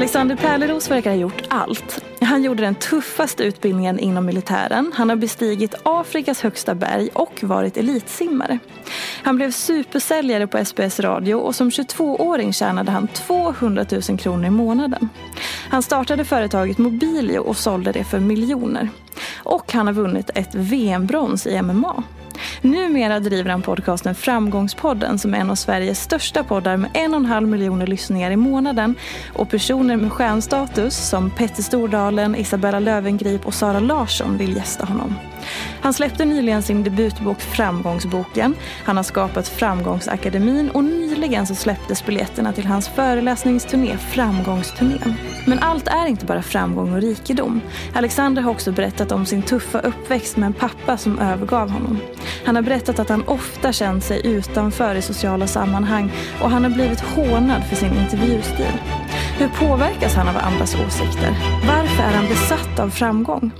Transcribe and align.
Alexander 0.00 0.36
Pärleros 0.36 0.90
verkar 0.90 1.10
ha 1.10 1.16
gjort 1.16 1.42
allt. 1.48 2.04
Han 2.20 2.42
gjorde 2.42 2.62
den 2.62 2.74
tuffaste 2.74 3.44
utbildningen 3.44 3.98
inom 3.98 4.26
militären. 4.26 4.92
Han 4.94 5.08
har 5.08 5.16
bestigit 5.16 5.74
Afrikas 5.82 6.40
högsta 6.40 6.74
berg 6.74 7.08
och 7.12 7.40
varit 7.42 7.76
elitsimmare. 7.76 8.58
Han 9.22 9.36
blev 9.36 9.50
supersäljare 9.50 10.46
på 10.46 10.64
SBS 10.64 11.00
radio 11.00 11.34
och 11.34 11.54
som 11.54 11.70
22-åring 11.70 12.52
tjänade 12.52 12.90
han 12.90 13.08
200 13.08 13.86
000 14.08 14.18
kronor 14.18 14.46
i 14.46 14.50
månaden. 14.50 15.08
Han 15.70 15.82
startade 15.82 16.24
företaget 16.24 16.78
Mobilio 16.78 17.38
och 17.38 17.56
sålde 17.56 17.92
det 17.92 18.04
för 18.04 18.20
miljoner. 18.20 18.88
Och 19.36 19.72
han 19.72 19.86
har 19.86 19.94
vunnit 19.94 20.30
ett 20.34 20.54
VM-brons 20.54 21.46
i 21.46 21.62
MMA. 21.62 22.04
Numera 22.62 23.20
driver 23.20 23.50
han 23.50 23.62
podcasten 23.62 24.14
Framgångspodden 24.14 25.18
som 25.18 25.34
är 25.34 25.38
en 25.38 25.50
av 25.50 25.54
Sveriges 25.54 26.02
största 26.02 26.44
poddar 26.44 26.76
med 26.76 26.90
en 26.94 27.14
och 27.14 27.20
en 27.20 27.26
halv 27.26 27.48
miljoner 27.48 27.86
lyssningar 27.86 28.30
i 28.30 28.36
månaden. 28.36 28.94
Och 29.34 29.50
personer 29.50 29.96
med 29.96 30.12
stjärnstatus 30.12 31.08
som 31.08 31.30
Petter 31.30 31.62
Stordalen, 31.62 32.34
Isabella 32.36 32.80
Lövengrip 32.80 33.46
och 33.46 33.54
Sara 33.54 33.80
Larsson 33.80 34.38
vill 34.38 34.56
gästa 34.56 34.84
honom. 34.84 35.14
Han 35.80 35.92
släppte 35.92 36.24
nyligen 36.24 36.62
sin 36.62 36.84
debutbok 36.84 37.40
Framgångsboken. 37.40 38.54
Han 38.84 38.96
har 38.96 39.04
skapat 39.04 39.48
Framgångsakademin 39.48 40.70
och 40.70 40.84
nyligen 40.84 41.46
så 41.46 41.54
släpptes 41.54 42.06
biljetterna 42.06 42.52
till 42.52 42.66
hans 42.66 42.88
föreläsningsturné 42.88 43.96
Framgångsturnén. 43.96 45.14
Men 45.46 45.58
allt 45.58 45.88
är 45.88 46.06
inte 46.06 46.26
bara 46.26 46.42
framgång 46.42 46.94
och 46.94 47.00
rikedom. 47.00 47.60
Alexander 47.94 48.42
har 48.42 48.50
också 48.50 48.72
berättat 48.72 49.12
om 49.12 49.26
sin 49.26 49.42
tuffa 49.42 49.80
uppväxt 49.80 50.36
med 50.36 50.46
en 50.46 50.52
pappa 50.52 50.96
som 50.96 51.18
övergav 51.18 51.70
honom. 51.70 51.98
Han 52.44 52.56
har 52.56 52.62
berättat 52.62 52.98
att 52.98 53.08
han 53.08 53.28
ofta 53.28 53.72
känt 53.72 54.04
sig 54.04 54.26
utanför 54.26 54.94
i 54.94 55.02
sociala 55.02 55.46
sammanhang 55.46 56.12
och 56.42 56.50
han 56.50 56.64
har 56.64 56.70
blivit 56.70 57.00
hånad 57.00 57.64
för 57.64 57.76
sin 57.76 57.98
intervjustil. 57.98 58.72
Hur 59.38 59.48
påverkas 59.48 60.14
han 60.14 60.28
av 60.28 60.36
andras 60.36 60.74
åsikter? 60.74 61.30
Varför 61.66 62.02
är 62.02 62.12
han 62.12 62.28
besatt 62.28 62.78
av 62.78 62.90
framgång? 62.90 63.50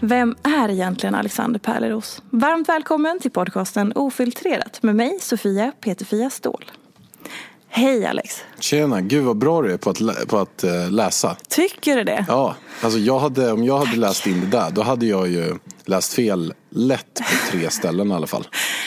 Vem 0.00 0.36
är 0.42 0.68
egentligen 0.70 1.14
Alexander 1.14 1.60
Pärleros? 1.60 2.22
Varmt 2.30 2.68
välkommen 2.68 3.20
till 3.20 3.30
podcasten 3.30 3.92
Ofiltrerat 3.94 4.82
med 4.82 4.96
mig, 4.96 5.18
Sofia 5.20 5.72
Peterfia 5.80 6.30
Ståhl. 6.30 6.64
Hej 7.68 8.06
Alex! 8.06 8.42
Tjena, 8.60 9.00
gud 9.00 9.24
vad 9.24 9.36
bra 9.38 9.62
du 9.62 9.72
är 9.72 9.76
på 9.76 9.90
att, 9.90 10.28
på 10.28 10.38
att 10.38 10.64
eh, 10.64 10.90
läsa. 10.90 11.36
Tycker 11.48 11.96
du 11.96 12.04
det? 12.04 12.24
Ja, 12.28 12.54
alltså 12.80 12.98
jag 12.98 13.18
hade, 13.18 13.52
om 13.52 13.64
jag 13.64 13.78
hade 13.78 13.96
läst 13.96 14.26
in 14.26 14.40
det 14.40 14.46
där, 14.46 14.70
då 14.70 14.82
hade 14.82 15.06
jag 15.06 15.28
ju 15.28 15.54
läst 15.84 16.14
fel 16.14 16.54
lätt 16.70 17.14
på 17.14 17.50
tre 17.50 17.70
ställen 17.70 18.10
i 18.10 18.14
alla 18.14 18.26
fall. 18.26 18.46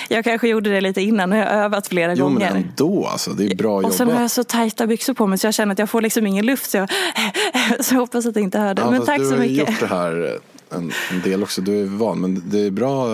Jag 0.09 0.23
kanske 0.23 0.47
gjorde 0.47 0.69
det 0.69 0.81
lite 0.81 1.01
innan, 1.01 1.29
nu 1.29 1.35
har 1.35 1.43
jag 1.43 1.53
övat 1.53 1.87
flera 1.87 2.13
Jo 2.15 2.29
men 2.29 2.33
gånger. 2.33 2.55
ändå 2.55 3.07
alltså, 3.07 3.31
det 3.31 3.45
är 3.45 3.55
bra 3.55 3.75
Och 3.81 3.93
sen 3.93 4.07
har 4.07 4.13
jobbat. 4.13 4.21
jag 4.21 4.31
så 4.31 4.43
tajta 4.43 4.87
byxor 4.87 5.13
på 5.13 5.27
mig 5.27 5.37
så 5.37 5.47
jag 5.47 5.53
känner 5.53 5.71
att 5.73 5.79
jag 5.79 5.89
får 5.89 6.01
liksom 6.01 6.27
ingen 6.27 6.45
luft. 6.45 6.69
Så 6.69 6.77
jag, 6.77 6.89
så 7.85 7.95
hoppas 7.95 8.25
att 8.25 8.35
jag 8.35 8.43
inte 8.43 8.59
hörde. 8.59 8.81
Ja, 8.81 8.91
men 8.91 9.05
tack 9.05 9.19
du 9.19 9.25
så 9.25 9.35
har 9.35 9.43
ju 9.43 9.49
mycket. 9.49 9.69
gjort 9.69 9.79
det 9.79 9.87
här 9.95 10.25
eh, 10.25 10.39
en, 10.69 10.91
en 11.11 11.21
del 11.23 11.43
också, 11.43 11.61
du 11.61 11.81
är 11.81 11.85
van. 11.85 12.19
Men 12.21 12.43
det 12.49 12.59
är 12.59 12.71
bra, 12.71 13.07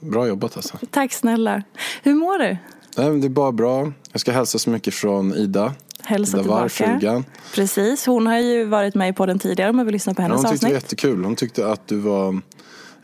bra 0.00 0.26
jobbat 0.28 0.56
alltså. 0.56 0.78
Tack 0.90 1.12
snälla. 1.12 1.62
Hur 2.02 2.14
mår 2.14 2.38
du? 2.38 2.56
Nej, 2.96 3.20
det 3.20 3.26
är 3.26 3.28
bara 3.28 3.52
bra. 3.52 3.92
Jag 4.12 4.20
ska 4.20 4.32
hälsa 4.32 4.58
så 4.58 4.70
mycket 4.70 4.94
från 4.94 5.34
Ida. 5.34 5.74
Hälsa 6.02 6.36
Ida 6.36 6.42
tillbaka. 6.42 6.68
frugan. 6.68 7.24
Precis, 7.54 8.06
hon 8.06 8.26
har 8.26 8.38
ju 8.38 8.64
varit 8.64 8.94
med 8.94 9.08
i 9.08 9.12
podden 9.12 9.38
tidigare 9.38 9.70
om 9.70 9.76
man 9.76 9.86
vill 9.86 9.92
lyssna 9.92 10.14
på 10.14 10.22
Ja, 10.22 10.26
hennes 10.26 10.42
hon 10.42 10.50
tyckte 10.52 10.66
det 10.66 10.70
var 10.72 10.76
avsnitt. 10.76 10.92
jättekul. 10.92 11.24
Hon 11.24 11.36
tyckte 11.36 11.66
att 11.72 11.88
du 11.88 11.96
var 11.96 12.40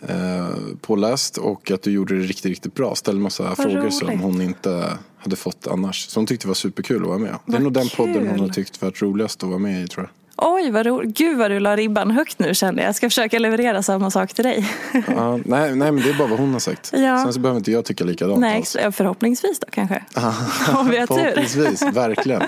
eh, 0.09 0.47
påläst 0.81 1.39
och 1.39 1.71
att 1.71 1.83
du 1.83 1.91
gjorde 1.91 2.15
det 2.15 2.21
riktigt, 2.21 2.45
riktigt 2.51 2.75
bra. 2.75 2.95
Ställde 2.95 3.21
massa 3.21 3.55
frågor 3.57 3.91
som 3.91 4.09
roligt. 4.09 4.21
hon 4.21 4.41
inte 4.43 4.99
hade 5.19 5.37
fått 5.37 5.67
annars. 5.67 6.09
Så 6.09 6.21
hon 6.21 6.27
tyckte 6.27 6.45
det 6.47 6.49
var 6.49 6.55
superkul 6.55 7.03
att 7.03 7.09
vara 7.09 7.19
med. 7.19 7.35
Det 7.47 7.51
är 7.51 7.53
Vad 7.53 7.63
nog 7.63 7.73
den 7.73 7.89
podden 7.97 8.29
hon 8.29 8.41
har 8.41 8.49
tyckt 8.49 8.83
varit 8.83 9.03
roligast 9.03 9.43
att 9.43 9.49
vara 9.49 9.59
med 9.59 9.85
i 9.85 9.89
tror 9.89 10.05
jag. 10.05 10.11
Oj, 10.37 10.71
vad 10.71 10.87
roligt. 10.87 11.17
Gud 11.17 11.39
vad 11.39 11.51
du 11.51 11.61
la 11.61 11.77
ribban 11.77 12.11
högt 12.11 12.39
nu 12.39 12.55
kände 12.55 12.83
jag. 12.83 12.89
Jag 12.89 12.95
ska 12.95 13.09
försöka 13.09 13.39
leverera 13.39 13.83
samma 13.83 14.11
sak 14.11 14.35
till 14.35 14.45
dig. 14.45 14.71
Ja, 15.09 15.37
nej, 15.45 15.77
nej 15.77 15.93
men 15.93 15.97
det 15.97 16.11
är 16.11 16.19
bara 16.19 16.29
vad 16.29 16.39
hon 16.39 16.53
har 16.53 16.61
sagt. 16.61 16.93
Ja. 16.93 17.23
Sen 17.23 17.33
så 17.33 17.41
behöver 17.41 17.59
inte 17.59 17.73
jag 17.73 17.85
tycka 17.85 18.05
likadant 18.05 18.41
Nej, 18.41 18.57
alls. 18.57 18.77
ja, 18.83 18.93
förhoppningsvis 18.93 19.59
då 19.61 19.67
kanske. 19.71 20.05
Om 20.77 20.89
vi 20.91 20.99
har 20.99 21.07
tur. 21.07 21.17
Förhoppningsvis, 21.17 21.83
verkligen. 21.83 22.43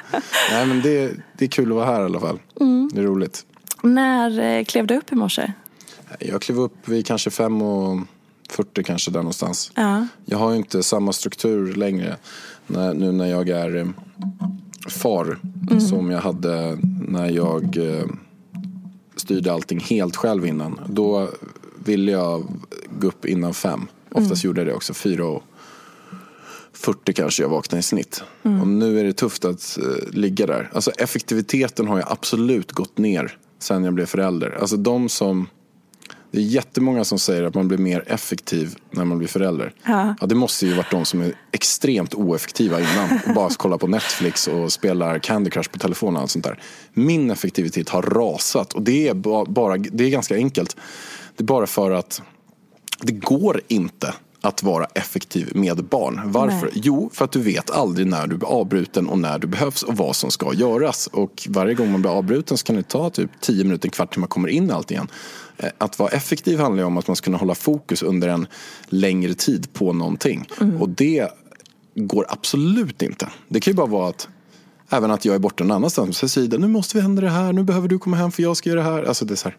Nej 0.53 0.67
men 0.67 0.83
det, 0.83 1.13
det 1.39 1.45
är 1.45 1.49
kul 1.49 1.69
att 1.71 1.77
vara 1.77 1.87
här 1.87 2.01
i 2.01 2.05
alla 2.05 2.21
fall. 2.21 2.39
Mm. 2.61 2.91
Det 2.95 3.01
är 3.01 3.05
roligt. 3.05 3.47
När 3.83 4.41
eh, 4.41 4.65
klev 4.65 4.87
du 4.87 4.97
upp 4.97 5.13
i 5.13 5.15
morse? 5.15 5.53
Jag 6.19 6.43
klev 6.43 6.61
upp 6.61 6.89
vid 6.89 7.07
kanske 7.07 7.31
5 7.31 7.63
och 7.63 8.01
40 8.51 8.83
kanske 8.83 9.11
där 9.11 9.21
någonstans. 9.21 9.73
Ja. 9.75 10.07
Jag 10.25 10.39
har 10.39 10.51
ju 10.51 10.57
inte 10.57 10.83
samma 10.83 11.13
struktur 11.13 11.75
längre 11.75 12.17
när, 12.67 12.95
nu 12.95 13.13
när 13.13 13.27
jag 13.27 13.49
är 13.49 13.93
far 14.89 15.39
som 15.81 16.11
jag 16.11 16.21
hade 16.21 16.79
när 17.09 17.31
jag 17.31 17.77
eh, 17.77 18.07
styrde 19.17 19.53
allting 19.53 19.81
helt 19.81 20.17
själv 20.17 20.47
innan. 20.47 20.81
Då 20.89 21.29
ville 21.85 22.13
jag 22.13 22.47
gå 23.01 23.09
upp 23.09 23.25
innan 23.25 23.55
fem. 23.55 23.87
Oftast 24.11 24.45
gjorde 24.45 24.61
jag 24.61 24.69
det 24.69 24.75
också. 24.75 24.95
Fyra 24.95 25.27
och 25.27 25.43
40 26.73 27.13
kanske 27.13 27.43
jag 27.43 27.51
vaknade 27.51 27.81
i 27.81 27.83
snitt. 27.83 28.23
Och 28.43 28.69
nu 28.69 29.01
är 29.01 29.05
det 29.05 29.13
tufft 29.13 29.45
att 29.45 29.79
eh, 29.79 30.11
ligga 30.11 30.47
där. 30.47 30.71
Alltså 30.73 30.91
effektiviteten 30.91 31.89
har 31.89 31.97
ju 31.97 32.03
absolut 32.07 32.73
gått 32.73 32.99
ner 32.99 33.39
sen 33.59 33.85
jag 33.85 33.95
blev 33.95 34.07
förälder. 34.07 34.59
Alltså 34.61 34.77
de 34.77 35.09
som 35.09 35.47
det 36.31 36.39
är 36.39 36.43
jättemånga 36.43 37.05
som 37.05 37.19
säger 37.19 37.43
att 37.43 37.55
man 37.55 37.69
blir 37.69 37.79
mer 37.79 38.05
effektiv 38.07 38.75
när 38.91 39.05
man 39.05 39.19
blir 39.19 39.29
förälder. 39.29 39.73
Ja. 39.85 40.15
det 40.27 40.35
måste 40.35 40.67
ju 40.67 40.75
varit 40.75 40.91
de 40.91 41.05
som 41.05 41.21
är 41.21 41.33
extremt 41.53 42.15
oeffektiva 42.15 42.81
innan. 42.81 43.19
Och 43.27 43.35
bara 43.35 43.49
kollar 43.51 43.79
på 43.79 43.87
Netflix 43.87 44.49
och 44.49 44.73
spelar 44.73 45.19
Candy 45.19 45.51
Crush 45.51 45.71
på 45.71 45.79
telefonen 45.79 46.17
och 46.17 46.23
allt 46.23 46.31
sånt 46.31 46.45
där. 46.45 46.61
Min 46.93 47.31
effektivitet 47.31 47.89
har 47.89 48.03
rasat 48.03 48.73
och 48.73 48.83
det 48.83 49.09
är 49.09 49.15
ba- 49.15 49.45
bara, 49.45 49.77
det 49.77 50.05
är 50.05 50.11
ganska 50.11 50.35
enkelt. 50.35 50.77
Det 51.37 51.43
är 51.43 51.47
bara 51.47 51.67
för 51.67 51.91
att 51.91 52.23
det 53.01 53.13
går 53.13 53.61
inte 53.69 54.15
att 54.41 54.63
vara 54.63 54.85
effektiv 54.85 55.53
med 55.55 55.85
barn. 55.85 56.21
Varför? 56.25 56.67
Nej. 56.67 56.81
Jo, 56.85 57.11
för 57.13 57.25
att 57.25 57.33
du 57.33 57.41
vet 57.41 57.71
aldrig 57.71 58.07
när 58.07 58.27
du 58.27 58.37
blir 58.37 58.49
avbruten 58.49 59.09
och 59.09 59.19
när 59.19 59.39
du 59.39 59.47
behövs 59.47 59.83
och 59.83 59.97
vad 59.97 60.17
som 60.17 60.31
ska 60.31 60.55
göras. 60.55 61.07
Och 61.07 61.47
varje 61.51 61.75
gång 61.75 61.93
man 61.93 62.01
blir 62.03 62.11
avbruten 62.11 62.57
så 62.59 62.65
kan 62.65 62.77
det 62.77 62.83
ta 62.83 63.11
typ 63.11 63.31
10 63.41 63.65
minuter, 63.65 63.87
en 63.87 63.91
kvart 63.91 64.11
till 64.13 64.21
man 64.21 64.29
kommer 64.29 64.49
in 64.49 64.69
i 64.71 64.73
allt 64.73 64.91
igen. 64.91 65.09
Eh, 65.57 65.69
Att 65.79 65.99
vara 65.99 66.09
effektiv 66.11 66.59
handlar 66.61 66.83
ju 66.83 66.87
om 66.87 66.97
att 66.99 67.07
man 67.07 67.17
ska 67.17 67.25
kunna 67.25 67.39
hålla 67.39 67.55
fokus 67.55 68.03
under 68.03 68.29
en 68.29 68.47
längre 68.89 69.35
tid 69.35 69.73
på 69.73 69.93
någonting. 69.93 70.49
Och 70.81 70.89
det 70.89 71.29
går 71.95 72.27
absolut 72.29 73.03
inte. 73.03 73.29
Det 73.49 73.61
kan 73.61 73.71
ju 73.73 73.77
bara 73.77 73.87
vara 73.87 74.09
att 74.09 74.29
Även 74.91 75.11
att 75.11 75.25
jag 75.25 75.35
är 75.35 75.39
borta 75.39 75.65
någon 75.65 75.77
annanstans. 75.77 76.37
Ida, 76.39 76.59
nu 76.59 76.69
måste 76.69 76.97
vi 76.97 77.03
hända 77.03 77.23
det 77.23 77.31
här, 77.31 77.53
nu 77.53 77.63
behöver 77.63 77.89
du 77.89 77.99
komma 77.99 78.17
hem 78.17 78.31
för 78.31 78.43
jag 78.43 78.57
ska 78.57 78.71
göra 78.71 78.81
det 78.81 78.87
här. 78.87 79.03
Alltså 79.03 79.25
det 79.25 79.35
är 79.35 79.37
så 79.37 79.49
här. 79.49 79.57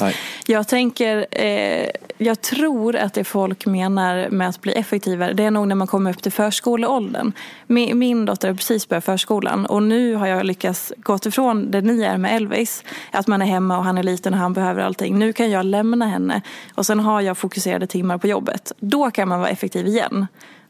Nej. 0.00 0.16
Jag 0.46 0.68
tänker, 0.68 1.26
eh, 1.30 1.86
jag 2.18 2.40
tror 2.40 2.96
att 2.96 3.14
det 3.14 3.24
folk 3.24 3.66
menar 3.66 4.28
med 4.30 4.48
att 4.48 4.60
bli 4.60 4.72
effektivare, 4.72 5.32
det 5.32 5.44
är 5.44 5.50
nog 5.50 5.68
när 5.68 5.74
man 5.74 5.86
kommer 5.86 6.10
upp 6.10 6.22
till 6.22 6.32
förskoleåldern. 6.32 7.32
Min, 7.66 7.98
min 7.98 8.24
dotter 8.24 8.48
har 8.48 8.54
precis 8.54 8.88
börjat 8.88 9.04
förskolan 9.04 9.66
och 9.66 9.82
nu 9.82 10.14
har 10.14 10.26
jag 10.26 10.46
lyckats 10.46 10.92
gå 10.96 11.18
ifrån 11.24 11.70
det 11.70 11.80
ni 11.80 12.02
är 12.02 12.18
med 12.18 12.36
Elvis. 12.36 12.84
Att 13.10 13.26
man 13.26 13.42
är 13.42 13.46
hemma 13.46 13.78
och 13.78 13.84
han 13.84 13.98
är 13.98 14.02
liten 14.02 14.34
och 14.34 14.40
han 14.40 14.52
behöver 14.52 14.82
allting. 14.82 15.18
Nu 15.18 15.32
kan 15.32 15.50
jag 15.50 15.66
lämna 15.66 16.06
henne 16.06 16.42
och 16.74 16.86
sen 16.86 17.00
har 17.00 17.20
jag 17.20 17.38
fokuserade 17.38 17.86
timmar 17.86 18.18
på 18.18 18.26
jobbet. 18.26 18.72
Då 18.80 19.10
kan 19.10 19.28
man 19.28 19.40
vara 19.40 19.48
effektiv 19.48 19.86
igen. 19.86 20.26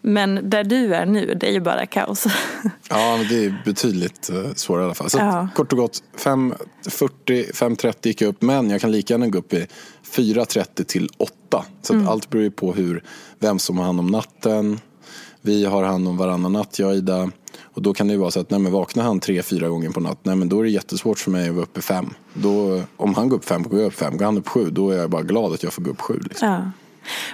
Men 0.06 0.50
där 0.50 0.64
du 0.64 0.94
är 0.94 1.06
nu, 1.06 1.34
det 1.34 1.48
är 1.48 1.52
ju 1.52 1.60
bara 1.60 1.86
kaos. 1.86 2.26
Ja, 2.90 3.20
det 3.28 3.44
är 3.44 3.62
betydligt 3.64 4.30
eh, 4.30 4.54
svårare 4.54 4.82
i 4.82 4.84
alla 4.84 4.94
fall. 4.94 5.10
Så 5.10 5.18
Ja. 5.18 5.48
kort 5.54 5.72
och 5.72 5.78
gott, 5.78 6.02
5.40, 6.18 7.52
5.30 7.52 7.94
gick 8.02 8.20
jag 8.20 8.28
upp. 8.28 8.42
Men 8.42 8.70
jag 8.70 8.80
kan 8.80 8.92
lika 8.92 9.14
gärna 9.14 9.28
gå 9.28 9.38
upp 9.38 9.52
i 9.52 9.66
4.30 10.16 10.84
till 10.84 11.08
8. 11.18 11.64
Så 11.82 11.96
att 11.96 12.08
allt 12.08 12.30
beror 12.30 12.42
ju 12.44 12.50
på 12.50 12.72
hur, 12.72 13.04
vem 13.38 13.58
som 13.58 13.78
har 13.78 13.84
hand 13.84 14.00
om 14.00 14.06
natten. 14.06 14.80
Vi 15.40 15.64
har 15.64 15.82
hand 15.82 16.08
om 16.08 16.16
varannan 16.16 16.52
natt, 16.52 16.78
jag 16.78 16.88
och 16.90 16.96
Ida. 16.96 17.30
Och 17.62 17.82
då 17.82 17.94
kan 17.94 18.06
det 18.06 18.12
ju 18.12 18.18
vara 18.20 18.30
så 18.30 18.40
att 18.40 18.50
nej, 18.50 18.60
men 18.60 18.72
vaknar 18.72 19.04
han 19.04 19.20
tre, 19.20 19.42
fyra 19.42 19.68
gånger 19.68 19.90
på 19.90 20.00
natt, 20.00 20.18
nej, 20.22 20.36
men 20.36 20.48
då 20.48 20.58
är 20.60 20.62
det 20.64 20.70
jättesvårt 20.70 21.18
för 21.18 21.30
mig 21.30 21.48
att 21.48 21.54
vara 21.54 21.62
uppe 21.64 21.80
fem. 21.82 22.14
Då, 22.34 22.82
om 22.96 23.14
han 23.14 23.28
går 23.28 23.36
upp 23.36 23.44
fem, 23.44 23.62
går 23.62 23.80
jag 23.80 23.86
upp 23.86 23.94
fem. 23.94 24.16
Går 24.16 24.24
han 24.24 24.38
upp 24.38 24.48
sju, 24.48 24.70
då 24.70 24.90
är 24.90 24.96
jag 24.96 25.10
bara 25.10 25.22
glad 25.22 25.52
att 25.52 25.62
jag 25.62 25.72
får 25.72 25.82
gå 25.82 25.90
upp 25.90 26.00
sju. 26.00 26.20
Liksom. 26.28 26.48
Ja. 26.48 26.70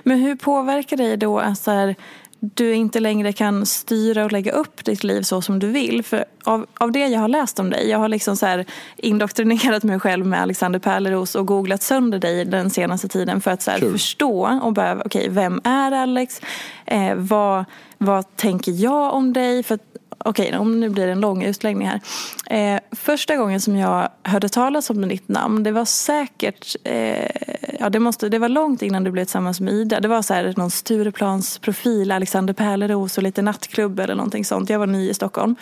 Men 0.05 0.19
hur 0.19 0.37
påverkar 0.37 0.97
dig 0.97 1.17
då 1.17 1.39
att 1.39 1.59
så 1.59 1.71
här, 1.71 1.95
du 2.41 2.75
inte 2.75 3.01
längre 3.01 3.33
kan 3.33 3.67
styra 3.67 4.25
och 4.25 4.33
lägga 4.33 4.53
upp 4.53 4.85
ditt 4.85 5.05
liv 5.05 5.23
så 5.23 5.43
som 5.43 5.59
du 5.59 5.67
vill? 5.67 6.03
För 6.05 6.25
av, 6.45 6.67
av 6.79 6.93
det 6.93 7.07
jag 7.07 7.21
har 7.21 7.29
läst 7.29 7.59
om 7.59 7.71
dig, 7.71 7.89
jag 7.89 7.99
har 7.99 8.09
liksom 8.09 8.37
så 8.37 8.47
här 8.47 8.65
indoktrinerat 8.97 9.83
mig 9.83 10.01
själv 10.01 10.27
med 10.27 10.43
Alexander 10.43 10.79
Pärleros 10.79 11.35
och 11.35 11.47
googlat 11.47 11.83
sönder 11.83 12.19
dig 12.19 12.45
den 12.45 12.71
senaste 12.71 13.09
tiden 13.09 13.41
för 13.41 13.51
att 13.51 13.63
så 13.63 13.71
Kul. 13.71 13.93
förstå 13.93 14.61
och 14.63 14.73
bara, 14.73 15.03
okej, 15.05 15.29
vem 15.31 15.61
är 15.65 15.93
Alex? 15.93 16.41
Eh, 16.87 17.15
vad, 17.15 17.65
vad 17.99 18.37
tänker 18.37 18.73
jag 18.73 19.15
om 19.15 19.33
dig? 19.33 19.63
För 19.63 19.79
Okej, 20.25 20.59
om 20.59 20.81
nu 20.81 20.89
blir 20.89 21.07
det 21.07 21.13
en 21.13 21.21
lång 21.21 21.43
utläggning 21.43 21.89
här. 21.89 22.01
Eh, 22.47 22.81
första 22.91 23.37
gången 23.37 23.61
som 23.61 23.77
jag 23.77 24.09
hörde 24.23 24.49
talas 24.49 24.91
om 24.91 25.09
ditt 25.09 25.29
namn, 25.29 25.63
det 25.63 25.73
var 25.73 25.85
säkert, 25.85 26.77
eh, 26.85 27.31
ja 27.79 27.91
det, 27.91 27.99
måste, 27.99 28.29
det 28.29 28.39
var 28.39 28.49
långt 28.49 28.83
innan 28.83 29.05
du 29.05 29.11
blev 29.11 29.25
tillsammans 29.25 29.61
med 29.61 29.75
Ida. 29.75 30.01
Det 30.01 30.09
var 30.09 30.23
så 30.23 30.35
här 30.35 30.55
någon 30.57 30.71
Stureplansprofil, 30.71 32.13
Alexander 32.13 32.55
Pärleros 32.55 33.17
och 33.17 33.23
lite 33.23 33.43
nattklubb 33.43 34.01
eller 34.01 34.15
någonting 34.15 34.45
sånt. 34.45 34.71
Jag 34.71 34.79
var 34.79 34.87
ny 34.87 35.11
i 35.11 35.15
Stockholm. 35.15 35.57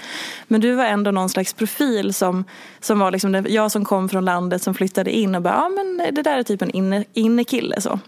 Men 0.49 0.61
du 0.61 0.75
var 0.75 0.85
ändå 0.85 1.11
någon 1.11 1.29
slags 1.29 1.53
profil 1.53 2.15
som, 2.15 2.45
som 2.81 2.99
var 2.99 3.11
liksom, 3.11 3.47
jag 3.49 3.73
som 3.73 3.85
kom 3.85 4.09
från 4.09 4.25
landet 4.25 4.63
som 4.63 4.75
flyttade 4.75 5.11
in 5.11 5.35
och 5.35 5.43
bara, 5.43 5.55
ja 5.55 5.69
men 5.69 6.15
det 6.15 6.23
där 6.23 6.39
är 6.39 6.43
typ 6.43 6.63
en 6.63 6.71
inne, 6.71 7.05
innekille 7.13 7.81
så. 7.81 8.01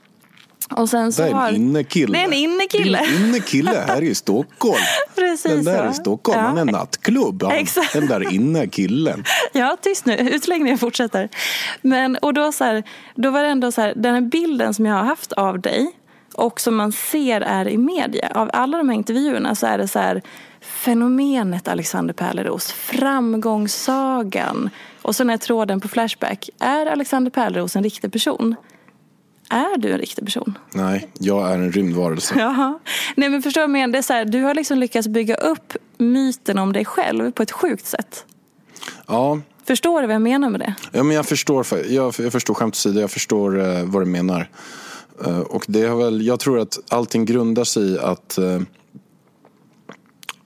Och 0.71 0.89
sen 0.89 1.13
så 1.13 1.23
Det 1.23 1.29
är 1.29 1.33
har- 1.33 1.49
en 1.49 1.55
innekille. 1.57 2.19
Det 2.19 2.23
är 2.25 2.27
en 2.27 2.33
innekille. 2.33 2.99
En 2.99 3.25
innekille 3.27 3.85
här 3.87 4.03
i 4.03 4.15
Stockholm. 4.15 4.75
Precis 5.15 5.43
Den 5.53 5.65
där 5.65 5.85
så. 5.87 5.91
i 5.91 5.95
Stockholm, 5.95 6.39
Ja. 6.39 6.45
han 6.47 6.59
är 6.59 6.65
nattklubb. 6.65 7.43
Han, 7.43 7.53
Exakt. 7.53 7.93
Den 7.93 8.07
där 8.07 8.33
innekillen. 8.35 9.25
Ja, 9.53 9.77
tyst 9.83 10.07
nu. 10.07 10.17
Utläggningen 10.17 10.79
fortsätter. 10.79 11.29
Men, 11.83 12.17
och 12.17 12.35
då, 12.35 12.53
så 12.53 12.65
här, 12.65 12.83
då 13.15 13.31
var 13.31 13.43
det 13.43 13.49
ändå 13.49 13.73
så 13.73 13.81
här, 13.81 13.93
den 13.97 14.15
här 14.15 14.21
bilden 14.21 14.75
som 14.75 14.87
jag 14.87 14.95
har 14.95 15.05
haft 15.05 15.33
av 15.33 15.61
dig 15.61 15.91
och 16.35 16.61
som 16.61 16.77
man 16.77 16.93
ser 16.93 17.41
är 17.41 17.69
i 17.69 17.77
media. 17.79 18.33
Av 18.35 18.51
alla 18.53 18.79
de 18.79 18.89
här 18.89 18.97
intervjuerna 18.97 19.55
så 19.55 19.67
är 19.67 19.79
det 19.79 19.89
så 19.89 19.99
här 19.99 20.23
fenomenet 20.61 21.69
Alexander 21.69 22.15
Pärleros, 22.15 22.73
framgångssagan. 22.73 24.71
Och 25.03 25.17
sen 25.17 25.31
är 25.31 25.37
tråden 25.37 25.81
på 25.81 25.89
Flashback. 25.89 26.51
Är 26.61 26.87
Alexander 26.87 27.31
Pärleros 27.31 27.77
en 27.77 27.83
riktig 27.83 28.13
person? 28.13 28.57
Är 29.51 29.79
du 29.79 29.93
en 29.93 29.99
riktig 29.99 30.25
person? 30.25 30.59
Nej, 30.75 31.09
jag 31.19 31.51
är 31.51 31.55
en 31.55 31.73
rymdvarelse. 31.73 32.35
Jaha. 32.39 32.79
Nej 33.17 33.29
men 33.29 33.43
förstår 33.43 33.61
du 33.61 33.67
vad 33.67 33.71
jag 33.71 33.81
menar? 33.81 33.93
Det 33.93 33.99
är 33.99 34.03
så 34.03 34.13
här, 34.13 34.25
du 34.25 34.43
har 34.43 34.55
liksom 34.55 34.79
lyckats 34.79 35.09
bygga 35.09 35.35
upp 35.35 35.73
myten 35.99 36.59
om 36.59 36.73
dig 36.73 36.85
själv 36.85 37.31
på 37.33 37.43
ett 37.43 37.51
sjukt 37.53 37.87
sätt. 37.87 38.25
Ja, 39.07 39.41
Förstår 39.65 40.01
du 40.01 40.07
vad 40.07 40.15
jag 40.15 40.23
menar 40.23 40.51
med 40.51 40.61
det? 40.61 40.75
ja 40.93 41.03
men 41.03 41.17
jag 41.17 41.27
förstår, 41.27 41.63
för- 41.63 41.85
jag, 41.93 42.15
jag 42.19 42.33
förstår 42.33 42.55
skämt 42.55 42.75
åsido, 42.75 43.01
jag 43.01 43.11
förstår 43.11 43.61
eh, 43.61 43.85
vad 43.85 44.03
du 44.03 44.07
menar. 44.07 44.51
Eh, 45.25 45.39
och 45.39 45.65
det 45.69 45.87
har 45.87 45.97
väl, 45.97 46.27
jag 46.27 46.41
tror 46.41 46.59
att 46.59 46.79
allting 46.89 47.25
grundar 47.25 47.65
sig 47.65 47.83
i 47.91 47.99
att 47.99 48.39
eh, 48.39 48.61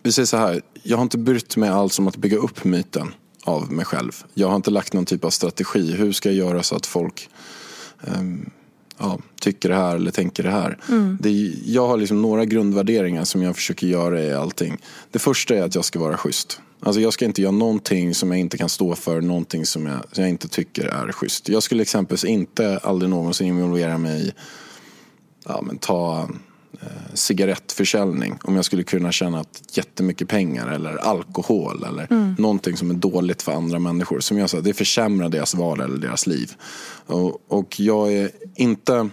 vi 0.03 0.13
säger 0.13 0.27
så 0.27 0.37
här, 0.37 0.63
jag 0.83 0.97
har 0.97 1.03
inte 1.03 1.19
brytt 1.19 1.57
mig 1.57 1.69
alls 1.71 1.99
om 1.99 2.09
att 2.09 2.17
bygga 2.17 2.37
upp 2.37 2.65
myten 2.65 3.15
av 3.45 3.73
mig 3.73 3.85
själv. 3.85 4.13
Jag 4.35 4.49
har 4.49 4.57
inte 4.57 4.71
lagt 4.71 4.93
någon 4.93 5.05
typ 5.07 5.25
av 5.25 5.31
strategi. 5.31 5.93
Hur 5.93 6.13
ska 6.13 6.29
jag 6.29 6.37
göra 6.49 6.63
så 6.63 6.77
att 6.77 6.87
folk 6.87 7.29
ehm, 8.07 8.51
ja, 8.99 9.19
tycker 9.41 9.69
det 9.69 9.75
här 9.75 9.97
eller 9.97 10.11
tänker 10.11 10.43
det 10.43 10.51
här. 10.51 10.79
Det, 11.21 11.29
är- 11.29 11.53
jag 11.65 11.87
har 11.89 11.97
liksom 11.97 12.23
några 12.23 12.45
grundvärderingar 12.45 13.25
som 13.25 13.43
jag 13.43 13.57
försöker 13.57 13.87
göra 13.87 14.23
i 14.23 14.35
allting. 14.35 14.79
Det 15.11 15.19
första 15.19 15.55
är 15.55 15.63
att 15.63 15.75
jag 15.75 15.85
ska 15.85 15.99
vara 15.99 16.17
schysst. 16.17 16.61
Alltså 16.81 17.01
jag 17.01 17.13
ska 17.13 17.25
inte 17.25 17.43
göra 17.43 17.53
någonting 17.53 18.15
som 18.15 18.31
jag 18.31 18.41
inte 18.41 18.59
kan 18.59 18.69
stå 18.69 18.95
för, 18.95 19.21
någonting 19.21 19.67
som 19.67 19.87
jag, 19.87 19.99
som 20.13 20.23
jag 20.25 20.31
inte 20.31 20.49
tycker 20.49 20.85
är 20.85 21.13
schysst. 21.13 21.49
Jag 21.49 21.63
skulle 21.63 21.83
exempelvis 21.83 22.25
inte 22.25 22.79
aldrig 22.79 23.11
någonsin 23.11 23.47
involvera 23.47 23.99
mig 23.99 24.27
i 24.29 24.33
ja, 25.45 25.63
men 25.63 25.79
ta 25.79 26.29
cigarettförsäljning 27.15 28.39
om 28.45 28.57
jag 28.57 28.65
skulle 28.65 28.83
kunna 28.83 29.13
tjäna 29.13 29.45
jättemycket 29.73 30.29
pengar 30.29 30.69
eller 30.69 30.97
alkohol 30.97 31.85
eller 31.85 32.35
någonting 32.41 32.77
som 32.77 32.91
är 32.91 32.95
dåligt 32.95 33.43
för 33.43 33.53
andra 33.53 33.79
människor. 33.79 34.21
Som 34.21 34.39
jag 34.39 34.51
sa, 34.51 34.61
det 34.61 34.75
försämrar 34.75 35.29
deras 35.29 35.55
vardag 35.55 35.85
eller 35.85 35.99
deras 35.99 36.27
liv. 36.27 36.53
Och, 37.07 37.43
och 37.49 37.81
jag 37.81 38.13
är 38.13 38.31
inte 38.55 39.09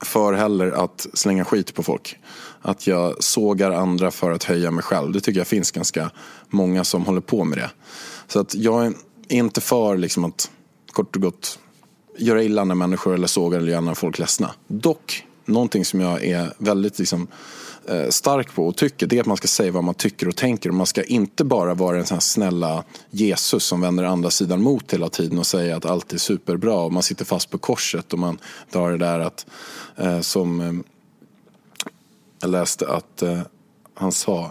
för 0.00 0.32
heller 0.32 0.70
att 0.70 1.06
slänga 1.14 1.44
skit 1.44 1.74
på 1.74 1.82
folk. 1.82 2.16
Att 2.62 2.86
jag 2.86 3.24
sågar 3.24 3.70
andra 3.70 4.10
för 4.10 4.30
att 4.30 4.44
höja 4.44 4.70
mig 4.70 4.82
själv. 4.82 5.12
Det 5.12 5.20
tycker 5.20 5.40
jag 5.40 5.46
finns 5.46 5.70
ganska 5.70 6.10
många 6.48 6.84
som 6.84 7.06
håller 7.06 7.20
på 7.20 7.44
med 7.44 7.58
det. 7.58 7.70
Så 8.28 8.40
att 8.40 8.54
jag 8.54 8.86
är 8.86 8.92
inte 9.28 9.60
för 9.60 9.96
liksom 9.96 10.24
att 10.24 10.50
kort 10.92 11.16
och 11.16 11.22
gott 11.22 11.58
göra 12.18 12.42
illa 12.42 12.64
när 12.64 12.74
människor 12.74 13.14
eller 13.14 13.26
sågar 13.26 13.58
eller 13.58 13.72
göra 13.72 13.94
folk 13.94 14.18
ledsna. 14.18 14.50
Dock, 14.66 15.26
någonting 15.44 15.84
som 15.84 16.00
jag 16.00 16.24
är 16.24 16.52
väldigt 16.58 16.98
liksom, 16.98 17.26
eh, 17.88 18.08
stark 18.08 18.54
på 18.54 18.66
och 18.66 18.76
tycker 18.76 19.06
det 19.06 19.16
är 19.16 19.20
att 19.20 19.26
man 19.26 19.36
ska 19.36 19.48
säga 19.48 19.72
vad 19.72 19.84
man 19.84 19.94
tycker 19.94 20.28
och 20.28 20.36
tänker. 20.36 20.70
Man 20.70 20.86
ska 20.86 21.02
inte 21.02 21.44
bara 21.44 21.74
vara 21.74 21.96
den 21.96 22.06
sån 22.06 22.14
här 22.14 22.20
snälla 22.20 22.84
Jesus 23.10 23.64
som 23.64 23.80
vänder 23.80 24.04
andra 24.04 24.30
sidan 24.30 24.62
mot 24.62 24.92
hela 24.92 25.08
tiden 25.08 25.38
och 25.38 25.46
säger 25.46 25.74
att 25.76 25.86
allt 25.86 26.12
är 26.12 26.18
superbra 26.18 26.76
och 26.76 26.92
man 26.92 27.02
sitter 27.02 27.24
fast 27.24 27.50
på 27.50 27.58
korset 27.58 28.12
och 28.12 28.18
man 28.18 28.38
drar 28.70 28.90
det 28.90 28.98
där 28.98 29.18
att 29.18 29.46
eh, 29.96 30.20
som 30.20 30.60
eh, 30.60 30.72
jag 32.40 32.50
läste 32.50 32.88
att 32.88 33.22
han 33.94 34.12
sa, 34.12 34.50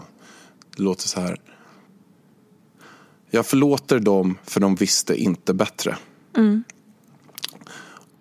det 0.76 0.82
låter 0.82 1.08
så 1.08 1.20
här. 1.20 1.40
Jag 3.30 3.46
förlåter 3.46 3.98
dem 3.98 4.38
för 4.44 4.60
de 4.60 4.74
visste 4.74 5.16
inte 5.16 5.54
bättre. 5.54 5.96
Mm. 6.36 6.64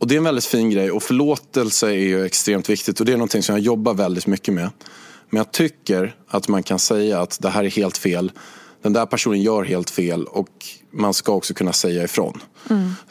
Och 0.03 0.09
det 0.09 0.15
är 0.15 0.17
en 0.17 0.23
väldigt 0.23 0.45
fin 0.45 0.69
grej 0.69 0.91
och 0.91 1.03
förlåtelse 1.03 1.87
är 1.87 1.91
ju 1.91 2.25
extremt 2.25 2.69
viktigt 2.69 2.99
och 2.99 3.05
det 3.05 3.13
är 3.13 3.17
någonting 3.17 3.43
som 3.43 3.55
jag 3.55 3.61
jobbar 3.61 3.93
väldigt 3.93 4.27
mycket 4.27 4.53
med. 4.53 4.69
Men 5.29 5.37
jag 5.37 5.51
tycker 5.51 6.15
att 6.27 6.47
man 6.47 6.63
kan 6.63 6.79
säga 6.79 7.21
att 7.21 7.37
det 7.41 7.49
här 7.49 7.63
är 7.63 7.69
helt 7.69 7.97
fel. 7.97 8.31
Den 8.81 8.93
där 8.93 9.05
personen 9.05 9.41
gör 9.41 9.63
helt 9.63 9.89
fel 9.89 10.25
och 10.25 10.49
man 10.91 11.13
ska 11.13 11.33
också 11.33 11.53
kunna 11.53 11.73
säga 11.73 12.03
ifrån. 12.03 12.41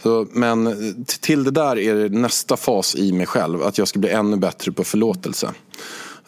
Så, 0.02 0.26
men 0.32 1.04
till 1.20 1.44
det 1.44 1.50
där 1.50 1.78
är 1.78 1.94
det 1.94 2.08
nästa 2.08 2.56
fas 2.56 2.94
i 2.94 3.12
mig 3.12 3.26
själv, 3.26 3.62
att 3.62 3.78
jag 3.78 3.88
ska 3.88 3.98
bli 3.98 4.10
ännu 4.10 4.36
bättre 4.36 4.72
på 4.72 4.84
förlåtelse. 4.84 5.50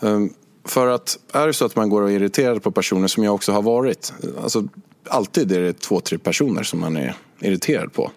Ehm, 0.00 0.30
För 0.64 0.86
att 0.86 1.18
är 1.32 1.46
det 1.46 1.52
så 1.52 1.64
att 1.64 1.76
man 1.76 1.88
går 1.88 2.02
och 2.02 2.10
är 2.10 2.14
irriterad 2.14 2.62
på 2.62 2.70
personer 2.70 3.08
som 3.08 3.24
jag 3.24 3.34
också 3.34 3.52
har 3.52 3.62
varit. 3.62 4.12
Alltså, 4.42 4.64
alltid 5.08 5.52
är 5.52 5.60
det 5.60 5.72
två, 5.72 6.00
tre 6.00 6.18
personer 6.18 6.62
som 6.62 6.80
man 6.80 6.96
är 6.96 7.14
irriterad 7.40 7.92
på. 7.92 8.10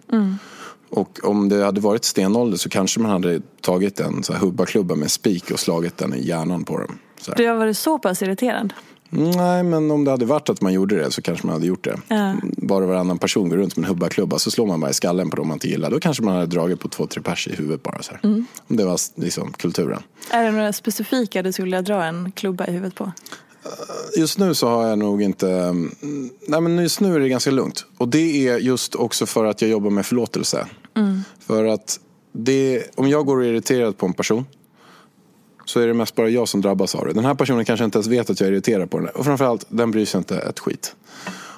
Och 0.89 1.20
om 1.24 1.50
det 1.50 1.65
hade 1.65 1.82
varit 1.82 2.06
stenålder 2.06 2.58
så 2.58 2.70
kanske 2.70 3.00
man 3.00 3.12
hade 3.12 3.41
tagit 3.62 4.00
en 4.00 4.24
så 4.24 4.34
här 4.34 4.39
hubbaklubba 4.39 4.96
med 4.96 5.12
spik 5.12 5.51
och 5.51 5.60
slagit 5.60 5.98
den 5.98 6.13
i 6.13 6.27
hjärnan 6.27 6.63
på 6.63 6.77
dem. 6.77 7.00
Så 7.22 7.32
här. 7.32 7.38
Du 7.38 7.48
har 7.48 7.56
varit 7.56 7.77
så 7.77 8.00
pass 8.00 8.22
irriterad. 8.22 8.74
Nej, 9.10 9.63
men 9.63 9.91
om 9.91 10.03
det 10.03 10.12
hade 10.12 10.25
varit 10.25 10.50
att 10.50 10.62
man 10.62 10.74
gjorde 10.74 10.96
det 10.96 11.12
så 11.12 11.22
kanske 11.22 11.48
man 11.48 11.53
hade 11.53 11.67
gjort 11.67 11.84
det. 11.84 12.00
Ja. 12.08 12.36
Bara 12.44 12.86
varannan 12.86 13.17
person 13.17 13.50
går 13.50 13.58
runt 13.58 13.77
med 13.77 13.84
en 13.84 13.89
hubbaklubba 13.89 14.39
så 14.39 14.51
slår 14.51 14.67
man 14.67 14.79
bara 14.79 14.91
i 14.91 14.94
skallen 14.94 15.29
på 15.29 15.36
dem 15.36 15.48
man 15.48 15.56
inte 15.56 15.67
gillar. 15.67 15.91
Då 15.91 16.00
kanske 16.00 16.24
man 16.24 16.34
hade 16.34 16.46
dragit 16.46 16.79
på 16.79 16.88
två, 16.88 17.08
tre 17.08 17.22
pers 17.22 17.48
i 17.48 17.56
huvudet 17.56 17.84
bara. 17.84 18.01
Så. 18.01 18.13
Mm. 18.24 18.46
Om 18.67 18.77
det 18.77 18.86
var 18.86 19.00
liksom 19.15 19.53
kulturen. 19.53 20.01
Är 20.32 20.44
det 20.44 20.51
några 20.51 20.74
specifika 20.74 21.44
du 21.44 21.51
skulle 21.51 21.65
vilja 21.65 21.82
dra 21.82 22.03
en 22.03 22.32
klubba 22.32 22.67
i 22.67 22.72
huvudet 22.72 22.96
på? 22.96 23.12
Just 24.18 24.38
nu 24.38 24.54
så 24.54 24.68
har 24.68 24.88
jag 24.88 25.00
nog 25.00 25.22
inte... 25.22 25.50
mm, 25.50 25.94
Nej 26.48 26.62
men 26.62 26.78
just 26.78 27.00
nu 27.00 27.16
är 27.16 27.20
det 27.20 27.30
ganska 27.30 27.52
lugnt. 27.52 27.86
Och 27.98 28.08
det 28.08 28.48
är 28.48 28.58
just 28.58 28.96
också 28.96 29.26
för 29.26 29.46
att 29.46 29.62
jag 29.62 29.72
jobbar 29.72 29.90
med 29.90 30.06
förlåtelse. 30.06 30.68
För 31.40 31.66
att 31.66 32.00
det, 32.32 32.84
om 32.96 33.10
jag 33.10 33.26
går 33.26 33.38
och 33.38 33.44
är 33.44 33.48
irriterad 33.48 33.98
på 33.98 34.06
en 34.06 34.14
person 34.14 34.46
så 35.66 35.80
är 35.80 35.88
det 35.88 35.94
mest 35.94 36.16
bara 36.16 36.30
jag 36.30 36.48
som 36.48 36.62
drabbas 36.62 36.96
av 36.96 37.06
det. 37.06 37.14
Den 37.14 37.26
här 37.26 37.34
personen 37.34 37.66
kanske 37.66 37.86
inte 37.86 37.98
ens 37.98 38.08
vet 38.08 38.30
att 38.30 38.40
jag 38.40 38.48
är 38.48 38.54
irriterad 38.54 38.92
på 38.92 39.00
den. 39.00 39.08
Och 39.08 39.26
framförallt, 39.26 39.66
den 39.70 39.92
bryr 39.92 40.06
sig 40.06 40.18
inte 40.18 40.38
ett 40.38 40.60
skit. 40.60 40.96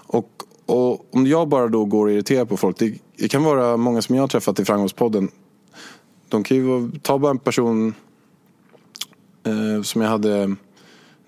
Och, 0.08 0.30
och 0.66 1.16
om 1.16 1.28
jag 1.28 1.48
bara 1.48 1.68
då 1.68 1.86
går 1.86 2.06
och 2.06 2.12
irriterar 2.12 2.46
på 2.46 2.58
folk. 2.58 2.78
Det, 2.80 2.94
det 3.18 3.28
kan 3.28 3.44
vara 3.44 3.78
många 3.78 4.02
som 4.02 4.16
jag 4.16 4.24
har 4.24 4.28
träffat 4.28 4.60
i 4.60 4.66
Framgångspodden. 4.66 5.32
De 6.28 6.44
kan 6.44 6.58
ju 6.58 6.92
ta 7.02 7.18
bara 7.20 7.32
en 7.32 7.40
person 7.40 7.94
eh, 9.44 9.82
som 9.84 10.02
jag 10.02 10.10
hade 10.10 10.56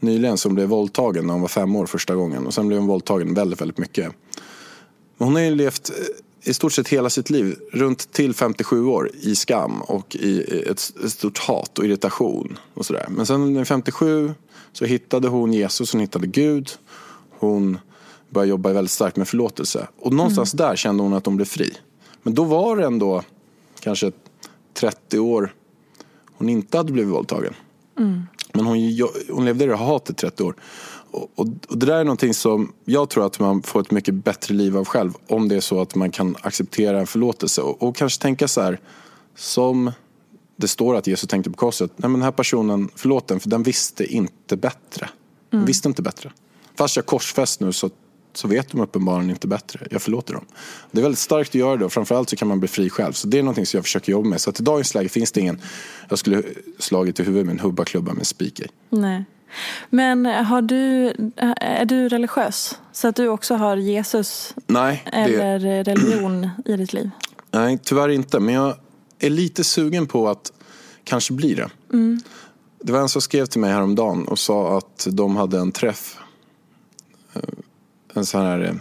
nyligen 0.02 0.38
som 0.38 0.56
blev 0.56 0.68
våldtagen 0.68 1.28
när 1.28 1.34
hon 1.34 1.42
var 1.42 1.48
fem 1.48 1.76
år 1.76 1.86
första 1.86 2.16
gången. 2.16 2.48
Och 2.48 2.54
sen 2.54 2.68
blev 2.68 2.80
hon 2.80 2.88
våldtagen 2.88 3.34
väldigt, 3.34 3.62
väldigt 3.62 3.78
mycket. 3.78 4.14
Men 5.18 5.26
hon 5.28 5.36
har 5.36 5.42
ju 5.42 5.56
levt 5.56 5.90
eh, 5.90 6.50
i 6.50 6.54
stort 6.54 6.74
sett 6.74 6.88
hela 6.88 7.10
sitt 7.10 7.30
liv, 7.30 7.56
runt 7.72 8.12
till 8.12 8.34
57 8.34 8.86
år, 8.86 9.12
i 9.22 9.36
skam 9.36 9.82
och 9.82 10.16
i 10.16 10.42
ett, 10.70 10.94
ett 11.06 11.12
stort 11.12 11.38
hat 11.38 11.80
och 11.80 11.86
irritation. 11.86 12.58
och 12.74 12.86
sådär. 12.86 13.06
Men 13.10 13.26
sen 13.26 13.54
när 13.54 13.66
57 13.66 14.34
så 14.74 14.86
hittade 14.86 15.28
hon 15.28 15.54
Jesus, 15.54 15.92
hon 15.92 16.02
hittade 16.02 16.28
Gud. 16.28 16.70
Hon 17.40 17.78
började 18.30 18.50
jobba 18.50 18.74
väldigt 18.74 18.92
starkt 18.92 19.18
med 19.18 19.28
förlåtelse. 19.28 19.88
Och 20.00 20.14
någonstans 20.14 20.52
där 20.52 20.76
kände 20.76 21.04
hon 21.04 21.14
att 21.14 21.26
hon 21.26 21.36
blev 21.36 21.46
fri. 21.46 21.74
Men 22.24 22.36
då 22.36 22.44
var 22.44 22.78
det 22.78 22.86
ändå 22.86 23.24
kanske 23.80 24.12
30 24.74 25.20
år 25.20 25.54
hon 26.26 26.50
inte 26.50 26.78
hade 26.78 26.94
blivit 26.94 27.14
våldtagen. 27.14 27.54
Mm. 28.00 28.24
Men 28.54 28.66
hon, 28.66 28.78
hon 29.30 29.46
levde 29.46 29.64
i 29.64 29.68
det 29.68 29.76
här 29.76 29.86
hatet 29.86 30.10
i 30.10 30.22
30 30.22 30.44
år. 30.44 30.56
Och, 31.12 31.32
och, 31.36 31.48
och 31.68 31.78
det 31.78 31.86
där 31.86 31.96
är 31.96 32.04
någonting 32.04 32.34
som 32.34 32.74
jag 32.86 33.10
tror 33.10 33.26
att 33.26 33.40
man 33.40 33.64
får 33.64 33.82
ett 33.82 33.92
mycket 33.92 34.14
bättre 34.14 34.56
liv 34.56 34.78
av 34.78 34.86
själv. 34.86 35.14
Om 35.28 35.48
det 35.48 35.56
är 35.56 35.60
så 35.60 35.82
att 35.82 35.96
man 35.96 36.12
kan 36.12 36.36
acceptera 36.42 37.00
en 37.00 37.08
förlåtelse. 37.08 37.62
Och, 37.62 37.84
och 37.84 37.96
kanske 37.96 38.22
tänka 38.22 38.48
så 38.48 38.62
här. 38.62 38.80
Som 39.36 39.92
det 40.56 40.68
står 40.68 40.96
att 40.96 41.08
Jesus 41.08 41.30
tänkte 41.30 41.50
på 41.52 41.58
korset. 41.58 41.92
Nej 41.96 42.10
men 42.10 42.14
den 42.14 42.22
här 42.22 42.32
personen, 42.32 42.90
förlåt 42.96 43.28
den 43.28 43.40
för 43.40 43.50
den 43.50 43.64
visste 43.64 44.06
inte 44.06 44.58
bättre. 44.58 45.10
Den 45.50 45.66
visste 45.66 45.88
inte 45.88 46.02
bättre. 46.02 46.32
Fast 46.76 46.96
jag 46.96 47.06
korsfäst 47.06 47.60
nu 47.60 47.72
så, 47.72 47.90
så 48.34 48.48
vet 48.48 48.72
de 48.72 48.82
uppenbarligen 48.82 49.30
inte 49.30 49.48
bättre. 49.48 49.88
Jag 49.92 50.02
förlåter 50.02 50.34
dem. 50.34 50.46
Det 50.92 51.00
är 51.00 51.04
väldigt 51.04 51.20
starkt 51.20 51.50
att 51.50 51.56
göra 51.56 51.78
det 51.78 51.86
och 51.86 51.94
framförallt 51.94 52.30
så 52.30 52.36
kan 52.36 52.48
man 52.48 52.60
bli 52.60 52.68
fri 52.68 52.90
själv. 52.90 53.14
Så 53.14 53.28
det 53.28 53.40
är 53.40 53.44
någonting 53.44 53.66
som 53.66 53.78
jag 53.78 53.84
försöker 53.86 54.12
jobba 54.12 54.30
med. 54.30 54.42
Så 54.42 54.50
att 54.50 54.60
i 54.60 54.64
dagens 54.64 54.96
läge 54.96 55.10
finns 55.10 55.32
det 55.32 55.42
ingen, 55.42 55.62
jag 56.10 56.20
skulle 56.20 56.44
slagit 56.80 57.20
i 57.20 57.24
huvudet 57.24 57.46
med 57.46 57.54
en 57.54 57.60
hubbaklubba 57.60 58.14
med 58.14 58.28
spik 58.28 58.60
i. 58.60 58.68
Nej. 58.90 59.26
Men 59.90 60.26
har 60.26 60.62
du, 60.62 61.14
är 61.58 61.86
du 61.86 62.10
religiös? 62.10 62.80
Så 62.92 63.08
att 63.08 63.16
du 63.16 63.28
också 63.28 63.56
har 63.56 63.78
Jesus 63.78 64.56
Nej, 64.68 65.04
det, 65.06 65.20
eller 65.20 65.84
religion 65.84 66.50
i 66.66 66.78
ditt 66.78 66.94
liv? 66.94 67.10
nej, 67.52 67.80
tyvärr 67.84 68.10
inte. 68.10 68.40
Men 68.40 68.54
jag 68.56 68.76
är 69.20 69.30
lite 69.30 69.64
sugen 69.64 70.08
på 70.08 70.30
att 70.30 70.52
kanske 71.04 71.34
bli 71.34 71.54
det. 71.54 71.70
Det 72.84 72.94
var 72.94 73.00
en 73.00 73.10
som 73.10 73.22
skrev 73.22 73.46
till 73.46 73.62
mig 73.62 73.72
häromdagen 73.72 74.28
och 74.28 74.40
sa 74.40 74.78
att 74.78 75.08
de 75.12 75.36
hade 75.36 75.60
en 75.60 75.72
träff. 75.72 76.18
En 78.14 78.26
sån 78.26 78.42
här 78.42 78.60
eh, 78.60 78.74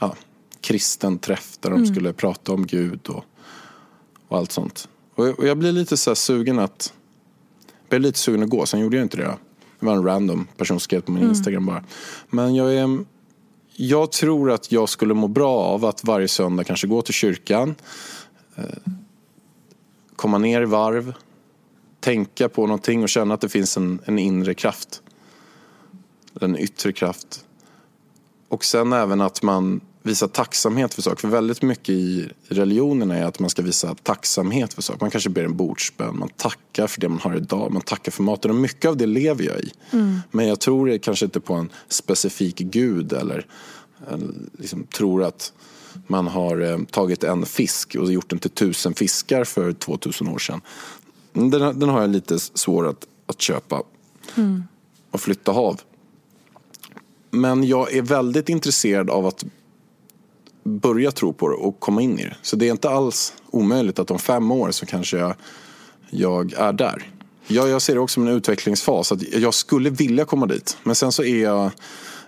ja, 0.00 0.14
kristen 0.60 1.18
träff 1.18 1.58
där 1.60 1.70
de 1.70 1.86
skulle 1.86 2.12
prata 2.12 2.52
om 2.52 2.66
Gud 2.66 3.08
och, 3.08 3.24
och 4.28 4.38
allt 4.38 4.52
sånt. 4.52 4.88
Och 5.14 5.28
jag, 5.28 5.38
och 5.38 5.46
jag 5.46 5.58
blir 5.58 5.72
lite 5.72 5.96
så 5.96 6.14
sugen 6.14 6.58
att 6.58 6.92
jag 7.66 7.88
blev 7.88 8.00
lite 8.00 8.18
sugen 8.18 8.42
att 8.42 8.48
gå, 8.48 8.66
sen 8.66 8.80
gjorde 8.80 8.96
jag 8.96 9.04
inte 9.04 9.16
det. 9.16 9.24
Då. 9.24 9.38
Det 9.80 9.86
var 9.86 9.92
en 9.94 10.04
random 10.04 10.46
person 10.56 10.74
som 10.74 10.80
skrev 10.80 11.00
på 11.00 11.12
min 11.12 11.28
Instagram 11.28 11.66
bara. 11.66 11.84
Men 12.30 12.54
jag 12.54 12.74
är 12.74 13.04
jag 13.76 14.12
tror 14.12 14.50
att 14.50 14.72
jag 14.72 14.88
skulle 14.88 15.14
må 15.14 15.28
bra 15.28 15.58
av 15.58 15.84
att 15.84 16.04
varje 16.04 16.28
söndag 16.28 16.64
kanske 16.64 16.86
gå 16.86 17.02
till 17.02 17.14
kyrkan. 17.14 17.74
eh, 18.56 18.64
Komma 20.16 20.38
ner 20.38 20.62
i 20.62 20.64
varv. 20.64 21.14
Tänka 22.00 22.48
på 22.48 22.66
någonting 22.66 23.02
och 23.02 23.08
känna 23.08 23.34
att 23.34 23.40
det 23.40 23.48
finns 23.48 23.76
en, 23.76 24.00
en 24.04 24.18
inre 24.18 24.54
kraft. 24.54 25.02
En 26.40 26.58
yttre 26.58 26.92
kraft. 26.92 27.44
Och 28.48 28.64
sen 28.64 28.92
även 28.92 29.20
att 29.20 29.42
man 29.42 29.80
visar 30.02 30.28
tacksamhet 30.28 30.94
för 30.94 31.02
saker. 31.02 31.20
För 31.20 31.28
väldigt 31.28 31.62
mycket 31.62 31.88
i 31.88 32.28
religionen 32.48 33.10
är 33.10 33.24
att 33.24 33.38
man 33.38 33.50
ska 33.50 33.62
visa 33.62 33.94
tacksamhet 34.02 34.74
för 34.74 34.82
saker. 34.82 35.00
Man 35.00 35.10
kanske 35.10 35.30
ber 35.30 35.44
en 35.44 35.56
bordsbön, 35.56 36.18
man 36.18 36.28
tackar 36.28 36.86
för 36.86 37.00
det 37.00 37.08
man 37.08 37.20
har 37.20 37.36
idag, 37.36 37.72
man 37.72 37.82
tackar 37.82 38.12
för 38.12 38.22
maten. 38.22 38.50
Och 38.50 38.56
mycket 38.56 38.88
av 38.88 38.96
det 38.96 39.06
lever 39.06 39.44
jag 39.44 39.60
i. 39.60 39.70
Men 40.30 40.46
jag 40.46 40.60
tror 40.60 40.86
det 40.86 40.98
kanske 40.98 41.24
inte 41.24 41.40
på 41.40 41.54
en 41.54 41.70
specifik 41.88 42.56
gud 42.56 43.12
eller 43.12 43.46
eller 44.08 44.28
liksom 44.58 44.84
tror 44.84 45.22
att 45.22 45.52
man 46.06 46.26
har 46.26 46.60
eh, 46.60 46.78
tagit 46.90 47.24
en 47.24 47.46
fisk 47.46 47.94
och 47.94 48.12
gjort 48.12 48.30
den 48.30 48.38
till 48.38 48.50
tusen 48.50 48.94
fiskar 48.94 49.44
för 49.44 49.72
2000 49.72 50.28
år 50.28 50.38
sedan. 50.38 50.60
Den, 51.32 51.78
den 51.78 51.88
har 51.88 52.00
jag 52.00 52.10
lite 52.10 52.38
svår 52.38 52.88
att, 52.88 53.06
att 53.26 53.40
köpa 53.40 53.82
och 55.10 55.20
flytta 55.20 55.52
hav. 55.52 55.80
Men 57.34 57.64
jag 57.64 57.92
är 57.92 58.02
väldigt 58.02 58.48
intresserad 58.48 59.10
av 59.10 59.26
att 59.26 59.44
börja 60.64 61.10
tro 61.10 61.32
på 61.32 61.48
det 61.48 61.54
och 61.54 61.80
komma 61.80 62.02
in 62.02 62.18
i 62.18 62.24
det. 62.24 62.36
Så 62.42 62.56
det 62.56 62.66
är 62.68 62.70
inte 62.70 62.90
alls 62.90 63.34
omöjligt 63.50 63.98
att 63.98 64.10
om 64.10 64.18
fem 64.18 64.50
år 64.50 64.70
så 64.70 64.86
kanske 64.86 65.18
jag, 65.18 65.34
jag 66.10 66.52
är 66.52 66.72
där. 66.72 67.10
Jag, 67.46 67.68
jag 67.68 67.82
ser 67.82 67.94
det 67.94 68.00
också 68.00 68.14
som 68.14 68.26
en 68.26 68.34
utvecklingsfas. 68.34 69.12
Att 69.12 69.22
jag 69.22 69.54
skulle 69.54 69.90
vilja 69.90 70.24
komma 70.24 70.46
dit. 70.46 70.76
Men 70.82 70.94
sen 70.94 71.12
så 71.12 71.22
är 71.24 71.42
jag 71.42 71.70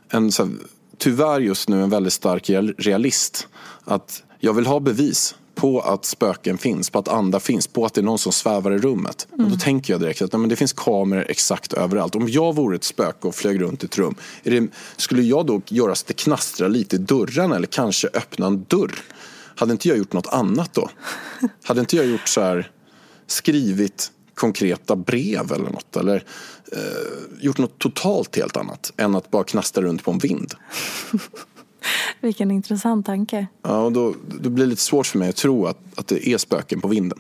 en, 0.09 0.33
så 0.33 0.45
här, 0.45 0.53
tyvärr 0.99 1.41
just 1.41 1.69
nu 1.69 1.83
en 1.83 1.91
väldigt 1.91 2.13
stark 2.13 2.51
realist. 2.79 3.49
Att 3.85 4.23
jag 4.41 4.53
vill 4.53 4.67
ha 4.67 4.81
bevis 4.81 5.35
på 5.57 5.81
att 5.81 6.05
spöken 6.05 6.59
finns, 6.59 6.91
på 6.91 6.99
att 6.99 7.09
andar 7.09 7.39
finns, 7.39 7.67
på 7.67 7.87
att 7.87 7.95
det 7.95 8.01
är 8.01 8.03
någon 8.03 8.19
som 8.19 8.33
svävar 8.33 8.73
i 8.73 8.79
rummet. 8.79 9.29
Och 9.31 9.51
då 9.51 9.57
tänker 9.57 9.93
jag 9.93 10.01
direkt 10.01 10.23
att 10.23 10.33
nej, 10.33 10.41
men 10.41 10.49
det 10.49 10.57
finns 10.57 10.73
kameror 10.73 11.27
exakt 11.29 11.73
överallt. 11.73 12.15
Om 12.15 12.29
jag 12.29 12.55
vore 12.55 12.77
ett 12.77 12.85
spöke 12.85 13.29
och 13.29 13.35
flög 13.35 13.61
runt 13.61 13.83
i 13.83 13.87
ett 13.87 13.99
rum, 13.99 14.15
det, 14.43 14.69
skulle 14.97 15.23
jag 15.23 15.47
då 15.47 15.63
göra 15.69 15.95
så 15.95 16.03
att 16.03 16.07
det 16.07 16.15
knastrar 16.15 16.69
lite 16.69 16.97
i 16.97 16.99
dörrarna 16.99 17.57
eller 17.57 17.67
kanske 17.67 18.09
öppna 18.15 18.47
en 18.47 18.65
dörr? 18.69 18.95
Hade 19.57 19.73
inte 19.73 19.89
jag 19.89 19.99
gjort 19.99 20.13
något 20.13 20.27
annat 20.27 20.75
då? 20.75 20.91
Hade 21.63 21.81
inte 21.81 21.97
jag 21.97 22.07
gjort 22.07 22.29
så 22.29 22.41
här, 22.41 22.71
skrivit 23.27 24.13
konkreta 24.35 24.97
brev 24.97 25.53
eller 25.53 25.71
något? 25.71 25.97
Eller 25.97 26.25
eh, 26.73 27.45
gjort 27.45 27.59
något 27.59 27.79
totalt 27.79 28.37
helt 28.37 28.57
annat 28.57 28.93
än 28.97 29.15
att 29.15 29.31
bara 29.31 29.45
knastra 29.45 29.83
runt 29.85 30.05
på 30.05 30.11
en 30.11 30.19
vind? 30.19 30.55
Vilken 32.21 32.51
intressant 32.51 33.07
tanke. 33.07 33.47
Ja, 33.63 33.81
och 33.81 33.93
då, 33.93 34.15
då 34.41 34.51
blir 34.51 34.65
det 34.65 34.71
lite 34.71 34.83
svårt 34.83 35.07
för 35.07 35.19
mig 35.19 35.29
att 35.29 35.37
tro 35.37 35.67
att, 35.67 35.79
att 35.97 36.07
det 36.07 36.29
är 36.29 36.39
spöken 36.39 36.81
på 36.81 36.89
vinden. 36.89 37.19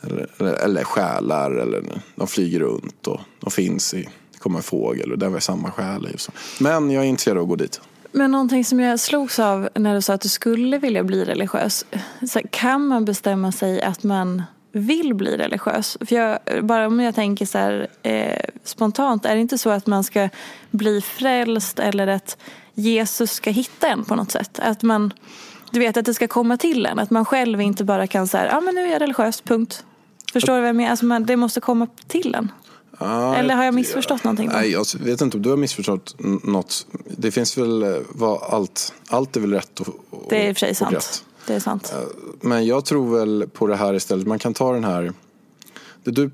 Eller, 0.00 0.26
eller, 0.38 0.52
eller 0.52 0.84
själar, 0.84 1.50
eller 1.50 1.82
de 2.14 2.26
flyger 2.26 2.60
runt 2.60 3.06
och 3.06 3.20
de 3.40 3.50
finns 3.50 3.94
i, 3.94 4.08
det 4.32 4.38
kommer 4.38 4.58
en 4.58 4.62
fågel 4.62 5.12
och 5.12 5.18
den 5.18 5.32
var 5.32 5.40
samma 5.40 5.70
själ 5.70 6.06
i. 6.06 6.16
Men 6.60 6.90
jag 6.90 7.04
är 7.04 7.08
intresserad 7.08 7.36
av 7.36 7.42
att 7.42 7.48
gå 7.48 7.56
dit. 7.56 7.80
Men 8.12 8.30
någonting 8.30 8.64
som 8.64 8.80
jag 8.80 9.00
slogs 9.00 9.38
av 9.38 9.68
när 9.74 9.94
du 9.94 10.02
sa 10.02 10.14
att 10.14 10.20
du 10.20 10.28
skulle 10.28 10.78
vilja 10.78 11.04
bli 11.04 11.24
religiös. 11.24 11.86
Så 12.30 12.40
kan 12.50 12.86
man 12.86 13.04
bestämma 13.04 13.52
sig 13.52 13.82
att 13.82 14.02
man 14.02 14.42
vill 14.72 15.14
bli 15.14 15.36
religiös? 15.36 15.98
För 16.00 16.16
jag, 16.16 16.38
bara 16.62 16.86
om 16.86 17.00
jag 17.00 17.14
tänker 17.14 17.46
så 17.46 17.58
här, 17.58 17.88
eh, 18.02 18.40
spontant, 18.64 19.24
är 19.24 19.34
det 19.34 19.40
inte 19.40 19.58
så 19.58 19.70
att 19.70 19.86
man 19.86 20.04
ska 20.04 20.28
bli 20.70 21.00
frälst 21.00 21.78
eller 21.78 22.06
att 22.06 22.36
Jesus 22.78 23.32
ska 23.32 23.50
hitta 23.50 23.88
en 23.88 24.04
på 24.04 24.14
något 24.14 24.30
sätt? 24.30 24.58
Att 24.58 24.82
man, 24.82 25.12
du 25.70 25.80
vet 25.80 25.96
att 25.96 26.04
det 26.04 26.14
ska 26.14 26.28
komma 26.28 26.56
till 26.56 26.86
en, 26.86 26.98
att 26.98 27.10
man 27.10 27.24
själv 27.24 27.60
inte 27.60 27.84
bara 27.84 28.06
kan 28.06 28.28
säga, 28.28 28.46
ja 28.46 28.56
ah, 28.56 28.60
men 28.60 28.74
nu 28.74 28.86
är 28.86 28.92
jag 28.92 29.02
religiös, 29.02 29.40
punkt. 29.40 29.84
Förstår 30.32 30.54
du 30.54 30.60
vad 30.60 30.68
jag 30.68 30.76
menar? 30.76 30.90
Alltså 30.90 31.06
man, 31.06 31.24
det 31.24 31.36
måste 31.36 31.60
komma 31.60 31.86
till 32.06 32.34
en. 32.34 32.52
Ja, 32.98 33.36
Eller 33.36 33.54
har 33.54 33.64
jag 33.64 33.74
missförstått 33.74 34.24
någonting? 34.24 34.48
Då? 34.48 34.56
Nej, 34.56 34.70
jag 34.70 34.84
vet 35.00 35.20
inte 35.20 35.36
om 35.36 35.42
du 35.42 35.50
har 35.50 35.56
missförstått 35.56 36.16
något. 36.42 36.86
Det 37.16 37.30
finns 37.30 37.58
väl 37.58 37.82
eh, 37.82 37.88
vad 38.08 38.42
allt, 38.42 38.92
allt 39.08 39.36
är 39.36 39.40
väl 39.40 39.52
rätt 39.52 39.80
och, 39.80 39.88
och 40.10 40.26
Det 40.28 40.36
är 40.36 40.48
i 40.48 40.52
och 40.52 40.56
för 40.56 40.66
sig 40.66 40.74
sant. 40.74 40.94
rätt. 40.94 41.24
Det 41.46 41.54
är 41.54 41.60
sant. 41.60 41.94
Men 42.40 42.66
jag 42.66 42.84
tror 42.84 43.18
väl 43.18 43.48
på 43.52 43.66
det 43.66 43.76
här 43.76 43.94
istället. 43.94 44.26
Man 44.26 44.38
kan 44.38 44.54
ta 44.54 44.72
den 44.72 44.84
här. 44.84 45.12
Det 46.04 46.10
du 46.10 46.30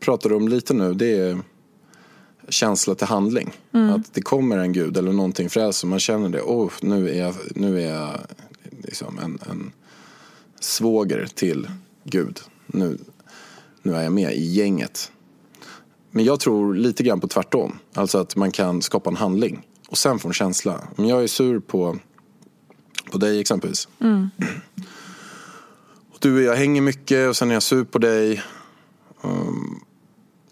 pratade 0.00 0.34
om 0.34 0.48
lite 0.48 0.74
nu 0.74 0.94
det 0.94 1.18
är 1.18 1.38
känsla 2.48 2.94
till 2.94 3.06
handling. 3.06 3.52
Att 3.72 4.14
det 4.14 4.22
kommer 4.22 4.58
en 4.58 4.72
gud 4.72 4.96
eller 4.96 5.12
någonting 5.12 5.48
och 5.82 5.88
man 5.88 6.00
känner 6.00 6.28
det. 6.28 6.40
Oh, 6.40 6.72
nu 6.82 7.08
är 7.10 7.18
jag, 7.18 7.34
nu 7.54 7.82
är 7.82 7.94
jag 7.94 8.20
liksom 8.82 9.18
en, 9.18 9.38
en 9.50 9.72
svåger 10.60 11.26
till 11.34 11.68
Gud. 12.04 12.40
Nu, 12.66 12.98
nu 13.82 13.94
är 13.94 14.02
jag 14.02 14.12
med 14.12 14.32
i 14.32 14.44
gänget. 14.44 15.12
men 16.10 16.24
jag 16.24 16.40
tror 16.40 16.74
lite 16.74 17.02
grann 17.02 17.20
på 17.20 17.28
tvärtom. 17.28 17.78
Alltså 17.94 18.18
att 18.18 18.36
man 18.36 18.50
kan 18.50 18.82
skapa 18.82 19.10
en 19.10 19.16
handling 19.16 19.66
och 19.88 19.98
sen 19.98 20.18
få 20.18 20.28
en 20.28 20.34
känsla. 20.34 20.88
Om 20.96 21.04
jag 21.04 21.22
är 21.22 21.26
sur 21.26 21.60
på, 21.60 21.98
på 23.10 23.18
dig 23.18 23.40
exempelvis. 23.40 23.88
Mm. 24.00 24.28
Och 26.12 26.18
du 26.18 26.36
och 26.36 26.42
jag 26.42 26.56
hänger 26.56 26.80
mycket 26.80 27.28
och 27.28 27.36
sen 27.36 27.50
är 27.50 27.54
jag 27.54 27.62
sur 27.62 27.84
på 27.84 27.98
dig. 27.98 28.42
Um, 29.22 29.80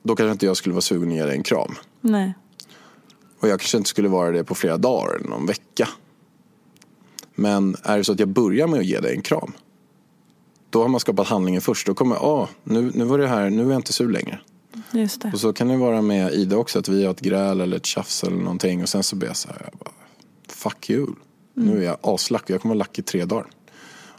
då 0.07 0.17
kanske 0.17 0.33
inte 0.33 0.47
jag 0.47 0.57
skulle 0.57 0.73
vara 0.73 0.83
sugen 0.83 1.09
att 1.09 1.15
ge 1.15 1.23
dig 1.23 1.37
en 1.37 1.43
kram. 1.43 1.75
Nej. 2.01 2.35
Och 3.41 3.49
jag 3.49 3.61
kanske 3.61 3.77
inte 3.77 3.89
skulle 3.89 4.09
vara 4.09 4.31
det 4.31 4.45
på 4.45 4.55
flera 4.55 4.77
dagar 4.77 5.15
eller 5.15 5.29
någon 5.29 5.47
vecka. 5.47 5.89
Men 7.35 7.77
är 7.83 7.99
det 7.99 8.05
så 8.05 8.13
att 8.13 8.21
jag 8.21 8.29
börjar 8.29 8.67
med 8.67 8.81
att 8.81 8.87
ge 8.87 9.01
dig 9.01 9.15
en 9.15 9.23
kram. 9.23 9.53
Då 10.71 10.83
har 10.83 10.89
man 10.89 11.01
skapat 11.01 11.27
handlingen 11.27 11.61
först. 11.61 11.87
Då 11.87 11.95
kommer, 11.95 12.17
ah, 12.17 12.49
nu, 12.65 12.93
nu 12.95 13.05
var 13.05 13.19
det 13.19 13.29
här, 13.29 13.51
nu 13.51 13.63
är 13.67 13.71
jag 13.71 13.79
inte 13.79 13.93
sur 13.93 14.09
längre. 14.09 14.41
Just 14.91 15.23
det. 15.23 15.31
Och 15.33 15.41
så 15.41 15.53
kan 15.53 15.69
det 15.69 15.77
vara 15.77 16.03
med 16.03 16.33
Ida 16.33 16.57
också, 16.57 16.79
att 16.79 16.89
vi 16.89 17.05
har 17.05 17.11
ett 17.11 17.21
gräl 17.21 17.61
eller 17.61 17.77
ett 17.77 17.87
tjafs 17.87 18.25
eller 18.25 18.37
någonting. 18.37 18.83
Och 18.83 18.89
sen 18.89 19.03
så 19.03 19.17
blir 19.17 19.29
jag 19.29 19.37
så 19.37 19.49
här, 19.49 19.69
jag 19.71 19.79
bara, 19.79 19.93
fuck 20.49 20.91
you. 20.91 21.07
Nu 21.55 21.79
är 21.79 21.83
jag 21.83 21.97
aslack 22.01 22.43
och 22.43 22.51
jag 22.51 22.63
kommer 22.63 22.75
vara 22.75 22.79
lack 22.79 22.99
i 22.99 23.03
tre 23.03 23.25
dagar. 23.25 23.47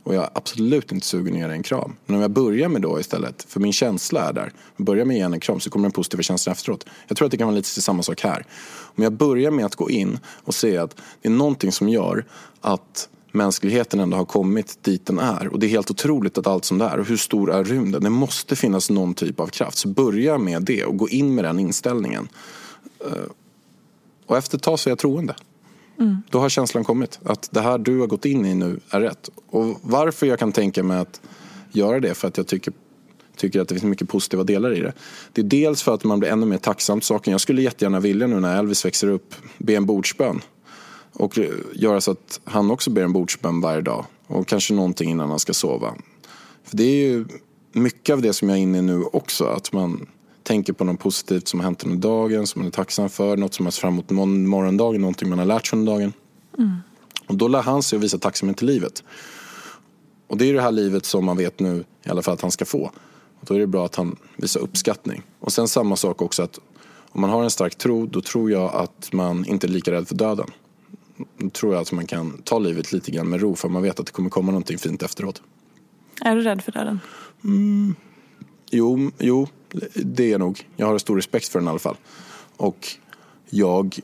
Och 0.08 0.16
jag 0.16 0.24
är 0.24 0.30
absolut 0.34 0.92
inte 0.92 1.08
sugen 1.08 1.34
att 1.34 1.40
ge 1.40 1.48
dig 1.48 1.56
en 1.56 1.64
kram. 1.64 1.96
Men 2.06 2.16
om 2.16 2.22
jag 2.22 2.32
börjar 2.32 2.70
med 2.70 2.82
då 2.82 3.00
istället, 3.00 3.46
för 3.50 3.60
min 3.60 3.74
känsla 3.74 4.30
är 4.30 4.34
där. 4.34 4.52
Börjar 4.78 5.06
med 5.06 5.14
att 5.14 5.18
ge 5.30 5.36
en 5.36 5.40
kram 5.40 5.60
så 5.60 5.70
kommer 5.70 5.84
den 5.84 5.92
positiva 5.92 6.24
känslan 6.24 6.52
efteråt. 6.52 6.86
Jag 7.08 7.18
tror 7.18 7.26
att 7.26 7.32
det 7.32 7.38
kan 7.38 7.48
vara 7.48 7.56
lite 7.56 7.82
samma 7.82 8.04
sak 8.04 8.22
här. 8.22 8.46
Om 8.96 9.04
jag 9.04 9.14
börjar 9.14 9.52
med 9.52 9.66
att 9.66 9.76
gå 9.76 9.90
in 9.90 10.20
och 10.44 10.54
se 10.54 10.78
att 10.78 10.96
det 11.22 11.28
är 11.28 11.32
någonting 11.32 11.72
som 11.72 11.90
gör 11.90 12.26
att 12.62 13.10
mänskligheten 13.32 14.00
ändå 14.00 14.18
har 14.18 14.26
kommit 14.26 14.84
dit 14.84 15.06
den 15.06 15.20
är. 15.20 15.48
Och 15.48 15.60
det 15.60 15.66
är 15.66 15.70
helt 15.70 15.92
otroligt 15.92 16.38
att 16.38 16.48
allt 16.48 16.66
som 16.66 16.78
det 16.78 16.86
är. 16.86 17.00
Och 17.00 17.06
hur 17.06 17.18
stor 17.18 17.52
är 17.52 17.64
rymden? 17.64 18.04
Det 18.04 18.10
måste 18.10 18.56
finnas 18.56 18.90
någon 18.90 19.14
typ 19.14 19.40
av 19.40 19.48
kraft. 19.48 19.78
Så 19.78 19.88
börja 19.88 20.38
med 20.38 20.64
det 20.64 20.84
och 20.84 20.98
gå 20.98 21.10
in 21.10 21.36
med 21.36 21.44
den 21.44 21.60
inställningen. 21.60 22.28
Eh, 23.06 23.32
och 24.26 24.38
efter 24.38 24.58
ett 24.58 24.64
tag 24.64 24.80
så 24.80 24.90
är 24.90 24.92
jag 24.92 25.00
troende. 25.00 25.36
Mm. 26.00 26.18
Då 26.30 26.40
har 26.40 26.50
känslan 26.50 26.84
kommit 26.84 27.20
att 27.24 27.50
det 27.52 27.62
här 27.62 27.78
du 27.78 28.00
har 28.00 28.08
gått 28.08 28.26
in 28.26 28.46
i 28.46 28.56
nu 28.56 28.80
är 28.90 29.02
rätt. 29.02 29.30
Och 29.50 29.80
varför 29.82 30.28
jag 30.28 30.40
kan 30.40 30.52
tänka 30.52 30.84
mig 30.84 30.98
att 30.98 31.22
göra 31.72 32.00
det 32.00 32.14
för 32.14 32.28
att 32.28 32.38
jag 32.38 32.48
tycker, 32.48 32.74
tycker 33.36 33.62
att 33.62 33.68
det 33.68 33.76
finns 33.76 33.84
mycket 33.84 34.10
positiva 34.10 34.44
delar 34.44 34.78
i 34.78 34.80
det. 34.80 34.94
Det 35.34 35.42
är 35.42 35.46
dels 35.46 35.84
för 35.84 35.94
att 35.94 36.04
man 36.04 36.20
blir 36.20 36.30
ännu 36.30 36.46
mer 36.46 36.58
tacksam 36.58 37.00
till 37.00 37.08
saken. 37.08 37.32
Jag 37.32 37.42
skulle 37.42 37.62
jättegärna 37.62 38.00
vilja 38.00 38.28
nu 38.28 38.40
när 38.40 38.60
Elvis 38.60 38.86
växer 38.86 39.08
upp 39.08 39.36
be 39.58 39.76
en 39.76 39.86
bordsbön. 39.86 40.42
Och 41.14 41.40
göra 41.74 42.02
så 42.02 42.12
att 42.12 42.40
han 42.44 42.72
också 42.72 42.90
ber 42.90 43.04
en 43.04 43.14
bordsbön 43.14 43.62
varje 43.62 43.82
dag. 43.82 44.06
Och 44.28 44.48
kanske 44.48 44.74
någonting 44.74 45.12
innan 45.12 45.30
han 45.30 45.40
ska 45.40 45.54
sova. 45.54 45.94
För 46.64 46.78
det 46.78 46.84
är 46.84 47.08
ju 47.08 47.26
mycket 47.72 48.14
av 48.14 48.22
det 48.22 48.34
som 48.34 48.50
jag 48.50 48.58
är 48.58 48.62
inne 48.62 48.78
i 48.78 48.82
nu 48.82 49.04
också. 49.04 49.46
Att 49.46 49.74
man 49.74 50.08
tänker 50.48 50.74
på 50.74 50.84
något 50.84 51.00
positivt 51.00 51.48
som 51.48 51.60
har 51.60 51.64
hänt 51.64 51.84
under 51.84 51.98
dagen, 51.98 52.48
som 52.48 52.62
man 52.62 52.68
är 52.68 52.72
tacksam 52.72 53.10
för. 53.10 53.38
Något 53.38 53.54
som 53.54 53.64
man 53.64 53.72
ser 53.72 53.82
fram 53.82 53.94
emot 53.94 54.10
mor- 54.10 54.48
morgondagen, 54.48 55.02
någonting 55.02 55.30
man 55.30 55.40
har 55.40 55.46
lärt 55.46 55.68
sig 55.68 55.80
under 55.80 55.94
dagen. 55.94 56.14
Och 57.28 57.36
då 57.36 57.48
lär 57.48 57.62
han 57.62 57.84
sig 57.84 57.98
att 57.98 58.04
visa 58.04 58.18
tacksamhet 58.18 58.58
till 58.58 58.68
livet. 58.68 59.04
Och 60.28 60.38
det 60.38 60.50
är 60.50 60.54
det 60.54 60.62
här 60.62 60.72
livet 60.72 61.06
som 61.06 61.26
man 61.26 61.38
vet 61.38 61.60
nu 61.60 61.84
i 62.06 62.10
alla 62.10 62.22
fall 62.22 62.34
att 62.34 62.42
han 62.42 62.52
ska 62.52 62.66
få. 62.66 62.92
Och 63.40 63.46
då 63.46 63.54
är 63.54 63.60
det 63.60 63.68
bra 63.68 63.86
att 63.86 63.96
han 63.96 64.16
visar 64.36 64.60
uppskattning. 64.60 65.22
Och 65.40 65.52
sen 65.52 65.68
samma 65.68 65.96
sak 65.96 66.22
också 66.22 66.44
att 66.44 66.60
om 67.10 67.22
man 67.22 67.30
har 67.30 67.44
en 67.44 67.50
stark 67.50 67.78
tro 67.78 68.06
då 68.06 68.22
tror 68.22 68.52
jag 68.52 68.76
att 68.76 69.14
man 69.14 69.46
inte 69.46 69.68
är 69.68 69.70
lika 69.70 69.92
rädd 69.92 70.08
för 70.08 70.16
döden. 70.16 70.48
Då 71.38 71.50
tror 71.50 71.74
jag 71.74 71.82
att 71.82 71.92
man 71.92 72.08
kan 72.08 72.42
ta 72.44 72.60
livet 72.60 72.92
lite 72.92 73.12
grann 73.12 73.30
med 73.30 73.42
ro 73.42 73.56
för 73.56 73.70
man 73.70 73.82
vet 73.82 74.00
att 74.00 74.06
det 74.06 74.12
kommer 74.12 74.30
komma 74.30 74.52
någonting 74.52 74.78
fint 74.78 75.04
efteråt. 75.04 75.42
Är 76.22 76.36
du 76.36 76.42
rädd 76.42 76.62
för 76.62 76.72
döden? 76.72 77.00
Jo, 78.72 79.12
jo, 79.20 79.48
det 79.96 80.24
är 80.24 80.32
jag 80.32 80.40
nog. 80.40 80.68
Jag 80.76 80.88
har 80.88 80.98
stor 80.98 81.16
respekt 81.16 81.48
för 81.48 81.60
den 81.60 81.68
i 81.68 81.70
alla 81.70 81.80
fall. 81.80 81.96
Och 82.58 82.88
jag... 83.50 84.00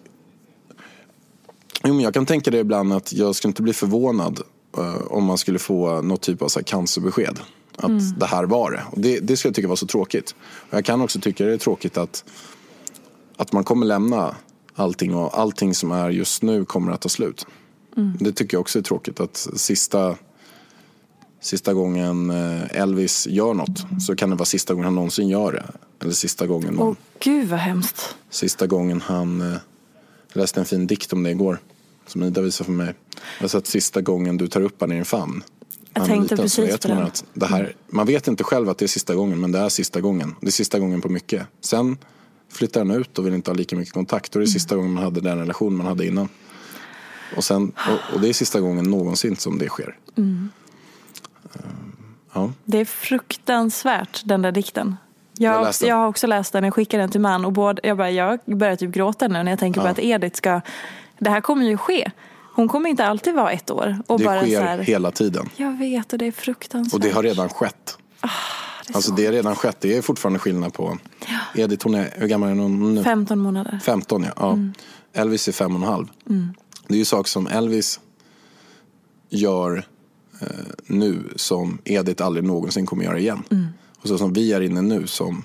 Jo, 1.84 1.94
men 1.94 2.00
jag 2.00 2.14
kan 2.14 2.26
tänka 2.26 2.52
det 2.52 2.60
ibland 2.60 2.94
att 2.94 3.14
jag 3.14 3.36
skulle 3.36 3.50
inte 3.50 3.62
bli 3.62 3.74
förvånad 3.74 4.42
eh, 4.78 5.02
om 5.08 5.24
man 5.24 5.38
skulle 5.38 5.60
få 5.60 6.02
något 6.02 6.22
typ 6.22 6.42
av 6.42 6.48
så 6.48 6.60
här 6.60 6.64
cancerbesked. 6.64 7.40
Att 7.76 8.20
det 8.20 8.26
här 8.26 8.44
var 8.44 8.72
det. 8.72 8.84
Och 8.92 9.00
det. 9.00 9.20
Det 9.20 9.38
skulle 9.38 9.50
jag 9.50 9.56
tycka 9.56 9.68
var 9.68 9.76
så 9.76 9.88
tråkigt. 9.88 10.36
Och 10.70 10.74
jag 10.78 10.86
kan 10.86 11.02
också 11.02 11.20
tycka 11.20 11.46
det 11.46 11.54
är 11.54 11.58
tråkigt 11.58 11.98
att, 11.98 12.26
att 13.38 13.52
man 13.52 13.64
kommer 13.64 13.86
lämna 13.86 14.36
allting 14.76 15.16
och 15.16 15.40
allting 15.40 15.74
som 15.74 15.92
är 15.92 16.10
just 16.10 16.44
nu 16.44 16.66
kommer 16.66 16.92
att 16.92 17.02
ta 17.02 17.10
slut. 17.10 17.46
Det 18.20 18.32
tycker 18.32 18.56
jag 18.58 18.62
också 18.62 18.80
är 18.80 18.84
tråkigt 18.84 19.20
att 19.20 19.48
sista 19.56 20.16
Sista 21.44 21.74
gången 21.74 22.30
eh, 22.30 22.82
Elvis 22.82 23.28
gör 23.28 23.54
något 23.54 23.86
så 24.02 24.16
kan 24.16 24.30
det 24.30 24.36
vara 24.36 24.46
sista 24.46 24.74
gången 24.74 24.86
han 24.86 24.96
någonsin 24.96 25.30
gör 25.30 25.52
det. 25.52 25.64
Eller 26.02 26.14
sista 26.14 26.48
gången, 26.48 26.76
man, 26.76 26.88
Åh 26.88 26.96
gud 27.20 27.50
vad 27.50 27.60
hemskt. 27.60 28.16
sista 28.30 28.68
gången 28.68 29.02
han 29.02 29.42
eh, 29.42 29.58
jag 30.34 30.42
läste 30.42 30.60
en 30.60 30.66
fin 30.66 30.88
dikt 30.88 31.14
om 31.14 31.24
det 31.24 31.30
igår. 31.32 31.60
Som 32.08 32.24
Ida 32.24 32.42
visade 32.42 32.66
för 32.66 32.72
mig. 32.72 32.94
Sa 33.46 33.58
att 33.58 33.68
sista 33.68 34.02
gången 34.02 34.38
du 34.38 34.48
tar 34.48 34.62
upp 34.62 34.82
han 34.82 34.92
i 34.92 34.96
din 34.96 35.06
famn. 35.06 35.44
Jag 35.94 36.02
Han 36.02 36.10
tänkte 36.10 36.24
liten, 36.36 36.38
precis 36.46 36.74
vet 36.74 36.82
på 36.82 36.88
man 36.96 37.04
att 37.04 37.26
det 37.34 37.46
här, 37.46 37.76
Man 37.90 38.06
vet 38.06 38.28
inte 38.28 38.44
själv 38.44 38.70
att 38.70 38.78
det 38.78 38.86
är 38.86 38.88
sista 38.88 39.16
gången 39.16 39.40
men 39.42 39.52
det 39.52 39.60
är 39.60 39.70
sista 39.70 40.02
gången. 40.02 40.36
Det 40.42 40.48
är 40.48 40.52
sista 40.52 40.80
gången 40.80 41.02
på 41.02 41.10
mycket. 41.10 41.48
Sen 41.62 41.98
flyttar 42.52 42.80
han 42.82 42.92
ut 42.92 43.20
och 43.20 43.26
vill 43.26 43.34
inte 43.34 43.52
ha 43.52 43.56
lika 43.56 43.76
mycket 43.76 43.94
kontakt. 43.94 44.32
Då 44.32 44.40
är 44.40 44.42
det 44.42 44.46
Mm. 44.46 44.54
sista 44.54 44.76
gången 44.76 44.92
man 44.94 45.04
hade 45.04 45.22
den 45.22 45.38
relation 45.38 45.76
man 45.76 45.86
hade 45.88 46.06
innan. 46.08 46.30
Och, 47.38 47.44
sen, 47.44 47.72
och, 47.90 48.16
och 48.16 48.22
det 48.22 48.30
är 48.30 48.34
sista 48.34 48.60
gången 48.60 48.86
någonsin 48.86 49.36
som 49.36 49.58
det 49.58 49.68
sker. 49.70 49.98
Mm. 50.18 50.50
Ja. 52.34 52.52
Det 52.66 52.78
är 52.78 52.86
fruktansvärt 52.86 54.22
den 54.26 54.42
där 54.42 54.52
dikten. 54.52 54.98
Jag 55.38 55.66
Jag, 55.66 55.74
jag, 55.90 55.96
har 55.96 56.08
också 56.08 56.28
läst 56.28 56.54
den, 56.54 56.64
jag 56.64 56.74
skickade 56.74 57.04
den 57.04 57.12
till 57.12 57.22
man 57.22 57.46
och 57.46 57.52
både, 57.52 57.82
jag, 57.88 57.98
bara, 57.98 58.12
jag 58.12 58.40
börjar 58.46 58.76
typ 58.76 58.92
gråta 58.92 59.28
nu 59.28 59.44
när 59.44 59.52
jag 59.52 59.60
tänker 59.60 59.82
på 59.82 59.88
Ja. 59.88 59.92
att 59.92 60.00
Edith 60.00 60.38
ska, 60.38 60.62
det 61.20 61.30
här 61.30 61.42
kommer 61.42 61.66
ju 61.66 61.78
ske. 61.78 62.12
Hon 62.56 62.68
kommer 62.68 62.90
inte 62.90 63.06
alltid 63.06 63.34
vara 63.34 63.52
ett 63.52 63.72
år. 63.72 63.98
Och 64.08 64.20
Det 64.20 64.26
bara 64.26 64.42
sker 64.42 64.60
så 64.60 64.66
här, 64.66 64.78
hela 64.78 65.12
tiden. 65.12 65.50
Jag 65.56 65.78
vet 65.78 66.14
och 66.14 66.20
det 66.20 66.26
är 66.26 66.32
fruktansvärt. 66.32 66.94
Och 66.94 67.00
det 67.00 67.10
har 67.10 67.24
redan 67.24 67.50
skett. 67.50 67.98
det 68.22 68.28
är 68.28 68.96
Alltså 68.96 69.10
så 69.10 69.16
det 69.16 69.26
har 69.26 69.34
redan 69.34 69.56
skett. 69.56 69.78
Det 69.82 69.98
är 69.98 70.02
fortfarande 70.02 70.40
skillnad 70.40 70.74
på 70.74 70.98
Edith, 71.56 71.84
hon 71.84 71.96
är, 71.96 72.14
hur 72.18 72.28
gammal 72.28 72.50
är 72.50 72.56
hon 72.56 72.96
nu? 72.96 73.04
15 73.04 73.40
månader. 73.40 73.80
15 73.84 74.24
ja. 74.24 74.32
ja. 74.38 74.58
Elvis 75.22 75.48
är 75.48 75.52
fem 75.52 75.76
och 75.76 75.82
en 75.82 75.88
halv. 75.88 76.08
Det 76.88 76.94
är 76.94 76.98
ju 76.98 77.06
saker 77.06 77.30
som 77.30 77.48
Elvis 77.48 78.00
gör 79.30 79.86
nu 80.88 81.24
som 81.36 81.78
Edith 81.84 82.26
aldrig 82.26 82.46
någonsin 82.46 82.86
kommer 82.86 83.04
göra 83.04 83.20
igen. 83.20 83.44
Och 83.98 84.08
så 84.08 84.18
som 84.18 84.34
vi 84.34 84.54
är 84.54 84.62
inne 84.62 84.82
nu 84.82 85.08
som 85.08 85.44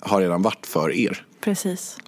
har 0.00 0.20
redan 0.20 0.42
varit 0.42 0.66
för 0.66 0.92
er. 0.92 1.26
Precis. 1.40 1.98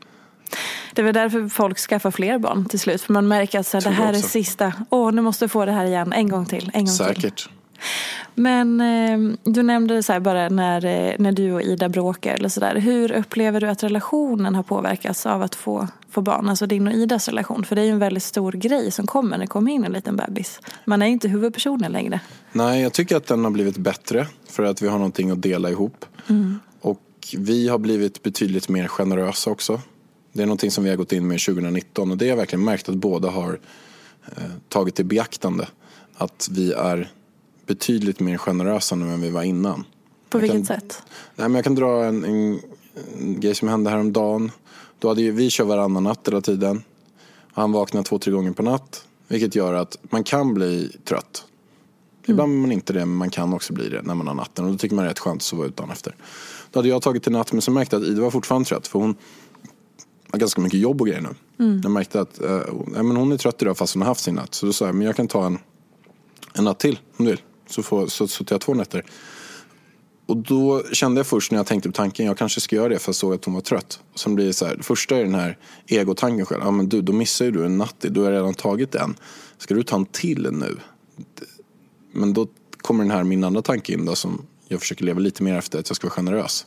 Det 0.95 1.03
är 1.03 1.05
väl 1.05 1.15
därför 1.15 1.49
folk 1.49 1.79
skaffar 1.79 2.11
fler 2.11 2.39
barn 2.39 2.65
till 2.65 2.81
slut. 2.81 3.03
För 3.03 3.13
man 3.13 3.29
märker 3.29 3.61
att 3.61 3.67
så 3.67 3.77
här, 3.77 3.85
det 3.85 3.91
här 3.91 4.13
är 4.13 4.19
sista. 4.19 4.73
Åh, 4.91 5.13
nu 5.13 5.23
måste 5.23 5.45
jag 5.45 5.51
få 5.51 5.65
det 5.65 5.73
här 5.73 5.85
igen. 5.85 6.13
En 6.13 6.29
gång 6.29 6.47
till. 6.47 6.71
En 6.75 6.85
gång 6.85 7.15
till. 7.15 7.33
Men 8.39 8.81
eh, 8.81 9.37
du 9.45 9.63
nämnde 9.63 10.03
så 10.03 10.13
här 10.13 10.21
bara 10.21 10.49
när, 10.49 10.85
eh, 10.85 11.15
när 11.19 11.33
du 11.33 11.53
och 11.53 11.63
Ida 11.63 11.89
bråkar 11.89 12.35
eller 12.35 12.49
sådär. 12.49 12.77
Hur 12.77 13.13
upplever 13.13 13.61
du 13.61 13.69
att 13.69 13.83
relationen 13.83 14.55
har 14.55 14.63
påverkats 14.63 15.27
av 15.27 15.43
att 15.43 15.55
få, 15.55 15.89
få 16.11 16.21
barn? 16.21 16.49
Alltså 16.49 16.67
din 16.67 16.87
och 16.87 16.95
Idas 16.95 17.29
relation. 17.29 17.65
För 17.65 17.77
det 17.77 17.83
är 17.83 17.85
ju 17.85 17.91
en 17.91 17.99
väldigt 17.99 18.23
stor 18.23 18.53
grej 18.53 18.91
som 18.91 19.07
kommer 19.07 19.31
när 19.31 19.39
det 19.39 19.47
kommer 19.47 19.73
in 19.73 19.85
en 19.85 19.93
liten 19.93 20.17
bebis. 20.17 20.61
Man 20.85 21.03
är 21.03 21.07
ju 21.07 21.13
inte 21.13 21.29
huvudpersonen 21.29 21.93
längre. 21.93 22.21
Nej, 22.53 22.83
jag 22.83 22.93
tycker 22.93 23.17
att 23.17 23.27
den 23.27 23.45
har 23.45 23.51
blivit 23.51 23.77
bättre 23.77 24.27
för 24.49 24.63
att 24.63 24.83
vi 24.83 24.89
har 24.89 24.99
någonting 24.99 25.31
att 25.31 25.43
dela 25.43 25.71
ihop. 25.71 26.05
Och 26.81 27.03
vi 27.37 27.69
har 27.69 27.79
blivit 27.79 28.23
betydligt 28.23 28.69
mer 28.69 28.89
generösa 28.89 29.51
också. 29.51 29.81
Det 30.33 30.43
är 30.43 30.47
någonting 30.47 30.71
som 30.71 30.85
vi 30.85 30.91
har 30.91 30.97
gått 30.97 31.13
in 31.13 31.29
med 31.29 31.41
2019 31.41 32.11
och 32.11 32.17
det 32.17 32.25
har 32.25 32.31
jag 32.31 32.37
verkligen 32.37 32.65
märkt 32.65 32.89
att 32.89 32.95
båda 32.95 33.31
har 33.31 33.59
eh, 34.37 34.43
tagit 34.69 35.01
i 35.01 35.05
beaktande. 35.05 35.69
Att 36.17 36.49
vi 36.51 36.73
är 36.73 37.11
betydligt 37.69 38.21
mer 38.21 38.37
generösa 38.39 38.95
nu 38.97 39.13
än 39.13 39.21
vi 39.21 39.31
var 39.31 39.43
innan. 39.43 39.85
På 40.31 40.39
Jag 40.39 40.43
vilket 40.43 40.69
kan- 40.69 40.81
sätt? 40.81 41.03
Nej, 41.37 41.49
men 41.49 41.55
jag 41.55 41.65
kan 41.65 41.75
dra 41.75 42.05
en, 42.05 42.25
en, 42.25 42.61
en 43.19 43.41
grej 43.41 43.55
som 43.55 43.69
hände 43.69 43.91
häromdagen. 43.91 44.51
Då 44.99 45.09
hade 45.09 45.23
ju, 45.23 45.31
vi 45.33 45.51
kör 45.51 45.65
varannan 45.65 46.03
natt 46.05 46.29
hela 46.29 46.41
tiden. 46.41 46.83
Han 47.53 47.73
vaknar 47.73 48.03
två, 48.03 48.19
tre 48.19 48.33
gånger 48.33 48.53
per 48.53 48.63
natt. 48.63 49.05
Vilket 49.29 49.55
gör 49.55 49.73
att 49.75 49.97
man 50.03 50.25
kan 50.25 50.55
bli 50.55 50.97
trött. 51.05 51.45
Ibland 52.27 52.53
är 52.53 52.57
man 52.57 52.73
inte 52.73 52.93
det, 52.93 52.99
men 52.99 53.15
man 53.17 53.31
kan 53.31 53.55
också 53.55 53.73
bli 53.73 53.89
det 53.89 54.03
när 54.03 54.15
man 54.15 54.27
har 54.27 54.35
natten. 54.35 54.65
Och 54.65 54.71
då 54.73 54.79
tycker 54.79 54.97
man 54.97 55.05
det 55.05 55.09
är 55.09 55.11
rätt 55.11 55.19
skönt 55.19 55.37
att 55.37 55.43
sova 55.43 55.65
ut 55.67 55.77
dagen 55.77 55.91
efter. 55.91 56.15
Då 56.71 56.79
hade 56.79 56.89
jag 56.89 57.03
tagit 57.03 57.23
till 57.23 57.33
natt, 57.33 57.53
men 57.53 57.63
så 57.63 57.71
märkte 57.71 57.97
jag 57.97 58.03
att 58.03 58.09
Ida 58.09 58.23
var 58.23 58.31
fortfarande 58.31 58.69
trött. 58.69 58.87
För 58.87 58.99
hon 58.99 59.15
har 60.31 60.39
ganska 60.39 60.61
mycket 60.61 60.81
jobb 60.81 61.01
och 61.01 61.07
grejer 61.07 61.21
nu. 61.57 61.81
Jag 61.83 61.91
märkte 61.93 62.21
att 62.21 62.43
eh, 62.43 62.61
men 62.87 63.17
hon 63.17 63.33
är 63.33 63.37
trött 63.37 63.63
idag 63.63 63.77
fast 63.79 63.95
hon 63.95 64.01
har 64.03 64.09
haft 64.09 64.21
sin 64.25 64.35
natt. 64.35 64.55
Så 64.55 64.67
då 64.67 64.73
sa 64.73 64.87
jag, 64.87 64.95
men 64.95 65.07
jag 65.07 65.17
kan 65.17 65.29
ta 65.29 65.47
en, 65.47 65.59
en 66.55 66.65
natt 66.65 66.79
till 66.79 66.99
om 67.17 67.25
du 67.25 67.31
vill. 67.31 67.41
Så, 67.69 67.83
får, 67.83 68.07
så, 68.07 68.29
så 68.29 68.45
jag 68.49 68.61
två 68.61 68.75
nätter. 68.75 69.05
Och 70.27 70.37
då 70.37 70.83
kände 70.93 71.19
jag 71.19 71.27
först 71.27 71.53
när 71.53 71.59
jag 71.59 71.67
tänkte 71.67 71.89
på 71.89 71.93
tanken, 71.93 72.27
jag 72.27 72.39
kanske 72.39 72.61
ska 72.61 72.77
göra 72.77 72.89
det 72.89 72.99
för 72.99 73.09
jag 73.09 73.17
såg 73.17 73.35
att 73.35 73.45
hon 73.45 73.55
var 73.55 73.61
trött. 73.61 74.01
Och 74.13 74.21
Sen 74.21 74.35
blir 74.35 74.47
det 74.47 74.53
så 74.53 74.67
här, 74.67 74.77
det 74.77 74.83
första 74.83 75.17
är 75.17 75.25
den 75.25 75.35
här 75.35 75.59
egotanken 75.87 76.47
själv. 76.47 76.63
Ja 76.65 76.71
men 76.71 76.89
du, 76.89 77.03
då 77.03 77.13
missar 77.13 77.45
ju 77.45 77.51
du 77.51 77.65
en 77.65 77.79
natt, 77.79 77.95
du 77.99 78.21
har 78.21 78.33
redan 78.33 78.55
tagit 78.55 78.95
en. 78.95 79.17
Ska 79.59 79.75
du 79.75 79.83
ta 79.83 79.97
en 79.97 80.07
till 80.07 80.53
nu? 80.53 80.77
Men 82.13 82.33
då 82.33 82.47
kommer 82.77 83.05
den 83.05 83.11
här 83.11 83.25
min 83.25 83.45
andra 83.45 83.63
tanke 83.63 83.93
in 83.93 84.05
då 84.05 84.15
som 84.15 84.47
jag 84.69 84.81
försöker 84.81 85.05
leva 85.05 85.21
lite 85.21 85.43
mer 85.43 85.55
efter, 85.55 85.79
att 85.79 85.89
jag 85.91 85.97
ska 85.97 86.07
vara 86.07 86.15
generös. 86.15 86.67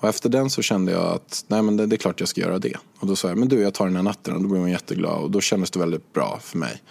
Och 0.00 0.08
efter 0.08 0.28
den 0.28 0.50
så 0.50 0.62
kände 0.62 0.92
jag 0.92 1.04
att 1.04 1.44
nej 1.48 1.62
men 1.62 1.76
det, 1.76 1.86
det, 1.86 1.96
är 1.96 1.98
klart 1.98 2.20
jag 2.20 2.28
ska 2.28 2.40
göra 2.40 2.58
det. 2.58 2.76
Och 2.98 3.06
då 3.06 3.16
sa 3.16 3.28
jag, 3.28 3.38
men 3.38 3.48
du 3.48 3.60
jag 3.60 3.74
tar 3.74 3.86
den 3.86 3.96
här 3.96 4.02
natten 4.02 4.34
och 4.34 4.42
då 4.42 4.48
blev 4.48 4.60
hon 4.60 4.70
jätteglad 4.70 5.22
och 5.22 5.30
då 5.30 5.40
kändes 5.40 5.70
det 5.70 5.78
väldigt 5.78 6.12
bra 6.12 6.38
för 6.42 6.58
mig. 6.58 6.82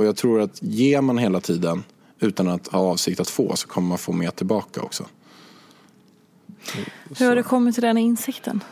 Och 0.00 0.06
jag 0.06 0.16
tror 0.16 0.40
att 0.40 0.62
ger 0.62 1.00
man 1.00 1.18
hela 1.18 1.40
tiden 1.40 1.84
utan 2.20 2.48
att 2.48 2.68
ha 2.68 2.80
avsikt 2.80 3.20
att 3.20 3.30
få 3.30 3.56
så 3.56 3.68
kommer 3.68 3.88
man 3.88 3.98
få 3.98 4.12
mer 4.12 4.30
tillbaka 4.30 4.82
också. 4.82 5.04
Hur 7.18 7.28
har 7.28 7.36
du 7.36 7.42
kommit 7.42 7.74
till 7.74 7.82
den 7.82 7.98
insikten? 7.98 8.64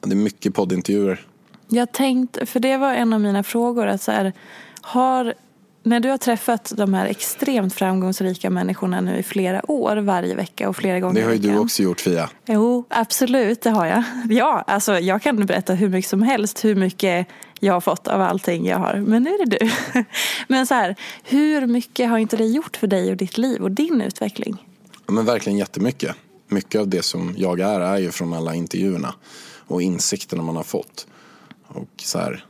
Det 0.00 0.10
är 0.10 0.16
mycket 0.16 0.54
poddintervjuer. 0.54 1.26
Jag 1.68 1.92
tänkte, 1.92 2.46
för 2.46 2.60
det 2.60 2.76
var 2.76 2.94
en 2.94 3.12
av 3.12 3.20
mina 3.20 3.42
frågor, 3.42 3.86
att 3.86 4.02
så 4.02 4.12
här, 4.12 4.32
har 4.80 5.34
när 5.82 6.00
du 6.00 6.08
har 6.08 6.18
träffat 6.18 6.72
de 6.76 6.94
här 6.94 7.06
extremt 7.06 7.74
framgångsrika 7.74 8.50
människorna 8.50 9.00
nu 9.00 9.16
i 9.16 9.22
flera 9.22 9.70
år 9.70 9.96
varje 9.96 10.34
vecka 10.34 10.68
och 10.68 10.76
flera 10.76 11.00
gånger 11.00 11.20
Det 11.20 11.26
har 11.26 11.32
ju 11.32 11.38
du 11.38 11.58
också 11.58 11.82
gjort 11.82 12.00
Fia. 12.00 12.30
Jo, 12.46 12.84
absolut, 12.88 13.62
det 13.62 13.70
har 13.70 13.86
jag. 13.86 14.02
Ja, 14.30 14.64
alltså 14.66 14.98
jag 14.98 15.22
kan 15.22 15.46
berätta 15.46 15.74
hur 15.74 15.88
mycket 15.88 16.10
som 16.10 16.22
helst 16.22 16.64
hur 16.64 16.74
mycket 16.74 17.26
jag 17.60 17.72
har 17.72 17.80
fått 17.80 18.08
av 18.08 18.20
allting 18.20 18.66
jag 18.66 18.78
har. 18.78 18.94
Men 19.06 19.22
nu 19.22 19.30
är 19.30 19.46
det 19.46 19.58
du. 19.58 19.70
Men 20.48 20.66
så 20.66 20.74
här, 20.74 20.96
hur 21.24 21.66
mycket 21.66 22.10
har 22.10 22.18
inte 22.18 22.36
det 22.36 22.46
gjort 22.46 22.76
för 22.76 22.86
dig 22.86 23.10
och 23.10 23.16
ditt 23.16 23.38
liv 23.38 23.62
och 23.62 23.70
din 23.70 24.00
utveckling? 24.00 24.64
Ja, 25.06 25.12
men 25.12 25.24
verkligen 25.24 25.58
jättemycket. 25.58 26.16
Mycket 26.48 26.80
av 26.80 26.88
det 26.88 27.02
som 27.02 27.34
jag 27.36 27.60
är, 27.60 27.80
är 27.80 27.98
ju 27.98 28.10
från 28.10 28.32
alla 28.32 28.54
intervjuerna 28.54 29.14
och 29.66 29.82
insikterna 29.82 30.42
man 30.42 30.56
har 30.56 30.62
fått. 30.62 31.06
Och 31.66 31.88
så 31.96 32.18
här, 32.18 32.44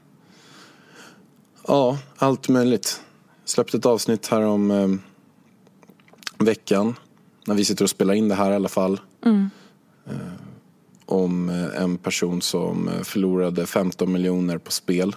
ja, 1.67 1.99
allt 2.17 2.49
möjligt 2.49 3.01
släppte 3.45 3.77
ett 3.77 3.87
avsnitt 3.87 4.27
här 4.27 4.43
om 4.43 4.71
eh, 4.71 4.89
veckan. 6.39 6.95
När 7.47 7.55
vi 7.55 7.65
sitter 7.65 7.85
och 7.85 7.91
spelar 7.91 8.15
in 8.15 8.29
det 8.29 8.35
här 8.35 8.51
i 8.51 8.55
alla 8.55 8.69
fall. 8.69 9.01
Mm. 9.25 9.51
Eh, 10.07 10.48
om 11.09 11.49
eh, 11.49 11.83
en 11.83 11.99
person 11.99 12.43
som 12.43 12.89
eh, 12.89 13.03
förlorade 13.03 13.67
15 13.67 14.13
miljoner 14.13 14.59
på 14.59 14.71
spel. 14.71 15.17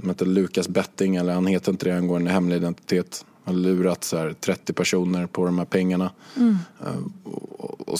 Han 0.00 0.10
heter 0.10 0.26
Lukas 0.26 0.68
Betting, 0.68 1.16
eller 1.16 1.32
han 1.32 1.46
heter 1.46 1.72
inte 1.72 1.86
det, 1.86 1.92
han 1.92 2.08
går 2.08 2.16
en 2.16 2.26
hemlig 2.26 2.56
identitet. 2.56 3.24
Han 3.44 3.54
har 3.54 3.62
lurat 3.62 4.04
så 4.04 4.16
här 4.16 4.34
30 4.40 4.72
personer 4.72 5.26
på 5.26 5.44
de 5.44 5.58
här 5.58 5.64
pengarna. 5.64 6.10
Mm. 6.36 6.56
Eh, 6.80 7.30
och, 7.58 7.88
och 7.88 7.98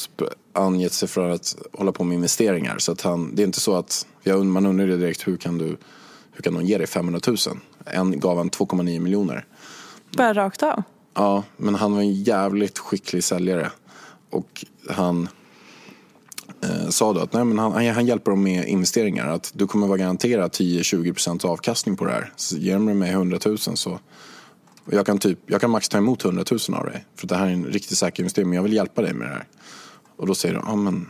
angett 0.53 0.93
sig 0.93 1.09
för 1.09 1.31
att 1.31 1.57
hålla 1.73 1.93
på 1.93 2.05
med 2.05 2.15
investeringar. 2.15 2.79
Så 2.79 2.93
att 2.93 3.01
han, 3.01 3.35
det 3.35 3.43
är 3.43 3.47
inte 3.47 3.61
så 3.61 3.77
att, 3.77 4.07
man 4.45 4.67
undrar 4.67 4.87
direkt 4.87 5.29
hur 5.29 5.37
kan 5.37 5.59
du 5.59 5.77
hur 6.33 6.43
kan 6.43 6.55
någon 6.55 6.67
ge 6.67 6.79
dig 6.79 6.87
500 6.87 7.21
000? 7.27 7.37
En 7.85 8.21
gav 8.21 8.37
han 8.37 8.51
2,9 8.51 9.01
miljoner. 9.01 9.45
Bara 10.17 10.35
rakt 10.35 10.63
av? 10.63 10.83
Ja, 11.15 11.43
men 11.57 11.75
han 11.75 11.93
var 11.93 12.01
en 12.01 12.15
jävligt 12.15 12.79
skicklig 12.79 13.25
säljare. 13.25 13.71
Och 14.31 14.65
han 14.91 15.29
eh, 16.63 16.89
sa 16.89 17.13
då 17.13 17.21
att 17.21 17.33
nej, 17.33 17.45
men 17.45 17.59
han, 17.59 17.87
han 17.87 18.07
hjälper 18.07 18.31
dem 18.31 18.43
med 18.43 18.69
investeringar. 18.69 19.27
Att 19.27 19.51
du 19.55 19.67
kommer 19.67 19.87
vara 19.87 19.99
garanterad 19.99 20.51
10-20% 20.51 21.47
avkastning 21.47 21.97
på 21.97 22.05
det 22.05 22.13
här. 22.13 22.33
Så 22.37 22.57
ger 22.57 22.79
du 22.79 22.95
mig 22.95 23.11
100 23.11 23.39
000 23.47 23.59
så 23.59 23.99
jag 24.91 25.07
kan, 25.07 25.19
typ, 25.19 25.39
jag 25.47 25.61
kan 25.61 25.71
max 25.71 25.89
ta 25.89 25.99
emot 25.99 26.25
100 26.25 26.45
000 26.69 26.79
av 26.79 26.87
dig. 26.87 27.05
För 27.17 27.27
det 27.27 27.37
här 27.37 27.47
är 27.47 27.51
en 27.51 27.65
riktigt 27.65 27.99
säker 27.99 28.23
investering 28.23 28.49
men 28.49 28.57
jag 28.57 28.63
vill 28.63 28.73
hjälpa 28.73 29.03
dig 29.03 29.15
med 29.15 29.29
det 29.29 29.33
här. 29.33 29.47
Och 30.17 30.27
då 30.27 30.35
säger 30.35 30.55
de, 30.55 30.65
ja 30.67 30.77
men 30.77 31.09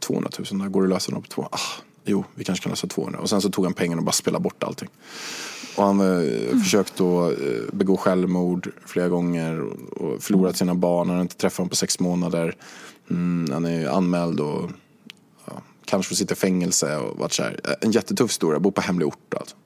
200 0.00 0.30
000, 0.52 0.60
där 0.60 0.68
går 0.68 0.82
det 0.82 0.86
att 0.86 0.92
lösa 0.92 1.12
dem 1.12 1.22
på 1.22 1.28
två. 1.28 1.48
Ah, 1.50 1.58
jo, 2.04 2.24
vi 2.34 2.44
kanske 2.44 2.62
kan 2.62 2.70
lösa 2.70 2.86
200. 2.86 3.20
Och 3.20 3.30
sen 3.30 3.40
så 3.40 3.50
tog 3.50 3.64
han 3.64 3.74
pengarna 3.74 4.00
och 4.00 4.04
bara 4.04 4.12
spelade 4.12 4.42
bort 4.42 4.62
allting. 4.62 4.88
Och 5.76 5.84
han 5.84 6.00
eh, 6.00 6.06
mm. 6.06 6.60
försökte 6.60 7.02
då 7.02 7.30
eh, 7.30 7.36
begå 7.72 7.96
självmord 7.96 8.70
flera 8.86 9.08
gånger 9.08 9.60
och 9.90 10.22
förlorat 10.22 10.56
sina 10.56 10.74
barn. 10.74 11.08
Han 11.08 11.16
har 11.16 11.22
inte 11.22 11.36
träffat 11.36 11.56
dem 11.56 11.68
på 11.68 11.76
sex 11.76 12.00
månader. 12.00 12.56
Mm, 13.10 13.52
han 13.52 13.64
är 13.64 13.88
anmäld 13.88 14.40
och 14.40 14.70
ja, 15.46 15.62
kanske 15.84 16.08
får 16.08 16.16
sitta 16.16 16.34
i 16.34 16.36
fängelse 16.36 16.96
och 16.96 17.18
varit 17.18 17.32
så 17.32 17.42
här. 17.42 17.60
Eh, 17.64 17.74
en 17.80 17.90
jättetuff 17.90 18.30
historia, 18.30 18.60
bor 18.60 18.70
på 18.70 18.80
hemlig 18.80 19.08
ort 19.08 19.34
alltså. 19.34 19.56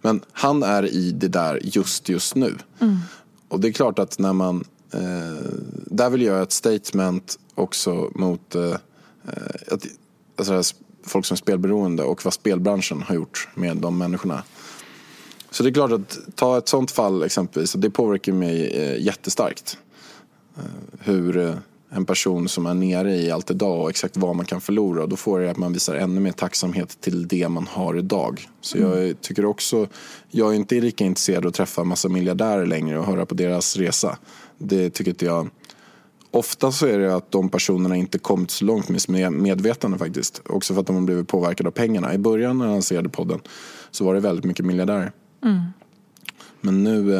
Men 0.00 0.20
han 0.32 0.62
är 0.62 0.86
i 0.86 1.12
det 1.12 1.28
där 1.28 1.60
just 1.62 2.08
just 2.08 2.34
nu. 2.34 2.54
Mm. 2.80 2.98
Och 3.48 3.60
det 3.60 3.68
är 3.68 3.72
klart 3.72 3.98
att 3.98 4.18
när 4.18 4.32
man 4.32 4.64
eh, 4.92 5.46
där 5.86 6.10
vill 6.10 6.22
jag 6.22 6.32
göra 6.32 6.42
ett 6.42 6.52
statement 6.52 7.38
också 7.54 8.10
mot 8.14 8.54
eh, 8.54 8.74
att, 9.70 9.86
alltså, 10.36 10.74
folk 11.04 11.26
som 11.26 11.34
är 11.34 11.38
spelberoende 11.38 12.02
och 12.02 12.24
vad 12.24 12.34
spelbranschen 12.34 13.02
har 13.02 13.14
gjort 13.14 13.48
med 13.54 13.76
de 13.76 13.98
människorna. 13.98 14.42
Så 15.50 15.62
det 15.62 15.68
är 15.68 15.74
klart 15.74 15.92
att 15.92 16.18
ta 16.34 16.58
ett 16.58 16.68
sånt 16.68 16.90
fall 16.90 17.22
exempelvis, 17.22 17.72
det 17.72 17.90
påverkar 17.90 18.32
mig 18.32 18.66
eh, 18.66 19.02
jättestarkt. 19.02 19.78
Eh, 20.56 20.62
hur 21.00 21.36
eh, 21.36 21.54
en 21.94 22.04
person 22.04 22.48
som 22.48 22.66
är 22.66 22.74
nere 22.74 23.16
i 23.16 23.30
allt 23.30 23.50
idag 23.50 23.80
och 23.80 23.90
exakt 23.90 24.16
vad 24.16 24.36
man 24.36 24.46
kan 24.46 24.60
förlora. 24.60 25.06
Då 25.06 25.16
får 25.16 25.40
det 25.40 25.50
att 25.50 25.56
man 25.56 25.72
visar 25.72 25.94
ännu 25.94 26.20
mer 26.20 26.32
tacksamhet 26.32 27.00
till 27.00 27.28
det 27.28 27.48
man 27.48 27.66
har 27.66 27.98
idag. 27.98 28.48
Så 28.60 28.78
jag 28.78 28.98
mm. 28.98 29.16
tycker 29.20 29.44
också, 29.44 29.86
jag 30.30 30.50
är 30.50 30.54
inte 30.54 30.80
lika 30.80 31.04
intresserad 31.04 31.44
av 31.44 31.48
att 31.48 31.54
träffa 31.54 31.84
massa 31.84 32.08
miljardärer 32.08 32.66
längre 32.66 32.98
och 32.98 33.06
höra 33.06 33.26
på 33.26 33.34
deras 33.34 33.76
resa. 33.76 34.18
Det 34.58 34.90
tycker 34.90 35.10
inte 35.10 35.24
jag 35.24 35.50
Ofta 36.34 36.72
så 36.72 36.86
är 36.86 36.98
det 36.98 37.14
att 37.14 37.30
de 37.32 37.48
personerna 37.48 37.96
inte 37.96 38.18
kommit 38.18 38.50
så 38.50 38.64
långt 38.64 38.88
med 38.88 39.02
sitt 39.02 39.30
medvetande 39.30 39.98
faktiskt. 39.98 40.42
Också 40.46 40.74
för 40.74 40.80
att 40.80 40.86
de 40.86 40.96
har 40.96 41.02
blivit 41.02 41.28
påverkade 41.28 41.68
av 41.68 41.72
pengarna. 41.72 42.14
I 42.14 42.18
början 42.18 42.58
när 42.58 42.66
jag 42.66 42.72
lanserade 42.72 43.08
podden 43.08 43.40
så 43.90 44.04
var 44.04 44.14
det 44.14 44.20
väldigt 44.20 44.44
mycket 44.44 44.66
miljardärer. 44.66 45.12
Mm. 45.44 45.60
Men 46.60 46.84
nu 46.84 47.14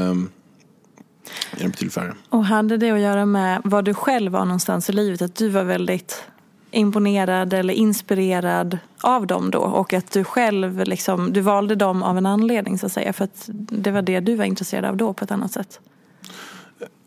är 1.51 1.62
det 1.62 1.68
betydligt 1.68 1.95
färre. 1.95 2.14
Och 2.29 2.45
hade 2.45 2.77
det 2.77 2.90
att 2.90 3.01
göra 3.01 3.27
med 3.27 3.61
var 3.64 3.83
du 3.83 3.95
själv 3.95 4.33
var 4.33 4.45
någonstans 4.45 4.90
i 4.90 4.92
livet? 4.92 5.23
Att 5.23 5.35
du 5.35 5.49
var 5.49 5.64
väldigt 5.64 6.25
imponerad 6.71 7.53
eller 7.53 7.75
inspirerad 7.75 8.79
av 9.01 9.27
dem 9.27 9.51
då 9.51 9.59
och 9.59 9.92
att 9.92 10.11
du 10.11 10.25
själv 10.25 10.85
liksom, 10.85 11.33
du 11.33 11.40
valde 11.40 11.75
dem 11.75 12.03
av 12.03 12.18
en 12.18 12.27
anledning 12.27 12.79
så 12.79 12.87
att 12.87 12.92
säga 12.92 13.12
för 13.12 13.25
att 13.25 13.49
det 13.49 13.90
var 13.90 14.03
det 14.03 14.21
du 14.21 14.35
var 14.35 14.45
intresserad 14.45 14.85
av 14.85 14.97
då 14.97 15.12
på 15.12 15.25
ett 15.25 15.31
annat 15.31 15.53
sätt? 15.53 15.81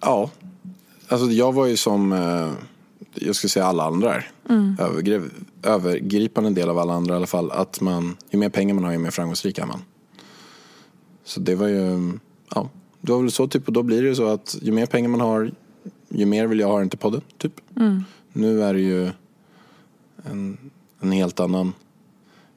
Ja, 0.02 0.30
Alltså 1.08 1.28
jag 1.28 1.54
var 1.54 1.66
ju 1.66 1.78
som, 1.78 2.14
eh, 2.14 2.52
jag 3.14 3.36
skulle 3.36 3.50
säga 3.50 3.66
alla 3.66 3.84
andra 3.84 4.16
är. 4.16 4.32
Mm. 4.50 4.78
övergripande 5.64 6.50
del 6.50 6.70
av 6.70 6.80
alla 6.80 6.94
andra 6.94 7.14
i 7.14 7.18
alla 7.18 7.28
fall. 7.28 7.52
Att 7.52 7.82
man, 7.82 8.18
ju 8.30 8.40
mer 8.40 8.50
pengar 8.50 8.76
man 8.76 8.84
har 8.84 8.92
ju 8.92 8.98
mer 8.98 9.12
framgångsrik 9.12 9.58
är 9.58 9.66
man. 9.66 9.82
Så 11.24 11.40
det 11.40 11.56
var 11.56 11.68
ju, 11.68 12.12
ja. 12.56 12.70
Det 13.06 13.12
var 13.12 13.22
väl 13.22 13.32
så 13.32 13.48
typ 13.48 13.68
och 13.68 13.74
då 13.74 13.84
blir 13.84 14.02
det 14.02 14.08
ju 14.08 14.16
så 14.16 14.28
att 14.28 14.58
ju 14.62 14.72
mer 14.72 14.86
pengar 14.86 15.10
man 15.10 15.22
har 15.22 15.52
ju 16.10 16.26
mer 16.26 16.48
vill 16.48 16.60
jag 16.60 16.68
ha 16.68 16.80
den 16.80 16.90
till 16.90 17.00
podden 17.00 17.22
typ. 17.38 17.54
Mm. 17.78 18.04
Nu 18.34 18.64
är 18.64 18.74
det 18.74 18.80
ju 18.80 19.12
en, 20.24 20.58
en 21.00 21.12
helt 21.12 21.40
annan, 21.40 21.74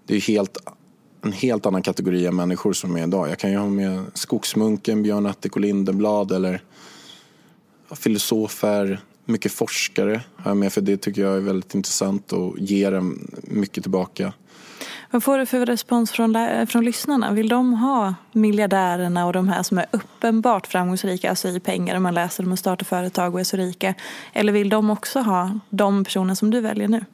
det 0.06 0.16
är 0.16 0.20
helt 0.20 0.58
en 1.22 1.32
helt 1.32 1.66
annan 1.66 1.82
kategori 1.82 2.28
av 2.28 2.34
människor 2.34 2.72
som 2.72 2.96
är 2.96 3.02
idag. 3.02 3.28
Jag 3.28 3.38
kan 3.38 3.50
ju 3.50 3.56
ha 3.56 3.68
med 3.68 4.04
Skogsmunken, 4.14 5.02
Björn 5.02 5.26
Attic 5.26 5.52
och 5.52 5.60
Lindeblad 5.60 6.32
eller 6.32 6.62
filosofer, 7.90 9.00
mycket 9.24 9.52
forskare 9.52 10.20
har 10.36 10.50
jag 10.50 10.56
med 10.56 10.72
för 10.72 10.80
det 10.80 10.96
tycker 10.96 11.22
jag 11.22 11.36
är 11.36 11.40
väldigt 11.40 11.74
intressant 11.74 12.32
och 12.32 12.58
ger 12.58 13.02
mycket 13.42 13.84
tillbaka. 13.84 14.32
Vad 15.10 15.24
får 15.24 15.38
du 15.38 15.46
för 15.46 15.66
respons 15.66 16.10
från, 16.10 16.36
från 16.66 16.84
lyssnarna? 16.84 17.32
Vill 17.32 17.48
de 17.48 17.72
ha 17.72 18.14
miljardärerna 18.32 19.26
och 19.26 19.32
de 19.32 19.48
här 19.48 19.62
som 19.62 19.78
är 19.78 19.86
uppenbart 19.90 20.66
framgångsrika, 20.66 21.30
alltså 21.30 21.48
i 21.48 21.60
pengar, 21.60 21.96
om 21.96 22.02
man 22.02 22.14
läser 22.14 22.44
om 22.44 22.52
att 22.52 22.58
starta 22.58 22.84
företag 22.84 23.34
och 23.34 23.40
är 23.40 23.44
så 23.44 23.56
rika? 23.56 23.94
Eller 24.32 24.52
vill 24.52 24.68
de 24.68 24.90
också 24.90 25.20
ha 25.20 25.60
de 25.70 26.04
personer 26.04 26.34
som 26.34 26.50
du 26.50 26.60
väljer 26.60 26.88
nu? 26.88 27.04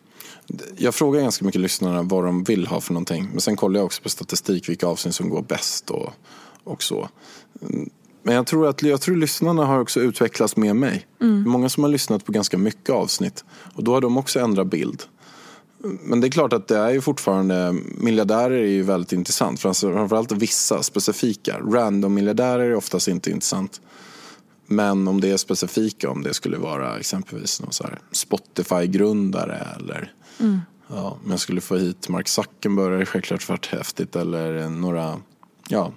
Jag 0.77 0.95
frågar 0.95 1.21
ganska 1.21 1.45
mycket 1.45 1.61
lyssnarna 1.61 2.03
vad 2.03 2.25
de 2.25 2.45
vill 2.45 2.67
ha 2.67 2.81
för 2.81 2.93
någonting. 2.93 3.29
Men 3.31 3.41
sen 3.41 3.57
kollar 3.57 3.81
jag 3.81 3.85
också 3.85 4.03
på 4.03 4.09
statistik 4.09 4.69
vilka 4.69 4.87
avsnitt 4.87 5.15
som 5.15 5.29
går 5.29 5.43
bäst 5.43 5.91
och, 5.91 6.13
och 6.65 6.83
så. 6.83 7.09
Men 8.23 8.35
jag 8.35 8.47
tror 8.47 8.69
att 8.69 8.83
jag 8.83 9.01
tror 9.01 9.17
lyssnarna 9.17 9.65
har 9.65 9.81
också 9.81 10.01
utvecklats 10.01 10.57
med 10.57 10.77
mig. 10.77 11.07
Mm. 11.21 11.43
Många 11.49 11.69
som 11.69 11.83
har 11.83 11.91
lyssnat 11.91 12.25
på 12.25 12.33
ganska 12.33 12.59
mycket 12.59 12.91
avsnitt. 12.91 13.45
Och 13.75 13.85
då 13.85 13.93
har 13.95 14.01
de 14.01 14.17
också 14.17 14.41
ändrat 14.41 14.67
bild. 14.67 15.03
Men 15.85 16.21
det 16.21 16.27
är 16.27 16.31
klart 16.31 16.53
att 16.53 16.69
det 16.69 16.79
är 16.79 16.91
ju 16.91 17.01
fortfarande, 17.01 17.75
miljardärer 17.99 18.51
är 18.51 18.67
ju 18.67 18.83
väldigt 18.83 19.13
intressant. 19.13 19.61
Framförallt 19.61 20.33
vissa 20.33 20.83
specifika. 20.83 21.59
Random 21.59 22.15
miljardärer 22.15 22.65
är 22.65 22.75
oftast 22.75 23.09
inte 23.09 23.31
intressant. 23.31 23.81
Men 24.67 25.09
om 25.09 25.21
det 25.21 25.31
är 25.31 25.37
specifika, 25.37 26.11
om 26.11 26.23
det 26.23 26.35
skulle 26.35 26.57
vara 26.57 26.99
exempelvis 26.99 27.61
någon 27.61 27.73
Spotify-grundare 28.13 29.67
eller 29.77 30.13
mm. 30.41 30.61
ja, 30.89 31.19
om 31.25 31.31
jag 31.31 31.41
skulle 31.41 31.61
få 31.61 31.77
hit 31.77 32.09
Mark 32.09 32.29
Zuckerberg 32.29 32.99
det 32.99 33.07
självklart 33.07 33.49
varit 33.49 33.67
häftigt 33.67 34.17
eller 34.17 34.69
några 34.69 35.21
ja, 35.69 35.93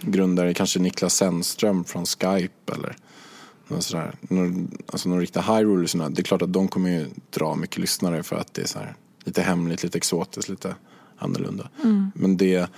grundare, 0.00 0.54
kanske 0.54 0.78
Niklas 0.78 1.14
Sennström 1.14 1.84
från 1.84 2.06
Skype 2.06 2.72
eller 2.72 2.96
någon 3.68 3.82
sådär, 3.82 4.14
någon, 4.20 4.70
alltså 4.86 5.08
någon 5.08 5.20
riktig 5.20 5.40
high 5.40 5.60
roller. 5.60 6.10
Det 6.10 6.20
är 6.20 6.24
klart 6.24 6.42
att 6.42 6.52
de 6.52 6.68
kommer 6.68 6.90
ju 6.90 7.06
dra 7.30 7.54
mycket 7.54 7.78
lyssnare 7.78 8.22
för 8.22 8.36
att 8.36 8.54
det 8.54 8.62
är 8.62 8.66
så 8.66 8.78
här, 8.78 8.94
lite 9.28 9.42
hemligt, 9.42 9.82
lite 9.82 9.98
exotiskt, 9.98 10.48
lite 10.48 10.74
annorlunda. 11.18 11.68
Mm. 11.84 12.10
Men 12.14 12.36
det, 12.36 12.70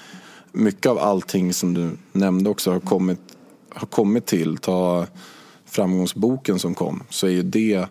mycket 0.52 0.86
av 0.86 0.98
allting 0.98 1.52
som 1.52 1.74
du 1.74 1.90
nämnde 2.12 2.50
också 2.50 2.72
har 2.72 2.80
kommit, 2.80 3.20
har 3.74 3.86
kommit 3.86 4.26
till, 4.26 4.56
ta 4.56 5.06
framgångsboken 5.64 6.58
som 6.58 6.74
kom, 6.74 7.02
så 7.10 7.26
är 7.26 7.30
ju 7.30 7.42
det 7.42 7.86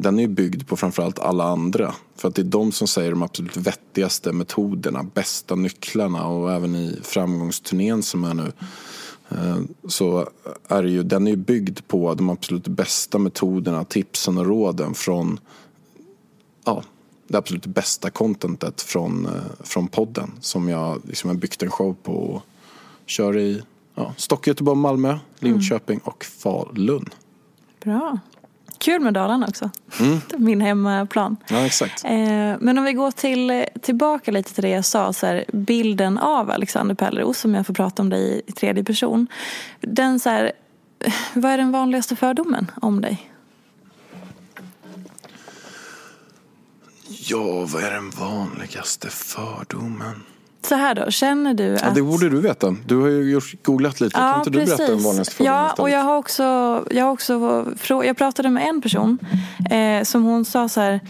den 0.00 0.18
är 0.18 0.22
ju 0.22 0.28
byggd 0.28 0.68
på 0.68 0.76
framförallt 0.76 1.18
alla 1.18 1.44
andra. 1.44 1.94
För 2.16 2.28
att 2.28 2.34
det 2.34 2.42
är 2.42 2.44
de 2.44 2.72
som 2.72 2.88
säger 2.88 3.10
de 3.10 3.22
absolut 3.22 3.56
vettigaste 3.56 4.32
metoderna, 4.32 5.02
bästa 5.02 5.54
nycklarna 5.54 6.26
och 6.26 6.52
även 6.52 6.74
i 6.74 6.98
framgångsturnén 7.02 8.02
som 8.02 8.24
är 8.24 8.34
nu 8.34 8.52
eh, 9.28 9.58
så 9.88 10.28
är 10.68 10.82
ju, 10.82 11.02
den 11.02 11.26
är 11.26 11.30
ju 11.30 11.36
byggd 11.36 11.78
på 11.88 12.14
de 12.14 12.30
absolut 12.30 12.68
bästa 12.68 13.18
metoderna, 13.18 13.84
tipsen 13.84 14.38
och 14.38 14.46
råden 14.46 14.94
från 14.94 15.40
ja, 16.64 16.82
det 17.28 17.38
absolut 17.38 17.66
bästa 17.66 18.10
contentet 18.10 18.82
från, 18.82 19.26
eh, 19.26 19.32
från 19.60 19.88
podden 19.88 20.32
som 20.40 20.68
jag 20.68 21.02
liksom 21.04 21.30
har 21.30 21.36
byggt 21.36 21.62
en 21.62 21.70
show 21.70 21.96
på 22.02 22.12
och 22.12 22.42
kör 23.06 23.36
i 23.36 23.62
ja, 23.94 24.14
Stockholm, 24.16 24.50
Göteborg, 24.50 24.78
Malmö, 24.78 25.18
Linköping 25.38 25.98
och 25.98 26.24
Falun. 26.24 27.10
Bra. 27.84 28.18
Kul 28.78 29.00
med 29.00 29.14
Dalarna 29.14 29.46
också. 29.46 29.70
Mm. 30.00 30.20
Min 30.36 30.60
hemmaplan. 30.60 31.36
Ja, 31.48 31.66
exakt. 31.66 32.04
Eh, 32.04 32.10
men 32.60 32.78
om 32.78 32.84
vi 32.84 32.92
går 32.92 33.10
till, 33.10 33.64
tillbaka 33.82 34.30
lite 34.30 34.54
till 34.54 34.62
det 34.62 34.68
jag 34.68 34.84
sa, 34.84 35.12
så 35.12 35.26
här, 35.26 35.44
bilden 35.52 36.18
av 36.18 36.50
Alexander 36.50 36.94
Pärleros 36.94 37.38
som 37.38 37.54
jag 37.54 37.66
får 37.66 37.74
prata 37.74 38.02
om 38.02 38.10
dig 38.10 38.42
i 38.46 38.52
tredje 38.52 38.84
person. 38.84 39.26
Den 39.80 40.20
så 40.20 40.30
här, 40.30 40.52
vad 41.34 41.52
är 41.52 41.58
den 41.58 41.72
vanligaste 41.72 42.16
fördomen 42.16 42.70
om 42.82 43.00
dig? 43.00 43.27
Ja, 47.20 47.66
vad 47.66 47.82
är 47.82 47.90
den 47.90 48.10
vanligaste 48.10 49.08
fördomen? 49.10 50.22
Så 50.62 50.74
här 50.74 50.94
då, 50.94 51.10
känner 51.10 51.54
du 51.54 51.74
att... 51.74 51.82
Ja, 51.82 51.90
det 51.90 52.02
borde 52.02 52.28
du 52.28 52.40
veta. 52.40 52.76
Du 52.86 53.00
har 53.00 53.08
ju 53.08 53.40
googlat 53.62 54.00
lite. 54.00 54.14
kan 54.14 54.38
inte 54.38 54.50
du 54.50 54.58
berätta 54.58 54.86
den 54.86 55.02
vanligaste 55.02 55.34
fördomen 55.34 55.56
Ja, 55.56 55.66
istället? 55.66 55.78
och 55.78 55.90
jag 55.90 56.04
har 56.04 56.16
också, 56.16 56.42
jag 56.90 57.04
har 57.04 57.12
också 57.12 57.66
jag 57.88 58.16
pratade 58.16 58.50
med 58.50 58.68
en 58.68 58.82
person 58.82 59.18
eh, 59.70 60.04
som 60.04 60.24
hon 60.24 60.44
sa 60.44 60.68
så 60.68 60.80
här 60.80 61.00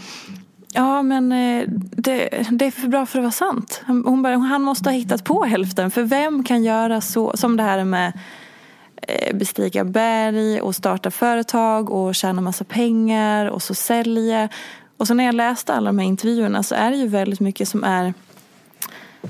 Ja 0.73 1.03
men 1.03 1.33
eh, 1.33 1.65
det, 1.97 2.47
det, 2.51 2.67
är 2.67 2.71
för 2.71 2.89
bra 2.89 3.07
för 3.07 3.19
att 3.19 3.23
vara 3.23 3.33
sant. 3.33 3.83
Hon 3.87 4.23
bara, 4.23 4.37
han 4.37 4.63
måste 4.63 4.89
ha 4.89 4.95
hittat 4.95 5.25
på 5.25 5.45
hälften. 5.45 5.91
För 5.91 6.03
vem 6.03 6.45
kan 6.45 6.65
göra 6.65 7.01
så, 7.01 7.37
som 7.37 7.57
det 7.57 7.63
här 7.63 7.85
med 7.85 8.13
eh, 9.03 9.37
bestiga 9.37 9.85
berg 9.85 10.61
och 10.61 10.75
starta 10.77 11.11
företag 11.11 11.91
och 11.91 12.15
tjäna 12.15 12.41
massa 12.41 12.65
pengar 12.65 13.47
och 13.47 13.63
så 13.63 13.75
sälja. 13.75 14.49
Och 14.99 15.07
sen 15.07 15.17
när 15.17 15.25
jag 15.25 15.35
läste 15.35 15.75
alla 15.75 15.87
de 15.87 15.99
här 15.99 16.07
intervjuerna 16.07 16.63
så 16.63 16.75
är 16.75 16.91
det 16.91 16.97
ju 16.97 17.07
väldigt 17.07 17.41
mycket 17.41 17.69
som 17.69 17.85
är 17.85 18.15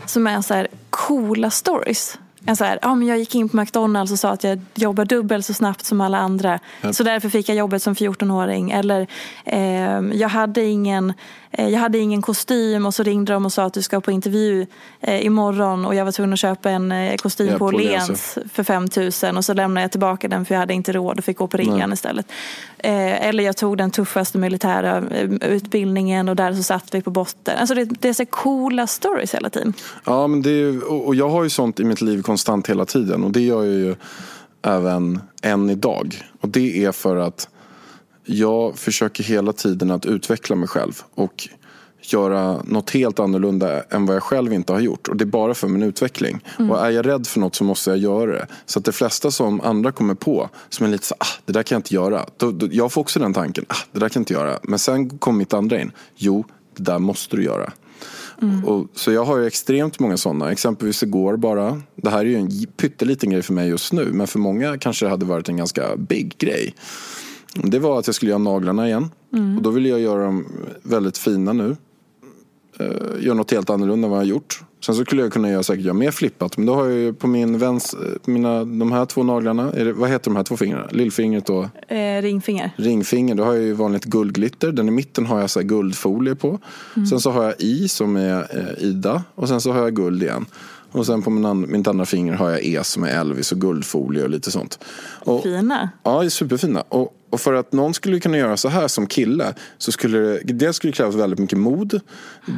som 0.06 0.26
är 0.26 0.40
så 0.40 0.54
här 0.54 0.68
coola 0.90 1.50
stories. 1.50 2.18
En 2.48 2.56
så 2.56 2.64
här, 2.64 2.78
ja, 2.82 2.94
men 2.94 3.08
jag 3.08 3.18
gick 3.18 3.34
in 3.34 3.48
på 3.48 3.56
McDonalds 3.56 4.12
och 4.12 4.18
sa 4.18 4.30
att 4.30 4.44
jag 4.44 4.60
jobbar 4.74 5.04
dubbelt 5.04 5.46
så 5.46 5.54
snabbt 5.54 5.84
som 5.84 6.00
alla 6.00 6.18
andra. 6.18 6.58
Ja. 6.80 6.92
Så 6.92 7.02
därför 7.02 7.28
fick 7.28 7.48
jag 7.48 7.56
jobbet 7.56 7.82
som 7.82 7.94
14-åring. 7.94 8.70
Eller 8.70 9.06
eh, 9.44 10.00
jag, 10.12 10.28
hade 10.28 10.64
ingen, 10.64 11.12
eh, 11.50 11.68
jag 11.68 11.80
hade 11.80 11.98
ingen 11.98 12.22
kostym 12.22 12.86
och 12.86 12.94
så 12.94 13.02
ringde 13.02 13.32
de 13.32 13.46
och 13.46 13.52
sa 13.52 13.64
att 13.64 13.74
du 13.74 13.82
ska 13.82 14.00
på 14.00 14.10
intervju 14.10 14.66
eh, 15.00 15.26
imorgon. 15.26 15.86
Och 15.86 15.94
jag 15.94 16.04
var 16.04 16.12
tvungen 16.12 16.32
att 16.32 16.38
köpa 16.38 16.70
en 16.70 16.92
eh, 16.92 17.16
kostym 17.16 17.48
Ja, 17.48 17.58
på 17.58 17.64
Åhléns, 17.64 18.38
för 18.52 18.64
5 18.64 18.88
000. 19.22 19.36
Och 19.36 19.44
så 19.44 19.54
lämnade 19.54 19.84
jag 19.84 19.90
tillbaka 19.90 20.28
den 20.28 20.44
för 20.44 20.54
jag 20.54 20.60
hade 20.60 20.74
inte 20.74 20.92
råd 20.92 21.18
och 21.18 21.24
fick 21.24 21.38
gå 21.38 21.46
på 21.46 21.56
ringan 21.56 21.92
istället. 21.92 22.26
Eh, 22.78 23.26
eller 23.28 23.44
jag 23.44 23.56
tog 23.56 23.78
den 23.78 23.90
tuffaste 23.90 24.38
militära 24.38 24.96
eh, 25.10 25.30
utbildningen 25.40 26.28
och 26.28 26.36
där 26.36 26.52
så 26.52 26.62
satt 26.62 26.94
vi 26.94 27.02
på 27.02 27.10
botten. 27.10 27.58
Alltså 27.58 27.74
det, 27.74 27.84
det 27.84 28.08
är 28.08 28.12
så 28.12 28.26
coola 28.26 28.86
stories 28.86 29.34
hela 29.34 29.50
tiden. 29.50 29.72
Ja, 30.04 30.26
men 30.26 30.42
det 30.42 30.50
är, 30.50 30.92
och 30.92 31.14
jag 31.14 31.28
har 31.28 31.42
ju 31.44 31.50
sånt 31.50 31.80
i 31.80 31.84
mitt 31.84 32.00
liv 32.00 32.22
konstant 32.38 32.66
hela 32.68 32.84
tiden. 32.84 33.24
Och 33.24 33.32
det 33.32 33.40
gör 33.40 33.64
jag 33.64 33.74
ju 33.74 33.96
även 34.62 35.20
än 35.42 35.70
idag. 35.70 36.22
Och 36.40 36.48
det 36.48 36.84
är 36.84 36.92
för 36.92 37.16
att 37.16 37.48
jag 38.24 38.78
försöker 38.78 39.24
hela 39.24 39.52
tiden 39.52 39.90
att 39.90 40.06
utveckla 40.06 40.56
mig 40.56 40.68
själv. 40.68 41.02
Och 41.14 41.48
göra 42.00 42.62
något 42.64 42.90
helt 42.90 43.20
annorlunda 43.20 43.82
än 43.82 44.06
vad 44.06 44.16
jag 44.16 44.22
själv 44.22 44.52
inte 44.52 44.72
har 44.72 44.80
gjort. 44.80 45.08
Och 45.08 45.16
det 45.16 45.24
är 45.24 45.26
bara 45.26 45.54
för 45.54 45.68
min 45.68 45.82
utveckling. 45.82 46.44
Och 46.70 46.86
är 46.86 46.90
jag 46.90 47.06
rädd 47.06 47.26
för 47.26 47.40
något 47.40 47.54
så 47.54 47.64
måste 47.64 47.90
jag 47.90 47.98
göra 47.98 48.32
det. 48.32 48.46
Så 48.66 48.78
att 48.78 48.84
det 48.84 48.92
flesta 48.92 49.30
som 49.30 49.60
andra 49.60 49.92
kommer 49.92 50.14
på, 50.14 50.48
som 50.68 50.86
är 50.86 50.90
lite 50.90 51.06
så 51.06 51.14
ah, 51.18 51.26
det 51.44 51.52
där 51.52 51.62
kan 51.62 51.76
jag 51.76 51.80
inte 51.80 51.94
göra. 51.94 52.26
Då, 52.36 52.50
då, 52.50 52.68
jag 52.70 52.92
får 52.92 53.00
också 53.00 53.20
den 53.20 53.34
tanken, 53.34 53.64
ah, 53.68 53.74
det 53.92 54.00
där 54.00 54.08
kan 54.08 54.20
jag 54.20 54.22
inte 54.22 54.32
göra. 54.32 54.58
Men 54.62 54.78
sen 54.78 55.18
kom 55.18 55.38
mitt 55.38 55.54
andra 55.54 55.80
in, 55.80 55.92
jo, 56.16 56.44
det 56.76 56.82
där 56.82 56.98
måste 56.98 57.36
du 57.36 57.44
göra. 57.44 57.72
Och, 58.66 58.86
så 58.94 59.12
jag 59.12 59.24
har 59.24 59.38
ju 59.38 59.46
extremt 59.46 60.00
många 60.00 60.16
sådana. 60.16 60.52
Exempelvis 60.52 61.02
igår 61.02 61.36
bara. 61.36 61.82
Det 61.96 62.10
här 62.10 62.18
är 62.18 62.24
ju 62.24 62.36
en 62.36 62.50
pytteliten 62.76 63.30
grej 63.30 63.42
för 63.42 63.52
mig 63.52 63.68
just 63.68 63.92
nu. 63.92 64.12
Men 64.12 64.26
för 64.26 64.38
många 64.38 64.78
kanske 64.78 65.06
det 65.06 65.10
hade 65.10 65.26
varit 65.26 65.48
en 65.48 65.56
ganska 65.56 65.96
big 65.96 66.38
grej. 66.38 66.74
Det 67.54 67.78
var 67.78 67.98
att 67.98 68.06
jag 68.06 68.14
skulle 68.14 68.30
göra 68.30 68.38
naglarna 68.38 68.88
igen. 68.88 69.10
Och 69.56 69.62
då 69.62 69.70
ville 69.70 69.88
jag 69.88 70.00
göra 70.00 70.24
dem 70.24 70.46
väldigt 70.82 71.18
fina 71.18 71.52
nu. 71.52 71.76
Uh, 72.80 73.24
göra 73.24 73.34
något 73.34 73.50
helt 73.50 73.70
annorlunda 73.70 74.06
än 74.06 74.10
vad 74.10 74.18
jag 74.18 74.24
har 74.24 74.30
gjort. 74.30 74.62
Sen 74.80 74.94
så 74.94 75.04
skulle 75.04 75.22
jag 75.22 75.32
kunna 75.32 75.50
göra 75.50 75.62
säkert 75.62 75.84
göra 75.84 75.94
mer 75.94 76.10
flippat. 76.10 76.56
Men 76.56 76.66
då 76.66 76.74
har 76.74 76.84
jag 76.84 76.98
ju 76.98 77.12
på 77.12 77.26
min 77.26 77.58
väns, 77.58 77.94
mina, 78.24 78.64
de 78.64 78.92
här 78.92 79.06
två 79.06 79.22
naglarna. 79.22 79.72
Är 79.72 79.84
det, 79.84 79.92
vad 79.92 80.10
heter 80.10 80.24
de 80.30 80.36
här 80.36 80.42
två 80.44 80.56
fingrarna? 80.56 80.88
Lillfingret 80.90 81.50
och 81.50 81.64
Eh, 81.92 82.22
ringfinger. 82.22 82.70
ringfinger, 82.76 83.34
då 83.34 83.44
har 83.44 83.54
jag 83.54 83.62
ju 83.64 83.72
vanligt 83.72 84.04
guldglitter. 84.04 84.72
Den 84.72 84.88
i 84.88 84.90
mitten 84.90 85.26
har 85.26 85.40
jag 85.40 85.50
så 85.50 85.60
guldfolie 85.60 86.34
på. 86.34 86.58
Sen 87.10 87.20
så 87.20 87.30
har 87.30 87.44
jag 87.44 87.54
i 87.58 87.88
som 87.88 88.16
är 88.16 88.38
eh, 88.58 88.84
Ida 88.84 89.22
och 89.34 89.48
sen 89.48 89.60
så 89.60 89.72
har 89.72 89.80
jag 89.80 89.94
guld 89.96 90.22
igen. 90.22 90.46
Och 90.92 91.06
sen 91.06 91.22
på 91.22 91.30
min 91.30 91.44
an- 91.44 91.66
mitt 91.72 91.86
andra 91.86 92.04
finger 92.06 92.32
har 92.32 92.50
jag 92.50 92.64
E 92.64 92.80
som 92.84 93.04
är 93.04 93.08
Elvis 93.08 93.52
och 93.52 93.60
guldfolie 93.60 94.22
och 94.22 94.30
lite 94.30 94.50
sånt. 94.50 94.78
Och, 95.24 95.42
Fina. 95.42 95.90
Ja, 96.02 96.30
superfina. 96.30 96.80
Och, 96.88 97.14
och 97.30 97.40
för 97.40 97.54
att 97.54 97.72
någon 97.72 97.94
skulle 97.94 98.20
kunna 98.20 98.38
göra 98.38 98.56
så 98.56 98.68
här 98.68 98.88
som 98.88 99.06
kille 99.06 99.54
så 99.78 99.92
skulle 99.92 100.18
det, 100.18 100.40
det 100.52 100.72
skulle 100.72 100.92
krävas 100.92 101.14
väldigt 101.14 101.38
mycket 101.38 101.58
mod. 101.58 102.00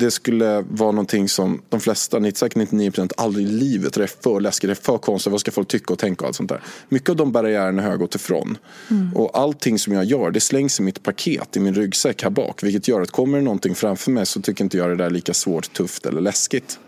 Det 0.01 0.11
skulle 0.11 0.65
vara 0.71 0.91
någonting 0.93 1.29
som 1.29 1.63
de 1.69 1.81
flesta, 1.81 2.19
90, 2.19 2.39
säkert 2.39 2.57
99% 2.57 3.13
aldrig 3.17 3.47
i 3.47 3.51
livet, 3.51 3.95
det 3.95 4.03
är 4.03 4.07
för 4.23 4.41
läskigt, 4.41 4.69
det 4.69 4.73
är 4.73 4.75
för 4.75 4.99
konstigt, 4.99 5.31
vad 5.31 5.41
ska 5.41 5.51
folk 5.51 5.69
tycka 5.69 5.93
och 5.93 5.99
tänka 5.99 6.23
och 6.25 6.27
allt 6.27 6.37
sånt 6.37 6.49
där. 6.49 6.61
Mycket 6.89 7.11
av 7.11 7.17
de 7.17 7.33
barriärerna 7.33 7.83
har 7.83 7.91
jag 7.91 7.99
gått 7.99 8.15
ifrån. 8.15 8.59
Och 9.15 9.39
allting 9.39 9.79
som 9.79 9.93
jag 9.93 10.05
gör, 10.05 10.31
det 10.31 10.41
slängs 10.41 10.81
i 10.81 10.83
mitt 10.83 11.03
paket, 11.03 11.57
i 11.57 11.61
min 11.61 11.75
ryggsäck 11.75 12.23
här 12.23 12.31
bak. 12.31 12.63
Vilket 12.63 12.89
gör 12.89 13.01
att 13.01 13.11
kommer 13.11 13.39
det 13.39 13.45
någonting 13.45 13.75
framför 13.75 14.11
mig 14.11 14.27
så 14.27 14.41
tycker 14.41 14.65
inte 14.65 14.77
jag 14.79 14.89
det 14.91 14.97
där 14.97 15.05
är 15.07 15.11
lika 15.11 15.35
svårt, 15.35 15.73
tufft 15.73 16.07
eller 16.07 16.21
läskigt. 16.21 16.79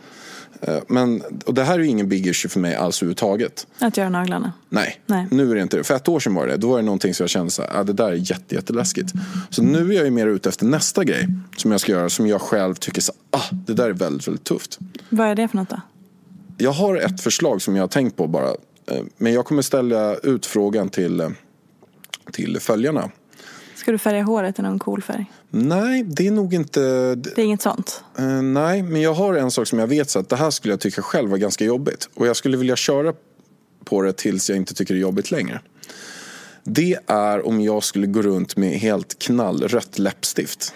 Eh, 0.62 0.78
Men, 0.88 1.22
och 1.46 1.54
det 1.54 1.64
här 1.64 1.74
är 1.74 1.78
ju 1.78 1.86
ingen 1.86 2.08
big 2.08 2.26
issue 2.26 2.48
för 2.50 2.60
mig 2.60 2.74
alls 2.74 2.98
överhuvudtaget. 3.02 3.66
Att 3.78 3.96
göra 3.96 4.08
naglarna. 4.08 4.52
Nej, 4.68 5.00
Nej. 5.06 5.26
nu 5.30 5.50
är 5.50 5.54
det 5.54 5.62
inte 5.62 5.76
det. 5.76 5.84
För 5.84 5.94
ett 5.94 6.08
år 6.08 6.20
sedan 6.20 6.34
var 6.34 6.46
det 6.46 6.56
Då 6.56 6.68
var 6.70 6.76
det 6.76 6.82
någonting 6.82 7.14
som 7.14 7.24
jag 7.24 7.30
kände 7.30 7.50
så 7.50 7.62
här, 7.62 7.80
ah, 7.80 7.84
det 7.84 7.92
där 7.92 8.06
är 8.12 8.30
jätte, 8.30 8.54
jätteläskigt. 8.54 9.12
Så 9.50 9.62
nu 9.62 9.90
är 9.90 9.96
jag 9.96 10.04
ju 10.04 10.10
mer 10.10 10.26
ute 10.26 10.48
efter 10.48 10.66
nästa 10.66 11.04
grej 11.04 11.26
som 11.56 11.70
jag 11.70 11.80
ska 11.80 11.92
göra 11.92 12.08
som 12.08 12.26
jag 12.26 12.40
själv 12.40 12.74
tycker 12.74 13.00
så 13.00 13.12
ah, 13.30 13.42
det 13.52 13.74
där 13.74 13.88
är 13.88 13.92
väldigt, 13.92 14.28
väldigt 14.28 14.44
tufft. 14.44 14.78
Vad 15.08 15.26
är 15.28 15.34
det 15.34 15.48
för 15.48 15.56
något 15.56 15.68
då? 15.70 15.80
Jag 16.58 16.72
har 16.72 16.96
ett 16.96 17.20
förslag 17.20 17.62
som 17.62 17.76
jag 17.76 17.82
har 17.82 17.88
tänkt 17.88 18.16
på 18.16 18.26
bara. 18.26 18.48
eh, 18.86 19.02
Men 19.16 19.32
jag 19.32 19.44
kommer 19.46 19.62
ställa 19.62 20.14
ut 20.14 20.46
frågan 20.46 20.88
till, 20.88 21.20
eh, 21.20 21.28
till 22.32 22.60
följarna. 22.60 23.10
Ska 23.74 23.92
du 23.92 23.98
färga 23.98 24.22
håret 24.22 24.58
i 24.58 24.62
någon 24.62 24.78
cool 24.78 25.02
färg? 25.02 25.30
Nej, 25.54 26.02
det 26.02 26.26
är 26.26 26.30
nog 26.30 26.54
inte... 26.54 26.80
Det 27.14 27.38
är 27.38 27.44
inget 27.44 27.62
sånt? 27.62 28.04
Eh, 28.18 28.24
nej, 28.42 28.82
men 28.82 29.00
jag 29.00 29.14
har 29.14 29.34
en 29.34 29.50
sak 29.50 29.68
som 29.68 29.78
jag 29.78 29.86
vet 29.86 30.10
så 30.10 30.18
att 30.18 30.28
det 30.28 30.36
här 30.36 30.50
skulle 30.50 30.72
jag 30.72 30.80
tycka 30.80 31.02
själv 31.02 31.30
var 31.30 31.38
ganska 31.38 31.64
jobbigt. 31.64 32.08
Och 32.14 32.26
jag 32.26 32.36
skulle 32.36 32.56
vilja 32.56 32.76
köra 32.76 33.14
på 33.84 34.02
det 34.02 34.12
tills 34.12 34.50
jag 34.50 34.56
inte 34.56 34.74
tycker 34.74 34.94
det 34.94 34.98
är 34.98 35.02
jobbigt 35.02 35.30
längre. 35.30 35.60
Det 36.64 36.98
är 37.06 37.46
om 37.46 37.60
jag 37.60 37.84
skulle 37.84 38.06
gå 38.06 38.22
runt 38.22 38.56
med 38.56 38.78
helt 38.78 39.18
knallrött 39.18 39.98
läppstift. 39.98 40.74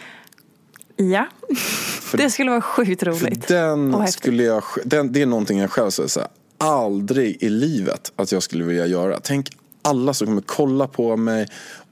Ja. 0.97 1.27
det 2.13 2.31
skulle 2.31 2.51
vara 2.51 2.61
sjukt 2.61 3.01
För 3.01 3.07
roligt. 3.07 3.49
den 3.49 4.09
skulle 4.09 4.43
jag, 4.43 4.63
den, 4.85 5.13
det 5.13 5.23
är 5.23 5.27
någonting 5.27 5.59
jag 5.59 5.71
själv 5.71 5.91
så 5.91 6.21
här, 6.21 6.29
aldrig 6.59 7.43
i 7.43 7.49
livet 7.49 8.13
att 8.17 8.33
jag 8.33 8.43
skulle 8.43 8.65
vilja 8.65 8.87
göra. 8.87 9.21
Tänk 9.23 9.57
alla 9.83 10.15
som 10.15 10.27
kommer 10.27 10.43
kolla 10.47 10.87
på 10.89 11.17
mig 11.17 11.49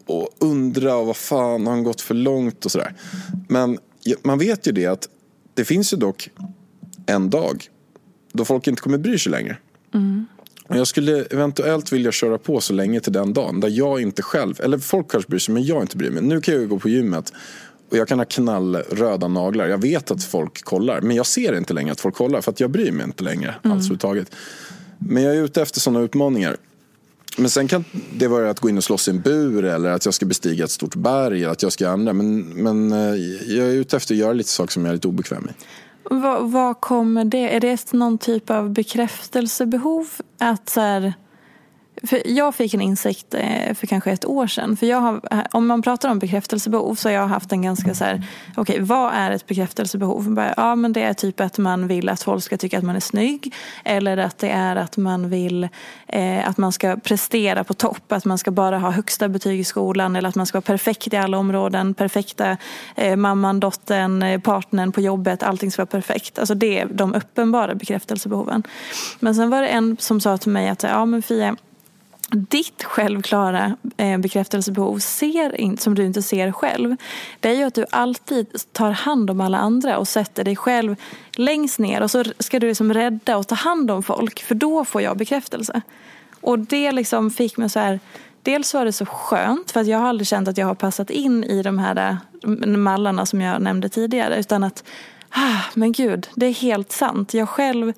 och 0.07 0.29
undra 0.39 1.03
vad 1.03 1.17
fan 1.17 1.67
har 1.67 1.75
han 1.75 1.85
gått 1.85 2.01
för 2.01 2.15
långt 2.15 2.65
och 2.65 2.71
sådär. 2.71 2.95
Men 3.49 3.79
man 4.23 4.39
vet 4.39 4.67
ju 4.67 4.73
det 4.73 4.87
att 4.87 5.09
det 5.55 5.65
finns 5.65 5.93
ju 5.93 5.97
dock 5.97 6.31
en 7.07 7.31
dag 7.31 7.65
då 8.33 8.45
folk 8.45 8.67
inte 8.67 8.83
kommer 8.83 8.99
bry 8.99 9.19
sig 9.19 9.33
längre. 9.33 9.57
Och 10.69 10.77
jag 10.77 10.87
skulle 10.87 11.25
eventuellt 11.25 11.93
vilja 11.93 12.13
köra 12.13 12.39
på 12.39 12.61
så 12.61 12.73
länge 12.73 13.01
till 13.01 13.13
den 13.13 13.33
dagen 13.33 13.61
där 13.61 13.69
jag 13.69 14.01
inte 14.01 14.23
själv, 14.23 14.61
eller 14.61 14.79
folk 14.79 15.11
kanske 15.11 15.29
bryr 15.31 15.39
sig 15.39 15.55
men 15.55 15.65
jag 15.65 15.83
inte 15.83 15.97
bryr 15.97 16.11
mig. 16.11 16.23
Nu 16.23 16.41
kan 16.41 16.55
jag 16.55 16.61
ju 16.61 16.69
gå 16.69 16.79
på 16.79 16.89
gymmet 16.89 17.33
och 17.91 17.97
jag 17.97 18.09
kan 18.09 18.19
ha 18.19 18.25
knallröda 18.25 19.29
naglar. 19.29 19.67
Jag 19.67 19.83
vet 19.83 20.11
att 20.11 20.25
folk 20.25 20.65
kollar 20.65 21.01
men 21.01 21.17
jag 21.17 21.27
ser 21.27 21.57
inte 21.59 21.73
längre 21.75 21.93
att 21.93 22.01
folk 22.01 22.15
kollar 22.15 22.41
för 22.41 22.51
att 22.51 22.61
jag 22.61 22.71
bryr 22.71 22.93
mig 22.93 23.07
inte 23.07 23.25
längre 23.25 23.55
alls 23.63 23.73
överhuvudtaget. 23.73 24.35
Men 24.99 25.23
jag 25.23 25.37
är 25.37 25.43
ute 25.43 25.63
efter 25.63 25.81
sådana 25.81 26.01
utmaningar. 26.01 26.57
Men 27.37 27.51
sen 27.51 27.69
kan 27.69 27.85
det 28.13 28.29
vara 28.29 28.51
att 28.51 28.61
gå 28.61 28.69
in 28.69 28.77
och 28.77 28.85
slåss 28.85 29.09
i 29.09 29.11
en 29.11 29.21
bur 29.21 29.65
eller 29.65 29.91
att 29.91 30.05
jag 30.05 30.15
ska 30.15 30.27
bestiga 30.27 30.65
ett 30.65 30.71
stort 30.71 30.95
berg 30.95 31.43
eller 31.43 31.53
att 31.53 31.63
jag 31.63 31.73
ska 31.73 31.89
andra. 31.89 32.13
Men, 32.13 32.41
men 32.41 32.93
eh, 32.93 33.15
jag 33.57 33.67
är 33.67 33.73
ute 33.73 33.97
efter 33.97 34.15
att 34.15 34.19
göra 34.19 34.33
lite 34.33 34.49
saker 34.49 34.73
som 34.73 34.85
jag 34.85 34.91
är 34.91 34.95
lite 34.95 35.09
obekväm 35.09 35.49
i. 35.49 35.53
Vad, 36.11 36.51
vad 36.51 36.81
kommer 36.81 37.25
det? 37.25 37.57
Är 37.57 37.61
det 37.61 37.93
någon 37.93 38.19
typ 38.19 38.51
av 38.51 38.71
bekräftelsebehov? 38.71 40.09
Att 40.39 40.69
så 40.69 40.81
här, 40.81 41.15
för 42.07 42.23
jag 42.25 42.55
fick 42.55 42.75
en 42.75 42.81
insikt 42.81 43.35
eh, 43.35 43.75
för 43.75 43.87
kanske 43.87 44.11
ett 44.13 44.25
år 44.25 44.47
sedan. 44.47 44.77
För 44.77 44.87
jag 44.87 45.01
har, 45.01 45.21
eh, 45.31 45.39
om 45.51 45.67
man 45.67 45.83
pratar 45.83 46.11
om 46.11 46.19
bekräftelsebehov 46.19 46.95
så 46.95 47.09
har 47.09 47.15
jag 47.15 47.27
haft 47.27 47.53
en 47.53 47.63
ganska 47.63 47.95
så 47.95 48.05
här, 48.05 48.27
okej 48.57 48.63
okay, 48.63 48.81
vad 48.81 49.13
är 49.15 49.31
ett 49.31 49.47
bekräftelsebehov? 49.47 50.53
Ja 50.57 50.75
men 50.75 50.93
det 50.93 51.03
är 51.03 51.15
typ 51.15 51.41
att 51.41 51.59
man 51.59 51.87
vill 51.87 52.09
att 52.09 52.23
folk 52.23 52.45
ska 52.45 52.57
tycka 52.57 52.79
att 52.79 52.85
man 52.85 52.97
är 52.97 53.01
snygg. 53.01 53.55
Eller 53.85 54.17
att 54.17 54.39
det 54.39 54.49
är 54.49 54.77
att 54.77 54.97
man 54.97 55.31
vill 55.31 55.69
eh, 56.07 56.49
att 56.49 56.59
man 56.59 56.73
ska 56.73 56.97
prestera 56.97 57.65
på 57.65 57.75
topp. 57.75 58.13
Att 58.13 58.25
man 58.25 58.39
ska 58.39 58.51
bara 58.51 58.79
ha 58.79 58.91
högsta 58.91 59.29
betyg 59.29 59.61
i 59.61 59.65
skolan. 59.65 60.17
Eller 60.17 60.29
att 60.29 60.35
man 60.35 60.47
ska 60.47 60.57
vara 60.57 60.63
perfekt 60.63 61.13
i 61.13 61.17
alla 61.17 61.39
områden. 61.39 61.95
Perfekta 61.95 62.57
eh, 62.97 63.17
mamman, 63.17 63.61
dottern, 63.61 64.23
eh, 64.23 64.41
partnern 64.41 64.93
på 64.93 65.01
jobbet. 65.01 65.43
Allting 65.43 65.71
ska 65.71 65.83
vara 65.83 65.87
perfekt. 65.87 66.39
Alltså 66.39 66.55
det 66.55 66.79
är 66.79 66.87
de 66.87 67.15
uppenbara 67.15 67.75
bekräftelsebehoven. 67.75 68.63
Men 69.21 69.35
sen 69.35 69.51
var 69.51 69.63
det 69.63 69.69
en 69.69 69.97
som 70.01 70.21
sa 70.21 70.39
till 70.39 70.53
mig 70.53 70.69
att 70.69 70.83
ja 70.83 71.05
men 71.05 71.23
Fia 71.23 71.57
ditt 72.31 72.85
självklara 72.85 73.77
eh, 73.97 74.19
bekräftelsebehov 74.19 74.99
ser 74.99 75.61
in, 75.61 75.79
som 75.79 75.95
du 75.95 76.05
inte 76.05 76.23
ser 76.23 76.53
själv 76.53 76.97
det 77.41 77.49
är 77.49 77.55
ju 77.55 77.63
att 77.63 77.75
du 77.75 77.87
alltid 77.91 78.47
tar 78.73 78.91
hand 78.91 79.31
om 79.31 79.41
alla 79.41 79.59
andra 79.59 79.99
och 79.99 80.09
sätter 80.09 80.45
dig 80.45 80.57
själv 80.57 80.97
längst 81.37 81.79
ner 81.79 82.03
och 82.03 82.11
så 82.11 82.25
ska 82.39 82.61
du 82.61 82.69
liksom 82.69 82.95
rädda 82.95 83.37
och 83.37 83.49
ta 83.49 83.55
hand 83.55 83.91
om 83.91 84.03
folk 84.03 84.43
för 84.43 84.55
då 84.55 84.85
får 84.85 85.03
jag 85.03 85.17
bekräftelse. 85.17 85.83
Och 86.41 86.59
det 86.59 86.93
liksom 86.93 87.31
fick 87.31 87.57
mig 87.57 87.71
så 87.71 87.79
här 87.79 88.01
Dels 88.43 88.75
var 88.75 88.85
det 88.85 88.93
så 88.93 89.07
skönt 89.07 89.71
för 89.71 89.81
att 89.81 89.87
jag 89.87 89.99
har 89.99 90.09
aldrig 90.09 90.27
känt 90.27 90.49
att 90.49 90.59
jag 90.59 90.67
har 90.67 90.75
passat 90.75 91.11
in 91.11 91.45
i 91.45 91.63
de 91.63 91.79
här 91.79 92.19
mallarna 92.77 93.27
som 93.27 93.41
jag 93.41 93.63
nämnde 93.63 93.89
tidigare 93.89 94.41
utan 94.41 94.65
att 94.65 94.85
ah, 95.31 95.61
men 95.75 95.93
gud, 95.93 96.29
det 96.35 96.47
är 96.47 96.53
helt 96.53 96.93
sant. 96.93 97.35
Jag 97.35 97.49
själv 97.49 97.93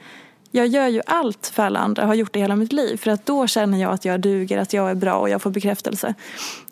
jag 0.57 0.67
gör 0.67 0.89
ju 0.89 1.01
allt 1.07 1.47
för 1.55 1.63
alla 1.63 1.79
andra, 1.79 2.07
har 2.07 2.15
gjort 2.15 2.33
det 2.33 2.41
hela 2.41 2.57
mitt 2.57 2.73
liv. 2.73 2.97
För 2.97 3.11
att 3.11 3.27
då 3.27 3.47
känner 3.47 3.79
jag 3.79 3.93
att 3.93 4.05
jag 4.05 4.21
duger, 4.21 4.59
att 4.59 4.73
jag 4.73 4.91
är 4.91 4.95
bra 4.95 5.15
och 5.15 5.29
jag 5.29 5.43
får 5.43 5.51
bekräftelse. 5.51 6.15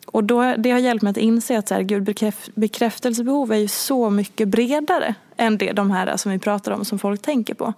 Och 0.05 0.23
då, 0.23 0.55
det 0.57 0.71
har 0.71 0.79
hjälpt 0.79 1.03
mig 1.03 1.11
att 1.11 1.17
inse 1.17 1.57
att 1.57 1.67
så 1.67 1.73
här, 1.73 1.81
gud, 1.81 2.03
bekräft, 2.03 2.55
bekräftelsebehov 2.55 3.51
är 3.51 3.57
ju 3.57 3.67
så 3.67 4.09
mycket 4.09 4.47
bredare 4.47 5.15
än 5.37 5.57
det, 5.57 5.71
de 5.71 5.91
här 5.91 6.17
som 6.17 6.31
vi 6.31 6.39
pratar 6.39 6.71
om, 6.71 6.85
som 6.85 6.99
folk 6.99 7.21
tänker 7.21 7.53
på. 7.53 7.73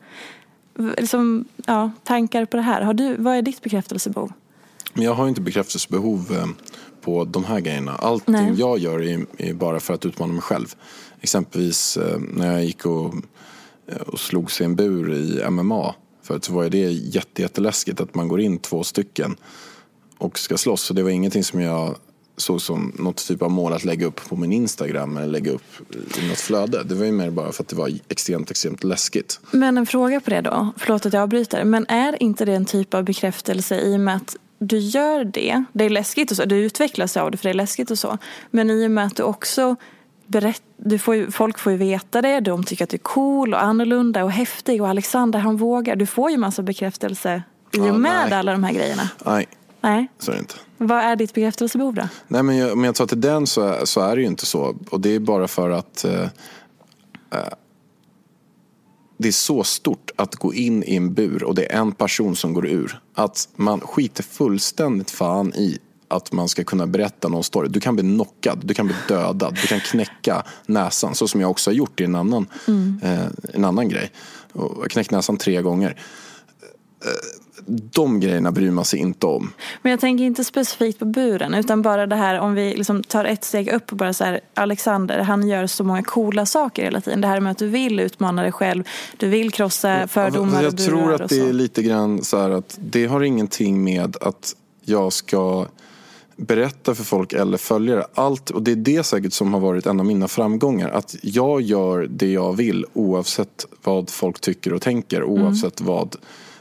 Liksom, 0.98 1.46
ja, 1.66 1.92
tankar 2.04 2.46
på 2.46 2.58
det 2.58 2.64
här. 2.64 2.82
Har 2.82 2.94
du, 2.94 3.16
vad 3.16 3.36
är 3.36 3.42
ditt 3.42 3.62
bekräftelsebehov? 3.62 4.32
Jag 4.94 5.14
har 5.14 5.28
inte 5.28 5.42
bekräftelsebehov 5.42 6.32
eh, 6.32 6.48
på 7.02 7.26
de 7.26 7.44
här 7.44 7.60
grejerna. 7.60 7.92
Allting 7.92 8.34
Nej. 8.34 8.54
jag 8.58 8.80
gör 8.80 9.04
är, 9.04 9.26
är, 9.38 9.54
bara 9.54 9.80
för 9.80 9.94
att 9.94 10.06
utmana 10.06 10.34
mig 10.34 10.42
själv. 10.42 10.76
Exempelvis 11.22 11.98
eh, 11.98 12.20
när 12.20 12.52
jag 12.52 12.66
gick 12.66 12.86
och 12.86 13.14
Eh, 13.88 13.98
och 13.98 14.20
slog 14.20 14.52
sig 14.52 14.64
i 14.64 14.66
en 14.66 14.76
bur 14.76 15.14
i 15.14 15.50
MMA. 15.50 15.96
För 16.24 16.40
så 16.42 16.54
var 16.54 16.70
det 16.70 16.92
jätte, 16.92 17.42
jätteläskigt 17.42 18.02
att 18.02 18.16
man 18.16 18.28
går 18.28 18.42
in 18.42 18.58
två 18.58 18.84
stycken 18.84 19.36
och 20.18 20.40
ska 20.40 20.58
slåss. 20.58 20.82
Så 20.82 20.94
det 20.94 21.04
var 21.04 21.10
ingenting 21.10 21.44
som 21.44 21.62
jag 21.62 21.96
såg 22.38 22.62
som 22.62 22.94
något 23.00 23.28
typ 23.28 23.42
av 23.42 23.52
mål 23.52 23.74
att 23.74 23.86
lägga 23.86 24.06
upp 24.06 24.30
på 24.30 24.36
min 24.36 24.54
Instagram 24.54 25.18
eller 25.18 25.28
lägga 25.28 25.52
upp 25.52 25.96
i 26.24 26.28
något 26.30 26.40
flöde. 26.40 26.84
Det 26.84 26.96
var 26.96 27.06
ju 27.06 27.12
mer 27.12 27.30
bara 27.30 27.52
för 27.52 27.64
att 27.64 27.70
det 27.70 27.76
var 27.76 27.92
extremt, 28.10 28.52
extremt 28.52 28.84
läskigt. 28.84 29.40
Men 29.52 29.78
en 29.78 29.86
fråga 29.86 30.20
på 30.20 30.30
det 30.30 30.42
då, 30.42 30.74
förlåt 30.78 31.06
att 31.06 31.14
jag 31.14 31.24
avbryter. 31.24 31.64
Men 31.64 31.86
är 31.90 32.24
inte 32.24 32.46
det 32.46 32.54
en 32.54 32.66
typ 32.66 32.94
av 32.94 33.04
bekräftelse 33.04 33.80
i 33.80 33.96
och 33.96 34.00
med 34.00 34.16
att 34.16 34.36
du 34.60 34.78
gör 34.78 35.24
det, 35.24 35.64
det 35.74 35.86
är 35.86 35.90
läskigt 35.90 36.32
och 36.32 36.38
så, 36.38 36.46
du 36.46 36.56
utvecklas 36.56 37.18
av 37.18 37.32
det 37.32 37.38
för 37.38 37.44
det 37.44 37.52
är 37.52 37.54
läskigt 37.54 37.92
och 37.92 38.00
så. 38.00 38.18
Men 38.52 38.70
i 38.70 38.88
och 38.88 38.92
med 38.92 39.06
att 39.06 39.16
du 39.16 39.24
också 39.24 39.76
berätt, 40.28 40.62
du 40.78 41.00
får 41.00 41.16
ju, 41.16 41.32
folk 41.32 41.60
får 41.60 41.72
ju 41.72 41.78
veta 41.78 42.22
det, 42.22 42.40
de 42.40 42.64
tycker 42.64 42.84
att 42.84 42.90
du 42.90 42.96
är 42.96 43.00
cool 43.00 43.54
och 43.54 43.64
annorlunda 43.64 44.24
och 44.24 44.32
häftig 44.32 44.82
och 44.82 44.90
Alexander 44.90 45.40
han 45.40 45.58
vågar. 45.58 45.96
Du 45.96 46.06
får 46.06 46.32
ju 46.32 46.38
massa 46.38 46.62
bekräftelse 46.62 47.44
i 47.74 47.80
och 47.80 47.88
ja, 47.88 47.94
med 47.94 48.30
nej. 48.30 48.40
alla 48.40 48.52
de 48.52 48.64
här 48.64 48.74
grejerna. 48.74 49.10
Nej, 49.26 49.48
nej. 49.82 50.08
så 50.20 50.32
är 50.32 50.36
det 50.36 50.40
inte. 50.40 50.56
Vad 50.78 50.98
är 50.98 51.16
ditt 51.16 51.34
bekräftelsebehov 51.34 51.94
då? 51.94 52.10
Nej 52.28 52.44
men 52.44 52.58
jag, 52.58 52.74
om 52.74 52.84
jag 52.84 52.96
tar 52.96 53.06
till 53.06 53.22
den 53.22 53.48
så, 53.48 53.76
så 53.84 54.02
är 54.02 54.16
det 54.16 54.22
ju 54.22 54.28
inte 54.28 54.46
så. 54.46 54.76
Och 54.90 55.02
det 55.02 55.16
är 55.16 55.20
bara 55.20 55.48
för 55.48 55.70
att 55.70 56.06
eh, 56.06 56.24
eh, 57.32 57.54
det 59.18 59.28
är 59.28 59.32
så 59.32 59.64
stort 59.64 60.12
att 60.16 60.36
gå 60.36 60.54
in 60.54 60.84
i 60.84 60.96
en 60.96 61.14
bur 61.14 61.44
och 61.44 61.56
det 61.56 61.74
är 61.74 61.80
en 61.80 61.92
person 61.92 62.36
som 62.36 62.54
går 62.54 62.68
ur. 62.68 63.00
Att 63.14 63.50
man 63.56 63.80
skiter 63.80 64.24
fullständigt 64.24 65.12
fan 65.12 65.54
i 65.54 65.80
att 66.08 66.32
man 66.32 66.48
ska 66.48 66.64
kunna 66.64 66.88
berätta 66.88 67.28
någon 67.28 67.44
story. 67.44 67.70
Du 67.70 67.80
kan 67.80 67.96
bli 67.96 68.04
knockad, 68.04 68.62
du 68.64 68.74
kan 68.74 68.88
bli 68.88 68.96
dödad, 69.08 69.58
du 69.62 69.68
kan 69.68 69.80
knäcka 69.80 70.44
näsan. 70.66 71.16
Så 71.16 71.28
som 71.28 71.42
jag 71.42 71.50
också 71.50 71.70
har 71.70 71.76
gjort 71.76 72.02
i 72.02 72.04
en 72.04 72.16
annan, 72.16 72.48
mm. 72.68 73.00
eh, 73.04 73.26
en 73.54 73.66
annan 73.66 73.90
grej. 73.90 74.12
Och 74.54 74.84
jag 74.84 74.92
knäckt 74.92 75.12
näsan 75.12 75.38
tre 75.38 75.62
gånger. 75.62 75.90
Eh, 77.06 77.42
de 77.68 78.20
grejerna 78.20 78.52
bryr 78.52 78.72
man 78.72 78.86
sig 78.86 79.00
inte 79.00 79.26
om. 79.26 79.54
Men 79.82 79.90
jag 79.90 80.00
tänker 80.00 80.24
inte 80.24 80.44
specifikt 80.44 81.00
på 81.00 81.06
buren 81.06 81.54
utan 81.54 81.82
bara 81.82 82.08
det 82.08 82.16
här 82.16 82.40
om 82.40 82.54
vi 82.54 82.76
liksom 82.76 83.04
tar 83.04 83.26
ett 83.26 83.44
steg 83.44 83.70
upp 83.70 83.92
och 83.92 83.98
bara 83.98 84.14
så 84.14 84.24
här 84.24 84.40
Alexander 84.54 85.20
han 85.20 85.48
gör 85.48 85.68
så 85.68 85.84
många 85.84 86.04
coola 86.04 86.46
saker 86.46 86.84
hela 86.84 87.02
tiden. 87.02 87.22
Det 87.22 87.28
här 87.28 87.40
med 87.40 87.52
att 87.52 87.58
du 87.58 87.68
vill 87.68 88.00
utmana 88.00 88.42
dig 88.42 88.52
själv, 88.52 88.84
du 89.18 89.28
vill 89.28 89.52
krossa 89.52 90.08
fördomar 90.08 90.64
Jag, 90.64 90.74
jag 90.74 90.78
tror 90.78 91.22
att 91.22 91.30
det 91.30 91.40
är 91.40 91.54
lite 91.54 91.84
grann 91.84 92.24
så 92.24 92.38
här 92.38 92.50
att 92.50 92.78
det 92.82 93.06
har 93.06 93.22
ingenting 93.22 93.84
med 93.84 94.18
att 94.22 94.56
jag 94.82 95.14
ska 95.14 95.68
berätta 96.38 96.96
för 96.96 97.04
folk 97.04 97.34
eller 97.34 97.58
följare. 97.58 98.06
Allt, 98.14 98.50
och 98.50 98.64
det 98.64 98.72
är 98.72 98.76
det 98.76 99.04
säkert 99.04 99.34
som 99.34 99.54
har 99.54 99.62
varit 99.62 99.86
en 99.86 100.00
av 100.00 100.06
mina 100.06 100.28
framgångar. 100.28 100.90
Att 100.90 101.16
jag 101.22 101.62
gör 101.62 102.08
det 102.10 102.32
jag 102.32 102.54
vill 102.54 102.86
oavsett 102.94 103.66
vad 103.84 104.10
folk 104.10 104.40
tycker 104.40 104.74
och 104.74 104.82
tänker. 104.82 105.24
Oavsett 105.24 105.80
mm. 105.80 105.94
vad 105.94 106.16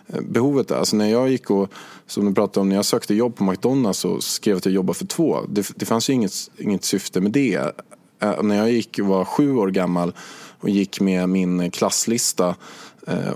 eh, 0.07 0.21
behovet 0.21 0.71
är. 0.71 0.77
Alltså 0.77 0.97
när 0.97 1.11
jag 1.11 1.29
gick 1.29 1.51
och, 1.51 1.71
som 2.07 2.25
du 2.25 2.35
pratade 2.35 2.61
om, 2.61 2.69
när 2.69 2.77
jag 2.77 2.85
sökte 2.85 3.15
jobb 3.15 3.37
på 3.37 3.45
McDonalds 3.45 4.05
och 4.05 4.23
skrev 4.25 4.57
att 4.57 4.65
jag 4.65 4.75
jobbar 4.75 4.95
för 4.95 5.07
två. 5.07 5.39
Det, 5.49 5.73
det 5.77 5.87
fanns 5.87 6.11
ju 6.11 6.13
inget, 6.13 6.33
inget 6.59 6.85
syfte 6.85 7.21
med 7.21 7.33
det. 7.33 7.57
Äh, 8.23 8.43
när 8.43 8.57
jag 8.57 8.73
gick 8.73 8.99
var 8.99 9.25
sju 9.25 9.57
år 9.57 9.69
gammal 9.69 10.13
och 10.61 10.71
gick 10.71 11.01
med 11.01 11.29
min 11.29 11.71
klasslista 11.71 12.55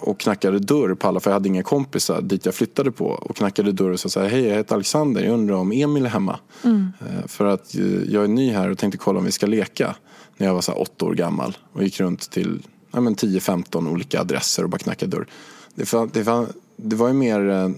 och 0.01 0.21
knackade 0.21 0.59
dörr 0.59 0.95
på 0.95 1.09
alla, 1.09 1.21
för 1.21 1.31
jag 1.31 1.35
hade 1.35 1.49
inga 1.49 1.63
kompisar 1.63 2.23
dit 2.23 2.47
jag 2.47 2.55
flyttade 2.55 2.93
på. 2.93 3.07
Och 3.07 3.37
knackade 3.37 3.73
dörr 3.73 3.91
och 3.91 4.01
sa 4.01 4.21
hej 4.21 4.47
jag 4.47 4.57
heter 4.57 4.75
Alexander, 4.75 5.23
jag 5.23 5.33
undrar 5.33 5.55
om 5.55 5.73
Emil 5.73 6.05
är 6.05 6.11
hemma. 6.11 6.39
Mm. 6.65 6.93
Eh, 7.01 7.27
för 7.27 7.45
att 7.45 7.75
eh, 7.75 8.03
jag 8.09 8.25
är 8.25 8.29
ny 8.29 8.53
här 8.53 8.71
och 8.71 8.79
tänkte 8.79 8.99
kolla 8.99 9.19
om 9.19 9.25
vi 9.25 9.33
ska 9.33 9.47
leka. 9.47 9.95
När 10.37 10.47
jag 10.47 10.55
var 10.55 10.61
så 10.61 10.73
åtta 10.73 11.05
år 11.05 11.15
gammal 11.15 11.57
och 11.73 11.85
gick 11.85 12.01
runt 12.01 12.31
till 12.31 12.63
ja, 12.91 12.99
10-15 12.99 13.91
olika 13.91 14.21
adresser 14.21 14.63
och 14.63 14.71
bara 14.71 14.79
knackade 14.79 15.17
dörr. 15.17 15.27
Det, 15.75 15.93
var, 15.93 16.09
det, 16.13 16.23
var, 16.23 16.47
det 16.77 16.97
var 16.97 17.09
ju 17.09 17.15
mer, 17.15 17.75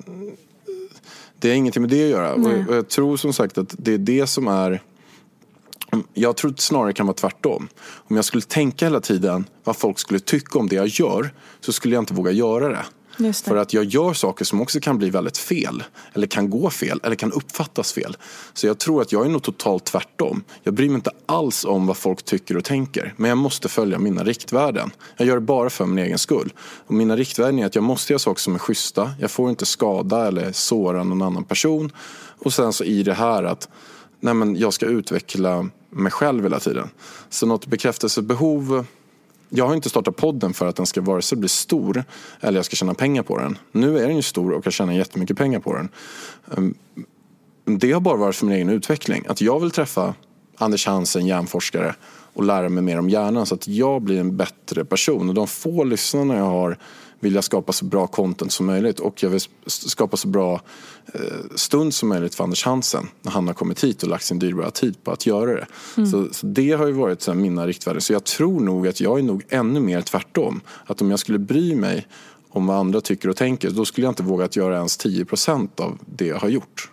det 1.38 1.48
har 1.48 1.54
ingenting 1.54 1.82
med 1.82 1.90
det 1.90 2.04
att 2.04 2.10
göra. 2.10 2.34
Och, 2.34 2.68
och 2.68 2.76
jag 2.76 2.88
tror 2.88 3.16
som 3.16 3.32
sagt 3.32 3.58
att 3.58 3.74
det 3.78 3.94
är 3.94 3.98
det 3.98 4.26
som 4.26 4.48
är 4.48 4.82
jag 6.14 6.36
tror 6.36 6.54
snarare 6.56 6.88
det 6.88 6.92
kan 6.92 7.06
vara 7.06 7.16
tvärtom. 7.16 7.68
Om 7.94 8.16
jag 8.16 8.24
skulle 8.24 8.42
tänka 8.42 8.86
hela 8.86 9.00
tiden 9.00 9.44
vad 9.64 9.76
folk 9.76 9.98
skulle 9.98 10.20
tycka 10.20 10.58
om 10.58 10.68
det 10.68 10.76
jag 10.76 10.86
gör 10.86 11.34
så 11.60 11.72
skulle 11.72 11.94
jag 11.94 12.02
inte 12.02 12.14
våga 12.14 12.30
göra 12.30 12.68
det. 12.68 12.84
det. 13.16 13.32
För 13.32 13.56
att 13.56 13.74
jag 13.74 13.84
gör 13.84 14.12
saker 14.12 14.44
som 14.44 14.60
också 14.60 14.80
kan 14.80 14.98
bli 14.98 15.10
väldigt 15.10 15.38
fel. 15.38 15.82
Eller 16.12 16.26
kan 16.26 16.50
gå 16.50 16.70
fel. 16.70 17.00
Eller 17.02 17.16
kan 17.16 17.32
uppfattas 17.32 17.92
fel. 17.92 18.16
Så 18.54 18.66
jag 18.66 18.78
tror 18.78 19.02
att 19.02 19.12
jag 19.12 19.24
är 19.24 19.28
nog 19.28 19.42
totalt 19.42 19.84
tvärtom. 19.84 20.44
Jag 20.62 20.74
bryr 20.74 20.88
mig 20.88 20.94
inte 20.94 21.10
alls 21.26 21.64
om 21.64 21.86
vad 21.86 21.96
folk 21.96 22.22
tycker 22.22 22.56
och 22.56 22.64
tänker. 22.64 23.14
Men 23.16 23.28
jag 23.28 23.38
måste 23.38 23.68
följa 23.68 23.98
mina 23.98 24.24
riktvärden. 24.24 24.90
Jag 25.16 25.28
gör 25.28 25.34
det 25.34 25.40
bara 25.40 25.70
för 25.70 25.86
min 25.86 26.04
egen 26.04 26.18
skull. 26.18 26.52
Och 26.86 26.94
mina 26.94 27.16
riktvärden 27.16 27.58
är 27.58 27.66
att 27.66 27.74
jag 27.74 27.84
måste 27.84 28.12
göra 28.12 28.18
saker 28.18 28.40
som 28.40 28.54
är 28.54 28.58
schyssta. 28.58 29.10
Jag 29.20 29.30
får 29.30 29.50
inte 29.50 29.66
skada 29.66 30.26
eller 30.26 30.52
såra 30.52 31.04
någon 31.04 31.22
annan 31.22 31.44
person. 31.44 31.92
Och 32.38 32.52
sen 32.52 32.72
så 32.72 32.84
i 32.84 33.02
det 33.02 33.14
här 33.14 33.42
att 33.42 33.68
nej 34.22 34.34
men 34.34 34.56
jag 34.56 34.72
ska 34.72 34.86
utveckla 34.86 35.68
mig 35.90 36.12
själv 36.12 36.42
hela 36.42 36.60
tiden. 36.60 36.88
Så 37.28 37.46
något 37.46 37.66
bekräftelsebehov 37.66 38.86
jag 39.48 39.66
har 39.66 39.74
inte 39.74 39.88
startat 39.88 40.16
podden 40.16 40.54
för 40.54 40.66
att 40.66 40.76
den 40.76 40.86
ska 40.86 41.00
vare 41.00 41.22
sig 41.22 41.38
bli 41.38 41.48
stor 41.48 42.04
eller 42.40 42.58
jag 42.58 42.64
ska 42.64 42.76
tjäna 42.76 42.94
pengar 42.94 43.22
på 43.22 43.38
den. 43.38 43.58
Nu 43.72 43.98
är 43.98 44.06
den 44.06 44.16
ju 44.16 44.22
stor 44.22 44.52
och 44.52 44.66
jag 44.66 44.72
tjänar 44.72 44.92
jättemycket 44.92 45.38
pengar 45.38 45.60
på 45.60 45.74
den. 45.74 45.88
Ehm, 46.56 46.74
det 47.64 47.92
har 47.92 48.00
bara 48.00 48.16
varit 48.16 48.36
för 48.36 48.46
min 48.46 48.54
egen 48.54 48.68
utveckling. 48.68 49.24
Att 49.28 49.40
jag 49.40 49.60
vill 49.60 49.70
träffa 49.70 50.14
Anders 50.56 50.86
Hansen, 50.86 51.26
hjärnforskare 51.26 51.94
och 52.32 52.44
lära 52.44 52.68
mig 52.68 52.82
mer 52.82 52.98
om 52.98 53.10
hjärnan 53.10 53.46
så 53.46 53.54
att 53.54 53.68
jag 53.68 54.02
blir 54.02 54.20
en 54.20 54.36
bättre 54.36 54.84
person. 54.84 55.28
Och 55.28 55.34
de 55.34 55.46
få 55.46 55.84
lyssnarna 55.84 56.36
jag 56.36 56.44
har 56.44 56.78
vill 57.22 57.34
jag 57.34 57.44
skapa 57.44 57.72
så 57.72 57.84
bra 57.84 58.06
content 58.06 58.52
som 58.52 58.66
möjligt 58.66 59.00
och 59.00 59.22
jag 59.22 59.30
vill 59.30 59.40
skapa 59.66 60.16
så 60.16 60.28
bra 60.28 60.60
eh, 61.14 61.20
stund 61.54 61.94
som 61.94 62.08
möjligt 62.08 62.34
för 62.34 62.44
Anders 62.44 62.64
Hansen 62.64 63.08
när 63.22 63.32
han 63.32 63.46
har 63.46 63.54
kommit 63.54 63.84
hit 63.84 64.02
och 64.02 64.08
lagt 64.08 64.24
sin 64.24 64.38
dyrbara 64.38 64.70
tid 64.70 65.04
på 65.04 65.10
att 65.10 65.26
göra 65.26 65.54
det. 65.54 65.66
Mm. 65.96 66.10
Så, 66.10 66.28
så, 66.32 66.46
det 66.46 66.72
har 66.72 66.86
ju 66.86 66.92
varit 66.92 67.22
så 67.22 67.34
mina 67.34 67.66
riktvärden. 67.66 68.00
Så 68.00 68.12
jag 68.12 68.24
tror 68.24 68.60
nog 68.60 68.88
att 68.88 69.00
jag 69.00 69.18
är 69.18 69.22
nog 69.22 69.44
ännu 69.48 69.80
mer 69.80 70.00
tvärtom. 70.00 70.60
Att 70.86 71.00
om 71.00 71.10
jag 71.10 71.18
skulle 71.18 71.38
bry 71.38 71.76
mig 71.76 72.06
om 72.48 72.66
vad 72.66 72.76
andra 72.76 73.00
tycker 73.00 73.28
och 73.28 73.36
tänker 73.36 73.70
då 73.70 73.84
skulle 73.84 74.04
jag 74.04 74.12
inte 74.12 74.22
våga 74.22 74.44
att 74.44 74.56
göra 74.56 74.76
ens 74.76 74.98
10% 74.98 75.80
av 75.80 75.98
det 76.06 76.26
jag 76.26 76.38
har 76.38 76.48
gjort. 76.48 76.90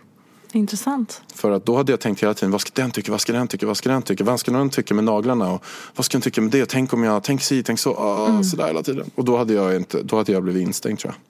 Intressant. 0.52 1.22
För 1.36 1.52
att 1.52 1.66
då 1.66 1.78
hade 1.78 1.92
jag 1.92 2.00
tänkt 2.00 2.24
hela 2.24 2.34
tiden, 2.34 2.52
vad 2.52 2.62
ska 2.62 2.82
den 2.82 2.92
tycka, 2.92 3.12
vad 3.12 3.22
ska 3.22 3.34
den 3.34 3.48
tycka, 3.48 3.66
vad 3.66 3.78
ska 3.78 3.90
den 3.90 4.02
tycka, 4.02 4.24
vad 4.24 4.40
ska 4.40 4.52
den 4.52 4.70
tycka 4.70 4.94
med 4.94 5.04
naglarna 5.04 5.52
och 5.52 5.66
vad 5.96 6.06
ska 6.06 6.18
den 6.18 6.22
tycka 6.22 6.42
med 6.42 6.52
det, 6.52 6.66
tänk 6.70 6.94
om 6.94 7.04
jag, 7.04 7.24
tänk 7.24 7.42
si, 7.42 7.64
tänk 7.64 7.80
så, 7.80 7.96
ah, 7.96 8.28
mm. 8.28 8.44
sådär 8.44 8.68
hela 8.68 8.84
tiden. 8.84 9.12
Och 9.16 9.26
då 9.26 9.38
hade 9.38 9.54
jag 9.54 9.76
inte, 9.76 10.04
då 10.04 10.18
hade 10.18 10.32
jag 10.32 10.44
blivit 10.44 10.68
instängd 10.68 11.00
tror 11.00 11.14
jag. 11.14 11.22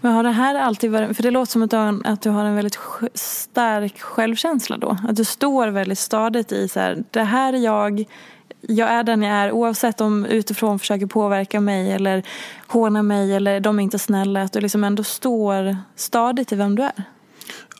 Men 0.00 0.12
har 0.12 0.22
det 0.22 0.30
här 0.30 0.54
alltid 0.54 0.90
varit, 0.90 1.16
för 1.16 1.22
det 1.22 1.30
låter 1.30 1.52
som 1.52 1.62
att 1.62 1.70
du 1.70 1.76
har 1.76 1.86
en, 1.86 2.02
att 2.04 2.22
du 2.22 2.30
har 2.30 2.44
en 2.44 2.54
väldigt 2.54 2.78
stark 3.14 4.00
självkänsla 4.00 4.76
då. 4.76 4.98
Att 5.08 5.16
du 5.16 5.24
står 5.24 5.68
väldigt 5.68 5.98
stadigt 5.98 6.52
i 6.52 6.68
så 6.68 6.80
här, 6.80 7.04
det 7.10 7.22
här 7.22 7.52
är 7.52 7.58
jag, 7.58 8.04
jag 8.60 8.88
är 8.88 9.02
den 9.02 9.22
jag 9.22 9.36
är 9.36 9.52
oavsett 9.52 10.00
om 10.00 10.24
utifrån 10.24 10.78
försöker 10.78 11.06
påverka 11.06 11.60
mig 11.60 11.92
eller 11.92 12.22
håna 12.66 13.02
mig 13.02 13.34
eller 13.34 13.60
de 13.60 13.78
är 13.78 13.82
inte 13.82 13.98
snälla. 13.98 14.42
Att 14.42 14.52
du 14.52 14.60
liksom 14.60 14.84
ändå 14.84 15.02
står 15.02 15.76
stadigt 15.96 16.52
i 16.52 16.56
vem 16.56 16.76
du 16.76 16.82
är. 16.82 17.04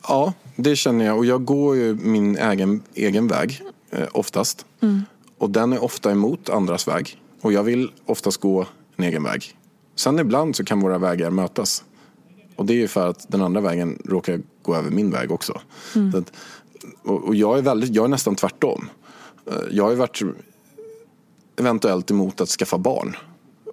Ja, 0.07 0.33
det 0.55 0.75
känner 0.75 1.05
jag 1.05 1.17
och 1.17 1.25
jag 1.25 1.45
går 1.45 1.75
ju 1.75 1.95
min 1.95 2.37
egen, 2.37 2.83
egen 2.93 3.27
väg 3.27 3.61
eh, 3.89 4.07
oftast. 4.11 4.65
Mm. 4.81 5.01
Och 5.37 5.49
den 5.49 5.73
är 5.73 5.83
ofta 5.83 6.11
emot 6.11 6.49
andras 6.49 6.87
väg. 6.87 7.21
Och 7.41 7.53
jag 7.53 7.63
vill 7.63 7.91
oftast 8.05 8.37
gå 8.37 8.65
en 8.95 9.03
egen 9.03 9.23
väg. 9.23 9.57
Sen 9.95 10.19
ibland 10.19 10.55
så 10.55 10.63
kan 10.63 10.79
våra 10.79 10.97
vägar 10.97 11.29
mötas. 11.29 11.83
Och 12.55 12.65
det 12.65 12.73
är 12.73 12.77
ju 12.77 12.87
för 12.87 13.09
att 13.09 13.25
den 13.31 13.41
andra 13.41 13.61
vägen 13.61 14.01
råkar 14.05 14.41
gå 14.61 14.75
över 14.75 14.91
min 14.91 15.11
väg 15.11 15.31
också. 15.31 15.61
Mm. 15.95 16.15
Att, 16.15 16.31
och, 17.03 17.23
och 17.23 17.35
jag, 17.35 17.57
är 17.57 17.61
väldigt, 17.61 17.95
jag 17.95 18.05
är 18.05 18.09
nästan 18.09 18.35
tvärtom. 18.35 18.89
Eh, 19.47 19.53
jag 19.71 19.83
har 19.83 19.91
ju 19.91 19.97
varit 19.97 20.21
eventuellt 21.55 22.11
emot 22.11 22.41
att 22.41 22.49
skaffa 22.49 22.77
barn. 22.77 23.15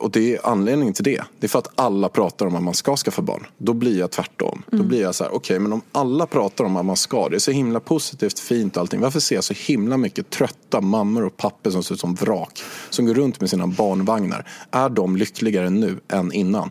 Och 0.03 0.11
det 0.11 0.35
är 0.35 0.47
anledningen 0.47 0.95
till 0.95 1.05
det. 1.05 1.23
Det 1.39 1.47
är 1.47 1.49
för 1.49 1.59
att 1.59 1.69
alla 1.75 2.09
pratar 2.09 2.47
om 2.47 2.57
att 2.57 2.63
man 2.63 2.75
ska 2.75 2.97
skaffa 2.97 3.23
barn. 3.23 3.47
Då 3.59 3.73
blir 3.73 3.99
jag 3.99 4.11
tvärtom. 4.11 4.63
Mm. 4.73 4.83
Då 4.83 4.89
blir 4.89 5.03
jag 5.03 5.15
så 5.15 5.25
här, 5.25 5.31
okej 5.31 5.39
okay, 5.39 5.59
men 5.59 5.73
om 5.73 5.83
alla 5.93 6.27
pratar 6.27 6.65
om 6.65 6.77
att 6.77 6.85
man 6.85 6.97
ska, 6.97 7.29
det 7.29 7.37
är 7.37 7.39
så 7.39 7.51
himla 7.51 7.81
positivt, 7.81 8.39
fint 8.39 8.77
och 8.77 8.81
allting. 8.81 9.01
Varför 9.01 9.21
ser 9.21 9.35
jag 9.35 9.45
så 9.45 9.55
himla 9.57 9.97
mycket 9.97 10.31
trötta 10.31 10.81
mammor 10.81 11.25
och 11.25 11.37
pappor 11.37 11.71
som 11.71 11.83
ser 11.83 11.95
ut 11.95 12.01
som 12.01 12.15
vrak? 12.15 12.63
Som 12.91 13.07
går 13.07 13.15
runt 13.15 13.41
med 13.41 13.51
sina 13.51 13.67
barnvagnar. 13.67 14.49
Är 14.71 14.89
de 14.89 15.17
lyckligare 15.17 15.71
nu 15.71 16.01
än 16.09 16.33
innan? 16.33 16.71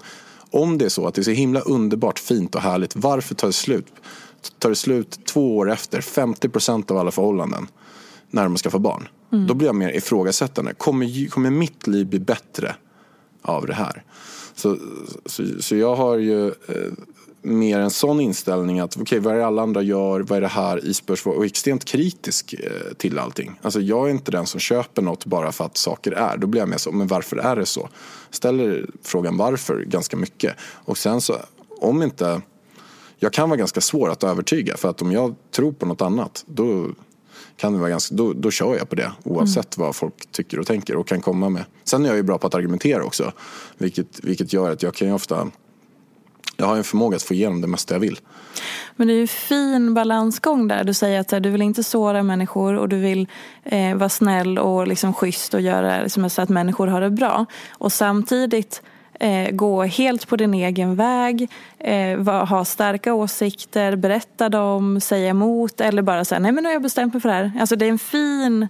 Om 0.49 0.77
det 0.77 0.85
är 0.85 0.89
så 0.89 1.07
att 1.07 1.13
det 1.13 1.21
är 1.21 1.23
så 1.23 1.31
himla 1.31 1.59
underbart, 1.59 2.19
fint 2.19 2.55
och 2.55 2.61
härligt, 2.61 2.95
varför 2.95 3.35
tar 3.35 3.47
det 3.47 3.53
slut? 3.53 3.87
Tar 4.59 4.69
det 4.69 4.75
slut 4.75 5.25
två 5.25 5.57
år 5.57 5.71
efter, 5.71 6.01
50 6.01 6.49
procent 6.49 6.91
av 6.91 6.97
alla 6.97 7.11
förhållanden, 7.11 7.67
när 8.29 8.43
de 8.43 8.57
ska 8.57 8.69
få 8.69 8.79
barn? 8.79 9.07
Mm. 9.31 9.47
Då 9.47 9.53
blir 9.53 9.67
jag 9.67 9.75
mer 9.75 9.89
ifrågasättande. 9.89 10.73
Kommer, 10.73 11.29
kommer 11.29 11.49
mitt 11.49 11.87
liv 11.87 12.07
bli 12.07 12.19
bättre 12.19 12.75
av 13.41 13.67
det 13.67 13.73
här? 13.73 14.03
Så, 14.55 14.77
så, 15.25 15.43
så 15.59 15.75
jag 15.75 15.95
har 15.95 16.17
ju 16.17 16.47
eh, 16.47 16.91
mer 17.41 17.79
en 17.79 17.91
sån 17.91 18.19
inställning 18.19 18.79
att 18.79 18.95
okej, 18.95 19.03
okay, 19.03 19.19
vad 19.19 19.33
är 19.33 19.37
det 19.37 19.45
alla 19.45 19.61
andra 19.61 19.81
gör, 19.81 20.19
vad 20.19 20.37
är 20.37 20.41
det 20.41 20.47
här 20.47 20.85
i 20.85 20.93
spörsmål 20.93 21.35
och 21.35 21.45
extremt 21.45 21.85
kritisk 21.85 22.53
eh, 22.53 22.93
till 22.97 23.19
allting. 23.19 23.59
Alltså 23.61 23.81
jag 23.81 24.07
är 24.07 24.11
inte 24.11 24.31
den 24.31 24.45
som 24.45 24.59
köper 24.59 25.01
något 25.01 25.25
bara 25.25 25.51
för 25.51 25.65
att 25.65 25.77
saker 25.77 26.11
är. 26.11 26.37
Då 26.37 26.47
blir 26.47 26.61
jag 26.61 26.69
mer 26.69 26.77
så, 26.77 26.91
men 26.91 27.07
varför 27.07 27.37
är 27.37 27.55
det 27.55 27.65
så? 27.65 27.89
Ställer 28.29 28.85
frågan 29.03 29.37
varför 29.37 29.81
ganska 29.81 30.17
mycket. 30.17 30.55
Och 30.61 30.97
sen 30.97 31.21
så, 31.21 31.37
om 31.81 32.03
inte, 32.03 32.41
jag 33.19 33.33
kan 33.33 33.49
vara 33.49 33.57
ganska 33.57 33.81
svår 33.81 34.09
att 34.09 34.23
övertyga 34.23 34.77
för 34.77 34.89
att 34.89 35.01
om 35.01 35.11
jag 35.11 35.35
tror 35.51 35.71
på 35.71 35.85
något 35.85 36.01
annat 36.01 36.43
då 36.47 36.89
kan 37.61 37.73
det 37.73 37.79
vara 37.79 37.89
ganska, 37.89 38.15
då, 38.15 38.33
då 38.33 38.51
kör 38.51 38.75
jag 38.77 38.89
på 38.89 38.95
det 38.95 39.11
oavsett 39.23 39.77
mm. 39.77 39.87
vad 39.87 39.95
folk 39.95 40.31
tycker 40.31 40.59
och 40.59 40.67
tänker 40.67 40.95
och 40.95 41.07
kan 41.07 41.21
komma 41.21 41.49
med. 41.49 41.65
Sen 41.83 42.03
är 42.05 42.07
jag 42.07 42.17
ju 42.17 42.23
bra 42.23 42.37
på 42.37 42.47
att 42.47 42.55
argumentera 42.55 43.03
också 43.03 43.31
vilket, 43.77 44.23
vilket 44.23 44.53
gör 44.53 44.71
att 44.71 44.83
jag 44.83 44.93
kan 44.93 45.07
ju 45.07 45.13
ofta 45.13 45.47
jag 46.57 46.65
har 46.65 46.77
en 46.77 46.83
förmåga 46.83 47.15
att 47.15 47.23
få 47.23 47.33
igenom 47.33 47.61
det 47.61 47.67
mesta 47.67 47.95
jag 47.95 47.99
vill. 47.99 48.19
Men 48.95 49.07
det 49.07 49.13
är 49.13 49.15
ju 49.15 49.21
en 49.21 49.27
fin 49.27 49.93
balansgång 49.93 50.67
där. 50.67 50.83
Du 50.83 50.93
säger 50.93 51.19
att 51.19 51.43
du 51.43 51.49
vill 51.49 51.61
inte 51.61 51.83
såra 51.83 52.23
människor 52.23 52.75
och 52.75 52.89
du 52.89 52.99
vill 52.99 53.27
eh, 53.63 53.95
vara 53.95 54.09
snäll 54.09 54.57
och 54.57 54.87
liksom 54.87 55.13
schysst 55.13 55.53
och 55.53 55.61
göra 55.61 56.01
liksom, 56.01 56.29
så 56.29 56.41
att 56.41 56.49
människor 56.49 56.87
har 56.87 57.01
det 57.01 57.09
bra. 57.09 57.45
Och 57.71 57.93
samtidigt 57.93 58.81
eh, 59.21 59.51
gå 59.51 59.83
helt 59.83 60.27
på 60.27 60.35
din 60.35 60.53
egen 60.53 60.95
väg, 60.95 61.49
eh, 61.79 62.19
ha 62.45 62.65
starka 62.65 63.13
åsikter, 63.13 63.95
berätta 63.95 64.49
dem, 64.49 65.01
säga 65.01 65.29
emot 65.29 65.81
eller 65.81 66.01
bara 66.01 66.25
säga 66.25 66.39
nej 66.39 66.51
men 66.51 66.63
nu 66.63 66.69
har 66.69 66.73
jag 66.73 66.81
bestämt 66.81 67.13
mig 67.13 67.21
för 67.21 67.29
det 67.29 67.35
här. 67.35 67.51
Alltså 67.59 67.75
det 67.75 67.85
är 67.85 67.89
en 67.89 67.99
fin, 67.99 68.67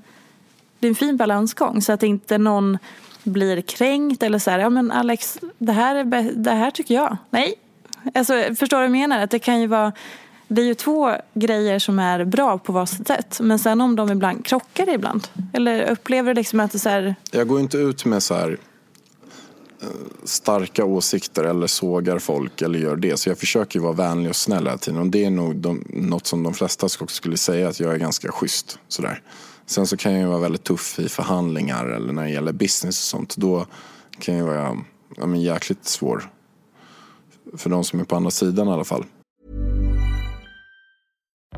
det 0.79 0.87
är 0.87 0.89
en 0.89 0.95
fin 0.95 1.17
balansgång 1.17 1.81
så 1.81 1.93
att 1.93 2.03
inte 2.03 2.37
någon 2.37 2.77
blir 3.23 3.61
kränkt 3.61 4.23
eller 4.23 4.39
så 4.39 4.51
här, 4.51 4.59
ja 4.59 4.69
men 4.69 4.91
Alex, 4.91 5.39
det 5.57 5.71
här, 5.71 5.95
är 5.95 6.31
det 6.35 6.51
här 6.51 6.71
tycker 6.71 6.95
jag. 6.95 7.17
Nej, 7.29 7.55
Alltså, 8.13 8.33
förstår 8.33 8.77
du 8.77 8.81
vad 8.81 8.83
jag 8.83 8.91
menar? 8.91 9.23
Att 9.23 9.31
det 9.31 9.39
kan 9.39 9.61
ju 9.61 9.67
vara 9.67 9.91
det 10.47 10.61
är 10.61 10.65
ju 10.65 10.73
två 10.73 11.15
grejer 11.33 11.79
som 11.79 11.99
är 11.99 12.25
bra 12.25 12.57
på 12.57 12.71
varsitt 12.71 13.07
sätt. 13.07 13.39
Men 13.41 13.59
sen 13.59 13.81
om 13.81 13.95
de 13.95 14.11
ibland 14.11 14.45
krockar 14.45 14.89
ibland. 14.89 15.27
Eller 15.53 15.91
upplever 15.91 16.33
du 16.33 16.39
liksom 16.39 16.59
att 16.59 16.71
det 16.71 16.79
så 16.79 16.89
här... 16.89 17.15
Jag 17.31 17.47
går 17.47 17.59
inte 17.59 17.77
ut 17.77 18.05
med 18.05 18.23
så 18.23 18.33
här 18.33 18.57
Eh, 19.81 19.87
starka 20.23 20.85
åsikter 20.85 21.43
eller 21.43 21.67
sågar 21.67 22.19
folk 22.19 22.61
eller 22.61 22.79
gör 22.79 22.95
det. 22.95 23.17
Så 23.17 23.29
jag 23.29 23.37
försöker 23.37 23.79
vara 23.79 23.93
vänlig 23.93 24.29
och 24.29 24.35
snäll 24.35 24.65
hela 24.65 24.77
tiden. 24.77 24.99
Och 24.99 25.07
det 25.07 25.25
är 25.25 25.29
nog 25.29 25.55
de, 25.55 25.83
något 25.89 26.27
som 26.27 26.43
de 26.43 26.53
flesta 26.53 26.89
skulle 26.89 27.37
säga 27.37 27.67
att 27.67 27.79
jag 27.79 27.93
är 27.93 27.97
ganska 27.97 28.31
schysst. 28.31 28.79
Sådär. 28.87 29.21
Sen 29.65 29.87
så 29.87 29.97
kan 29.97 30.13
jag 30.13 30.29
vara 30.29 30.39
väldigt 30.39 30.63
tuff 30.63 30.99
i 30.99 31.09
förhandlingar 31.09 31.85
eller 31.85 32.13
när 32.13 32.23
det 32.23 32.29
gäller 32.29 32.53
business 32.53 32.99
och 32.99 33.19
sånt. 33.19 33.37
Då 33.37 33.65
kan 34.19 34.35
jag 34.35 34.45
vara 34.45 34.77
ja, 35.17 35.25
men 35.25 35.41
jäkligt 35.41 35.85
svår 35.85 36.29
för 37.57 37.69
de 37.69 37.83
som 37.83 37.99
är 37.99 38.03
på 38.03 38.15
andra 38.15 38.31
sidan 38.31 38.67
i 38.67 38.71
alla 38.71 38.83
fall. 38.83 39.05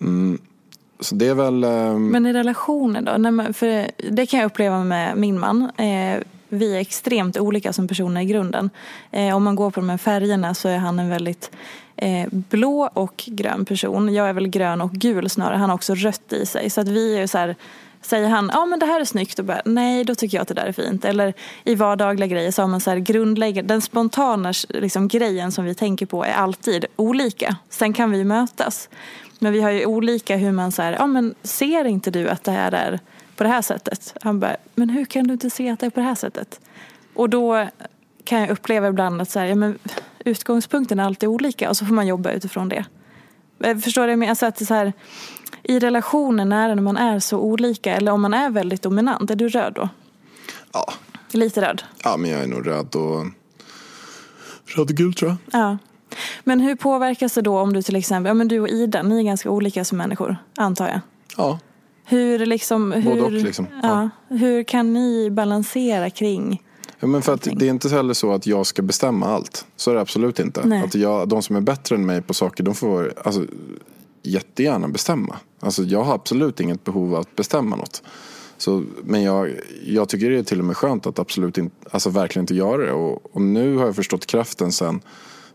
Mm, 0.00 0.38
så 1.00 1.14
det 1.14 1.28
är 1.28 1.34
väl 1.34 1.64
um... 1.64 2.08
Men 2.08 2.26
i 2.26 2.32
relationer 2.32 3.02
då? 3.02 3.30
Nej, 3.30 3.52
för 3.52 3.90
det 4.10 4.26
kan 4.26 4.40
jag 4.40 4.46
uppleva 4.46 4.84
med 4.84 5.16
min 5.16 5.40
man. 5.40 5.70
Eh, 5.76 6.22
vi 6.48 6.76
är 6.76 6.80
extremt 6.80 7.38
olika 7.38 7.72
som 7.72 7.88
personer 7.88 8.20
i 8.20 8.24
grunden. 8.24 8.70
Eh, 9.10 9.36
om 9.36 9.44
man 9.44 9.56
går 9.56 9.70
på 9.70 9.80
de 9.80 9.88
här 9.88 9.98
färgerna 9.98 10.54
så 10.54 10.68
är 10.68 10.78
han 10.78 10.98
en 10.98 11.08
väldigt 11.08 11.50
eh, 11.96 12.28
blå 12.30 12.90
och 12.94 13.24
grön 13.26 13.64
person. 13.64 14.14
Jag 14.14 14.28
är 14.28 14.32
väl 14.32 14.48
grön 14.48 14.80
och 14.80 14.92
gul 14.92 15.30
snarare. 15.30 15.56
Han 15.56 15.70
har 15.70 15.74
också 15.74 15.94
rött 15.94 16.32
i 16.32 16.46
sig. 16.46 16.70
Så 16.70 16.80
att 16.80 16.88
vi 16.88 17.18
är 17.18 17.26
så 17.26 17.38
här 17.38 17.56
Säger 18.04 18.28
han, 18.28 18.50
ja 18.54 18.66
men 18.66 18.78
det 18.78 18.86
här 18.86 19.00
är 19.00 19.04
snyggt 19.04 19.38
och 19.38 19.44
bara, 19.44 19.62
nej 19.64 20.04
då 20.04 20.14
tycker 20.14 20.36
jag 20.36 20.42
att 20.42 20.48
det 20.48 20.54
där 20.54 20.66
är 20.66 20.72
fint. 20.72 21.04
Eller 21.04 21.34
i 21.64 21.74
vardagliga 21.74 22.26
grejer 22.26 22.50
så 22.50 22.62
har 22.62 22.68
man 22.68 22.80
så 22.80 22.90
här 22.90 22.98
grundläggande, 22.98 23.74
den 23.74 23.80
spontana 23.80 24.52
liksom, 24.68 25.08
grejen 25.08 25.52
som 25.52 25.64
vi 25.64 25.74
tänker 25.74 26.06
på 26.06 26.24
är 26.24 26.32
alltid 26.32 26.84
olika. 26.96 27.56
Sen 27.68 27.92
kan 27.92 28.10
vi 28.10 28.24
mötas. 28.24 28.88
Men 29.38 29.52
vi 29.52 29.60
har 29.60 29.70
ju 29.70 29.86
olika 29.86 30.36
hur 30.36 30.52
man 30.52 30.72
så 30.72 30.82
här, 30.82 30.92
ja 30.92 31.06
men 31.06 31.34
ser 31.42 31.84
inte 31.84 32.10
du 32.10 32.28
att 32.28 32.44
det 32.44 32.50
här 32.50 32.72
är 32.72 33.00
på 33.36 33.44
det 33.44 33.50
här 33.50 33.62
sättet? 33.62 34.14
Han 34.22 34.40
bara, 34.40 34.56
men 34.74 34.90
hur 34.90 35.04
kan 35.04 35.26
du 35.26 35.32
inte 35.32 35.50
se 35.50 35.68
att 35.68 35.80
det 35.80 35.86
är 35.86 35.90
på 35.90 36.00
det 36.00 36.06
här 36.06 36.14
sättet? 36.14 36.60
Och 37.14 37.30
då 37.30 37.68
kan 38.24 38.40
jag 38.40 38.50
uppleva 38.50 38.88
ibland 38.88 39.22
att 39.22 39.30
så 39.30 39.38
här, 39.38 39.46
ja, 39.46 39.54
men 39.54 39.78
utgångspunkten 40.24 41.00
är 41.00 41.04
alltid 41.04 41.28
olika 41.28 41.70
och 41.70 41.76
så 41.76 41.86
får 41.86 41.94
man 41.94 42.06
jobba 42.06 42.32
utifrån 42.32 42.68
det. 42.68 42.84
Eh, 43.60 43.78
förstår 43.78 44.06
du? 44.06 44.26
Alltså 44.26 44.46
att 44.46 44.66
så 44.66 44.74
här, 44.74 44.92
I 45.62 45.78
relationen 45.78 46.48
när 46.48 46.74
man 46.74 46.96
är 46.96 47.18
så 47.18 47.38
olika 47.38 47.94
eller 47.94 48.12
om 48.12 48.22
man 48.22 48.34
är 48.34 48.50
väldigt 48.50 48.82
dominant, 48.82 49.30
är 49.30 49.36
du 49.36 49.48
röd 49.48 49.72
då? 49.72 49.88
Ja. 50.72 50.92
Lite 51.30 51.60
röd? 51.60 51.82
Ja, 52.04 52.16
men 52.16 52.30
jag 52.30 52.42
är 52.42 52.46
nog 52.46 52.66
röd 52.66 52.94
och 52.96 53.24
röd 54.76 54.90
och 54.90 54.96
gul 54.96 55.14
tror 55.14 55.30
jag. 55.30 55.60
Ja. 55.60 55.78
Men 56.44 56.60
hur 56.60 56.74
påverkas 56.74 57.34
det 57.34 57.42
då 57.42 57.58
om 57.58 57.72
du 57.72 57.82
till 57.82 57.96
exempel, 57.96 58.28
ja 58.28 58.34
men 58.34 58.48
du 58.48 58.60
och 58.60 58.68
Ida, 58.68 59.02
ni 59.02 59.18
är 59.18 59.22
ganska 59.22 59.50
olika 59.50 59.84
som 59.84 59.98
människor, 59.98 60.36
antar 60.56 60.88
jag? 60.88 61.00
Ja. 61.36 61.58
Hur 62.04 62.46
liksom, 62.46 62.92
hur, 62.92 63.10
Både 63.10 63.22
och 63.22 63.32
liksom. 63.32 63.66
Ja. 63.82 64.10
ja. 64.28 64.36
Hur 64.36 64.62
kan 64.62 64.92
ni 64.92 65.30
balansera 65.30 66.10
kring 66.10 66.62
Ja, 67.00 67.08
men 67.08 67.22
för 67.22 67.34
att 67.34 67.42
det 67.42 67.66
är 67.66 67.70
inte 67.70 67.88
heller 67.88 68.14
så 68.14 68.32
att 68.32 68.46
jag 68.46 68.66
ska 68.66 68.82
bestämma 68.82 69.26
allt. 69.26 69.66
Så 69.76 69.90
är 69.90 69.94
det 69.94 70.00
absolut 70.00 70.38
inte. 70.40 70.66
Nej. 70.66 70.82
Att 70.82 70.94
jag, 70.94 71.28
de 71.28 71.42
som 71.42 71.56
är 71.56 71.60
bättre 71.60 71.96
än 71.96 72.06
mig 72.06 72.22
på 72.22 72.34
saker, 72.34 72.64
de 72.64 72.74
får 72.74 73.12
alltså, 73.24 73.44
jättegärna 74.22 74.88
bestämma. 74.88 75.36
Alltså, 75.60 75.82
jag 75.82 76.04
har 76.04 76.14
absolut 76.14 76.60
inget 76.60 76.84
behov 76.84 77.14
av 77.14 77.20
att 77.20 77.36
bestämma 77.36 77.76
något. 77.76 78.02
Så, 78.56 78.84
men 79.04 79.22
jag, 79.22 79.50
jag 79.84 80.08
tycker 80.08 80.30
det 80.30 80.38
är 80.38 80.42
till 80.42 80.58
och 80.58 80.64
med 80.64 80.76
skönt 80.76 81.06
att 81.06 81.18
absolut 81.18 81.58
inte, 81.58 81.76
alltså 81.90 82.10
verkligen 82.10 82.42
inte 82.42 82.54
göra 82.54 82.86
det. 82.86 82.92
Och, 82.92 83.34
och 83.34 83.40
nu 83.40 83.76
har 83.76 83.86
jag 83.86 83.96
förstått 83.96 84.26
kraften 84.26 84.72
sen 84.72 85.00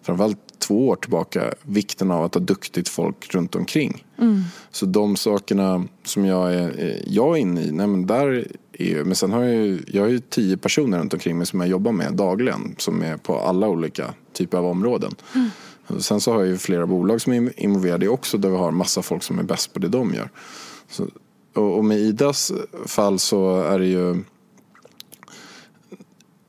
framförallt 0.02 0.60
två 0.60 0.88
år 0.88 0.96
tillbaka 0.96 1.54
vikten 1.62 2.12
av 2.12 2.24
att 2.24 2.34
ha 2.34 2.42
duktigt 2.42 2.90
folk 2.90 3.34
runt 3.34 3.56
omkring. 3.56 4.06
Mm. 4.18 4.44
Så 4.72 4.86
de 4.86 5.16
sakerna 5.16 5.86
som 6.04 6.26
jag 6.26 6.54
är, 6.54 7.02
jag 7.08 7.38
är 7.38 7.42
inne 7.42 7.62
i, 7.62 7.72
nej 7.72 7.88
men 7.88 8.08
där 8.08 8.48
är 8.74 9.04
men 9.04 9.16
sen 9.16 9.32
har 9.32 9.44
jag 9.44 9.54
ju, 9.54 9.80
jag 9.88 10.02
har 10.02 10.10
ju 10.10 10.20
tio 10.20 10.58
personer 10.58 11.00
runt 11.00 11.14
omkring 11.14 11.38
mig 11.38 11.48
som 11.48 11.60
jag 11.60 11.70
jobbar 11.70 11.92
med 11.92 12.14
dagligen 12.14 12.76
som 12.78 13.02
är 13.02 13.18
på 13.18 13.40
alla 13.40 13.68
olika 13.68 14.14
typer 14.34 14.58
av 14.58 14.66
områden. 14.66 15.16
Mm. 15.36 15.50
Sen 16.00 16.22
så 16.22 16.32
har 16.32 16.40
jag 16.40 16.48
ju 16.48 16.58
flera 16.58 16.88
bolag 16.88 17.22
som 17.22 17.34
är 17.34 17.60
involverade 17.60 18.08
också 18.08 18.38
där 18.38 18.50
vi 18.50 18.58
har 18.58 18.72
massa 18.72 19.02
folk 19.02 19.24
som 19.24 19.40
är 19.40 19.44
bäst 19.44 19.74
på 19.74 19.80
det 19.80 19.88
de 19.88 20.14
gör. 20.14 20.30
Så, 20.90 21.08
och, 21.56 21.78
och 21.78 21.86
med 21.86 21.98
Idas 21.98 22.52
fall 22.86 23.20
så 23.20 23.62
är 23.62 23.80
det 23.80 23.88
ju 23.88 24.24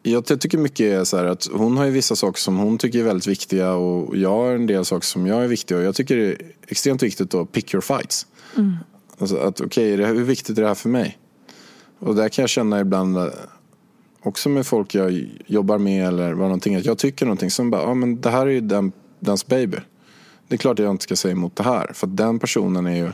jag 0.03 0.41
tycker 0.41 0.59
mycket 0.59 0.87
är 0.87 1.05
så 1.05 1.17
här 1.17 1.25
att 1.25 1.49
hon 1.53 1.77
har 1.77 1.85
ju 1.85 1.91
vissa 1.91 2.17
saker 2.17 2.41
som 2.41 2.57
hon 2.57 2.79
tycker 2.79 2.99
är 2.99 3.05
väldigt 3.05 3.27
viktiga 3.27 3.73
och 3.73 4.17
jag 4.17 4.31
har 4.31 4.55
en 4.55 4.67
del 4.67 4.85
saker 4.85 5.07
som 5.07 5.27
jag 5.27 5.45
är 5.45 5.49
viktiga 5.49 5.79
och 5.79 5.85
jag 5.85 5.95
tycker 5.95 6.17
det 6.17 6.27
är 6.27 6.37
extremt 6.67 7.03
viktigt 7.03 7.35
att 7.35 7.53
pick 7.53 7.75
your 7.75 7.81
fights. 7.83 8.27
Mm. 8.57 8.77
Alltså 9.19 9.37
att 9.37 9.61
okej, 9.61 9.95
okay, 9.95 10.07
hur 10.07 10.25
viktigt 10.25 10.59
är 10.59 10.63
det 10.63 10.69
här 10.69 10.75
för 10.75 10.89
mig? 10.89 11.19
Och 11.99 12.15
där 12.15 12.29
kan 12.29 12.43
jag 12.43 12.51
känna 12.51 12.81
ibland 12.81 13.17
eh, 13.17 13.27
också 14.23 14.49
med 14.49 14.67
folk 14.67 14.95
jag 14.95 15.27
jobbar 15.47 15.79
med 15.79 16.09
eller 16.09 16.33
vad 16.33 16.47
någonting 16.47 16.75
att 16.75 16.85
jag 16.85 16.99
tycker 16.99 17.27
någonting 17.27 17.51
som 17.51 17.71
bara, 17.71 17.83
ja 17.83 17.95
men 17.95 18.21
det 18.21 18.31
här 18.31 18.47
är 18.47 18.51
ju 18.51 18.61
den, 18.61 18.93
dens 19.19 19.47
baby. 19.47 19.79
Det 20.49 20.55
är 20.55 20.59
klart 20.59 20.79
att 20.79 20.85
jag 20.85 20.91
inte 20.91 21.05
ska 21.05 21.17
säga 21.17 21.33
emot 21.33 21.57
det 21.57 21.63
här 21.63 21.91
för 21.95 22.07
att 22.07 22.17
den 22.17 22.39
personen 22.39 22.87
är 22.87 22.97
ju, 22.97 23.13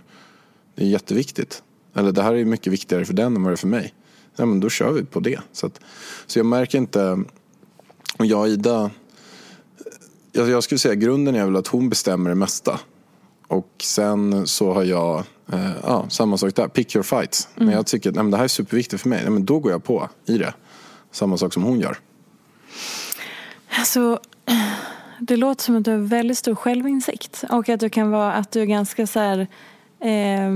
det 0.74 0.84
är 0.84 0.88
jätteviktigt. 0.88 1.62
Eller 1.94 2.12
det 2.12 2.22
här 2.22 2.34
är 2.34 2.44
mycket 2.44 2.72
viktigare 2.72 3.04
för 3.04 3.14
den 3.14 3.36
än 3.36 3.42
vad 3.42 3.52
det 3.52 3.54
är 3.54 3.56
för 3.56 3.66
mig 3.66 3.94
ja, 4.36 4.46
men 4.46 4.60
då 4.60 4.68
kör 4.68 4.92
vi 4.92 5.04
på 5.04 5.20
det. 5.20 5.40
Så, 5.52 5.66
att, 5.66 5.80
så 6.26 6.38
jag 6.38 6.46
märker 6.46 6.78
inte, 6.78 7.22
och 8.18 8.26
jag 8.26 8.40
och 8.40 8.48
Ida, 8.48 8.90
jag, 10.32 10.48
jag 10.48 10.64
skulle 10.64 10.78
säga 10.78 10.94
grunden 10.94 11.34
är 11.34 11.44
väl 11.44 11.56
att 11.56 11.66
hon 11.66 11.88
bestämmer 11.88 12.30
det 12.30 12.36
mesta. 12.36 12.80
Och 13.48 13.70
sen 13.82 14.46
så 14.46 14.72
har 14.72 14.84
jag, 14.84 15.24
eh, 15.52 15.70
ja, 15.82 16.06
samma 16.08 16.38
sak 16.38 16.54
där, 16.54 16.68
pick 16.68 16.94
your 16.94 17.02
fights. 17.02 17.48
Mm. 17.56 17.66
När 17.66 17.74
jag 17.74 17.86
tycker 17.86 18.08
att 18.20 18.30
det 18.30 18.36
här 18.36 18.44
är 18.44 18.48
superviktigt 18.48 19.02
för 19.02 19.08
mig, 19.08 19.20
nej, 19.22 19.30
men 19.30 19.44
då 19.44 19.58
går 19.58 19.72
jag 19.72 19.84
på 19.84 20.08
i 20.26 20.38
det. 20.38 20.54
Samma 21.12 21.36
sak 21.36 21.52
som 21.52 21.62
hon 21.62 21.80
gör. 21.80 21.98
Alltså, 23.78 24.20
det 25.20 25.36
låter 25.36 25.64
som 25.64 25.76
att 25.76 25.84
du 25.84 25.90
har 25.90 25.98
väldigt 25.98 26.38
stor 26.38 26.54
självinsikt. 26.54 27.44
Och 27.50 27.68
att 27.68 27.80
du 27.80 27.90
kan 27.90 28.10
vara, 28.10 28.32
att 28.32 28.50
du 28.52 28.60
är 28.60 28.66
ganska 28.66 29.06
så 29.06 29.20
här 29.20 29.46
eh, 30.00 30.50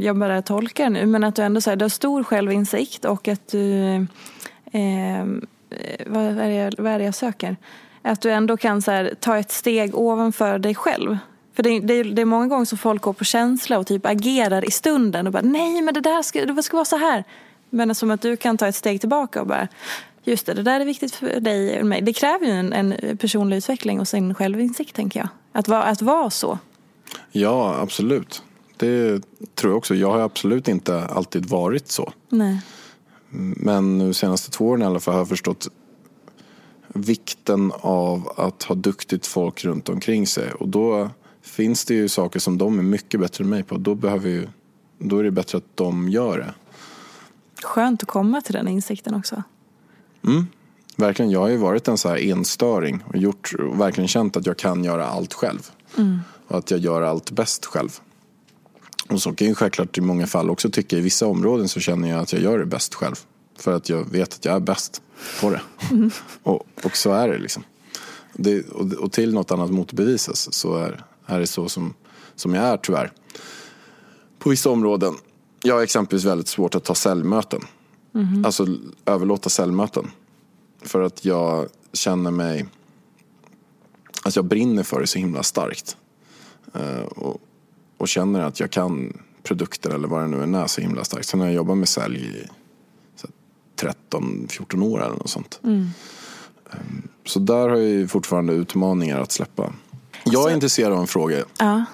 jag 0.00 0.16
bara 0.16 0.42
tolkar 0.42 0.90
nu, 0.90 1.06
men 1.06 1.24
att 1.24 1.36
du 1.36 1.42
ändå 1.42 1.60
så 1.60 1.74
du 1.74 1.84
har 1.84 1.88
stor 1.88 2.24
självinsikt 2.24 3.04
och 3.04 3.28
att 3.28 3.48
du, 3.48 3.72
ehm, 4.72 5.46
eh, 5.70 6.06
vad, 6.06 6.22
är 6.22 6.70
det, 6.70 6.82
vad 6.82 6.92
är 6.92 6.98
det 6.98 7.04
jag 7.04 7.14
söker? 7.14 7.56
Att 8.02 8.20
du 8.20 8.30
ändå 8.30 8.56
kan 8.56 8.82
så 8.82 8.90
här, 8.90 9.14
ta 9.20 9.38
ett 9.38 9.50
steg 9.50 9.94
ovanför 9.94 10.58
dig 10.58 10.74
själv. 10.74 11.18
För 11.54 11.62
det, 11.62 11.80
det, 11.80 12.02
det, 12.02 12.22
är 12.22 12.26
många 12.26 12.46
gånger 12.46 12.64
som 12.64 12.78
folk 12.78 13.02
går 13.02 13.12
på 13.12 13.24
känsla 13.24 13.78
och 13.78 13.86
typ 13.86 14.06
agerar 14.06 14.64
i 14.64 14.70
stunden 14.70 15.26
och 15.26 15.32
bara 15.32 15.42
nej 15.42 15.82
men 15.82 15.94
det 15.94 16.00
där 16.00 16.22
ska, 16.22 16.46
det 16.46 16.62
ska 16.62 16.76
vara 16.76 16.84
så 16.84 16.96
här. 16.96 17.24
Men 17.70 17.94
som 17.94 18.10
att 18.10 18.22
du 18.22 18.36
kan 18.36 18.56
ta 18.56 18.68
ett 18.68 18.74
steg 18.74 19.00
tillbaka 19.00 19.40
och 19.40 19.46
bara 19.46 19.68
just 20.24 20.46
det, 20.46 20.54
det 20.54 20.62
där 20.62 20.80
är 20.80 20.84
viktigt 20.84 21.14
för 21.14 21.40
dig 21.40 21.80
och 21.80 21.86
mig. 21.86 22.02
Det 22.02 22.12
kräver 22.12 22.46
ju 22.46 22.52
en, 22.52 22.72
en 22.72 23.16
personlig 23.18 23.56
utveckling 23.56 24.00
och 24.00 24.08
sin 24.08 24.34
självinsikt 24.34 24.96
tänker 24.96 25.20
jag. 25.20 25.28
Att, 25.52 25.68
va, 25.68 25.82
att 25.82 26.02
vara 26.02 26.30
så. 26.30 26.58
Ja, 27.32 27.76
absolut. 27.82 28.42
Det 28.80 29.22
tror 29.54 29.72
jag 29.72 29.78
också. 29.78 29.94
Jag 29.94 30.10
har 30.10 30.20
absolut 30.20 30.68
inte 30.68 31.04
alltid 31.04 31.46
varit 31.46 31.90
så. 31.90 32.12
Nej. 32.28 32.60
Men 33.56 33.98
nu 33.98 34.12
senaste 34.14 34.50
två 34.50 34.68
åren 34.68 34.82
i 34.82 34.84
alla 34.84 35.00
fall 35.00 35.14
har 35.14 35.20
jag 35.20 35.28
förstått 35.28 35.68
vikten 36.88 37.72
av 37.80 38.32
att 38.36 38.62
ha 38.62 38.74
duktigt 38.74 39.26
folk 39.26 39.64
runt 39.64 39.88
omkring 39.88 40.26
sig. 40.26 40.52
Och 40.52 40.68
då 40.68 41.10
finns 41.42 41.84
det 41.84 41.94
ju 41.94 42.08
saker 42.08 42.40
som 42.40 42.58
de 42.58 42.78
är 42.78 42.82
mycket 42.82 43.20
bättre 43.20 43.44
än 43.44 43.50
mig 43.50 43.62
på. 43.62 43.78
Då, 43.78 43.94
behöver 43.94 44.28
ju, 44.28 44.48
då 44.98 45.18
är 45.18 45.24
det 45.24 45.30
bättre 45.30 45.58
att 45.58 45.76
de 45.76 46.08
gör 46.08 46.38
det. 46.38 46.54
Skönt 47.62 48.02
att 48.02 48.08
komma 48.08 48.40
till 48.40 48.54
den 48.54 48.68
insikten 48.68 49.14
också. 49.14 49.42
Mm, 50.24 50.46
verkligen. 50.96 51.30
Jag 51.30 51.40
har 51.40 51.48
ju 51.48 51.56
varit 51.56 51.88
en 51.88 51.98
så 51.98 52.08
här 52.08 52.16
enstöring 52.16 53.04
och, 53.06 53.16
gjort, 53.16 53.54
och 53.58 53.80
verkligen 53.80 54.08
känt 54.08 54.36
att 54.36 54.46
jag 54.46 54.56
kan 54.56 54.84
göra 54.84 55.06
allt 55.06 55.34
själv. 55.34 55.70
Mm. 55.98 56.20
Och 56.48 56.58
att 56.58 56.70
jag 56.70 56.80
gör 56.80 57.02
allt 57.02 57.30
bäst 57.30 57.66
själv. 57.66 58.00
Och 59.10 59.22
så 59.22 59.32
kan 59.32 59.48
jag 59.48 59.56
självklart 59.56 59.98
i 59.98 60.00
många 60.00 60.26
fall 60.26 60.50
också 60.50 60.70
tycka 60.70 60.96
i 60.96 61.00
vissa 61.00 61.26
områden 61.26 61.68
så 61.68 61.80
känner 61.80 62.08
jag 62.08 62.20
att 62.20 62.32
jag 62.32 62.42
gör 62.42 62.58
det 62.58 62.66
bäst 62.66 62.94
själv. 62.94 63.14
För 63.58 63.72
att 63.72 63.88
jag 63.88 64.10
vet 64.10 64.34
att 64.34 64.44
jag 64.44 64.54
är 64.54 64.60
bäst 64.60 65.02
på 65.40 65.50
det. 65.50 65.60
Mm. 65.90 66.10
och, 66.42 66.66
och 66.84 66.96
så 66.96 67.12
är 67.12 67.28
det 67.28 67.38
liksom. 67.38 67.64
Det, 68.32 68.68
och, 68.68 68.92
och, 68.92 69.12
till 69.12 69.34
något 69.34 69.50
annat 69.50 69.70
motbevisas 69.70 70.52
så 70.54 70.76
är, 70.76 71.04
är 71.26 71.40
det 71.40 71.46
så 71.46 71.68
som, 71.68 71.94
som 72.34 72.54
jag 72.54 72.64
är 72.64 72.76
tyvärr. 72.76 73.12
På 74.38 74.50
vissa 74.50 74.70
områden. 74.70 75.14
Jag 75.62 75.74
har 75.74 75.82
exempelvis 75.82 76.24
väldigt 76.24 76.48
svårt 76.48 76.74
att 76.74 76.84
ta 76.84 76.94
säljmöten. 76.94 77.60
Mm. 78.14 78.44
Alltså 78.44 78.66
överlåta 79.06 79.48
säljmöten. 79.48 80.10
För 80.82 81.02
att 81.02 81.24
jag 81.24 81.68
känner 81.92 82.30
mig... 82.30 82.66
Alltså 84.22 84.38
jag 84.38 84.44
brinner 84.44 84.82
för 84.82 85.00
det 85.00 85.06
så 85.06 85.18
himla 85.18 85.42
starkt. 85.42 85.96
Uh, 86.76 87.02
och, 87.02 87.40
och 88.00 88.08
känner 88.08 88.40
att 88.40 88.60
jag 88.60 88.70
kan 88.70 89.20
produkter 89.42 89.90
eller 89.90 90.08
vad 90.08 90.22
det 90.22 90.46
nu 90.46 90.58
är 90.58 90.66
så 90.66 90.80
himla 90.80 91.04
starkt. 91.04 91.26
Sen 91.26 91.40
har 91.40 91.46
jag 91.46 91.54
jobbat 91.54 91.78
med 91.78 91.88
sälj 91.88 92.18
i 92.18 92.46
13-14 94.10 94.82
år 94.82 95.04
eller 95.04 95.16
något 95.16 95.30
sånt. 95.30 95.60
Mm. 95.64 95.88
Så 97.26 97.38
där 97.38 97.68
har 97.68 97.76
jag 97.76 98.10
fortfarande 98.10 98.52
utmaningar 98.52 99.20
att 99.20 99.32
släppa. 99.32 99.72
Jag 100.24 100.42
är 100.42 100.48
så... 100.48 100.54
intresserad 100.54 100.92
av 100.92 100.98
en 100.98 101.06
fråga. 101.06 101.44
Ja. 101.58 101.84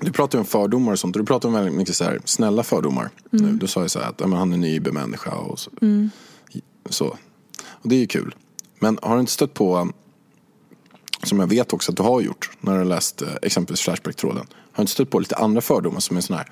Du 0.00 0.12
pratar 0.12 0.38
om 0.38 0.44
fördomar 0.44 0.92
och 0.92 0.98
sånt. 0.98 1.14
Du 1.14 1.24
pratar 1.24 1.48
om 1.48 1.54
väldigt 1.54 1.74
mycket 1.74 1.96
så 1.96 2.04
här, 2.04 2.20
snälla 2.24 2.62
fördomar. 2.62 3.10
Mm. 3.32 3.46
Nu. 3.46 3.52
Du 3.52 3.66
sa 3.66 3.82
ju 3.82 3.88
så 3.88 3.98
här 3.98 4.08
att 4.08 4.20
ja, 4.20 4.36
han 4.36 4.52
är 4.52 4.56
ny 4.56 4.80
människa 4.80 5.34
och 5.34 5.58
så. 5.58 5.70
Mm. 5.82 6.10
så. 6.90 7.06
Och 7.66 7.88
det 7.88 7.94
är 7.94 8.00
ju 8.00 8.06
kul. 8.06 8.34
Men 8.78 8.98
har 9.02 9.14
du 9.14 9.20
inte 9.20 9.32
stött 9.32 9.54
på, 9.54 9.88
som 11.24 11.40
jag 11.40 11.46
vet 11.46 11.72
också 11.72 11.92
att 11.92 11.96
du 11.96 12.02
har 12.02 12.20
gjort 12.20 12.50
när 12.60 12.72
du 12.72 12.78
har 12.78 12.84
läst 12.84 13.22
eh, 13.22 13.28
exempelvis 13.42 13.80
Flashback-tråden. 13.80 14.46
Har 14.46 14.76
du 14.76 14.82
inte 14.82 14.92
stött 14.92 15.10
på 15.10 15.18
lite 15.18 15.36
andra 15.36 15.60
fördomar 15.60 16.00
som 16.00 16.16
är 16.16 16.20
sådana 16.20 16.42
här 16.42 16.50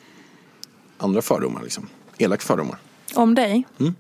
andra 0.99 1.23
fördomar 1.23 1.63
liksom? 1.63 1.89
Elaka 2.19 2.43
fördomar. 2.43 2.79
Om 3.15 3.35
dig? 3.35 3.65
Mm. 3.81 3.95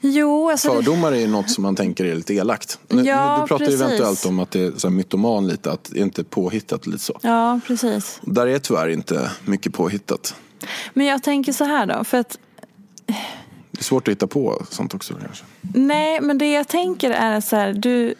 Jo, 0.00 0.50
alltså 0.50 0.68
Fördomar 0.72 1.12
är 1.12 1.16
ju 1.16 1.26
något 1.26 1.50
som 1.50 1.62
man 1.62 1.76
tänker 1.76 2.04
är 2.04 2.14
lite 2.14 2.34
elakt. 2.34 2.78
Nu, 2.88 3.02
ja, 3.02 3.38
du 3.42 3.48
pratar 3.48 3.64
precis. 3.64 3.80
eventuellt 3.80 4.26
om 4.26 4.38
att 4.38 4.50
det 4.50 4.60
är 4.60 4.72
så 4.76 4.88
här 4.88 4.94
mytoman 4.94 5.46
lite, 5.46 5.72
att 5.72 5.84
det 5.92 6.00
inte 6.00 6.22
är 6.22 6.24
påhittat 6.24 6.86
lite 6.86 6.98
så. 6.98 7.18
Ja, 7.22 7.60
precis. 7.66 8.20
Där 8.22 8.46
är 8.46 8.58
tyvärr 8.58 8.88
inte 8.88 9.30
mycket 9.44 9.74
påhittat. 9.74 10.34
Men 10.92 11.06
jag 11.06 11.22
tänker 11.22 11.52
så 11.52 11.64
här 11.64 11.86
då, 11.86 12.04
för 12.04 12.18
att 12.18 12.38
Det 13.06 13.80
är 13.80 13.84
svårt 13.84 14.08
att 14.08 14.12
hitta 14.12 14.26
på 14.26 14.62
sånt 14.70 14.94
också 14.94 15.14
kanske. 15.14 15.44
Nej, 15.74 16.20
men 16.20 16.38
det 16.38 16.52
jag 16.52 16.68
tänker 16.68 17.10
är 17.10 17.40
så 17.40 17.56
här, 17.56 17.72
du, 17.72 18.14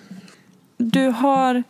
du 0.80 1.06
har 1.06 1.62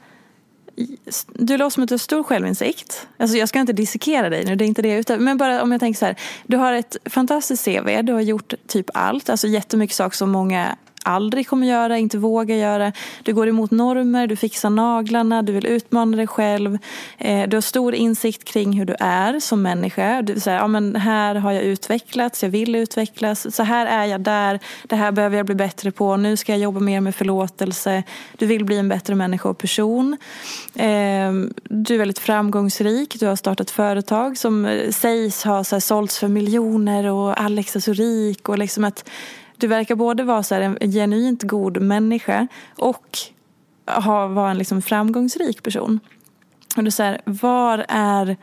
du 1.35 1.57
låter 1.57 1.71
som 1.71 1.83
att 1.83 1.89
du 1.89 1.93
har 1.93 1.99
stor 1.99 2.23
självinsikt. 2.23 3.09
Alltså 3.17 3.37
jag 3.37 3.49
ska 3.49 3.61
inte 3.61 3.73
dissekera 3.73 4.29
dig 4.29 4.45
nu, 4.45 4.57
det 4.57 4.65
är 4.65 4.67
inte 4.67 4.83
det 4.83 5.05
jag 5.09 5.21
Men 5.21 5.37
bara 5.37 5.63
om 5.63 5.73
jag 5.73 5.81
tänker 5.81 5.99
så 5.99 6.07
här. 6.07 6.17
Du 6.47 6.57
har 6.57 6.73
ett 6.73 6.97
fantastiskt 7.05 7.65
CV, 7.65 8.03
du 8.03 8.13
har 8.13 8.21
gjort 8.21 8.55
typ 8.67 8.91
allt. 8.95 9.31
Alltså 9.31 9.47
jättemycket 9.47 9.97
saker 9.97 10.17
som 10.17 10.31
många 10.31 10.77
aldrig 11.05 11.49
kommer 11.49 11.67
göra, 11.67 11.99
inte 11.99 12.19
vågar 12.19 12.57
göra. 12.57 12.93
Du 13.23 13.35
går 13.35 13.49
emot 13.49 13.71
normer, 13.71 14.27
du 14.27 14.37
fixar 14.37 14.71
naglarna, 14.71 15.43
du 15.43 15.53
vill 15.53 15.67
utmana 15.67 16.17
dig 16.17 16.27
själv. 16.27 16.79
Eh, 17.19 17.49
du 17.49 17.57
har 17.57 17.61
stor 17.61 17.95
insikt 17.95 18.45
kring 18.45 18.73
hur 18.73 18.85
du 18.85 18.97
är 19.01 19.41
som 19.41 19.63
människa. 19.63 20.23
Du 20.23 20.41
säger, 20.41 20.59
ja 20.59 20.67
men 20.67 20.97
här 20.97 21.35
har 21.35 21.53
jag 21.53 21.63
utvecklats, 21.63 22.43
jag 22.43 22.51
vill 22.51 22.75
utvecklas. 22.75 23.57
Så 23.57 23.63
här 23.63 23.87
är 23.87 24.05
jag 24.05 24.21
där, 24.21 24.61
det 24.83 24.97
här 24.97 25.13
behöver 25.13 25.37
jag 25.37 25.47
bli 25.47 25.55
bättre 25.55 25.91
på. 25.91 26.17
Nu 26.17 26.37
ska 26.37 26.53
jag 26.53 26.61
jobba 26.61 26.81
mer 26.81 27.01
med 27.01 27.15
förlåtelse. 27.15 28.03
Du 28.37 28.47
vill 28.47 28.65
bli 28.65 28.79
en 28.79 28.89
bättre 28.89 29.15
människa 29.15 29.49
och 29.49 29.59
person. 29.59 30.17
Ehm, 30.75 31.55
du 31.65 31.95
är 31.95 31.99
väldigt 31.99 32.19
framgångsrik, 32.19 33.17
du 33.21 33.27
har 33.27 33.37
startat 33.37 33.71
företag 33.71 34.39
som 34.39 34.67
eh, 34.67 34.91
sägs 34.91 35.45
ha 35.45 35.65
så 35.65 35.75
här, 35.75 35.81
sålts 35.81 36.19
för 36.19 36.29
miljoner 36.29 37.07
och 37.07 37.41
Alex 37.41 37.77
är 37.77 37.81
så 37.81 37.93
rik. 37.93 38.49
Och 38.49 38.59
liksom 38.59 38.85
att 38.85 39.05
du 39.61 39.67
verkar 39.67 39.95
både 39.95 40.23
vara 40.23 40.43
så 40.43 40.55
en 40.55 40.79
genuint 40.93 41.43
god 41.43 41.83
människa 41.83 42.47
och 42.77 43.19
ha, 43.87 44.27
vara 44.27 44.51
en 44.51 44.59
liksom 44.59 44.83
framgångsrik 44.83 45.63
person. 45.63 46.01
Och 46.77 46.85
du 46.85 46.91
säger, 46.91 47.21
var 47.25 47.85
är 47.89 48.37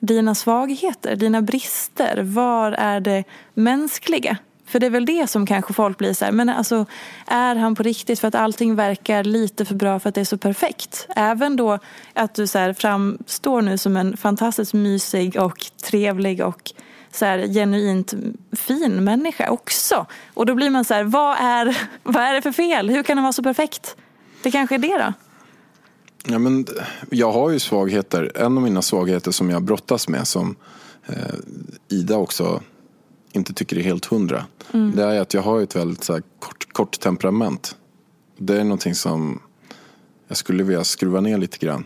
dina 0.00 0.34
svagheter, 0.34 1.16
dina 1.16 1.42
brister? 1.42 2.22
Var 2.22 2.72
är 2.72 3.00
det 3.00 3.24
mänskliga? 3.54 4.36
För 4.66 4.80
det 4.80 4.86
är 4.86 4.90
väl 4.90 5.06
det 5.06 5.30
som 5.30 5.46
kanske 5.46 5.72
folk 5.72 5.98
blir 5.98 6.14
så 6.14 6.24
här, 6.24 6.32
men 6.32 6.48
alltså 6.48 6.86
är 7.26 7.56
han 7.56 7.74
på 7.74 7.82
riktigt 7.82 8.20
för 8.20 8.28
att 8.28 8.34
allting 8.34 8.74
verkar 8.74 9.24
lite 9.24 9.64
för 9.64 9.74
bra 9.74 10.00
för 10.00 10.08
att 10.08 10.14
det 10.14 10.20
är 10.20 10.24
så 10.24 10.38
perfekt? 10.38 11.06
Även 11.16 11.56
då 11.56 11.78
att 12.12 12.34
du 12.34 12.46
så 12.46 12.58
här 12.58 12.72
framstår 12.72 13.62
nu 13.62 13.78
som 13.78 13.96
en 13.96 14.16
fantastiskt 14.16 14.74
mysig 14.74 15.40
och 15.40 15.66
trevlig 15.82 16.40
och 16.46 16.72
så 17.12 17.24
här, 17.24 17.46
genuint 17.46 18.14
fin 18.52 19.04
människa 19.04 19.50
också. 19.50 20.06
Och 20.34 20.46
då 20.46 20.54
blir 20.54 20.70
man 20.70 20.84
så 20.84 20.94
här, 20.94 21.04
vad 21.04 21.36
är, 21.40 21.78
vad 22.02 22.22
är 22.22 22.34
det 22.34 22.42
för 22.42 22.52
fel? 22.52 22.90
Hur 22.90 23.02
kan 23.02 23.16
den 23.16 23.22
vara 23.22 23.32
så 23.32 23.42
perfekt? 23.42 23.96
Det 24.42 24.50
kanske 24.50 24.74
är 24.74 24.78
det 24.78 24.98
då? 24.98 25.12
Ja, 26.24 26.38
men 26.38 26.66
jag 27.10 27.32
har 27.32 27.50
ju 27.50 27.58
svagheter. 27.58 28.32
En 28.34 28.56
av 28.56 28.62
mina 28.62 28.82
svagheter 28.82 29.30
som 29.30 29.50
jag 29.50 29.62
brottas 29.62 30.08
med 30.08 30.26
som 30.26 30.56
eh, 31.06 31.34
Ida 31.88 32.16
också 32.16 32.62
inte 33.32 33.54
tycker 33.54 33.78
är 33.78 33.82
helt 33.82 34.04
hundra. 34.04 34.44
Mm. 34.72 34.96
Det 34.96 35.04
är 35.04 35.20
att 35.20 35.34
jag 35.34 35.42
har 35.42 35.60
ett 35.60 35.76
väldigt 35.76 36.04
så 36.04 36.12
här, 36.12 36.22
kort, 36.38 36.72
kort 36.72 37.00
temperament. 37.00 37.76
Det 38.38 38.60
är 38.60 38.64
någonting 38.64 38.94
som 38.94 39.40
jag 40.28 40.36
skulle 40.36 40.62
vilja 40.62 40.84
skruva 40.84 41.20
ner 41.20 41.38
lite 41.38 41.58
grann. 41.58 41.84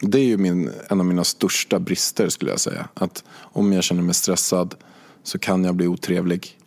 Det 0.00 0.18
är 0.18 0.24
ju 0.24 0.36
min, 0.36 0.70
en 0.88 1.00
av 1.00 1.06
mina 1.06 1.24
största 1.24 1.78
brister 1.78 2.28
skulle 2.28 2.50
jag 2.50 2.60
säga. 2.60 2.88
Att 2.94 3.24
om 3.36 3.72
jag 3.72 3.84
känner 3.84 4.02
mig 4.02 4.14
stressad 4.14 4.74
så 5.22 5.38
kan 5.38 5.64
jag 5.64 5.74
bli 5.74 5.86
otrevlig. 5.86 6.58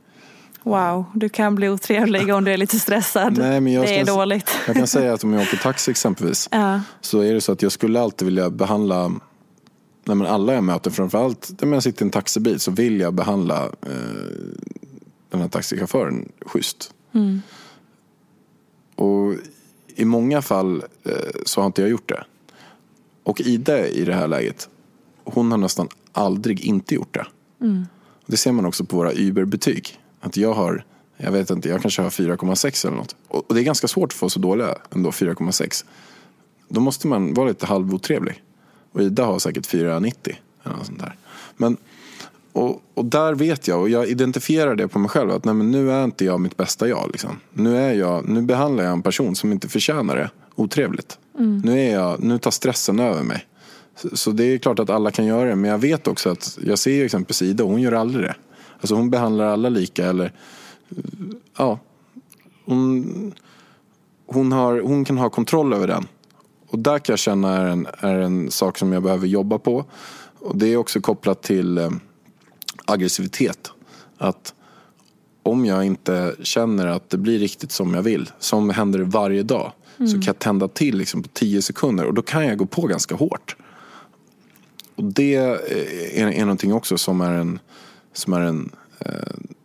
Wow, 0.63 1.05
du 1.13 1.30
kan 1.30 1.55
bli 1.55 1.69
otrevlig 1.69 2.34
om 2.34 2.43
du 2.43 2.53
är 2.53 2.57
lite 2.57 2.80
stressad. 2.80 3.38
Nej, 3.38 3.61
men 3.61 3.73
jag 3.73 3.86
det 3.86 3.99
är 3.99 4.05
dåligt. 4.05 4.49
Jag 4.67 4.75
kan 4.75 4.88
säga 4.88 5.13
att 5.13 5.23
om 5.23 5.34
jag 5.34 5.41
åker 5.47 5.57
taxi 5.57 5.91
exempelvis 5.91 6.49
ja. 6.51 6.82
så 7.01 7.19
är 7.19 7.34
det 7.34 7.41
så 7.41 7.51
att 7.51 7.61
jag 7.61 7.71
skulle 7.71 8.01
alltid 8.01 8.25
vilja 8.25 8.49
behandla 8.49 9.11
nej 10.07 10.15
men 10.15 10.28
alla 10.28 10.53
jag 10.53 10.63
möter, 10.63 10.91
framförallt 10.91 11.61
när 11.61 11.73
jag 11.73 11.84
sitter 11.84 12.03
i 12.03 12.05
en 12.05 12.11
taxibil 12.11 12.59
så 12.59 12.71
vill 12.71 12.99
jag 12.99 13.13
behandla 13.13 13.63
eh, 13.63 13.91
den 15.30 15.41
här 15.41 15.47
taxichauffören 15.47 16.32
schysst. 16.45 16.93
Mm. 17.13 17.41
Och 18.95 19.34
i 19.95 20.05
många 20.05 20.41
fall 20.41 20.84
eh, 21.03 21.11
så 21.45 21.61
har 21.61 21.65
inte 21.65 21.82
jag 21.82 21.89
gjort 21.89 22.09
det. 22.09 22.23
Och 23.28 23.41
Ida 23.41 23.88
i 23.88 24.05
det 24.05 24.13
här 24.13 24.28
läget, 24.28 24.69
hon 25.23 25.51
har 25.51 25.57
nästan 25.57 25.88
aldrig 26.11 26.61
inte 26.61 26.95
gjort 26.95 27.13
det. 27.13 27.25
Mm. 27.61 27.86
Det 28.25 28.38
ser 28.38 28.51
man 28.51 28.65
också 28.65 28.86
på 28.86 28.97
våra 28.97 29.11
Uber-betyg. 29.13 29.99
Att 30.19 30.38
jag 30.38 30.53
har, 30.53 30.86
jag 31.17 31.32
vet 31.32 31.49
inte, 31.49 31.69
jag 31.69 31.82
kanske 31.82 32.01
har 32.01 32.09
4,6 32.09 32.88
eller 32.88 32.97
något. 32.97 33.15
Och 33.28 33.55
det 33.55 33.61
är 33.61 33.63
ganska 33.63 33.88
svårt 33.88 34.11
att 34.11 34.17
få 34.17 34.30
så 34.30 34.39
dåliga 34.39 34.75
ändå, 34.91 35.09
4,6. 35.09 35.86
Då 36.67 36.82
måste 36.82 37.07
man 37.07 37.34
vara 37.34 37.47
lite 37.47 37.65
halvotrevlig. 37.65 38.43
Och 38.91 39.01
Ida 39.01 39.25
har 39.25 39.39
säkert 39.39 39.67
4,90 39.67 40.36
eller 40.63 40.75
något 40.75 40.86
sånt 40.86 40.99
där. 40.99 41.15
Men, 41.57 41.78
och, 42.51 42.82
och 42.93 43.05
där 43.05 43.34
vet 43.34 43.67
jag, 43.67 43.82
och 43.82 43.89
jag 43.89 44.07
identifierar 44.07 44.75
det 44.75 44.88
på 44.88 44.99
mig 44.99 45.09
själv, 45.09 45.32
att 45.32 45.45
nej, 45.45 45.55
nu 45.55 45.91
är 45.91 46.03
inte 46.03 46.25
jag 46.25 46.39
mitt 46.39 46.57
bästa 46.57 46.88
jag. 46.88 47.09
Liksom. 47.11 47.39
Nu, 47.53 47.78
är 47.78 47.93
jag, 47.93 48.30
nu 48.30 48.41
behandlar 48.41 48.84
jag 48.84 48.93
en 48.93 49.01
person 49.01 49.36
som 49.36 49.51
inte 49.51 49.67
förtjänar 49.67 50.15
det 50.15 50.30
otrevligt. 50.58 51.20
Mm. 51.39 51.62
Nu, 51.64 51.80
är 51.80 51.93
jag, 51.93 52.24
nu 52.24 52.39
tar 52.39 52.51
stressen 52.51 52.99
över 52.99 53.24
mig. 53.24 53.45
Så, 53.95 54.18
så, 54.18 54.32
det 54.32 54.43
är 54.43 54.58
klart 54.58 54.80
att 54.80 54.89
alla 54.89 55.12
kan 55.12 55.26
göra 55.26 55.49
det. 55.49 55.55
Men 55.55 55.72
jag 55.72 55.78
vet 55.78 56.08
också 56.08 56.30
att, 56.30 56.58
jag 56.62 56.80
ser 56.80 57.05
exempelvis 57.05 57.41
Ida, 57.41 57.64
hon 57.64 57.82
gör 57.82 57.91
aldrig 57.91 58.26
det. 58.26 58.36
Alltså 58.80 58.95
hon 58.95 59.10
behandlar 59.10 59.45
alla 59.45 59.70
lika 59.70 60.05
eller, 60.05 60.32
ja. 61.58 61.80
Hon, 62.66 63.34
hon, 64.26 64.51
har, 64.51 64.80
hon 64.80 65.05
kan 65.05 65.18
ha 65.18 65.30
kontroll 65.30 65.74
över 65.74 65.88
den. 65.88 66.08
Och 66.68 66.80
där 66.80 66.99
kan 66.99 67.14
jag 67.14 67.20
känna 67.20 67.58
är 67.58 67.66
en, 67.66 67.88
är 67.99 68.16
en 68.16 68.51
sak 68.51 68.78
som 68.78 68.93
jag 68.93 69.03
behöver 69.03 69.28
jobba 69.28 69.60
på. 69.60 69.86
Och 70.39 70.58
det 70.58 70.68
är 70.68 70.78
också 70.78 71.01
kopplat 71.01 71.43
till 71.43 71.78
eh, 71.78 71.89
aggressivitet. 72.86 73.72
Att 74.18 74.53
om 75.43 75.66
jag 75.66 75.86
inte 75.86 76.36
känner 76.41 76.88
att 76.88 77.10
det 77.10 77.18
blir 77.18 77.39
riktigt 77.39 77.72
som 77.72 77.93
jag 77.93 78.01
vill, 78.01 78.30
som 78.39 78.70
händer 78.70 78.99
varje 78.99 79.43
dag, 79.43 79.72
mm. 79.98 80.12
så 80.12 80.18
kan 80.18 80.26
jag 80.26 80.39
tända 80.39 80.68
till 80.68 80.98
liksom 80.98 81.24
på 81.24 81.30
tio 81.34 81.62
sekunder 81.62 82.06
och 82.06 82.14
då 82.14 82.22
kan 82.22 82.48
jag 82.48 82.58
gå 82.58 82.66
på 82.66 82.88
ganska 82.88 83.16
hårt. 83.16 83.56
Och 84.95 85.04
det 85.04 85.36
är, 85.36 86.32
är 86.34 86.39
någonting 86.39 86.74
också 86.74 86.98
som 86.98 87.22
är 87.22 87.34
en, 87.34 87.60
som 88.14 88.34
är 88.34 88.41
en 88.41 88.72
eh, 89.00 89.12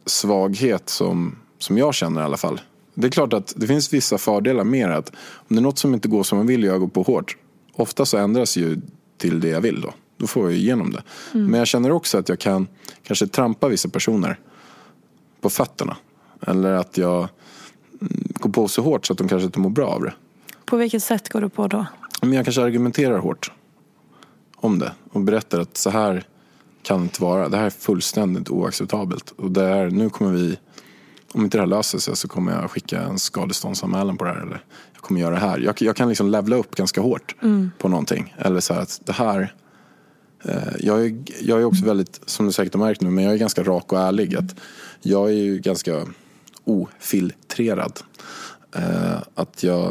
svaghet 0.07 0.89
som, 0.89 1.37
som 1.59 1.79
jag 1.79 1.95
känner 1.95 2.21
i 2.21 2.25
alla 2.25 2.37
fall. 2.37 2.61
Det 2.95 3.07
är 3.07 3.11
klart 3.11 3.33
att 3.33 3.53
det 3.57 3.67
finns 3.67 3.93
vissa 3.93 4.19
fördelar 4.19 4.65
med 4.65 4.91
att 4.91 5.13
om 5.35 5.57
det 5.57 5.61
är 5.61 5.63
något 5.63 5.79
som 5.79 5.95
inte 5.95 6.09
går 6.09 6.23
som 6.23 6.39
man 6.39 6.47
vill 6.47 6.65
och 6.65 6.71
jag 6.75 6.81
går 6.81 6.89
på 6.89 7.03
hårt, 7.03 7.37
ofta 7.73 8.07
så 8.07 8.17
ändras 8.17 8.57
ju 8.57 8.81
till 9.19 9.41
det 9.41 9.49
jag 9.49 9.61
vill 9.61 9.81
då. 9.81 9.95
Då 10.17 10.27
får 10.27 10.51
jag 10.51 10.59
igenom 10.59 10.91
det. 10.93 11.03
Mm. 11.35 11.51
Men 11.51 11.59
jag 11.59 11.69
känner 11.69 11.93
också 11.93 12.19
att 12.19 12.29
jag 12.29 12.39
kan 12.39 12.67
kanske 13.03 13.27
trampa 13.27 13.69
vissa 13.69 13.89
personer 13.89 14.39
på 15.41 15.51
fötterna. 15.51 15.97
Eller 16.41 16.73
att 16.73 16.99
jag 16.99 17.29
går 18.35 18.51
på 18.51 18.69
så 18.69 18.83
hårt 18.83 19.07
så 19.07 19.13
att 19.13 19.19
de 19.19 19.29
kanske 19.29 19.47
inte 19.47 19.59
mår 19.59 19.71
bra 19.71 19.89
av 19.89 20.03
det. 20.03 20.13
På 20.65 20.77
vilket 20.77 21.03
sätt 21.03 21.29
går 21.29 21.41
du 21.41 21.49
på 21.49 21.69
då? 21.69 21.87
Men 22.23 22.33
jag 22.33 22.45
kanske 22.45 22.63
argumenterar 22.63 23.19
hårt 23.19 23.53
om 24.57 24.79
det 24.79 24.93
och 25.13 25.21
berättar 25.21 25.61
att 25.61 25.77
så 25.77 25.91
här 25.91 26.25
kan 26.83 26.99
det 26.99 27.03
inte 27.03 27.23
vara. 27.23 27.49
Det 27.49 27.57
här 27.57 27.67
är 27.67 27.71
fullständigt 27.71 28.51
oacceptabelt. 28.51 29.31
Och 29.31 29.51
det 29.51 29.65
är, 29.65 29.91
nu 29.91 30.11
kommer 30.11 30.33
vi, 30.33 30.59
om 31.33 31.45
inte 31.45 31.59
det 31.59 31.63
här 31.63 31.67
löser 31.67 31.99
sig 31.99 32.17
så 32.17 32.29
kommer 32.29 32.53
jag 32.53 32.71
skicka 32.71 33.01
en 33.01 33.19
skadeståndsanmälan 33.19 34.17
på 34.17 34.25
det 34.25 34.31
här. 34.31 34.41
Eller 34.41 34.65
jag 34.93 35.03
kommer 35.03 35.21
göra 35.21 35.35
det 35.35 35.41
här. 35.41 35.59
Jag, 35.59 35.83
jag 35.83 35.97
kan 35.97 36.09
liksom 36.09 36.29
levla 36.29 36.57
upp 36.57 36.75
ganska 36.77 37.01
hårt 37.01 37.35
mm. 37.43 37.71
på 37.79 37.89
någonting. 37.89 38.35
Eller 38.39 38.61
så 38.61 38.75
här 38.75 38.81
att 38.81 39.01
det 39.05 39.13
här, 39.13 39.55
eh, 40.45 40.57
jag, 40.81 41.07
är, 41.07 41.23
jag 41.41 41.61
är 41.61 41.65
också 41.65 41.85
väldigt, 41.85 42.21
som 42.27 42.47
du 42.47 42.53
säkert 42.53 42.75
har 42.75 42.81
märkt 42.81 43.01
nu, 43.01 43.11
men 43.11 43.25
jag 43.25 43.33
är 43.33 43.39
ganska 43.39 43.63
rak 43.63 43.93
och 43.93 43.99
ärlig. 43.99 44.37
Att 44.37 44.55
jag 45.01 45.29
är 45.29 45.35
ju 45.35 45.59
ganska 45.59 46.07
ofiltrerad. 46.65 48.01
Eh, 48.75 49.23
att 49.35 49.63
jag 49.63 49.85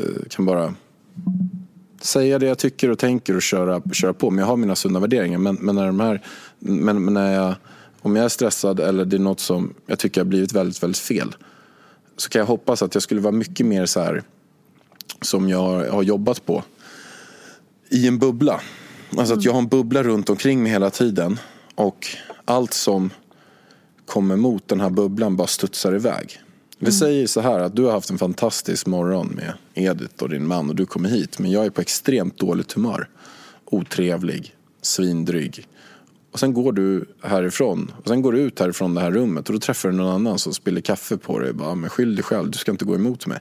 eh, 0.00 0.28
kan 0.30 0.44
bara 0.44 0.74
säga 2.00 2.38
det 2.38 2.46
jag 2.46 2.58
tycker 2.58 2.90
och 2.90 2.98
tänker 2.98 3.36
och 3.36 3.42
köra, 3.42 3.82
köra 3.92 4.12
på. 4.12 4.30
Men 4.30 4.38
jag 4.38 4.46
har 4.46 4.56
mina 4.56 4.76
sunda 4.76 5.00
värderingar. 5.00 5.38
Men, 5.38 5.54
men 5.54 5.74
när 5.74 5.86
de 5.86 6.00
här, 6.00 6.22
men, 6.58 7.04
men 7.04 7.14
när 7.14 7.34
jag, 7.34 7.54
om 8.00 8.16
jag 8.16 8.24
är 8.24 8.28
stressad 8.28 8.80
eller 8.80 9.04
det 9.04 9.16
är 9.16 9.20
något 9.20 9.40
som 9.40 9.74
jag 9.86 9.98
tycker 9.98 10.20
har 10.20 10.26
blivit 10.26 10.52
väldigt, 10.52 10.82
väldigt 10.82 10.98
fel. 10.98 11.36
Så 12.16 12.28
kan 12.28 12.40
jag 12.40 12.46
hoppas 12.46 12.82
att 12.82 12.94
jag 12.94 13.02
skulle 13.02 13.20
vara 13.20 13.32
mycket 13.32 13.66
mer 13.66 13.86
så 13.86 14.00
här 14.00 14.22
som 15.22 15.48
jag 15.48 15.90
har 15.90 16.02
jobbat 16.02 16.46
på. 16.46 16.62
I 17.88 18.08
en 18.08 18.18
bubbla. 18.18 18.60
Alltså 19.16 19.34
att 19.34 19.44
jag 19.44 19.52
har 19.52 19.58
en 19.58 19.68
bubbla 19.68 20.02
runt 20.02 20.30
omkring 20.30 20.62
mig 20.62 20.72
hela 20.72 20.90
tiden. 20.90 21.38
Och 21.74 22.06
allt 22.44 22.72
som 22.72 23.10
kommer 24.08 24.36
mot 24.36 24.68
den 24.68 24.80
här 24.80 24.90
bubblan 24.90 25.36
bara 25.36 25.46
studsar 25.46 25.94
iväg. 25.94 26.40
Vi 26.78 26.86
mm. 26.86 26.92
säger 26.92 27.26
så 27.26 27.40
här 27.40 27.60
att 27.60 27.76
du 27.76 27.84
har 27.84 27.92
haft 27.92 28.10
en 28.10 28.18
fantastisk 28.18 28.86
morgon 28.86 29.26
med 29.26 29.52
Edith 29.74 30.22
och 30.22 30.28
din 30.28 30.46
man 30.46 30.68
och 30.68 30.76
du 30.76 30.86
kommer 30.86 31.08
hit 31.08 31.38
men 31.38 31.50
jag 31.50 31.66
är 31.66 31.70
på 31.70 31.80
extremt 31.80 32.38
dåligt 32.38 32.72
humör. 32.72 33.08
Otrevlig, 33.64 34.54
svindryg. 34.82 35.66
Och 36.32 36.40
sen 36.40 36.54
går 36.54 36.72
du 36.72 37.04
härifrån 37.22 37.92
och 38.02 38.08
sen 38.08 38.22
går 38.22 38.32
du 38.32 38.38
ut 38.38 38.60
härifrån 38.60 38.94
det 38.94 39.00
här 39.00 39.10
rummet 39.10 39.48
och 39.48 39.52
då 39.52 39.60
träffar 39.60 39.88
du 39.88 39.94
någon 39.94 40.14
annan 40.14 40.38
som 40.38 40.54
spiller 40.54 40.80
kaffe 40.80 41.16
på 41.16 41.38
dig. 41.38 41.52
Bara, 41.52 41.74
men 41.74 41.90
skyll 41.90 42.14
dig 42.14 42.24
själv, 42.24 42.50
du 42.50 42.58
ska 42.58 42.70
inte 42.70 42.84
gå 42.84 42.94
emot 42.94 43.26
mig. 43.26 43.38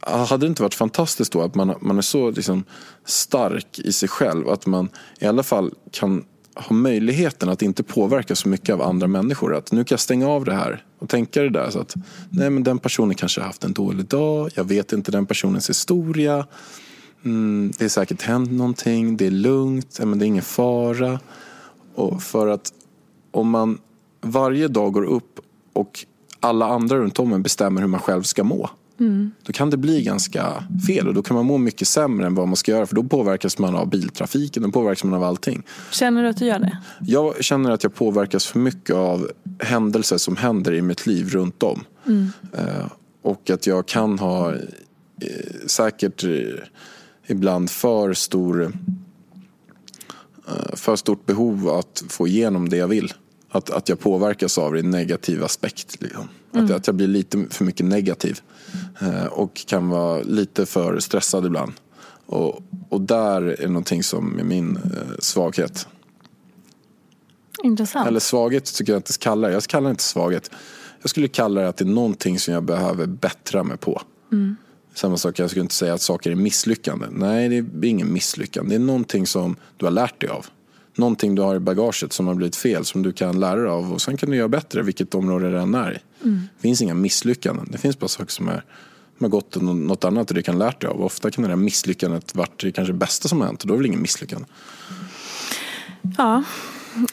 Hade 0.00 0.46
det 0.46 0.46
inte 0.46 0.62
varit 0.62 0.74
fantastiskt 0.74 1.32
då 1.32 1.42
att 1.42 1.54
man, 1.54 1.74
man 1.80 1.98
är 1.98 2.02
så 2.02 2.30
liksom 2.30 2.64
stark 3.04 3.78
i 3.78 3.92
sig 3.92 4.08
själv 4.08 4.48
att 4.48 4.66
man 4.66 4.88
i 5.18 5.26
alla 5.26 5.42
fall 5.42 5.74
kan 5.90 6.24
ha 6.54 6.76
möjligheten 6.76 7.48
att 7.48 7.62
inte 7.62 7.82
påverka 7.82 8.34
så 8.36 8.48
mycket 8.48 8.72
av 8.72 8.82
andra 8.82 9.06
människor. 9.06 9.56
Att 9.56 9.72
nu 9.72 9.84
kan 9.84 9.94
jag 9.94 10.00
stänga 10.00 10.28
av 10.28 10.44
det 10.44 10.54
här 10.54 10.84
och 10.98 11.08
tänka 11.08 11.42
det 11.42 11.50
där. 11.50 11.70
Så 11.70 11.80
att 11.80 11.94
nej, 12.30 12.50
men 12.50 12.64
den 12.64 12.78
personen 12.78 13.14
kanske 13.14 13.40
har 13.40 13.46
haft 13.46 13.64
en 13.64 13.72
dålig 13.72 14.06
dag. 14.06 14.50
Jag 14.54 14.64
vet 14.64 14.92
inte 14.92 15.12
den 15.12 15.26
personens 15.26 15.70
historia. 15.70 16.46
Mm, 17.24 17.72
det 17.78 17.84
är 17.84 17.88
säkert 17.88 18.22
hänt 18.22 18.52
någonting. 18.52 19.16
Det 19.16 19.26
är 19.26 19.30
lugnt. 19.30 20.00
Men 20.02 20.18
det 20.18 20.24
är 20.24 20.26
ingen 20.26 20.42
fara. 20.42 21.20
Och 21.94 22.22
för 22.22 22.46
att 22.46 22.72
om 23.30 23.50
man 23.50 23.78
varje 24.20 24.68
dag 24.68 24.92
går 24.92 25.04
upp 25.04 25.40
och 25.72 26.04
alla 26.40 26.66
andra 26.66 26.96
runt 26.96 27.18
om 27.18 27.32
en 27.32 27.42
bestämmer 27.42 27.80
hur 27.80 27.88
man 27.88 28.00
själv 28.00 28.22
ska 28.22 28.44
må. 28.44 28.70
Mm. 29.00 29.30
Då 29.42 29.52
kan 29.52 29.70
det 29.70 29.76
bli 29.76 30.02
ganska 30.02 30.64
fel 30.86 31.08
och 31.08 31.14
då 31.14 31.22
kan 31.22 31.36
man 31.36 31.46
må 31.46 31.58
mycket 31.58 31.88
sämre 31.88 32.26
än 32.26 32.34
vad 32.34 32.48
man 32.48 32.56
ska 32.56 32.72
göra 32.72 32.86
för 32.86 32.94
då 32.94 33.02
påverkas 33.02 33.58
man 33.58 33.76
av 33.76 33.88
biltrafiken, 33.88 34.62
då 34.62 34.70
påverkas 34.70 35.04
man 35.04 35.14
av 35.14 35.24
allting. 35.24 35.62
Känner 35.90 36.22
du 36.22 36.28
att 36.28 36.36
du 36.36 36.46
gör 36.46 36.58
det? 36.58 36.78
Jag 37.00 37.44
känner 37.44 37.70
att 37.70 37.82
jag 37.82 37.94
påverkas 37.94 38.46
för 38.46 38.58
mycket 38.58 38.96
av 38.96 39.30
händelser 39.58 40.18
som 40.18 40.36
händer 40.36 40.72
i 40.72 40.82
mitt 40.82 41.06
liv 41.06 41.28
runt 41.28 41.62
om. 41.62 41.84
Mm. 42.06 42.28
Eh, 42.52 42.86
och 43.22 43.50
att 43.50 43.66
jag 43.66 43.86
kan 43.86 44.18
ha 44.18 44.52
eh, 44.52 44.58
säkert 45.66 46.24
eh, 46.24 46.30
ibland 47.26 47.70
för 47.70 48.14
stor 48.14 48.72
för 50.72 50.96
stort 50.96 51.26
behov 51.26 51.68
att 51.68 52.04
få 52.08 52.28
igenom 52.28 52.68
det 52.68 52.76
jag 52.76 52.88
vill. 52.88 53.12
Att, 53.50 53.70
att 53.70 53.88
jag 53.88 54.00
påverkas 54.00 54.58
av 54.58 54.72
det 54.72 54.78
i 54.78 54.82
negativ 54.82 55.44
aspekt. 55.44 56.02
Liksom. 56.02 56.28
Mm. 56.52 56.64
Att, 56.64 56.70
att 56.70 56.86
jag 56.86 56.96
blir 56.96 57.06
lite 57.06 57.44
för 57.50 57.64
mycket 57.64 57.86
negativ. 57.86 58.40
Eh, 59.00 59.24
och 59.24 59.66
kan 59.66 59.88
vara 59.88 60.22
lite 60.22 60.66
för 60.66 60.98
stressad 60.98 61.46
ibland. 61.46 61.72
Och, 62.26 62.62
och 62.88 63.00
där 63.00 63.42
är 63.42 63.68
någonting 63.68 64.02
som 64.02 64.38
är 64.38 64.44
min 64.44 64.76
eh, 64.76 64.82
svaghet. 65.18 65.86
Intressant. 67.62 68.08
Eller 68.08 68.20
svaghet 68.20 68.74
tycker 68.74 68.92
jag 68.92 68.98
inte 68.98 69.12
kallar 69.18 69.48
det. 69.48 69.54
Jag 69.54 69.62
kallar 69.62 69.88
det 69.88 69.90
inte 69.90 70.02
svaghet. 70.02 70.50
Jag 71.02 71.10
skulle 71.10 71.28
kalla 71.28 71.60
det 71.60 71.68
att 71.68 71.76
det 71.76 71.84
är 71.84 71.88
någonting 71.88 72.38
som 72.38 72.54
jag 72.54 72.62
behöver 72.62 73.06
bättra 73.06 73.64
mig 73.64 73.76
på. 73.76 74.02
Mm. 74.32 74.56
Samma 74.94 75.16
sak, 75.16 75.38
jag 75.38 75.50
skulle 75.50 75.62
inte 75.62 75.74
säga 75.74 75.94
att 75.94 76.00
saker 76.00 76.30
är 76.30 76.34
misslyckande. 76.34 77.06
Nej, 77.10 77.48
det 77.48 77.86
är 77.86 77.90
ingen 77.90 78.12
misslyckande. 78.12 78.70
Det 78.70 78.82
är 78.82 78.86
någonting 78.86 79.26
som 79.26 79.56
du 79.76 79.86
har 79.86 79.92
lärt 79.92 80.20
dig 80.20 80.30
av 80.30 80.46
någonting 80.96 81.34
du 81.34 81.42
har 81.42 81.56
i 81.56 81.58
bagaget 81.58 82.12
som 82.12 82.26
har 82.26 82.34
blivit 82.34 82.56
fel 82.56 82.84
som 82.84 83.02
du 83.02 83.12
kan 83.12 83.40
lära 83.40 83.60
dig 83.60 83.70
av 83.70 83.92
och 83.92 84.02
sen 84.02 84.16
kan 84.16 84.30
du 84.30 84.36
göra 84.36 84.48
bättre 84.48 84.82
vilket 84.82 85.14
område 85.14 85.50
det 85.50 85.60
än 85.60 85.74
är 85.74 85.92
i. 85.92 85.98
Mm. 86.24 86.48
Det 86.56 86.62
finns 86.62 86.82
inga 86.82 86.94
misslyckanden. 86.94 87.68
Det 87.70 87.78
finns 87.78 87.98
bara 87.98 88.08
saker 88.08 88.32
som, 88.32 88.48
är, 88.48 88.64
som 89.18 89.24
har 89.24 89.28
gått 89.28 89.56
åt 89.56 89.62
något 89.62 90.04
annat 90.04 90.30
och 90.30 90.34
du 90.34 90.42
kan 90.42 90.58
lära 90.58 90.74
dig 90.80 90.90
av. 90.90 91.04
Ofta 91.04 91.30
kan 91.30 91.42
det 91.42 91.48
där 91.48 91.56
misslyckandet 91.56 92.34
varit 92.34 92.60
det 92.60 92.72
kanske 92.72 92.92
bästa 92.92 93.28
som 93.28 93.40
har 93.40 93.46
hänt 93.46 93.62
och 93.62 93.68
då 93.68 93.74
är 93.74 93.76
det 93.76 93.78
väl 93.78 93.86
ingen 93.86 94.02
misslyckande. 94.02 94.46
Ja, 96.18 96.42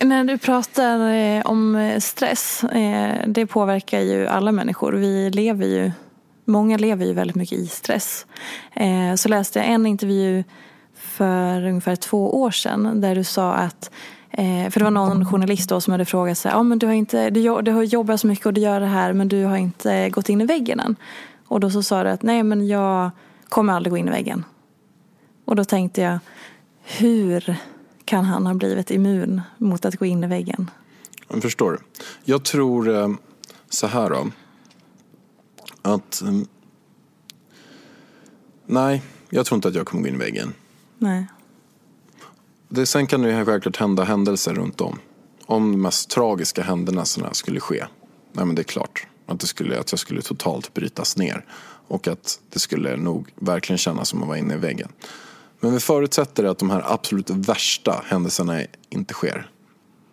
när 0.02 0.24
du 0.24 0.38
pratar 0.38 1.14
eh, 1.14 1.42
om 1.46 1.98
stress, 2.02 2.64
eh, 2.64 3.16
det 3.28 3.46
påverkar 3.46 4.00
ju 4.00 4.28
alla 4.28 4.52
människor. 4.52 4.94
Vi 4.94 5.30
lever 5.30 5.66
ju, 5.66 5.92
många 6.46 6.78
lever 6.78 7.06
ju 7.06 7.14
väldigt 7.14 7.36
mycket 7.36 7.60
i 7.60 7.68
stress. 7.68 8.26
Eh, 8.74 9.16
så 9.16 9.30
läste 9.30 9.60
jag 9.60 9.68
en 9.68 9.86
intervju 9.86 10.44
för 11.18 11.66
ungefär 11.66 11.96
två 11.96 12.42
år 12.42 12.52
sedan 12.52 13.02
där 13.02 13.16
du 13.16 13.24
sa 13.24 13.54
att 13.54 13.92
eh, 14.32 14.70
för 14.70 14.80
det 14.80 14.84
var 14.84 14.92
någon 14.92 15.26
journalist 15.26 15.70
då 15.70 15.82
som 15.82 15.92
hade 15.92 16.06
frågat 16.06 16.38
sig, 16.38 16.52
ja 16.52 16.64
men 16.64 16.80
du 16.80 16.88
har, 16.88 16.94
inte, 16.94 17.30
du, 17.30 17.62
du 17.62 17.72
har 17.72 17.84
jobbat 17.84 18.20
så 18.20 18.28
mycket 18.28 18.46
och 18.46 18.54
du 18.54 18.62
gör 18.62 18.80
det 18.80 18.86
här 18.86 19.14
men 19.14 19.28
du 19.28 19.44
har 19.44 19.58
inte 19.58 20.10
gått 20.10 20.30
in 20.30 20.42
i 20.42 20.46
väggen 20.46 20.80
än. 20.80 20.96
Och 21.48 21.60
då 21.60 21.70
så 21.70 21.84
sa 21.84 22.04
du 22.04 22.10
att 22.10 22.24
nej 22.24 22.44
men 22.44 22.68
jag 22.68 23.12
kommer 23.50 23.74
aldrig 23.74 23.92
gå 23.92 23.98
in 23.98 24.08
i 24.08 24.12
väggen. 24.12 24.46
Och 25.46 25.56
då 25.56 25.64
tänkte 25.64 26.02
jag, 26.02 26.20
hur 26.84 27.56
kan 28.06 28.26
han 28.26 28.48
ha 28.48 28.54
blivit 28.54 28.92
immun 28.92 29.42
mot 29.58 29.86
att 29.86 29.96
gå 29.96 30.06
in 30.06 30.24
i 30.24 30.28
väggen? 30.28 30.72
Jag 31.30 31.42
förstår. 31.42 31.80
Jag 32.24 32.44
tror 32.44 32.90
eh, 32.96 33.10
så 33.70 33.88
här 33.88 34.10
då. 34.10 34.28
Att 35.82 36.22
mm, 36.22 36.48
nej, 38.66 39.04
jag 39.30 39.46
tror 39.46 39.56
inte 39.56 39.68
att 39.68 39.76
jag 39.76 39.88
kommer 39.88 40.04
gå 40.04 40.10
in 40.10 40.16
i 40.16 40.18
väggen. 40.18 40.54
Nej. 40.98 41.28
Det, 42.70 42.86
sen 42.86 43.08
kan 43.08 43.22
det 43.22 43.32
ju 43.32 43.46
självklart 43.46 43.78
hända 43.78 44.04
händelser 44.04 44.54
runt 44.54 44.82
om. 44.82 45.00
Om 45.46 45.72
de 45.72 45.82
mest 45.82 46.10
tragiska 46.10 46.64
händelserna 46.64 47.34
skulle 47.34 47.60
ske. 47.60 47.86
Nej 48.34 48.46
men 48.46 48.56
det 48.56 48.62
är 48.62 48.64
klart. 48.64 49.08
Att, 49.26 49.40
det 49.40 49.48
skulle, 49.48 49.80
att 49.80 49.92
jag 49.92 50.00
skulle 50.00 50.22
totalt 50.22 50.74
brytas 50.74 51.18
ner. 51.18 51.46
Och 51.88 52.08
att 52.08 52.40
det 52.50 52.60
skulle 52.60 52.96
nog 52.96 53.30
verkligen 53.36 53.78
kännas 53.78 54.10
som 54.10 54.22
att 54.22 54.28
vara 54.28 54.38
inne 54.38 54.54
i 54.54 54.58
väggen. 54.58 54.90
Men 55.60 55.74
vi 55.74 55.80
förutsätter 55.80 56.44
att 56.44 56.58
de 56.58 56.70
här 56.70 56.84
absolut 56.94 57.30
värsta 57.30 58.04
händelserna 58.06 58.62
inte 58.90 59.14
sker. 59.14 59.50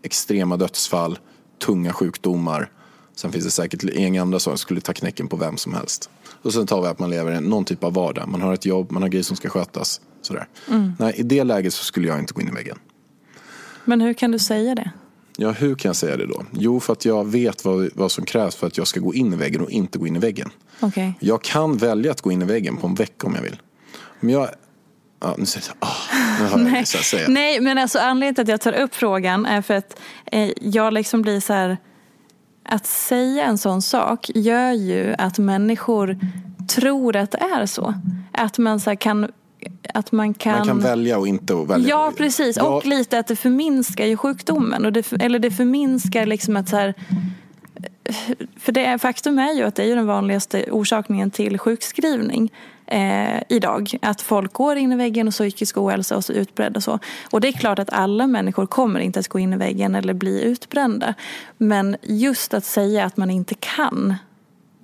Extrema 0.02 0.56
dödsfall, 0.56 1.18
tunga 1.64 1.92
sjukdomar. 1.92 2.70
Sen 3.16 3.32
finns 3.32 3.44
det 3.44 3.50
säkert 3.50 3.84
inga 3.84 4.22
andra 4.22 4.38
saker 4.38 4.56
som 4.56 4.62
skulle 4.62 4.80
ta 4.80 4.92
knäcken 4.92 5.28
på 5.28 5.36
vem 5.36 5.56
som 5.56 5.74
helst. 5.74 6.10
Och 6.42 6.52
sen 6.52 6.66
tar 6.66 6.82
vi 6.82 6.88
att 6.88 6.98
man 6.98 7.10
lever 7.10 7.32
i 7.32 7.40
någon 7.40 7.64
typ 7.64 7.84
av 7.84 7.92
vardag. 7.92 8.28
Man 8.28 8.42
har 8.42 8.54
ett 8.54 8.66
jobb, 8.66 8.90
man 8.90 9.02
har 9.02 9.08
grejer 9.08 9.24
som 9.24 9.36
ska 9.36 9.48
skötas. 9.48 10.00
Sådär. 10.26 10.46
Mm. 10.68 10.92
Nej, 10.98 11.14
I 11.16 11.22
det 11.22 11.44
läget 11.44 11.74
så 11.74 11.84
skulle 11.84 12.08
jag 12.08 12.18
inte 12.18 12.34
gå 12.34 12.40
in 12.40 12.48
i 12.48 12.52
väggen. 12.52 12.78
Men 13.84 14.00
hur 14.00 14.14
kan 14.14 14.30
du 14.30 14.38
säga 14.38 14.74
det? 14.74 14.90
Ja, 15.36 15.50
hur 15.50 15.74
kan 15.74 15.88
jag 15.88 15.96
säga 15.96 16.16
det 16.16 16.26
då? 16.26 16.44
Jo, 16.52 16.80
för 16.80 16.92
att 16.92 17.04
jag 17.04 17.30
vet 17.30 17.64
vad, 17.64 17.88
vad 17.94 18.12
som 18.12 18.24
krävs 18.24 18.56
för 18.56 18.66
att 18.66 18.78
jag 18.78 18.86
ska 18.86 19.00
gå 19.00 19.14
in 19.14 19.32
i 19.32 19.36
väggen 19.36 19.60
och 19.60 19.70
inte 19.70 19.98
gå 19.98 20.06
in 20.06 20.16
i 20.16 20.18
väggen. 20.18 20.50
Okay. 20.80 21.12
Jag 21.20 21.42
kan 21.42 21.76
välja 21.76 22.10
att 22.10 22.20
gå 22.20 22.32
in 22.32 22.42
i 22.42 22.44
väggen 22.44 22.76
på 22.76 22.86
en 22.86 22.94
vecka 22.94 23.26
om 23.26 23.34
jag 23.34 23.42
vill. 23.42 23.60
Om 24.20 24.30
jag 24.30 24.48
Ja, 25.24 25.34
nu 25.38 25.46
säger 25.46 25.66
jag, 25.80 25.88
oh, 25.88 26.56
nu 26.56 26.64
jag 26.64 26.72
Nej. 26.72 26.86
säga. 26.86 27.28
Nej, 27.28 27.60
men 27.60 27.78
alltså 27.78 27.98
anledningen 27.98 28.34
till 28.34 28.42
att 28.42 28.48
jag 28.48 28.60
tar 28.60 28.72
upp 28.72 28.94
frågan 28.94 29.46
är 29.46 29.62
för 29.62 29.74
att 29.74 30.00
eh, 30.26 30.50
jag 30.60 30.92
liksom 30.92 31.22
blir 31.22 31.40
så 31.40 31.52
här. 31.52 31.76
Att 32.68 32.86
säga 32.86 33.44
en 33.44 33.58
sån 33.58 33.82
sak 33.82 34.30
gör 34.34 34.72
ju 34.72 35.14
att 35.18 35.38
människor 35.38 36.18
tror 36.68 37.16
att 37.16 37.30
det 37.30 37.38
är 37.38 37.66
så. 37.66 37.94
Att 38.32 38.58
man 38.58 38.80
så 38.80 38.96
kan 38.96 39.32
att 39.94 40.12
man 40.12 40.34
kan... 40.34 40.58
Man 40.58 40.66
kan 40.66 40.80
välja 40.80 41.18
och 41.18 41.28
inte 41.28 41.54
välja. 41.54 41.88
Ja, 41.88 42.12
precis. 42.16 42.56
Och 42.56 42.86
lite 42.86 43.18
att 43.18 43.26
det 43.26 43.36
förminskar 43.36 44.06
ju 44.06 44.16
sjukdomen. 44.16 44.84
Och 44.84 44.92
det, 44.92 45.12
eller 45.12 45.38
det 45.38 45.50
förminskar 45.50 46.26
liksom 46.26 46.56
att 46.56 46.68
så 46.68 46.76
här... 46.76 46.94
För 48.56 48.72
det, 48.72 48.98
faktum 48.98 49.38
är 49.38 49.52
ju 49.52 49.62
att 49.62 49.74
det 49.74 49.84
är 49.84 49.96
den 49.96 50.06
vanligaste 50.06 50.64
orsaken 50.70 51.30
till 51.30 51.58
sjukskrivning 51.58 52.52
eh, 52.86 53.42
idag. 53.48 53.98
Att 54.02 54.22
folk 54.22 54.52
går 54.52 54.76
in 54.76 54.92
i 54.92 54.96
väggen 54.96 55.28
och 55.28 55.34
psykisk 55.34 55.76
ohälsa 55.76 56.16
och 56.16 56.24
så 56.24 56.32
utbredd 56.32 56.76
och 56.76 56.82
så. 56.82 56.98
Och 57.30 57.40
det 57.40 57.48
är 57.48 57.52
klart 57.52 57.78
att 57.78 57.90
alla 57.92 58.26
människor 58.26 58.66
kommer 58.66 59.00
inte 59.00 59.20
att 59.20 59.28
gå 59.28 59.38
in 59.38 59.52
i 59.52 59.56
väggen 59.56 59.94
eller 59.94 60.14
bli 60.14 60.42
utbrända. 60.42 61.14
Men 61.58 61.96
just 62.02 62.54
att 62.54 62.64
säga 62.64 63.04
att 63.04 63.16
man 63.16 63.30
inte 63.30 63.54
kan. 63.54 64.14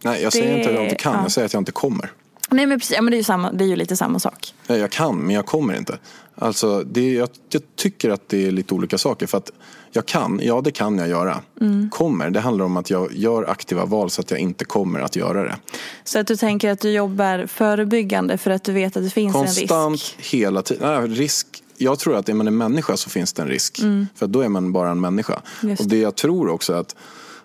Nej, 0.05 0.23
jag 0.23 0.33
säger 0.33 0.53
det, 0.53 0.59
inte 0.59 0.71
att 0.71 0.75
jag 0.75 0.85
inte 0.85 0.97
kan. 0.97 1.15
Ja. 1.15 1.23
Jag 1.23 1.33
säger 1.33 1.47
att 1.47 1.53
jag 1.53 1.61
inte 1.61 1.73
kommer. 1.73 2.11
Nej 2.51 2.67
men 2.67 2.79
precis, 2.79 2.97
ja, 2.97 3.03
men 3.03 3.11
det, 3.11 3.17
är 3.17 3.19
ju 3.19 3.25
samma, 3.25 3.53
det 3.53 3.65
är 3.65 3.69
ju 3.69 3.77
lite 3.77 3.97
samma 3.97 4.19
sak. 4.19 4.55
Jag 4.67 4.91
kan, 4.91 5.17
men 5.17 5.35
jag 5.35 5.47
kommer 5.47 5.77
inte. 5.77 5.99
Alltså, 6.35 6.83
det, 6.83 7.13
jag, 7.13 7.29
jag 7.51 7.63
tycker 7.77 8.11
att 8.11 8.29
det 8.29 8.47
är 8.47 8.51
lite 8.51 8.75
olika 8.75 8.99
saker. 8.99 9.27
För 9.27 9.39
att 9.39 9.51
jag 9.93 10.07
kan, 10.07 10.41
ja 10.43 10.61
det 10.61 10.71
kan 10.71 10.99
jag 10.99 11.09
göra. 11.09 11.41
Mm. 11.61 11.91
Kommer, 11.91 12.31
det 12.31 12.41
handlar 12.41 12.65
om 12.65 12.77
att 12.77 12.91
jag 12.91 13.13
gör 13.13 13.51
aktiva 13.51 13.85
val 13.85 14.11
så 14.11 14.21
att 14.21 14.31
jag 14.31 14.41
inte 14.41 14.65
kommer 14.65 15.01
att 15.01 15.17
göra 15.17 15.43
det. 15.43 15.57
Så 16.05 16.19
att 16.19 16.27
du 16.27 16.37
tänker 16.37 16.71
att 16.71 16.81
du 16.81 16.91
jobbar 16.91 17.47
förebyggande 17.47 18.39
för 18.39 18.51
att 18.51 18.65
du 18.65 18.73
vet 18.73 18.97
att 18.97 19.03
det 19.03 19.11
finns 19.11 19.33
Konstant, 19.33 19.57
en 19.57 19.63
risk? 19.63 19.73
Konstant, 19.73 20.25
hela 20.33 20.63
tiden. 20.63 21.01
Nej, 21.01 21.09
risk 21.09 21.63
jag 21.77 21.99
tror 21.99 22.17
att 22.17 22.29
är 22.29 22.35
man 22.35 22.47
en 22.47 22.57
människa 22.57 22.97
så 22.97 23.11
finns 23.11 23.33
det 23.33 23.43
en 23.43 23.49
risk. 23.49 23.79
Mm. 23.79 24.07
För 24.15 24.27
då 24.27 24.41
är 24.41 24.49
man 24.49 24.73
bara 24.73 24.91
en 24.91 25.01
människa. 25.01 25.41
Just. 25.63 25.83
Och 25.83 25.89
det 25.89 25.99
jag 25.99 26.15
tror 26.17 26.49
också 26.49 26.73
att, 26.73 26.97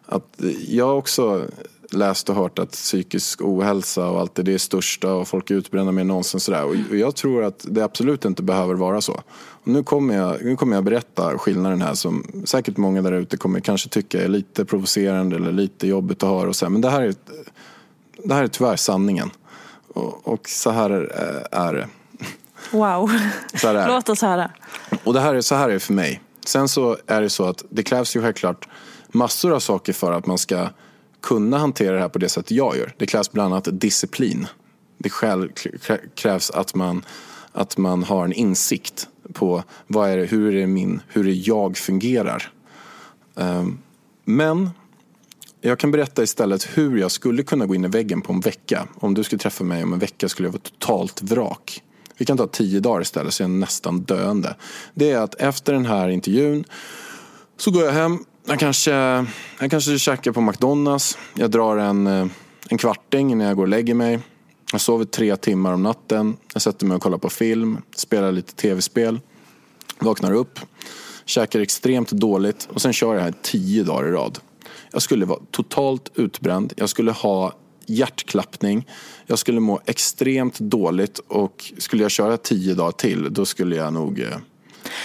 att 0.06 0.42
jag 0.68 0.98
också 0.98 1.46
läst 1.92 2.30
och 2.30 2.36
hört 2.36 2.60
att 2.60 2.72
psykisk 2.72 3.42
ohälsa 3.42 4.08
och 4.08 4.20
allt 4.20 4.36
det, 4.36 4.44
det 4.44 4.54
är 4.54 4.58
största 4.58 5.14
och 5.14 5.28
folk 5.28 5.52
är 5.52 5.56
utbrända 5.56 5.92
mer 5.92 6.02
än 6.02 6.08
någonsin. 6.08 6.40
Sådär. 6.40 6.66
Och 6.66 6.96
jag 6.96 7.16
tror 7.16 7.44
att 7.44 7.66
det 7.70 7.84
absolut 7.84 8.26
inte 8.26 8.44
behöver 8.44 8.74
vara 8.74 9.02
så. 9.02 9.14
Och 9.38 9.68
nu, 9.68 9.84
kommer 9.84 10.16
jag, 10.16 10.44
nu 10.46 10.56
kommer 10.56 10.76
jag 10.76 10.84
berätta 10.84 11.38
skillnaden 11.38 11.82
här 11.82 11.94
som 11.94 12.44
säkert 12.46 12.78
många 12.78 13.02
där 13.02 13.12
ute 13.12 13.38
kommer 13.38 13.60
kanske 13.60 13.90
tycka 13.90 14.24
är 14.24 14.28
lite 14.28 14.66
provocerande 14.66 15.36
eller 15.36 15.52
lite 15.52 15.88
jobbigt 15.88 16.24
att 16.24 16.30
höra. 16.30 16.50
Och 16.50 16.56
så 16.56 16.66
här. 16.66 16.70
Men 16.70 16.82
det 16.82 16.90
här, 16.90 17.02
är, 17.02 17.14
det 18.24 18.34
här 18.34 18.44
är 18.44 18.48
tyvärr 18.48 18.76
sanningen. 18.76 19.32
Och, 19.94 20.28
och 20.28 20.50
så 20.50 20.72
här 20.72 20.90
är 21.52 21.74
det. 21.74 21.88
Wow, 22.72 23.12
låt 23.88 24.10
oss 24.10 24.22
höra. 24.22 24.52
Och 25.04 25.14
det 25.14 25.20
här 25.20 25.36
är, 25.36 25.42
så 25.42 25.56
här 25.56 25.70
är 25.70 25.74
det 25.74 25.80
för 25.80 25.94
mig. 25.94 26.22
Sen 26.46 26.68
så 26.68 26.98
är 27.08 27.22
det 27.22 27.30
så 27.30 27.46
att 27.46 27.64
det 27.70 27.84
krävs 27.84 28.16
ju 28.16 28.22
självklart 28.22 28.68
massor 29.08 29.54
av 29.54 29.60
saker 29.60 29.94
för 29.94 30.12
att 30.12 30.26
man 30.26 30.38
ska 30.38 30.68
kunna 31.26 31.58
hantera 31.58 31.96
det 31.96 32.02
här 32.02 32.10
på 32.10 32.20
det 32.20 32.30
sätt 32.30 32.52
jag 32.52 32.78
gör. 32.78 32.94
Det 32.98 33.06
krävs 33.06 33.32
bland 33.32 33.54
annat 33.54 33.68
disciplin. 33.72 34.48
Det 34.98 35.12
krävs 36.16 36.50
att 36.52 36.76
man, 36.76 37.06
att 37.52 37.78
man 37.78 38.04
har 38.04 38.26
en 38.26 38.34
insikt 38.34 39.08
på 39.34 39.64
vad 39.88 40.10
är 40.10 40.18
det, 40.18 40.26
hur, 40.26 40.56
är 40.56 40.68
min, 40.68 41.02
hur 41.08 41.28
är 41.28 41.48
jag 41.48 41.78
fungerar. 41.78 42.52
Ehm, 43.36 43.78
men 44.26 44.70
jag 45.62 45.80
kan 45.80 45.92
berätta 45.92 46.24
istället 46.24 46.78
hur 46.78 46.98
jag 46.98 47.12
skulle 47.12 47.44
kunna 47.44 47.66
gå 47.66 47.76
in 47.76 47.86
i 47.86 47.88
väggen 47.88 48.22
på 48.22 48.34
en 48.34 48.40
vecka. 48.40 48.88
Om 49.00 49.14
du 49.14 49.24
skulle 49.24 49.40
träffa 49.40 49.64
mig 49.64 49.84
om 49.84 49.94
en 49.94 50.00
vecka 50.00 50.30
skulle 50.30 50.48
jag 50.48 50.54
vara 50.54 50.62
totalt 50.62 51.22
vrak. 51.22 51.84
Vi 52.18 52.26
kan 52.26 52.38
ta 52.38 52.48
tio 52.48 52.80
dagar 52.80 53.02
istället 53.02 53.34
så 53.34 53.44
är 53.44 53.48
jag 53.48 53.52
nästan 53.52 54.02
döende. 54.02 54.56
Det 54.94 55.12
är 55.12 55.20
att 55.20 55.36
efter 55.36 55.74
den 55.74 55.86
här 55.86 56.10
intervjun 56.10 56.64
så 57.58 57.72
går 57.72 57.84
jag 57.84 57.92
hem. 57.92 58.20
Jag 58.48 58.60
kanske, 58.60 58.92
jag 59.60 59.72
kanske 59.72 60.00
käkar 60.00 60.32
på 60.32 60.42
McDonalds. 60.42 61.18
Jag 61.34 61.52
drar 61.52 61.78
en, 61.78 62.08
eh, 62.08 62.28
en 62.70 62.78
kvarting 62.78 63.32
innan 63.32 63.48
jag 63.48 63.56
går 63.56 63.64
och 63.64 63.70
lägger 63.70 63.94
mig. 63.94 64.20
Jag 64.72 64.82
sover 64.82 65.06
tre 65.06 65.36
timmar 65.36 65.74
om 65.74 65.84
natten. 65.84 66.38
Jag 66.54 66.62
sätter 66.62 66.86
mig 66.86 66.96
och 66.96 67.02
kollar 67.02 67.18
på 67.18 67.30
film, 67.30 67.78
spelar 67.96 68.32
lite 68.32 68.56
tv-spel. 68.56 69.20
Vaknar 70.00 70.34
upp, 70.34 70.60
käkar 71.26 71.60
extremt 71.60 72.12
dåligt 72.12 72.68
och 72.74 72.82
sen 72.82 72.94
kör 72.94 73.16
jag 73.16 73.22
här 73.22 73.34
tio 73.42 73.84
dagar 73.84 74.08
i 74.08 74.12
rad. 74.12 74.40
Jag 74.92 75.02
skulle 75.02 75.26
vara 75.26 75.40
totalt 75.52 76.12
utbränd. 76.16 76.74
Jag 76.78 76.90
skulle 76.90 77.12
ha 77.12 77.54
hjärtklappning. 77.86 78.88
Jag 79.26 79.40
skulle 79.40 79.60
må 79.60 79.82
extremt 79.86 80.60
dåligt 80.60 81.20
och 81.20 81.74
skulle 81.78 82.04
jag 82.04 82.12
köra 82.12 82.38
tio 82.38 82.74
dagar 82.74 82.92
till 82.92 83.34
då 83.34 83.46
skulle 83.46 83.76
jag 83.76 83.94
nog 83.94 84.20
eh, 84.20 84.38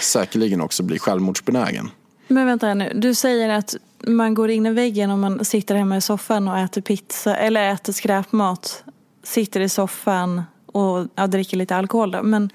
säkerligen 0.01 0.61
också 0.61 0.83
bli 0.83 0.99
självmordsbenägen. 0.99 1.89
Men 2.31 2.45
vänta 2.45 2.67
här 2.67 2.75
nu, 2.75 2.91
du 2.95 3.13
säger 3.13 3.49
att 3.49 3.75
man 4.07 4.33
går 4.33 4.49
in 4.49 4.65
i 4.65 4.71
väggen 4.71 5.11
om 5.11 5.21
man 5.21 5.45
sitter 5.45 5.75
hemma 5.75 5.97
i 5.97 6.01
soffan 6.01 6.47
och 6.47 6.57
äter 6.57 6.81
pizza 6.81 7.35
eller 7.35 7.71
äter 7.73 7.93
skräpmat, 7.93 8.83
sitter 9.23 9.59
i 9.59 9.69
soffan 9.69 10.43
och 10.65 11.07
ja, 11.15 11.27
dricker 11.27 11.57
lite 11.57 11.75
alkohol 11.75 12.11
då. 12.11 12.23
Men 12.23 12.49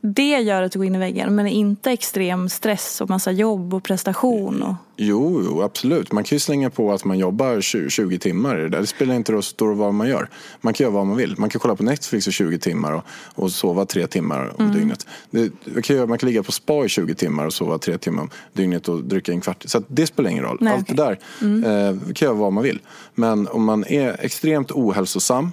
det 0.00 0.38
gör 0.38 0.62
att 0.62 0.72
du 0.72 0.78
går 0.78 0.86
in 0.86 0.94
i 0.94 0.98
väggen, 0.98 1.34
men 1.34 1.46
inte 1.46 1.90
extrem 1.90 2.48
stress 2.48 3.00
och 3.00 3.08
massa 3.08 3.32
jobb 3.32 3.74
och 3.74 3.82
prestation? 3.82 4.62
Och... 4.62 4.74
Jo, 4.96 5.42
jo, 5.44 5.62
absolut. 5.62 6.12
Man 6.12 6.24
kan 6.24 6.36
ju 6.36 6.40
slänga 6.40 6.70
på 6.70 6.92
att 6.92 7.04
man 7.04 7.18
jobbar 7.18 7.60
20, 7.60 7.90
20 7.90 8.18
timmar 8.18 8.58
i 8.58 8.62
det 8.62 8.68
där. 8.68 8.80
Det 8.80 8.86
spelar 8.86 9.14
inte 9.14 9.32
så 9.32 9.42
stor 9.42 9.74
vad 9.74 9.94
man 9.94 10.08
gör. 10.08 10.28
Man 10.60 10.74
kan 10.74 10.84
göra 10.84 10.94
vad 10.94 11.06
man 11.06 11.16
vill. 11.16 11.34
Man 11.38 11.50
kan 11.50 11.60
kolla 11.60 11.76
på 11.76 11.82
Netflix 11.82 12.28
i 12.28 12.32
20 12.32 12.58
timmar 12.58 12.92
och, 12.92 13.04
och 13.34 13.52
sova 13.52 13.84
tre 13.84 14.06
timmar 14.06 14.52
om 14.56 14.64
mm. 14.64 14.76
dygnet. 14.76 15.06
Det, 15.30 15.50
man, 15.64 15.82
kan 15.82 15.96
göra, 15.96 16.06
man 16.06 16.18
kan 16.18 16.28
ligga 16.28 16.42
på 16.42 16.52
spa 16.52 16.84
i 16.84 16.88
20 16.88 17.14
timmar 17.14 17.46
och 17.46 17.52
sova 17.52 17.78
tre 17.78 17.98
timmar 17.98 18.22
om 18.22 18.30
dygnet 18.52 18.88
och 18.88 19.04
dricka 19.04 19.32
en 19.32 19.40
kvart. 19.40 19.64
Så 19.66 19.82
det 19.88 20.06
spelar 20.06 20.30
ingen 20.30 20.44
roll. 20.44 20.58
Nej, 20.60 20.72
Allt 20.72 20.82
okay. 20.82 20.96
det 20.96 21.02
där 21.02 21.18
mm. 21.40 21.64
eh, 21.64 22.12
kan 22.12 22.26
göra 22.26 22.36
vad 22.36 22.52
man 22.52 22.64
vill. 22.64 22.80
Men 23.14 23.48
om 23.48 23.64
man 23.64 23.84
är 23.84 24.16
extremt 24.20 24.70
ohälsosam 24.70 25.52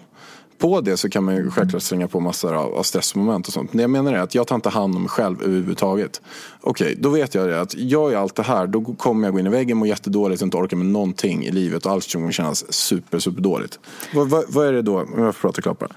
på 0.57 0.81
det 0.81 0.97
så 0.97 1.09
kan 1.09 1.23
man 1.23 1.35
ju 1.35 1.51
självklart 1.51 1.83
slänga 1.83 2.07
på 2.07 2.19
massor 2.19 2.53
av, 2.53 2.83
stressmoment 2.83 3.47
och 3.47 3.53
sånt. 3.53 3.73
Men 3.73 3.81
jag 3.81 3.89
menar 3.89 4.13
är 4.13 4.17
att 4.17 4.35
jag 4.35 4.47
tar 4.47 4.55
inte 4.55 4.69
hand 4.69 4.95
om 4.95 5.01
mig 5.01 5.09
själv 5.09 5.43
överhuvudtaget. 5.43 6.21
Okej, 6.61 6.85
okay, 6.85 6.95
då 7.01 7.09
vet 7.09 7.35
jag 7.35 7.47
det 7.47 7.61
att 7.61 7.75
gör 7.75 8.11
jag 8.11 8.21
allt 8.21 8.35
det 8.35 8.43
här 8.43 8.67
då 8.67 8.81
kommer 8.81 9.27
jag 9.27 9.33
gå 9.33 9.39
in 9.39 9.47
i 9.47 9.49
väggen, 9.49 9.77
må 9.77 9.85
jättedåligt 9.85 10.41
och 10.41 10.45
inte 10.45 10.57
orka 10.57 10.75
med 10.75 10.85
någonting 10.85 11.45
i 11.45 11.51
livet 11.51 11.85
och 11.85 11.91
allt 11.91 12.13
kommer 12.13 12.31
kännas 12.31 12.73
super, 12.73 13.19
super 13.19 13.41
dåligt. 13.41 13.79
Vad, 14.13 14.29
vad, 14.29 14.45
vad 14.47 14.67
är 14.67 14.73
det 14.73 14.81
då, 14.81 15.01
om 15.01 15.23
jag 15.23 15.35
får 15.35 15.47
prata 15.47 15.61
klart 15.61 15.79
bara. 15.79 15.91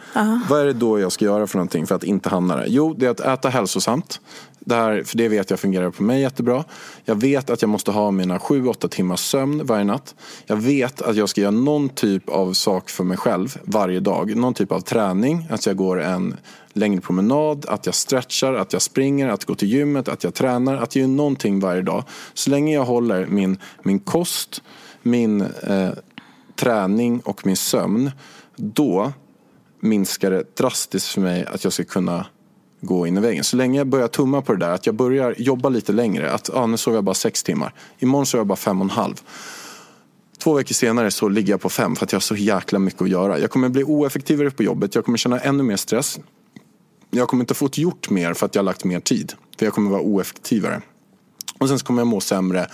Vad 0.49 0.61
är 0.61 0.65
det 0.65 0.73
då 0.73 1.01
jag 1.01 1.13
ska 1.13 1.25
göra 1.25 1.47
för 1.47 1.59
någonting 1.59 1.87
för 1.87 1.95
att 1.95 2.05
inte 2.05 2.29
hamna 2.29 2.57
där? 2.57 2.67
Jo, 2.69 2.95
det 2.99 3.07
är 3.07 3.11
att 3.11 3.21
äta 3.21 3.49
hälsosamt. 3.49 4.21
Det 4.69 4.75
här, 4.75 5.03
för 5.03 5.17
det 5.17 5.29
vet 5.29 5.51
jag 5.51 5.61
fungerar 5.61 5.91
på 5.91 6.03
mig 6.03 6.21
jättebra. 6.21 6.65
Jag 7.05 7.15
vet 7.15 7.51
att 7.51 7.63
jag 7.63 7.69
måste 7.69 7.91
ha 7.91 8.11
mina 8.11 8.39
7-8 8.39 8.89
timmars 8.89 9.21
sömn 9.21 9.67
varje 9.67 9.85
natt. 9.85 10.15
Jag 10.47 10.57
vet 10.57 11.03
att 11.03 11.17
jag 11.17 11.29
ska 11.29 11.41
göra 11.41 11.51
någon 11.51 11.89
typ 11.89 12.29
av 12.29 12.53
sak 12.53 12.91
för 12.91 13.05
mig 13.05 13.17
själv 13.17 13.59
varje 13.65 14.01
dag. 14.01 14.37
Någon 14.37 14.55
typ 14.55 14.73
av 14.73 14.81
träning. 14.81 15.47
Att 15.51 15.67
jag 15.67 15.77
går 15.77 16.01
en 16.01 16.37
längre 16.73 17.01
promenad, 17.01 17.67
att 17.69 17.87
jag 17.87 17.95
stretchar, 17.95 18.55
att 18.55 18.73
jag 18.73 18.83
springer, 18.83 19.29
att 19.29 19.45
gå 19.45 19.55
till 19.55 19.69
gymmet, 19.69 20.09
att 20.09 20.25
jag 20.25 20.35
tränar. 20.35 20.77
Att 20.77 20.97
jag 20.97 21.01
gör 21.01 21.09
någonting 21.09 21.61
varje 21.61 21.83
dag. 21.83 22.05
Så 22.35 22.51
länge 22.51 22.75
jag 22.75 22.85
håller 22.85 23.27
min, 23.27 23.59
min 23.83 23.99
kost, 23.99 24.63
min 25.03 25.41
eh, 25.41 25.91
träning 26.57 27.21
och 27.21 27.47
min 27.47 27.57
sömn. 27.57 28.11
Då 28.57 29.13
minskar 29.81 30.31
det 30.31 30.57
drastiskt 30.57 31.09
för 31.09 31.21
mig 31.21 31.45
att 31.45 31.65
jag 31.65 31.73
ska 31.73 31.85
kunna 31.85 32.27
gå 32.81 33.07
in 33.07 33.19
i 33.19 33.21
väggen. 33.21 33.45
Så 33.45 33.57
länge 33.57 33.79
jag 33.79 33.87
börjar 33.87 34.09
tumma 34.09 34.43
på 34.43 34.53
det 34.53 34.59
där, 34.59 34.71
att 34.71 34.87
jag 34.87 34.95
börjar 34.95 35.35
jobba 35.39 35.69
lite 35.69 35.93
längre. 35.93 36.33
Att 36.33 36.55
ah, 36.55 36.67
nu 36.67 36.77
sover 36.77 36.97
jag 36.97 37.05
bara 37.05 37.15
sex 37.15 37.43
timmar. 37.43 37.75
Imorgon 37.99 38.27
sover 38.27 38.41
jag 38.41 38.47
bara 38.47 38.57
fem 38.57 38.81
och 38.81 38.85
en 38.85 38.91
halv. 38.91 39.21
Två 40.39 40.55
veckor 40.55 40.75
senare 40.75 41.11
så 41.11 41.29
ligger 41.29 41.53
jag 41.53 41.61
på 41.61 41.69
fem 41.69 41.97
för 41.97 42.05
att 42.05 42.13
jag 42.13 42.17
har 42.17 42.21
så 42.21 42.37
jäkla 42.37 42.79
mycket 42.79 43.03
att 43.03 43.09
göra. 43.09 43.39
Jag 43.39 43.51
kommer 43.51 43.69
bli 43.69 43.85
oeffektivare 43.85 44.51
på 44.51 44.63
jobbet. 44.63 44.95
Jag 44.95 45.05
kommer 45.05 45.19
känna 45.19 45.41
ännu 45.41 45.63
mer 45.63 45.77
stress. 45.77 46.19
Jag 47.11 47.29
kommer 47.29 47.43
inte 47.43 47.55
få 47.55 47.69
gjort 47.73 48.11
mer 48.11 48.35
för 48.35 48.47
att 48.47 48.55
jag 48.55 48.63
har 48.63 48.65
lagt 48.65 48.85
mer 48.85 49.01
tid. 49.01 49.33
För 49.59 49.67
jag 49.67 49.75
kommer 49.75 49.91
vara 49.91 50.03
oeffektivare. 50.03 50.83
Och 51.59 51.69
sen 51.69 51.79
så 51.79 51.87
kommer 51.87 52.01
jag 52.01 52.07
må 52.07 52.21
sämre. 52.21 52.67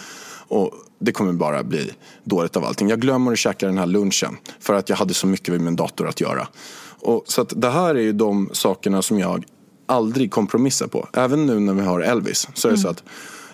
Och 0.48 0.72
det 0.98 1.12
kommer 1.12 1.32
bara 1.32 1.62
bli 1.62 1.90
dåligt 2.24 2.56
av 2.56 2.64
allting. 2.64 2.88
Jag 2.88 3.00
glömmer 3.00 3.32
att 3.32 3.38
käka 3.38 3.66
den 3.66 3.78
här 3.78 3.86
lunchen. 3.86 4.36
För 4.60 4.74
att 4.74 4.88
jag 4.88 4.96
hade 4.96 5.14
så 5.14 5.26
mycket 5.26 5.48
med 5.48 5.60
min 5.60 5.76
dator 5.76 6.08
att 6.08 6.20
göra. 6.20 6.48
Och 7.00 7.24
så 7.26 7.40
att 7.42 7.52
det 7.56 7.70
här 7.70 7.94
är 7.94 8.00
ju 8.00 8.12
de 8.12 8.50
sakerna 8.52 9.02
som 9.02 9.18
jag 9.18 9.44
aldrig 9.86 10.30
kompromissa 10.30 10.88
på. 10.88 11.08
Även 11.12 11.46
nu 11.46 11.60
när 11.60 11.74
vi 11.74 11.82
har 11.82 12.00
Elvis 12.00 12.48
så 12.54 12.68
är 12.68 12.72
det 12.72 12.78
mm. 12.78 12.82
så 12.82 12.88
att 12.88 13.02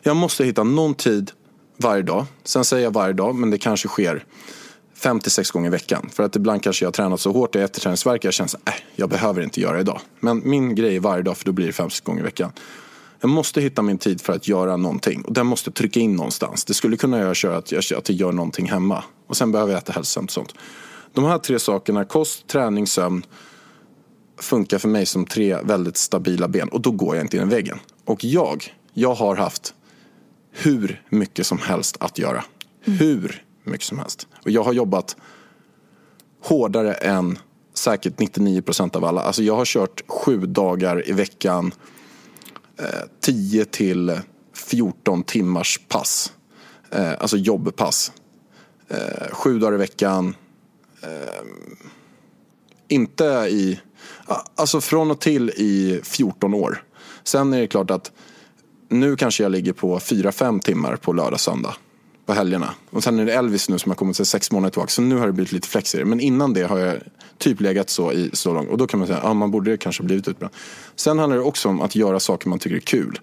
jag 0.03 0.17
måste 0.17 0.45
hitta 0.45 0.65
någon 0.65 0.95
tid 0.95 1.31
varje 1.77 2.03
dag. 2.03 2.27
Sen 2.45 2.65
säger 2.65 2.85
jag 2.85 2.91
varje 2.91 3.13
dag, 3.13 3.35
men 3.35 3.51
det 3.51 3.59
kanske 3.59 3.89
sker 3.89 4.25
fem 4.95 5.21
till 5.21 5.31
sex 5.31 5.51
gånger 5.51 5.69
i 5.69 5.71
veckan. 5.71 6.09
För 6.13 6.23
att 6.23 6.37
ibland 6.37 6.63
kanske 6.63 6.85
jag 6.85 6.89
har 6.89 6.93
tränat 6.93 7.21
så 7.21 7.33
hårt 7.33 7.57
i 7.57 7.59
efterträningsverk 7.59 8.25
jag 8.25 8.33
känner 8.33 8.49
att 8.49 8.69
äh, 8.69 8.75
jag 8.97 9.09
behöver 9.09 9.43
inte 9.43 9.61
göra 9.61 9.75
det 9.75 9.81
idag. 9.81 10.01
Men 10.21 10.43
min 10.45 10.75
grej 10.75 10.97
är 10.97 11.01
varje 11.01 11.23
dag 11.23 11.37
för 11.37 11.45
då 11.45 11.53
blir 11.53 11.67
det 11.67 11.73
fem, 11.73 11.91
sex 11.91 12.01
gånger 12.01 12.21
i 12.21 12.25
veckan. 12.25 12.53
Jag 13.21 13.31
måste 13.31 13.61
hitta 13.61 13.83
min 13.83 13.99
tid 13.99 14.21
för 14.21 14.33
att 14.33 14.49
göra 14.49 14.77
någonting 14.77 15.23
och 15.23 15.33
den 15.33 15.47
måste 15.47 15.71
trycka 15.71 16.01
in 16.01 16.17
någonstans. 16.17 16.65
Det 16.65 16.75
skulle 16.75 16.97
kunna 16.97 17.19
göra 17.19 17.57
att 17.57 17.73
jag, 17.73 17.79
att 17.99 18.09
jag 18.09 18.19
gör 18.19 18.33
någonting 18.33 18.71
hemma 18.71 19.05
och 19.27 19.37
sen 19.37 19.53
behöver 19.53 19.73
jag 19.73 19.79
äta 19.79 19.93
hälsosamt 19.93 20.31
och 20.31 20.35
sånt. 20.35 20.55
De 21.13 21.25
här 21.25 21.39
tre 21.39 21.59
sakerna, 21.59 22.05
kost, 22.05 22.47
träning, 22.47 22.87
sömn 22.87 23.23
funkar 24.41 24.79
för 24.79 24.89
mig 24.89 25.07
som 25.07 25.27
tre 25.27 25.57
väldigt 25.63 25.97
stabila 25.97 26.49
ben 26.49 26.69
och 26.69 26.81
då 26.81 26.91
går 26.91 27.17
jag 27.17 27.25
inte 27.25 27.37
in 27.37 27.43
i 27.43 27.47
väggen. 27.47 27.79
Och 28.05 28.25
jag, 28.25 28.75
jag 28.93 29.15
har 29.15 29.37
haft 29.37 29.75
hur 30.51 31.03
mycket 31.09 31.47
som 31.47 31.59
helst 31.59 31.97
att 32.01 32.19
göra. 32.19 32.45
Mm. 32.85 32.99
Hur 32.99 33.45
mycket 33.65 33.87
som 33.87 33.99
helst. 33.99 34.29
Och 34.45 34.51
jag 34.51 34.63
har 34.63 34.73
jobbat 34.73 35.17
hårdare 36.43 36.93
än 36.95 37.39
säkert 37.75 38.19
99 38.19 38.63
procent 38.63 38.97
av 38.97 39.05
alla. 39.05 39.21
Alltså 39.21 39.43
jag 39.43 39.57
har 39.57 39.65
kört 39.65 40.03
sju 40.09 40.47
dagar 40.47 41.09
i 41.09 41.13
veckan, 41.13 41.73
eh, 42.79 43.09
10 43.21 43.65
till 43.65 44.21
14 44.55 45.23
timmars 45.23 45.81
pass. 45.89 46.33
Eh, 46.91 47.13
alltså 47.19 47.37
jobbpass. 47.37 48.13
Eh, 48.89 49.33
sju 49.33 49.59
dagar 49.59 49.75
i 49.75 49.79
veckan. 49.79 50.35
Eh, 51.03 51.45
inte 52.89 53.25
i 53.51 53.81
Alltså 54.55 54.81
från 54.81 55.11
och 55.11 55.21
till 55.21 55.51
i 55.51 56.01
14 56.05 56.55
år. 56.55 56.83
Sen 57.25 57.53
är 57.53 57.61
det 57.61 57.67
klart 57.67 57.91
att 57.91 58.13
nu 58.89 59.17
kanske 59.17 59.43
jag 59.43 59.53
ligger 59.53 59.73
på 59.73 59.99
4-5 59.99 60.61
timmar 60.61 60.97
på 60.97 61.13
lördag 61.13 61.41
söndag. 61.41 61.75
På 62.27 62.33
helgerna. 62.33 62.75
Och 62.91 63.05
sen 63.05 63.19
är 63.19 63.27
det 63.27 63.33
Elvis 63.33 63.69
nu 63.69 63.79
som 63.79 63.91
har 63.91 63.97
kommit 63.97 64.17
sig 64.17 64.27
sex 64.27 64.53
månader 64.53 64.71
tillbaka. 64.71 64.91
Så 64.91 65.03
nu 65.03 65.17
har 65.17 65.27
det 65.27 65.33
blivit 65.33 65.53
lite 65.53 65.69
flexigare. 65.69 66.05
Men 66.05 66.21
innan 66.21 66.55
det 66.55 66.63
har 66.63 66.79
jag 66.79 66.97
typ 67.39 67.61
legat 67.61 67.91
så 67.91 68.13
i 68.13 68.31
så 68.33 68.55
långt. 68.55 68.71
Och 68.71 68.79
då 68.79 68.87
kan 68.87 68.99
man 69.01 69.07
säga 69.07 69.19
att 69.19 69.25
ja, 69.25 69.35
man 69.35 69.51
borde 69.51 69.77
kanske 69.77 70.03
blivit 70.03 70.29
utbränd. 70.29 70.53
Sen 70.97 71.19
handlar 71.19 71.37
det 71.37 71.43
också 71.43 71.69
om 71.69 71.81
att 71.81 71.97
göra 71.97 72.21
saker 72.21 72.49
man 72.49 72.59
tycker 72.59 72.77
är 72.77 72.81
kul. 72.81 73.21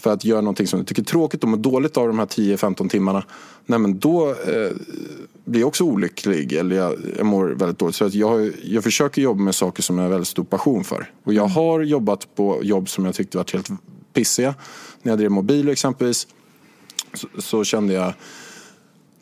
För 0.00 0.12
att 0.12 0.24
göra 0.24 0.40
någonting 0.40 0.66
som 0.66 0.78
du 0.78 0.84
tycker 0.84 1.02
är 1.02 1.06
tråkigt 1.06 1.42
och 1.42 1.48
mår 1.48 1.56
dåligt 1.56 1.96
av 1.96 2.06
de 2.06 2.18
här 2.18 2.26
10-15 2.26 2.88
timmarna. 2.88 3.24
Nej 3.66 3.78
men 3.78 3.98
då 3.98 4.28
eh, 4.28 4.70
blir 5.44 5.60
jag 5.60 5.68
också 5.68 5.84
olycklig 5.84 6.52
eller 6.52 6.76
jag, 6.76 6.94
jag 7.16 7.26
mår 7.26 7.48
väldigt 7.48 7.78
dåligt. 7.78 7.96
Så 7.96 8.04
att 8.04 8.14
jag, 8.14 8.52
jag 8.62 8.84
försöker 8.84 9.22
jobba 9.22 9.42
med 9.42 9.54
saker 9.54 9.82
som 9.82 9.98
jag 9.98 10.04
har 10.04 10.10
väldigt 10.10 10.28
stor 10.28 10.44
passion 10.44 10.84
för. 10.84 11.10
Och 11.24 11.34
jag 11.34 11.46
har 11.46 11.80
jobbat 11.80 12.34
på 12.34 12.60
jobb 12.62 12.88
som 12.88 13.04
jag 13.04 13.14
tyckte 13.14 13.36
var 13.36 13.52
helt 13.52 13.70
pissiga. 14.12 14.54
När 15.02 15.12
jag 15.12 15.18
drev 15.18 15.30
mobil 15.30 15.68
exempelvis 15.68 16.26
så, 17.14 17.28
så 17.38 17.64
kände 17.64 17.94
jag, 17.94 18.12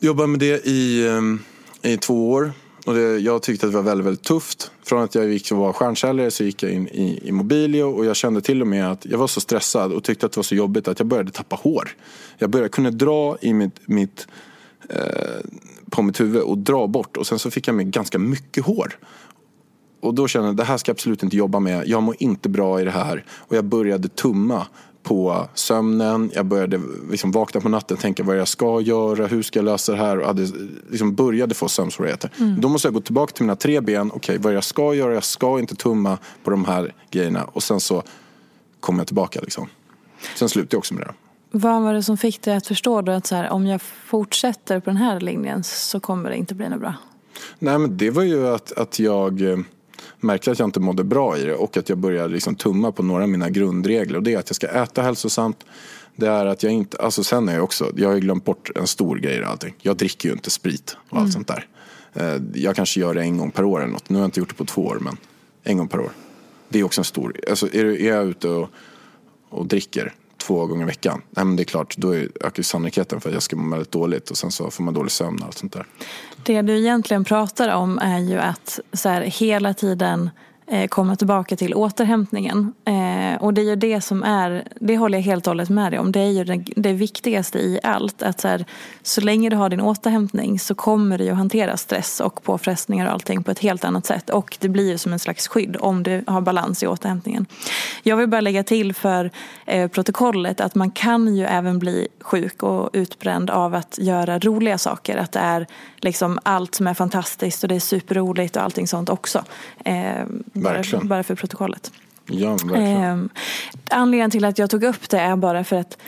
jobbade 0.00 0.28
med 0.28 0.40
det 0.40 0.66
i, 0.66 1.06
eh, 1.06 1.92
i 1.92 1.96
två 1.96 2.30
år. 2.30 2.52
Och 2.88 2.94
det, 2.94 3.18
jag 3.18 3.42
tyckte 3.42 3.66
att 3.66 3.72
det 3.72 3.76
var 3.76 3.84
väldigt, 3.84 4.06
väldigt 4.06 4.24
tufft. 4.24 4.70
Från 4.82 5.02
att 5.02 5.14
jag 5.14 5.28
gick 5.28 5.52
och 5.52 5.58
var 5.58 5.72
stjärnsäljare 5.72 6.30
så 6.30 6.44
gick 6.44 6.62
jag 6.62 6.72
in 6.72 6.88
i, 6.88 7.20
i 7.22 7.32
Mobilio 7.32 7.82
och 7.82 8.04
jag 8.04 8.16
kände 8.16 8.40
till 8.40 8.60
och 8.60 8.66
med 8.66 8.90
att 8.90 9.06
jag 9.06 9.18
var 9.18 9.26
så 9.26 9.40
stressad 9.40 9.92
och 9.92 10.04
tyckte 10.04 10.26
att 10.26 10.32
det 10.32 10.38
var 10.38 10.42
så 10.42 10.54
jobbigt 10.54 10.88
att 10.88 10.98
jag 10.98 11.06
började 11.06 11.30
tappa 11.30 11.56
hår. 11.56 11.88
Jag 12.38 12.50
började 12.50 12.68
kunna 12.68 12.90
dra 12.90 13.36
i 13.40 13.52
mitt, 13.52 13.80
mitt 13.86 14.26
eh, 14.88 15.00
på 15.90 16.02
mitt 16.02 16.20
huvud 16.20 16.42
och 16.42 16.58
dra 16.58 16.86
bort 16.86 17.16
och 17.16 17.26
sen 17.26 17.38
så 17.38 17.50
fick 17.50 17.68
jag 17.68 17.74
med 17.74 17.90
ganska 17.90 18.18
mycket 18.18 18.64
hår. 18.64 18.98
Och 20.00 20.14
då 20.14 20.28
kände 20.28 20.48
jag 20.48 20.52
att 20.52 20.56
det 20.56 20.64
här 20.64 20.76
ska 20.76 20.90
jag 20.90 20.94
absolut 20.94 21.22
inte 21.22 21.36
jobba 21.36 21.60
med. 21.60 21.88
Jag 21.88 22.02
mår 22.02 22.16
inte 22.18 22.48
bra 22.48 22.80
i 22.80 22.84
det 22.84 22.90
här. 22.90 23.24
Och 23.30 23.56
jag 23.56 23.64
började 23.64 24.08
tumma 24.08 24.66
på 25.08 25.48
sömnen. 25.54 26.30
Jag 26.34 26.46
började 26.46 26.80
liksom 27.10 27.32
vakna 27.32 27.60
på 27.60 27.68
natten 27.68 27.96
och 27.96 28.00
tänka 28.00 28.22
vad 28.22 28.38
jag 28.38 28.48
ska 28.48 28.80
göra, 28.80 29.26
hur 29.26 29.42
ska 29.42 29.58
jag 29.58 29.64
lösa 29.64 29.92
det 29.92 29.98
här 29.98 30.18
och 30.18 30.26
hade, 30.26 30.48
liksom 30.90 31.14
började 31.14 31.54
få 31.54 31.68
sömnsvårigheter. 31.68 32.30
Mm. 32.38 32.60
Då 32.60 32.68
måste 32.68 32.88
jag 32.88 32.94
gå 32.94 33.00
tillbaka 33.00 33.32
till 33.32 33.44
mina 33.44 33.56
tre 33.56 33.80
ben. 33.80 34.06
Okej, 34.08 34.16
okay, 34.16 34.38
vad 34.38 34.54
jag 34.54 34.64
ska 34.64 34.94
göra, 34.94 35.14
jag 35.14 35.24
ska 35.24 35.58
inte 35.58 35.74
tumma 35.74 36.18
på 36.44 36.50
de 36.50 36.64
här 36.64 36.94
grejerna. 37.10 37.44
Och 37.44 37.62
sen 37.62 37.80
så 37.80 38.02
kommer 38.80 39.00
jag 39.00 39.06
tillbaka 39.06 39.40
liksom. 39.40 39.68
Sen 40.36 40.48
slutar 40.48 40.74
jag 40.74 40.78
också 40.78 40.94
med 40.94 41.06
det. 41.06 41.12
Vad 41.50 41.82
var 41.82 41.94
det 41.94 42.02
som 42.02 42.16
fick 42.16 42.42
dig 42.42 42.56
att 42.56 42.66
förstå 42.66 43.02
då 43.02 43.12
att 43.12 43.26
så 43.26 43.34
här, 43.34 43.50
om 43.50 43.66
jag 43.66 43.82
fortsätter 43.82 44.80
på 44.80 44.90
den 44.90 44.96
här 44.96 45.20
linjen 45.20 45.64
så 45.64 46.00
kommer 46.00 46.30
det 46.30 46.36
inte 46.36 46.54
bli 46.54 46.68
något 46.68 46.80
bra? 46.80 46.94
Nej 47.58 47.78
men 47.78 47.96
det 47.96 48.10
var 48.10 48.22
ju 48.22 48.48
att, 48.48 48.72
att 48.72 48.98
jag 48.98 49.64
märkte 50.20 50.50
att 50.50 50.58
jag 50.58 50.68
inte 50.68 50.80
mådde 50.80 51.04
bra 51.04 51.38
i 51.38 51.44
det 51.44 51.54
och 51.54 51.76
att 51.76 51.88
jag 51.88 51.98
började 51.98 52.34
liksom 52.34 52.54
tumma 52.54 52.92
på 52.92 53.02
några 53.02 53.22
av 53.22 53.28
mina 53.28 53.50
grundregler. 53.50 54.16
Och 54.16 54.22
det 54.22 54.34
är 54.34 54.38
att 54.38 54.48
jag 54.48 54.56
ska 54.56 54.66
äta 54.66 55.02
hälsosamt. 55.02 55.64
Det 56.16 56.26
är 56.28 56.46
att 56.46 56.62
jag 56.62 56.72
inte, 56.72 56.96
alltså 56.96 57.24
sen 57.24 57.48
är 57.48 57.54
jag 57.54 57.64
också, 57.64 57.92
jag 57.96 58.08
har 58.08 58.14
ju 58.14 58.20
glömt 58.20 58.44
bort 58.44 58.70
en 58.76 58.86
stor 58.86 59.16
grej 59.16 59.36
i 59.36 59.44
allting. 59.44 59.74
Jag 59.82 59.96
dricker 59.96 60.28
ju 60.28 60.32
inte 60.32 60.50
sprit 60.50 60.96
och 61.08 61.18
allt 61.18 61.32
sånt 61.32 61.48
där. 61.48 61.66
Eh, 62.14 62.42
Jag 62.54 62.76
kanske 62.76 63.00
gör 63.00 63.14
det 63.14 63.20
en 63.20 63.38
gång 63.38 63.50
per 63.50 63.64
år 63.64 63.80
eller 63.82 63.92
något. 63.92 64.08
Nu 64.08 64.16
har 64.16 64.22
jag 64.22 64.28
inte 64.28 64.40
gjort 64.40 64.48
det 64.48 64.54
på 64.54 64.64
två 64.64 64.82
år 64.86 64.98
men 65.00 65.16
en 65.62 65.78
gång 65.78 65.88
per 65.88 66.00
år. 66.00 66.10
Det 66.68 66.78
är 66.80 66.84
också 66.84 67.00
en 67.00 67.04
stor, 67.04 67.36
alltså 67.50 67.66
är, 67.74 67.84
är 67.84 68.08
jag 68.14 68.26
ute 68.26 68.48
och, 68.48 68.68
och 69.48 69.66
dricker 69.66 70.14
två 70.48 70.66
gånger 70.66 70.82
i 70.82 70.86
veckan. 70.86 71.22
Nej, 71.30 71.44
men 71.44 71.56
det 71.56 71.62
är 71.62 71.64
klart, 71.64 71.96
då 71.96 72.14
ökar 72.14 72.52
ju 72.56 72.62
sannolikheten 72.62 73.20
för 73.20 73.28
att 73.28 73.34
jag 73.34 73.42
ska 73.42 73.56
må 73.56 73.70
väldigt 73.70 73.92
dåligt 73.92 74.30
och 74.30 74.36
sen 74.36 74.50
så 74.50 74.70
får 74.70 74.84
man 74.84 74.94
dålig 74.94 75.12
sömn 75.12 75.38
och 75.38 75.46
allt 75.46 75.58
sånt 75.58 75.72
där. 75.72 75.86
Det 76.42 76.62
du 76.62 76.78
egentligen 76.78 77.24
pratar 77.24 77.74
om 77.74 77.98
är 77.98 78.18
ju 78.18 78.38
att 78.38 78.80
så 78.92 79.08
här, 79.08 79.20
hela 79.22 79.74
tiden 79.74 80.30
Eh, 80.70 80.88
komma 80.88 81.16
tillbaka 81.16 81.56
till 81.56 81.74
återhämtningen. 81.74 82.72
Eh, 82.84 83.42
och 83.42 83.54
det 83.54 83.60
är 83.60 83.64
ju 83.64 83.76
det 83.76 84.00
som 84.00 84.22
är, 84.22 84.68
det 84.80 84.96
håller 84.96 85.18
jag 85.18 85.22
helt 85.22 85.46
och 85.46 85.50
hållet 85.50 85.68
med 85.68 85.92
dig 85.92 85.98
om. 85.98 86.12
Det 86.12 86.20
är 86.20 86.30
ju 86.30 86.44
det, 86.44 86.64
det 86.76 86.92
viktigaste 86.92 87.58
i 87.58 87.80
allt. 87.82 88.22
Att 88.22 88.40
så, 88.40 88.48
här, 88.48 88.64
så 89.02 89.20
länge 89.20 89.50
du 89.50 89.56
har 89.56 89.68
din 89.68 89.80
återhämtning 89.80 90.58
så 90.58 90.74
kommer 90.74 91.18
du 91.18 91.24
ju 91.24 91.32
hantera 91.32 91.76
stress 91.76 92.20
och 92.20 92.42
påfrestningar 92.42 93.06
och 93.06 93.12
allting 93.12 93.42
på 93.42 93.50
ett 93.50 93.58
helt 93.58 93.84
annat 93.84 94.06
sätt. 94.06 94.30
Och 94.30 94.56
det 94.60 94.68
blir 94.68 94.90
ju 94.90 94.98
som 94.98 95.12
en 95.12 95.18
slags 95.18 95.48
skydd 95.48 95.76
om 95.80 96.02
du 96.02 96.24
har 96.26 96.40
balans 96.40 96.82
i 96.82 96.86
återhämtningen. 96.86 97.46
Jag 98.02 98.16
vill 98.16 98.28
bara 98.28 98.40
lägga 98.40 98.62
till 98.62 98.94
för 98.94 99.30
eh, 99.66 99.88
protokollet 99.88 100.60
att 100.60 100.74
man 100.74 100.90
kan 100.90 101.36
ju 101.36 101.44
även 101.44 101.78
bli 101.78 102.08
sjuk 102.20 102.62
och 102.62 102.90
utbränd 102.92 103.50
av 103.50 103.74
att 103.74 103.98
göra 103.98 104.38
roliga 104.38 104.78
saker. 104.78 105.16
Att 105.16 105.32
det 105.32 105.40
är 105.40 105.66
liksom 105.96 106.38
allt 106.42 106.74
som 106.74 106.86
är 106.86 106.94
fantastiskt 106.94 107.62
och 107.62 107.68
det 107.68 107.74
är 107.74 107.80
superroligt 107.80 108.56
och 108.56 108.62
allting 108.62 108.88
sånt 108.88 109.08
också. 109.08 109.44
Eh, 109.84 110.24
bara, 110.62 110.74
Verkligen. 110.74 111.08
bara 111.08 111.22
för 111.22 111.34
protokollet. 111.34 111.92
Ja, 112.26 112.50
verkligen. 112.50 113.24
Eh, 113.24 113.30
anledningen 113.90 114.30
till 114.30 114.44
att 114.44 114.58
jag 114.58 114.70
tog 114.70 114.84
upp 114.84 115.08
det 115.08 115.18
är 115.18 115.36
bara 115.36 115.64
för 115.64 115.76
att 115.76 115.98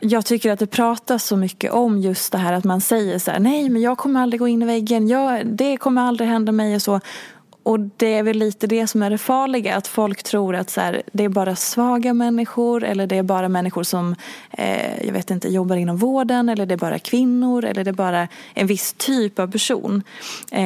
jag 0.00 0.26
tycker 0.26 0.52
att 0.52 0.58
det 0.58 0.66
pratas 0.66 1.24
så 1.24 1.36
mycket 1.36 1.72
om 1.72 1.98
just 1.98 2.32
det 2.32 2.38
här 2.38 2.52
att 2.52 2.64
man 2.64 2.80
säger 2.80 3.18
så 3.18 3.30
här, 3.30 3.38
nej 3.38 3.68
men 3.68 3.82
jag 3.82 3.98
kommer 3.98 4.20
aldrig 4.20 4.40
gå 4.40 4.48
in 4.48 4.62
i 4.62 4.66
väggen, 4.66 5.08
jag, 5.08 5.46
det 5.46 5.76
kommer 5.76 6.02
aldrig 6.02 6.28
hända 6.28 6.52
mig 6.52 6.74
och 6.74 6.82
så. 6.82 7.00
Och 7.62 7.80
det 7.80 8.14
är 8.14 8.22
väl 8.22 8.38
lite 8.38 8.66
det 8.66 8.86
som 8.86 9.02
är 9.02 9.10
det 9.10 9.18
farliga, 9.18 9.76
att 9.76 9.86
folk 9.86 10.22
tror 10.22 10.54
att 10.56 10.70
så 10.70 10.80
här, 10.80 11.02
det 11.12 11.24
är 11.24 11.28
bara 11.28 11.56
svaga 11.56 12.14
människor 12.14 12.84
eller 12.84 13.06
det 13.06 13.16
är 13.16 13.22
bara 13.22 13.48
människor 13.48 13.82
som 13.82 14.14
eh, 14.50 15.06
jag 15.06 15.12
vet 15.12 15.30
inte, 15.30 15.48
jobbar 15.48 15.76
inom 15.76 15.96
vården 15.96 16.48
eller 16.48 16.66
det 16.66 16.74
är 16.74 16.78
bara 16.78 16.98
kvinnor 16.98 17.64
eller 17.64 17.84
det 17.84 17.90
är 17.90 17.94
bara 17.94 18.28
en 18.54 18.66
viss 18.66 18.94
typ 18.98 19.38
av 19.38 19.50
person. 19.52 20.02
Eh, 20.52 20.60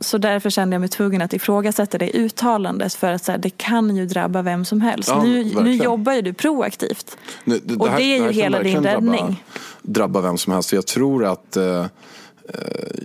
så 0.00 0.18
därför 0.18 0.50
kände 0.50 0.74
jag 0.74 0.80
mig 0.80 0.88
tvungen 0.88 1.22
att 1.22 1.32
ifrågasätta 1.32 1.98
det 1.98 2.10
uttalandet 2.10 2.94
för 2.94 3.12
att 3.12 3.24
så 3.24 3.32
här, 3.32 3.38
det 3.38 3.50
kan 3.50 3.96
ju 3.96 4.06
drabba 4.06 4.42
vem 4.42 4.64
som 4.64 4.80
helst. 4.80 5.08
Ja, 5.08 5.22
nu, 5.22 5.44
nu 5.62 5.72
jobbar 5.74 6.12
ju 6.12 6.22
du 6.22 6.32
proaktivt. 6.32 7.16
Nu, 7.44 7.60
det, 7.64 7.76
och 7.76 7.88
här- 7.88 7.96
det 7.98 8.04
är 8.04 8.16
ju 8.16 8.24
kan 8.24 8.32
hela 8.34 8.62
din 8.62 8.72
verkligen 8.82 8.82
drabba- 8.82 9.12
räddning. 9.16 9.44
Drabba 9.82 10.20
vem 10.20 10.38
som 10.38 10.52
helst. 10.52 10.72
Jag 10.72 10.86
tror 10.86 11.24
att 11.24 11.56
eh, 11.56 11.80
eh, 11.80 11.86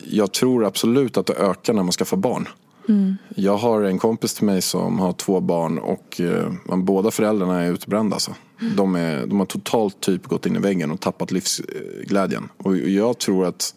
jag 0.10 0.32
tror 0.32 0.66
absolut 0.66 1.18
att 1.18 1.26
det 1.26 1.34
ökar 1.34 1.74
när 1.74 1.84
man 1.84 1.92
skaffar 1.92 2.18
barn. 2.18 2.48
Mm. 2.90 3.18
Jag 3.36 3.58
har 3.58 3.82
en 3.82 4.00
kompis 4.00 4.34
till 4.34 4.46
mig 4.46 4.62
som 4.62 5.00
har 5.00 5.14
två 5.14 5.40
barn 5.40 5.78
och 5.78 6.22
eh, 6.22 6.78
båda 6.78 7.12
föräldrarna 7.12 7.62
är 7.62 7.72
utbrända. 7.72 8.16
Alltså. 8.16 8.36
Mm. 8.62 8.76
De, 8.76 8.96
är, 8.96 9.26
de 9.26 9.40
har 9.40 9.46
totalt 9.46 10.00
typ 10.00 10.28
gått 10.28 10.46
in 10.46 10.56
i 10.56 10.60
väggen 10.60 10.92
och 10.92 11.00
tappat 11.00 11.32
livsglädjen. 11.32 12.50
Och 12.58 12.78
jag 12.78 13.18
tror 13.18 13.46
att 13.46 13.76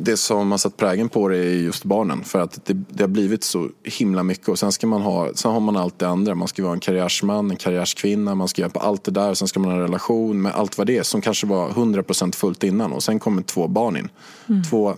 det 0.00 0.16
som 0.16 0.50
har 0.50 0.58
satt 0.58 0.76
prägen 0.76 1.08
på 1.08 1.28
det 1.28 1.36
är 1.36 1.54
just 1.54 1.84
barnen. 1.84 2.24
För 2.24 2.40
att 2.40 2.66
det, 2.66 2.74
det 2.88 3.02
har 3.02 3.08
blivit 3.08 3.44
så 3.44 3.68
himla 3.84 4.22
mycket. 4.22 4.48
Och 4.48 4.58
sen, 4.58 4.72
ska 4.72 4.86
man 4.86 5.02
ha, 5.02 5.30
sen 5.34 5.52
har 5.52 5.60
man 5.60 5.76
allt 5.76 5.98
det 5.98 6.08
andra. 6.08 6.34
Man 6.34 6.48
ska 6.48 6.62
vara 6.62 6.72
en 6.72 6.80
karriärsman, 6.80 7.50
en 7.50 7.56
karriärskvinna. 7.56 8.34
Man 8.34 8.48
ska 8.48 8.62
göra 8.62 8.70
på 8.70 8.80
allt 8.80 9.04
det 9.04 9.10
där. 9.10 9.34
Sen 9.34 9.48
ska 9.48 9.60
man 9.60 9.70
ha 9.70 9.76
en 9.76 9.82
relation 9.82 10.42
med 10.42 10.52
allt 10.54 10.78
vad 10.78 10.86
det 10.86 10.98
är. 10.98 11.02
Som 11.02 11.20
kanske 11.20 11.46
var 11.46 11.70
100% 11.70 12.34
fullt 12.34 12.64
innan. 12.64 12.92
Och 12.92 13.02
sen 13.02 13.18
kommer 13.18 13.42
två 13.42 13.68
barn 13.68 13.96
in. 13.96 14.08
Två 14.70 14.94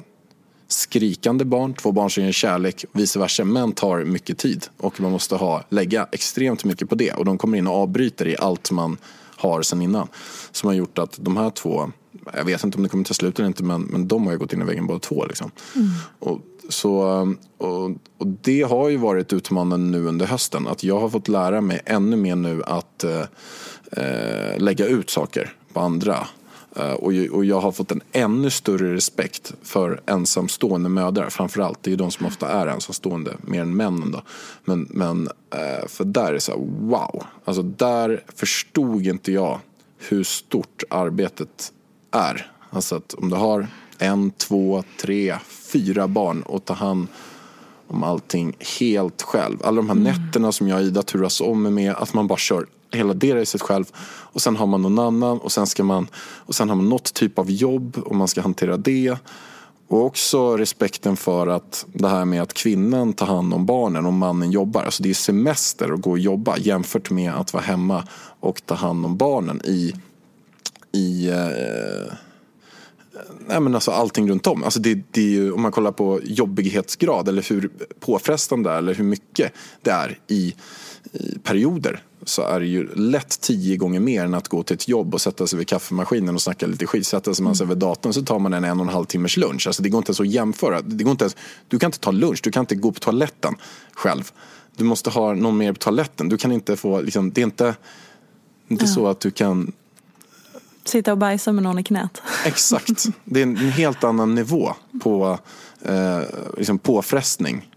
skrikande 0.72 1.44
barn, 1.44 1.74
två 1.74 1.92
barn 1.92 2.10
som 2.10 2.24
ger 2.24 2.32
kärlek, 2.32 2.84
vice 2.92 3.18
versa. 3.18 3.44
Men 3.44 3.72
tar 3.72 4.04
mycket 4.04 4.38
tid. 4.38 4.66
Och 4.76 5.00
man 5.00 5.12
måste 5.12 5.34
ha, 5.34 5.64
lägga 5.68 6.08
extremt 6.12 6.64
mycket 6.64 6.88
på 6.88 6.94
det. 6.94 7.12
Och 7.12 7.24
de 7.24 7.38
kommer 7.38 7.58
in 7.58 7.66
och 7.66 7.74
avbryter 7.74 8.28
i 8.28 8.36
allt 8.36 8.70
man 8.70 8.96
har 9.36 9.62
sen 9.62 9.82
innan. 9.82 10.08
Som 10.52 10.66
har 10.66 10.74
gjort 10.74 10.98
att 10.98 11.18
de 11.20 11.36
här 11.36 11.50
två, 11.50 11.92
jag 12.34 12.44
vet 12.44 12.64
inte 12.64 12.76
om 12.76 12.82
det 12.82 12.88
kommer 12.88 13.04
ta 13.04 13.14
slut 13.14 13.38
eller 13.38 13.48
inte, 13.48 13.62
men, 13.62 13.82
men 13.82 14.08
de 14.08 14.24
har 14.26 14.32
ju 14.32 14.38
gått 14.38 14.52
in 14.52 14.62
i 14.62 14.64
väggen 14.64 14.86
båda 14.86 14.98
två. 14.98 15.24
Liksom. 15.24 15.50
Och, 16.18 16.40
så, 16.68 16.98
och, 17.58 17.90
och 18.18 18.26
det 18.26 18.62
har 18.62 18.88
ju 18.88 18.96
varit 18.96 19.32
utmanande 19.32 19.98
nu 19.98 20.06
under 20.06 20.26
hösten. 20.26 20.66
Att 20.66 20.84
jag 20.84 21.00
har 21.00 21.08
fått 21.08 21.28
lära 21.28 21.60
mig 21.60 21.80
ännu 21.84 22.16
mer 22.16 22.36
nu 22.36 22.62
att 22.64 23.04
eh, 23.04 23.24
eh, 23.92 24.58
lägga 24.58 24.86
ut 24.86 25.10
saker 25.10 25.52
på 25.72 25.80
andra. 25.80 26.26
Eh, 26.76 26.92
och, 26.92 27.44
jag 27.44 27.60
har 27.60 27.72
fått 27.72 27.90
en 27.90 28.00
ännu 28.12 28.50
större 28.50 28.94
respekt 28.94 29.52
för 29.62 30.00
ensamstående 30.06 30.88
mödrar. 30.88 31.30
Framförallt, 31.30 31.82
det 31.82 31.88
är 31.88 31.92
ju 31.92 31.96
de 31.96 32.10
som 32.10 32.26
ofta 32.26 32.48
är 32.48 32.66
ensamstående, 32.66 33.36
mer 33.40 33.62
än 33.62 33.76
männen 33.76 34.10
då. 34.10 34.22
Men, 34.64 34.86
men 34.90 35.28
eh, 35.54 35.88
för 35.88 36.04
där 36.04 36.26
är 36.26 36.32
det 36.32 36.40
så 36.40 36.52
här, 36.52 36.60
wow. 36.80 37.24
Alltså 37.44 37.62
där 37.62 38.24
förstod 38.34 39.06
inte 39.06 39.32
jag 39.32 39.58
hur 39.98 40.24
stort 40.24 40.82
arbetet 40.90 41.72
är. 42.10 42.52
Alltså 42.70 42.96
att 42.96 43.14
om 43.14 43.30
du 43.30 43.36
har 43.36 43.66
en, 43.98 44.30
två, 44.30 44.84
tre, 45.00 45.36
fyra 45.48 46.08
barn 46.08 46.42
och 46.42 46.64
ta 46.64 46.74
hand 46.74 47.06
om 47.86 48.04
allting 48.04 48.56
helt 48.80 49.22
själv. 49.22 49.58
Alla 49.64 49.76
de 49.76 49.88
här 49.88 49.96
nätterna 49.96 50.52
som 50.52 50.68
jag 50.68 50.80
och 50.80 50.86
Ida 50.86 51.02
turas 51.02 51.40
om 51.40 51.74
med, 51.74 51.94
att 51.94 52.14
man 52.14 52.26
bara 52.26 52.38
kör 52.38 52.66
hela 52.92 53.14
det 53.14 53.34
racet 53.34 53.62
själv. 53.62 53.84
Och 54.06 54.42
sen 54.42 54.56
har 54.56 54.66
man 54.66 54.82
någon 54.82 54.98
annan 54.98 55.38
och 55.38 55.52
sen, 55.52 55.66
ska 55.66 55.84
man, 55.84 56.06
och 56.16 56.54
sen 56.54 56.68
har 56.68 56.76
man 56.76 56.88
något 56.88 57.14
typ 57.14 57.38
av 57.38 57.50
jobb 57.50 57.98
och 58.04 58.16
man 58.16 58.28
ska 58.28 58.40
hantera 58.40 58.76
det. 58.76 59.16
Och 59.88 60.04
också 60.04 60.56
respekten 60.56 61.16
för 61.16 61.46
att 61.46 61.86
det 61.92 62.08
här 62.08 62.24
med 62.24 62.42
att 62.42 62.52
kvinnan 62.52 63.12
tar 63.12 63.26
hand 63.26 63.54
om 63.54 63.66
barnen 63.66 64.06
och 64.06 64.12
mannen 64.12 64.50
jobbar. 64.50 64.82
Alltså 64.82 65.02
det 65.02 65.10
är 65.10 65.14
semester 65.14 65.92
att 65.92 66.00
gå 66.00 66.10
och 66.10 66.18
jobba 66.18 66.58
jämfört 66.58 67.10
med 67.10 67.32
att 67.34 67.52
vara 67.52 67.62
hemma 67.62 68.04
och 68.40 68.66
ta 68.66 68.74
hand 68.74 69.06
om 69.06 69.16
barnen 69.16 69.60
i, 69.64 69.94
i 70.92 71.28
eh, 71.28 72.14
Nej, 73.46 73.60
men 73.60 73.74
alltså 73.74 73.90
allting 73.90 74.30
runt 74.30 74.46
om. 74.46 74.64
Alltså 74.64 74.80
det, 74.80 74.98
det 75.10 75.20
är 75.20 75.30
ju, 75.30 75.52
om 75.52 75.62
man 75.62 75.72
kollar 75.72 75.92
på 75.92 76.20
jobbighetsgrad 76.24 77.28
eller 77.28 77.42
hur 77.50 77.70
påfrestande 78.00 78.70
det 78.70 78.74
är 78.74 78.78
eller 78.78 78.94
hur 78.94 79.04
mycket 79.04 79.52
det 79.82 79.90
är 79.90 80.18
i, 80.28 80.54
i 81.12 81.38
perioder 81.38 82.02
så 82.24 82.42
är 82.42 82.60
det 82.60 82.66
ju 82.66 82.94
lätt 82.94 83.40
tio 83.40 83.76
gånger 83.76 84.00
mer 84.00 84.24
än 84.24 84.34
att 84.34 84.48
gå 84.48 84.62
till 84.62 84.74
ett 84.74 84.88
jobb 84.88 85.14
och 85.14 85.20
sätta 85.20 85.46
sig 85.46 85.58
vid 85.58 85.68
kaffemaskinen 85.68 86.34
och 86.34 86.42
snacka 86.42 86.66
lite 86.66 86.86
skit. 86.86 87.06
Sätta 87.06 87.34
sig 87.34 87.44
man 87.44 87.56
sig 87.56 87.66
vid 87.66 87.78
datorn 87.78 88.12
så 88.12 88.22
tar 88.22 88.38
man 88.38 88.52
en 88.52 88.64
en 88.64 88.80
och 88.80 88.86
en 88.86 88.92
halv 88.92 89.04
timmars 89.04 89.36
lunch. 89.36 89.66
Alltså 89.66 89.82
det 89.82 89.88
går 89.88 89.98
inte 89.98 90.10
ens 90.10 90.20
att 90.20 90.28
jämföra. 90.28 90.82
Det 90.82 91.04
går 91.04 91.10
inte 91.10 91.24
ens, 91.24 91.36
du 91.68 91.78
kan 91.78 91.88
inte 91.88 91.98
ta 91.98 92.10
lunch, 92.10 92.40
du 92.42 92.50
kan 92.50 92.60
inte 92.60 92.74
gå 92.74 92.92
på 92.92 93.00
toaletten 93.00 93.54
själv. 93.92 94.30
Du 94.76 94.84
måste 94.84 95.10
ha 95.10 95.34
någon 95.34 95.56
mer 95.56 95.72
på 95.72 95.78
toaletten. 95.78 96.28
Du 96.28 96.36
kan 96.36 96.52
inte 96.52 96.76
få, 96.76 97.00
liksom, 97.00 97.32
det 97.32 97.40
är 97.40 97.44
inte, 97.44 97.74
inte 98.68 98.86
så 98.86 99.06
att 99.06 99.20
du 99.20 99.30
kan 99.30 99.72
Sitta 100.84 101.12
och 101.12 101.18
bajsa 101.18 101.52
med 101.52 101.62
någon 101.62 101.78
i 101.78 101.82
knät. 101.84 102.22
Exakt. 102.44 103.06
Det 103.24 103.40
är 103.40 103.42
en 103.42 103.56
helt 103.56 104.04
annan 104.04 104.34
nivå 104.34 104.74
på 105.02 105.38
eh, 105.82 106.20
liksom 106.56 106.78
påfrestning, 106.78 107.70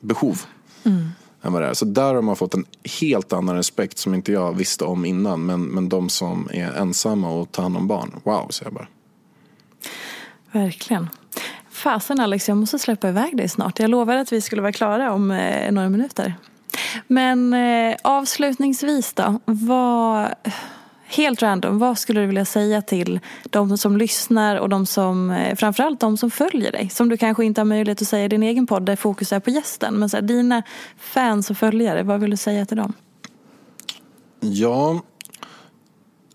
behov. 0.00 0.42
Än 1.44 1.52
vad 1.52 1.62
det 1.62 1.68
är. 1.68 1.74
Så 1.74 1.84
där 1.84 2.14
har 2.14 2.22
man 2.22 2.36
fått 2.36 2.54
en 2.54 2.64
helt 3.00 3.32
annan 3.32 3.56
respekt 3.56 3.98
som 3.98 4.14
inte 4.14 4.32
jag 4.32 4.56
visste 4.56 4.84
om 4.84 5.04
innan. 5.04 5.46
Men, 5.46 5.62
men 5.62 5.88
de 5.88 6.08
som 6.08 6.48
är 6.52 6.72
ensamma 6.72 7.30
och 7.30 7.52
tar 7.52 7.62
hand 7.62 7.76
om 7.76 7.86
barn, 7.86 8.20
wow, 8.24 8.48
säger 8.50 8.66
jag 8.66 8.74
bara. 8.74 8.88
Verkligen. 10.52 11.08
Fasen 11.70 12.20
Alex, 12.20 12.48
jag 12.48 12.56
måste 12.56 12.78
släppa 12.78 13.08
iväg 13.08 13.36
dig 13.36 13.48
snart. 13.48 13.78
Jag 13.78 13.90
lovade 13.90 14.20
att 14.20 14.32
vi 14.32 14.40
skulle 14.40 14.62
vara 14.62 14.72
klara 14.72 15.12
om 15.12 15.30
eh, 15.30 15.72
några 15.72 15.88
minuter. 15.88 16.34
Men 17.06 17.54
eh, 17.54 17.96
avslutningsvis 18.04 19.12
då. 19.12 19.40
Vad, 19.44 20.34
helt 21.06 21.42
random, 21.42 21.78
vad 21.78 21.98
skulle 21.98 22.20
du 22.20 22.26
vilja 22.26 22.44
säga 22.44 22.82
till 22.82 23.20
de 23.42 23.78
som 23.78 23.96
lyssnar 23.96 24.56
och 24.56 24.68
de 24.68 24.86
som, 24.86 25.30
eh, 25.30 25.56
framförallt 25.56 26.00
de 26.00 26.16
som 26.16 26.30
följer 26.30 26.72
dig? 26.72 26.88
Som 26.88 27.08
du 27.08 27.16
kanske 27.16 27.44
inte 27.44 27.60
har 27.60 27.66
möjlighet 27.66 28.02
att 28.02 28.08
säga 28.08 28.24
i 28.24 28.28
din 28.28 28.42
egen 28.42 28.66
podd 28.66 28.82
där 28.82 28.96
fokus 28.96 29.32
är 29.32 29.40
på 29.40 29.50
gästen. 29.50 29.94
Men 29.94 30.08
så 30.08 30.16
här, 30.16 30.22
dina 30.22 30.62
fans 30.98 31.50
och 31.50 31.56
följare, 31.56 32.02
vad 32.02 32.20
vill 32.20 32.30
du 32.30 32.36
säga 32.36 32.66
till 32.66 32.76
dem? 32.76 32.92
Ja, 34.40 35.02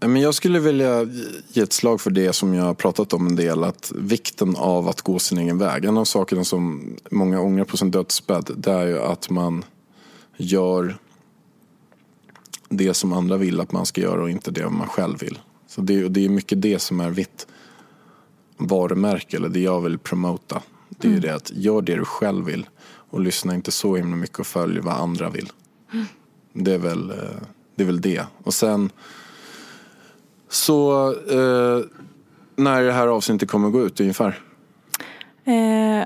eh, 0.01 0.07
men 0.07 0.21
jag 0.21 0.33
skulle 0.33 0.59
vilja 0.59 1.07
ge 1.47 1.61
ett 1.61 1.73
slag 1.73 2.01
för 2.01 2.11
det 2.11 2.33
som 2.33 2.53
jag 2.53 2.63
har 2.63 2.73
pratat 2.73 3.13
om 3.13 3.27
en 3.27 3.35
del. 3.35 3.63
Att 3.63 3.91
vikten 3.95 4.55
av 4.55 4.87
att 4.87 5.01
gå 5.01 5.19
sin 5.19 5.37
egen 5.37 5.57
väg. 5.57 5.85
En 5.85 5.97
av 5.97 6.05
sakerna 6.05 6.43
som 6.43 6.95
många 7.11 7.41
ångrar 7.41 7.65
på 7.65 7.77
sin 7.77 7.91
dödsbädd 7.91 8.51
det 8.57 8.71
är 8.71 8.87
ju 8.87 8.99
att 8.99 9.29
man 9.29 9.65
gör 10.37 10.97
det 12.69 12.93
som 12.93 13.13
andra 13.13 13.37
vill 13.37 13.59
att 13.59 13.71
man 13.71 13.85
ska 13.85 14.01
göra 14.01 14.21
och 14.21 14.29
inte 14.29 14.51
det 14.51 14.69
man 14.69 14.87
själv 14.87 15.19
vill. 15.19 15.39
Så 15.67 15.81
det, 15.81 16.07
det 16.07 16.25
är 16.25 16.29
mycket 16.29 16.61
det 16.61 16.79
som 16.79 16.99
är 16.99 17.09
vitt 17.09 17.47
varumärke 18.57 19.37
eller 19.37 19.49
det 19.49 19.59
jag 19.59 19.81
vill 19.81 19.97
promota. 19.97 20.61
Det 20.89 21.07
är 21.07 21.11
ju 21.11 21.19
det 21.19 21.35
att 21.35 21.51
gör 21.55 21.81
det 21.81 21.95
du 21.95 22.05
själv 22.05 22.45
vill 22.45 22.69
och 23.09 23.19
lyssna 23.19 23.55
inte 23.55 23.71
så 23.71 23.95
himla 23.95 24.15
mycket 24.15 24.39
och 24.39 24.47
följ 24.47 24.79
vad 24.79 24.93
andra 24.93 25.29
vill. 25.29 25.51
Det, 26.53 26.73
är 26.73 26.77
väl, 26.77 27.09
eh, 27.09 27.15
det 27.75 27.83
är 27.83 27.87
väl 27.87 28.01
det. 28.01 28.23
Och 28.43 28.53
sen 28.53 28.91
så 30.49 31.07
eh, 31.11 31.85
när 32.55 32.83
det 32.83 32.91
här 32.91 33.07
avsnittet 33.07 33.49
kommer 33.49 33.69
gå 33.69 33.81
ut 33.81 33.99
ungefär? 33.99 34.39
Eh, 35.43 36.03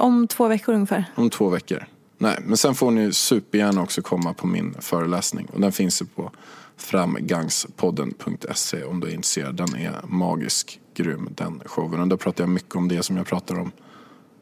om 0.00 0.28
två 0.28 0.48
veckor 0.48 0.74
ungefär. 0.74 1.04
Om 1.14 1.30
två 1.30 1.48
veckor. 1.48 1.86
Nej, 2.18 2.38
men 2.44 2.56
sen 2.56 2.74
får 2.74 2.90
ni 2.90 3.12
supergärna 3.12 3.82
också 3.82 4.02
komma 4.02 4.34
på 4.34 4.46
min 4.46 4.74
föreläsning. 4.80 5.46
Och 5.52 5.60
den 5.60 5.72
finns 5.72 6.02
ju 6.02 6.06
på 6.06 6.30
framgangspodden.se 6.76 8.84
om 8.84 9.00
du 9.00 9.08
är 9.08 9.14
intresserad. 9.14 9.54
Den 9.54 9.76
är 9.76 10.00
magisk, 10.06 10.80
grym 10.94 11.28
den 11.34 11.62
showen. 11.66 12.00
Och 12.00 12.08
där 12.08 12.16
pratar 12.16 12.44
jag 12.44 12.48
mycket 12.48 12.76
om 12.76 12.88
det 12.88 13.02
som 13.02 13.16
jag 13.16 13.26
pratar 13.26 13.58
om 13.58 13.72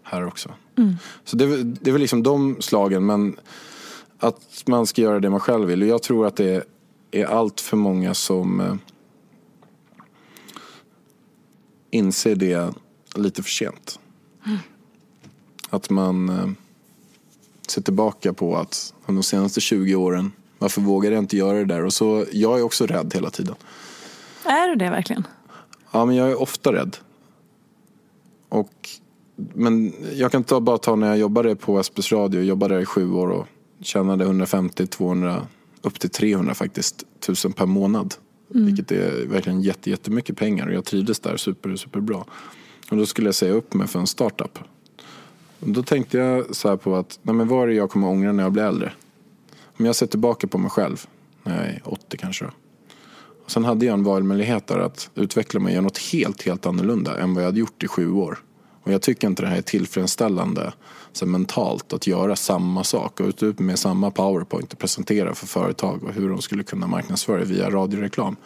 här 0.03 0.27
också. 0.27 0.51
Mm. 0.79 0.95
Så 1.25 1.37
det, 1.37 1.63
det 1.63 1.91
är 1.91 1.93
väl 1.93 2.01
liksom 2.01 2.23
de 2.23 2.57
slagen. 2.61 3.07
Men 3.07 3.37
att 4.19 4.63
man 4.67 4.87
ska 4.87 5.03
göra 5.03 5.21
det 5.21 5.31
man 5.31 5.41
själv 5.41 5.69
vill. 5.69 5.83
Och 5.83 5.89
jag 5.89 6.03
tror 6.03 6.27
att 6.27 6.37
det 6.37 6.65
är 7.11 7.25
allt 7.25 7.61
för 7.61 7.77
många 7.77 8.15
som 8.15 8.61
eh, 8.61 8.75
inser 11.91 12.37
det 12.37 12.75
lite 13.15 13.43
för 13.43 13.51
sent. 13.51 13.99
Att 15.71 15.91
man 15.91 16.57
ser 17.71 17.83
tillbaka 17.83 18.33
på 18.33 18.57
att 18.57 18.95
de 19.07 19.23
senaste 19.23 19.61
20 19.61 19.95
åren, 19.95 20.33
varför 20.59 20.81
vågar 20.81 21.11
jag 21.11 21.19
inte 21.19 21.37
göra 21.37 21.59
det 21.59 21.65
där? 21.65 21.85
Och 21.85 21.93
så, 21.93 22.25
jag 22.33 22.59
är 22.59 22.63
också 22.63 22.87
rädd 22.87 23.15
hela 23.15 23.31
tiden. 23.31 23.55
Är 24.45 24.69
du 24.69 24.75
det 24.75 24.91
verkligen? 24.91 25.27
Ja, 25.91 26.05
men 26.05 26.17
jag 26.17 26.31
är 26.31 26.43
ofta 26.43 26.73
rädd. 26.73 26.97
Och, 28.49 28.89
men 29.37 29.93
jag 30.15 30.33
kan 30.33 30.45
ta, 30.45 30.61
bara 30.61 30.79
ta 30.79 30.97
när 30.97 31.07
jag 31.07 31.19
jobbade 31.19 31.57
på 31.57 31.83
SBS 31.83 32.13
Radio, 32.13 32.41
jag 32.41 32.47
jobbade 32.47 32.75
där 32.75 32.81
i 32.81 32.87
sju 32.87 33.13
år 33.13 33.29
och 33.29 33.47
tjänade 33.81 34.25
150, 34.25 34.87
200, 34.87 35.47
upp 35.83 36.01
till 36.01 36.11
300 36.11 36.55
faktiskt, 36.55 37.05
tusen 37.21 37.53
per 37.53 37.67
månad. 37.67 38.15
Vilket 38.49 38.93
är 38.93 39.27
verkligen 39.27 39.61
jätte, 39.63 39.91
jättemycket 39.91 40.37
pengar 40.37 40.67
och 40.67 40.75
jag 40.75 40.85
trivdes 40.85 41.21
där 41.21 41.37
super, 41.37 41.77
superbra. 41.77 42.25
Och 42.91 42.97
då 42.97 43.07
skulle 43.07 43.29
jag 43.29 43.35
säga 43.35 43.53
upp 43.53 43.75
mig 43.75 43.87
för 43.87 43.99
en 43.99 44.07
startup. 44.07 44.59
Då 45.59 45.83
tänkte 45.83 46.19
jag 46.19 46.57
så 46.57 46.69
här 46.69 46.77
på 46.77 46.97
att, 46.97 47.19
nej 47.23 47.35
men 47.35 47.49
vad 47.49 47.63
är 47.63 47.67
det 47.67 47.75
jag 47.75 47.91
kommer 47.91 48.09
ångra 48.09 48.33
när 48.33 48.43
jag 48.43 48.53
blir 48.53 48.63
äldre? 48.63 48.93
Om 49.79 49.87
jag 49.87 49.97
ser 49.97 50.07
tillbaka 50.07 50.47
på 50.47 50.59
mig 50.59 50.71
själv, 50.71 51.07
när 51.43 51.57
jag 51.57 51.67
är 51.67 51.81
80 51.85 52.17
kanske. 52.17 52.45
Och 53.45 53.51
sen 53.51 53.65
hade 53.65 53.87
jag 53.87 53.93
en 53.93 54.05
valmöjlighet 54.05 54.67
där 54.67 54.79
att 54.79 55.11
utveckla 55.15 55.61
mig 55.61 55.71
och 55.71 55.75
göra 55.75 55.83
något 55.83 55.99
helt, 55.99 56.43
helt 56.43 56.67
annorlunda 56.67 57.19
än 57.19 57.35
vad 57.35 57.43
jag 57.43 57.49
hade 57.49 57.61
gjort 57.61 57.83
i 57.83 57.89
sju 57.89 58.11
år. 58.13 58.39
Och 58.83 58.93
jag 58.93 59.03
tycker 59.03 59.27
inte 59.27 59.43
det 59.43 59.49
här 59.49 59.57
är 59.57 59.63
tillfredsställande 59.63 60.73
så 61.13 61.27
mentalt 61.27 61.93
att 61.93 62.07
göra 62.07 62.37
samma 62.37 62.85
sak 62.85 63.21
och 63.21 63.43
ut 63.43 63.59
med 63.59 63.79
samma 63.79 64.11
powerpoint 64.11 64.73
och 64.73 64.79
presentera 64.79 65.35
för 65.35 65.47
företag 65.47 66.03
och 66.05 66.13
hur 66.13 66.29
de 66.29 66.43
skulle 66.43 66.63
kunna 66.63 66.87
marknadsföra 66.87 67.39
det 67.39 67.45
via 67.45 67.71
radioreklam. 67.71 68.37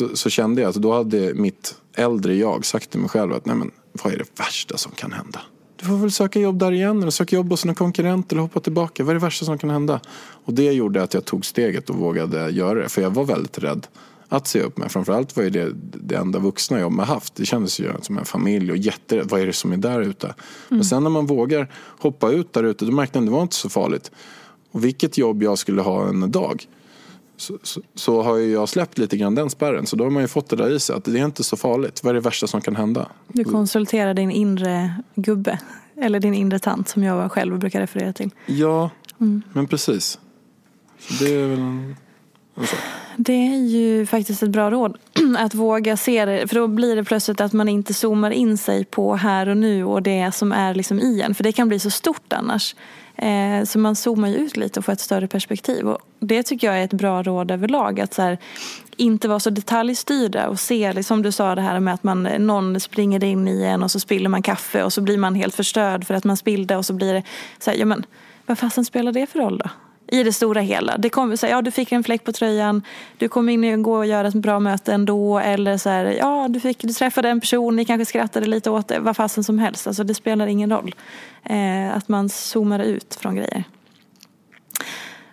Mm, 0.00 0.10
Så, 0.10 0.16
så 0.16 0.30
kände 0.30 0.62
jag 0.62 0.68
att 0.68 0.74
då 0.74 0.92
hade 0.92 1.34
mitt 1.34 1.74
äldre 1.94 2.34
jag 2.34 2.64
sagt 2.64 2.90
till 2.90 3.00
mig 3.00 3.08
själv 3.08 3.32
att 3.32 3.46
nej 3.46 3.56
men 3.56 3.70
vad 3.92 4.12
är 4.12 4.18
det 4.18 4.40
värsta 4.40 4.76
som 4.76 4.92
kan 4.92 5.12
hända? 5.12 5.40
Du 5.76 5.86
får 5.86 5.96
väl 5.96 6.12
söka 6.12 6.40
jobb 6.40 6.58
där 6.58 6.72
igen 6.72 7.02
eller 7.02 7.10
söka 7.10 7.36
jobb 7.36 7.50
hos 7.50 7.64
en 7.64 7.74
konkurrent 7.74 8.32
eller 8.32 8.42
hoppa 8.42 8.60
tillbaka. 8.60 9.04
Vad 9.04 9.10
är 9.10 9.14
det 9.14 9.24
värsta 9.24 9.44
som 9.44 9.58
kan 9.58 9.70
hända? 9.70 10.00
Och 10.44 10.54
det 10.54 10.72
gjorde 10.72 11.02
att 11.02 11.14
jag 11.14 11.24
tog 11.24 11.44
steget 11.46 11.90
och 11.90 11.96
vågade 11.96 12.50
göra 12.50 12.82
det. 12.82 12.88
För 12.88 13.02
jag 13.02 13.10
var 13.10 13.24
väldigt 13.24 13.58
rädd 13.58 13.86
att 14.28 14.46
se 14.46 14.60
upp 14.60 14.78
med. 14.78 14.92
Framförallt 14.92 15.36
var 15.36 15.44
det 15.44 15.72
det 15.94 16.14
enda 16.14 16.38
vuxna 16.38 16.78
jag 16.78 16.90
har 16.90 17.04
haft. 17.04 17.34
Det 17.34 17.46
kändes 17.46 17.80
ju 17.80 17.92
som 18.02 18.18
en 18.18 18.24
familj 18.24 18.70
och 18.70 18.76
jätterädd. 18.76 19.28
Vad 19.30 19.40
är 19.40 19.46
det 19.46 19.52
som 19.52 19.72
är 19.72 19.76
där 19.76 20.00
ute? 20.00 20.34
Men 20.68 20.84
sen 20.84 21.02
när 21.02 21.10
man 21.10 21.26
vågar 21.26 21.70
hoppa 21.98 22.30
ut 22.30 22.52
där 22.52 22.64
ute 22.64 22.84
då 22.84 22.92
märkte 22.92 23.18
jag 23.18 23.22
att 23.22 23.26
det 23.26 23.32
var 23.32 23.42
inte 23.42 23.56
så 23.56 23.68
farligt. 23.68 24.10
Och 24.72 24.84
vilket 24.84 25.18
jobb 25.18 25.42
jag 25.42 25.58
skulle 25.58 25.82
ha 25.82 26.08
en 26.08 26.30
dag 26.30 26.66
så, 27.42 27.58
så, 27.62 27.80
så 27.94 28.22
har 28.22 28.36
ju 28.36 28.52
jag 28.52 28.68
släppt 28.68 28.98
lite 28.98 29.16
grann 29.16 29.34
den 29.34 29.50
spärren. 29.50 29.86
Så 29.86 29.96
då 29.96 30.04
har 30.04 30.10
man 30.10 30.22
ju 30.22 30.28
fått 30.28 30.48
det 30.48 30.56
där 30.56 30.70
i 30.70 30.80
sig 30.80 30.96
att 30.96 31.04
det 31.04 31.18
är 31.18 31.24
inte 31.24 31.44
så 31.44 31.56
farligt. 31.56 32.00
Vad 32.04 32.10
är 32.10 32.14
det 32.14 32.20
värsta 32.20 32.46
som 32.46 32.60
kan 32.60 32.76
hända? 32.76 33.08
Du 33.28 33.44
konsulterar 33.44 34.14
din 34.14 34.30
inre 34.30 34.94
gubbe. 35.14 35.58
Eller 35.96 36.20
din 36.20 36.34
inre 36.34 36.58
tant 36.58 36.88
som 36.88 37.02
jag 37.02 37.32
själv 37.32 37.58
brukar 37.58 37.80
referera 37.80 38.12
till. 38.12 38.30
Ja, 38.46 38.90
men 39.52 39.66
precis. 39.66 40.18
Så 40.98 41.24
det 41.24 41.34
är 41.34 41.48
väl 41.48 41.58
en, 41.58 41.96
en 42.54 42.66
sak. 42.66 42.78
Det 43.16 43.32
är 43.32 43.58
ju 43.58 44.06
faktiskt 44.06 44.42
ett 44.42 44.50
bra 44.50 44.70
råd. 44.70 44.98
Att 45.38 45.54
våga 45.54 45.96
se 45.96 46.24
det. 46.24 46.48
För 46.48 46.54
då 46.54 46.66
blir 46.68 46.96
det 46.96 47.04
plötsligt 47.04 47.40
att 47.40 47.52
man 47.52 47.68
inte 47.68 47.94
zoomar 47.94 48.30
in 48.30 48.58
sig 48.58 48.84
på 48.84 49.14
här 49.14 49.48
och 49.48 49.56
nu 49.56 49.84
och 49.84 50.02
det 50.02 50.32
som 50.34 50.52
är 50.52 50.74
liksom 50.74 51.00
i 51.00 51.20
en. 51.20 51.34
För 51.34 51.44
det 51.44 51.52
kan 51.52 51.68
bli 51.68 51.78
så 51.78 51.90
stort 51.90 52.32
annars. 52.32 52.74
Eh, 53.16 53.64
så 53.64 53.78
man 53.78 53.96
zoomar 53.96 54.28
ju 54.28 54.36
ut 54.36 54.56
lite 54.56 54.80
och 54.80 54.84
får 54.84 54.92
ett 54.92 55.00
större 55.00 55.28
perspektiv. 55.28 55.88
Och 55.88 55.98
det 56.26 56.42
tycker 56.42 56.66
jag 56.66 56.80
är 56.80 56.84
ett 56.84 56.92
bra 56.92 57.22
råd 57.22 57.50
överlag. 57.50 58.00
Att 58.00 58.14
så 58.14 58.22
här, 58.22 58.38
inte 58.96 59.28
vara 59.28 59.40
så 59.40 59.50
detaljstyrda 59.50 60.48
och 60.48 60.60
se, 60.60 60.92
liksom, 60.92 61.16
som 61.16 61.22
du 61.22 61.32
sa 61.32 61.54
det 61.54 61.60
här 61.60 61.80
med 61.80 61.94
att 61.94 62.02
man, 62.02 62.22
någon 62.22 62.80
springer 62.80 63.24
in 63.24 63.48
i 63.48 63.62
en 63.62 63.82
och 63.82 63.90
så 63.90 64.00
spiller 64.00 64.28
man 64.28 64.42
kaffe 64.42 64.82
och 64.82 64.92
så 64.92 65.00
blir 65.00 65.18
man 65.18 65.34
helt 65.34 65.54
förstörd 65.54 66.06
för 66.06 66.14
att 66.14 66.24
man 66.24 66.36
spillde 66.36 66.76
och 66.76 66.86
så 66.86 66.92
blir 66.92 67.14
det 67.14 67.22
så 67.58 67.70
här, 67.70 67.78
ja 67.78 67.86
men 67.86 68.06
vad 68.46 68.58
fasen 68.58 68.84
spelar 68.84 69.12
det 69.12 69.26
för 69.26 69.38
roll 69.38 69.58
då? 69.58 69.70
I 70.06 70.22
det 70.22 70.32
stora 70.32 70.60
hela. 70.60 70.98
Det 70.98 71.08
kommer 71.08 71.36
säga, 71.36 71.56
ja 71.56 71.62
du 71.62 71.70
fick 71.70 71.92
en 71.92 72.04
fläck 72.04 72.24
på 72.24 72.32
tröjan, 72.32 72.82
du 73.18 73.28
kommer 73.28 73.52
in 73.52 73.74
och 73.74 73.82
gå 73.82 73.96
och 73.96 74.06
göra 74.06 74.28
ett 74.28 74.34
bra 74.34 74.60
möte 74.60 74.92
ändå. 74.92 75.38
Eller 75.38 75.76
så 75.76 75.88
här, 75.88 76.04
ja 76.04 76.46
du, 76.48 76.60
fick, 76.60 76.82
du 76.82 76.92
träffade 76.92 77.28
en 77.28 77.40
person, 77.40 77.76
ni 77.76 77.84
kanske 77.84 78.04
skrattade 78.04 78.46
lite 78.46 78.70
åt 78.70 78.88
det. 78.88 78.98
Vad 79.00 79.16
fasen 79.16 79.44
som 79.44 79.58
helst, 79.58 79.86
alltså 79.86 80.04
det 80.04 80.14
spelar 80.14 80.46
ingen 80.46 80.70
roll. 80.70 80.94
Eh, 81.44 81.96
att 81.96 82.08
man 82.08 82.28
zoomar 82.28 82.78
ut 82.78 83.14
från 83.20 83.36
grejer. 83.36 83.64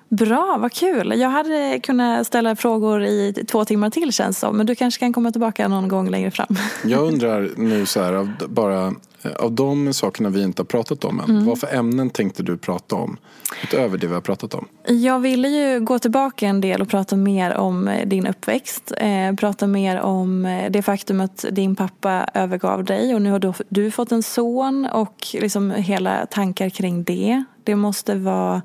Bra, 0.10 0.58
vad 0.60 0.74
kul. 0.74 1.20
Jag 1.20 1.30
hade 1.30 1.80
kunnat 1.84 2.28
ställa 2.28 2.56
frågor 2.56 3.04
i 3.04 3.34
två 3.48 3.66
timmar 3.66 3.90
till 3.90 4.14
känns 4.14 4.40
som. 4.40 4.58
Men 4.58 4.66
du 4.66 4.76
kanske 4.76 5.00
kan 5.00 5.14
komma 5.14 5.32
tillbaka 5.32 5.68
någon 5.68 5.88
gång 5.88 6.10
längre 6.10 6.32
fram. 6.32 6.58
Jag 6.86 7.08
undrar 7.08 7.50
nu 7.58 7.86
så 7.86 8.02
här, 8.02 8.14
av, 8.14 8.30
bara, 8.50 8.88
eh, 9.22 9.32
av 9.40 9.52
de 9.52 9.94
sakerna 9.94 10.30
vi 10.30 10.44
inte 10.44 10.62
har 10.62 10.66
pratat 10.66 11.06
om 11.06 11.20
än. 11.20 11.46
Vad 11.46 11.60
för 11.60 11.76
ämnen 11.76 12.10
tänkte 12.10 12.44
du 12.44 12.58
prata 12.58 12.96
om? 12.96 13.18
Utöver 13.64 13.98
det 13.98 14.08
vi 14.08 14.14
har 14.14 14.22
pratat 14.22 14.54
om. 14.54 14.68
Jag 14.88 15.20
ville 15.20 15.48
ju 15.48 15.80
gå 15.80 16.00
tillbaka 16.00 16.48
en 16.48 16.62
del 16.62 16.82
och 16.82 16.90
prata 16.90 17.16
mer 17.16 17.56
om 17.56 17.88
eh, 17.88 18.08
din 18.08 18.28
uppväxt. 18.28 18.94
Eh, 18.98 19.36
prata 19.36 19.68
mer 19.68 20.00
om 20.00 20.46
eh, 20.46 20.72
det 20.72 20.82
faktum 20.82 21.22
att 21.22 21.46
din 21.52 21.76
pappa 21.76 22.30
övergav 22.34 22.84
dig 22.84 23.16
och 23.16 23.22
nu 23.22 23.32
har 23.32 23.40
du, 23.40 23.54
du 23.70 23.92
fått 23.92 24.12
en 24.12 24.24
son 24.24 24.88
och 24.94 25.28
liksom 25.34 25.72
hela 25.72 26.26
tankar 26.26 26.70
kring 26.70 27.04
det. 27.04 27.44
Det 27.64 27.76
måste 27.76 28.16
vara 28.16 28.62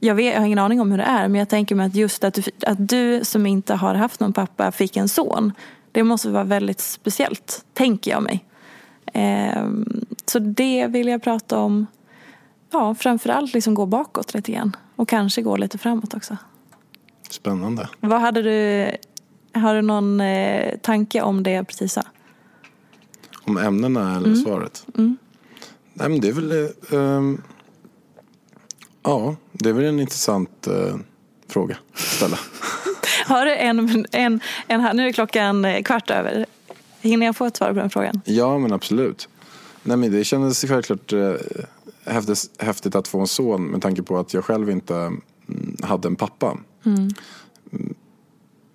jag, 0.00 0.14
vet, 0.14 0.32
jag 0.34 0.40
har 0.40 0.46
ingen 0.46 0.58
aning 0.58 0.80
om 0.80 0.90
hur 0.90 0.98
det 0.98 1.04
är 1.04 1.28
men 1.28 1.38
jag 1.38 1.48
tänker 1.48 1.74
mig 1.74 1.86
att 1.86 1.94
just 1.94 2.24
att 2.24 2.34
du, 2.34 2.42
att 2.66 2.88
du 2.88 3.24
som 3.24 3.46
inte 3.46 3.74
har 3.74 3.94
haft 3.94 4.20
någon 4.20 4.32
pappa 4.32 4.72
fick 4.72 4.96
en 4.96 5.08
son. 5.08 5.52
Det 5.92 6.02
måste 6.02 6.28
vara 6.30 6.44
väldigt 6.44 6.80
speciellt, 6.80 7.64
tänker 7.74 8.10
jag 8.10 8.22
mig. 8.22 8.44
Ehm, 9.12 10.06
så 10.26 10.38
det 10.38 10.86
vill 10.86 11.08
jag 11.08 11.22
prata 11.22 11.58
om. 11.58 11.86
Ja, 12.70 12.94
framförallt 12.94 13.54
liksom 13.54 13.74
gå 13.74 13.86
bakåt 13.86 14.34
lite 14.34 14.52
grann. 14.52 14.76
Och 14.96 15.08
kanske 15.08 15.42
gå 15.42 15.56
lite 15.56 15.78
framåt 15.78 16.14
också. 16.14 16.36
Spännande. 17.30 17.88
Vad 18.00 18.20
hade 18.20 18.42
du, 18.42 18.90
har 19.60 19.74
du 19.74 19.82
någon 19.82 20.20
eh, 20.20 20.78
tanke 20.78 21.22
om 21.22 21.42
det 21.42 21.50
jag 21.50 21.68
precis 21.68 21.92
sa? 21.92 22.02
Om 23.44 23.58
ämnena 23.58 24.16
eller 24.16 24.34
svaret? 24.34 24.86
Nej 25.94 26.08
men 26.08 26.20
det 26.20 26.28
är 26.28 26.32
väl... 26.32 26.52
eh, 26.52 26.98
ehm, 26.98 27.42
ja, 29.02 29.36
det 29.52 29.68
är 29.68 29.72
väl 29.72 29.84
en 29.84 30.00
intressant 30.00 30.66
eh, 30.66 30.96
fråga 31.48 31.76
att 31.92 31.98
ställa. 32.00 32.38
Har 33.26 33.44
du 33.44 33.56
en, 33.56 34.06
en, 34.12 34.40
en 34.66 34.80
här, 34.80 34.94
nu 34.94 35.08
är 35.08 35.12
klockan 35.12 35.82
kvart 35.84 36.10
över. 36.10 36.46
Hinner 37.00 37.26
jag 37.26 37.36
få 37.36 37.44
ett 37.44 37.56
svar 37.56 37.68
på 37.68 37.74
den 37.74 37.90
frågan? 37.90 38.20
Ja, 38.24 38.58
men 38.58 38.72
absolut. 38.72 39.28
Nej, 39.82 39.96
men 39.96 40.12
det 40.12 40.24
kändes 40.24 40.64
självklart 40.64 41.12
eh, 41.12 41.32
häftigt, 42.04 42.50
häftigt 42.58 42.94
att 42.94 43.08
få 43.08 43.20
en 43.20 43.26
son 43.26 43.64
med 43.64 43.82
tanke 43.82 44.02
på 44.02 44.18
att 44.18 44.34
jag 44.34 44.44
själv 44.44 44.70
inte 44.70 44.94
mm, 44.94 45.22
hade 45.82 46.08
en 46.08 46.16
pappa. 46.16 46.58
Mm, 46.84 47.08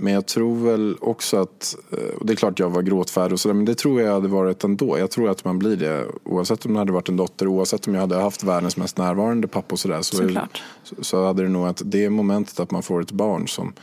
Men 0.04 0.14
jag 0.14 0.26
tror 0.26 0.56
väl 0.56 0.98
också 1.02 1.38
att, 1.38 1.76
eh, 1.92 2.16
och 2.20 2.26
det 2.26 2.34
är 2.34 2.36
klart 2.36 2.60
jag 2.60 2.70
var 2.70 2.82
gråtfärdig 2.82 3.34
och 3.34 3.40
sådär, 3.40 3.54
men 3.54 3.66
det 3.66 3.76
tror 3.76 4.02
jag 4.02 4.14
hade 4.14 4.28
varit 4.28 4.64
ändå. 4.64 5.00
Jag 5.00 5.12
tror 5.12 5.30
att 5.30 5.46
man 5.46 5.60
blir 5.60 5.78
det 5.78 6.06
oavsett 6.24 6.66
om 6.66 6.74
det 6.74 6.80
hade 6.80 6.92
varit 6.92 7.10
en 7.10 7.18
dotter, 7.18 7.48
oavsett 7.48 7.88
om 7.88 7.94
jag 7.94 8.02
hade 8.02 8.16
haft 8.16 8.44
världens 8.44 8.78
mest 8.78 8.98
närvarande 8.98 9.48
pappa 9.48 9.74
och 9.74 9.80
sådär. 9.80 10.02
Så, 10.02 10.16
Såklart. 10.16 10.64
så, 10.84 10.96
så 11.02 11.26
hade 11.26 11.44
det 11.44 11.50
nog 11.50 11.68
att 11.68 11.82
det 11.86 12.10
momentet 12.10 12.60
att 12.60 12.72
man 12.72 12.84
får 12.84 13.02
ett 13.02 13.12
barn 13.12 13.48
som 13.48 13.74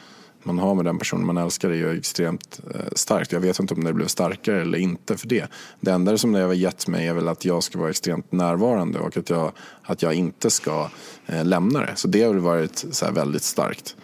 man 0.43 0.59
har 0.59 0.75
med 0.75 0.85
den 0.85 0.99
personen 0.99 1.27
man 1.27 1.37
älskar 1.37 1.71
är 1.71 1.75
ju 1.75 1.99
extremt 1.99 2.61
eh, 2.75 2.81
starkt. 2.93 3.33
Jag 3.33 3.41
vet 3.41 3.61
inte 3.61 3.75
om 3.75 3.85
det 3.85 3.93
blev 3.93 4.07
starkare 4.07 4.63
eller 4.63 4.79
inte 4.79 5.17
för 5.17 5.29
det. 5.29 5.47
Det 5.81 5.91
enda 5.91 6.19
som 6.19 6.33
det 6.33 6.41
har 6.41 6.53
gett 6.53 6.89
mig 6.89 7.07
är 7.07 7.15
väl 7.15 7.29
att 7.29 7.45
jag 7.45 7.63
ska 7.63 7.79
vara 7.79 7.91
extremt 7.91 8.33
närvarande 8.33 8.99
och 8.99 9.17
att 9.17 9.31
jag, 9.31 9.53
att 9.83 10.03
jag 10.03 10.15
inte 10.15 10.51
ska 10.51 10.91
eh, 11.27 11.45
lämna 11.45 11.81
det. 11.81 11.93
Så 11.97 12.09
det 12.09 12.23
har 12.23 12.33
väl 12.33 12.43
varit 12.43 12.85
så 12.91 13.05
här 13.05 13.13
väldigt 13.13 13.43
starkt. 13.43 13.97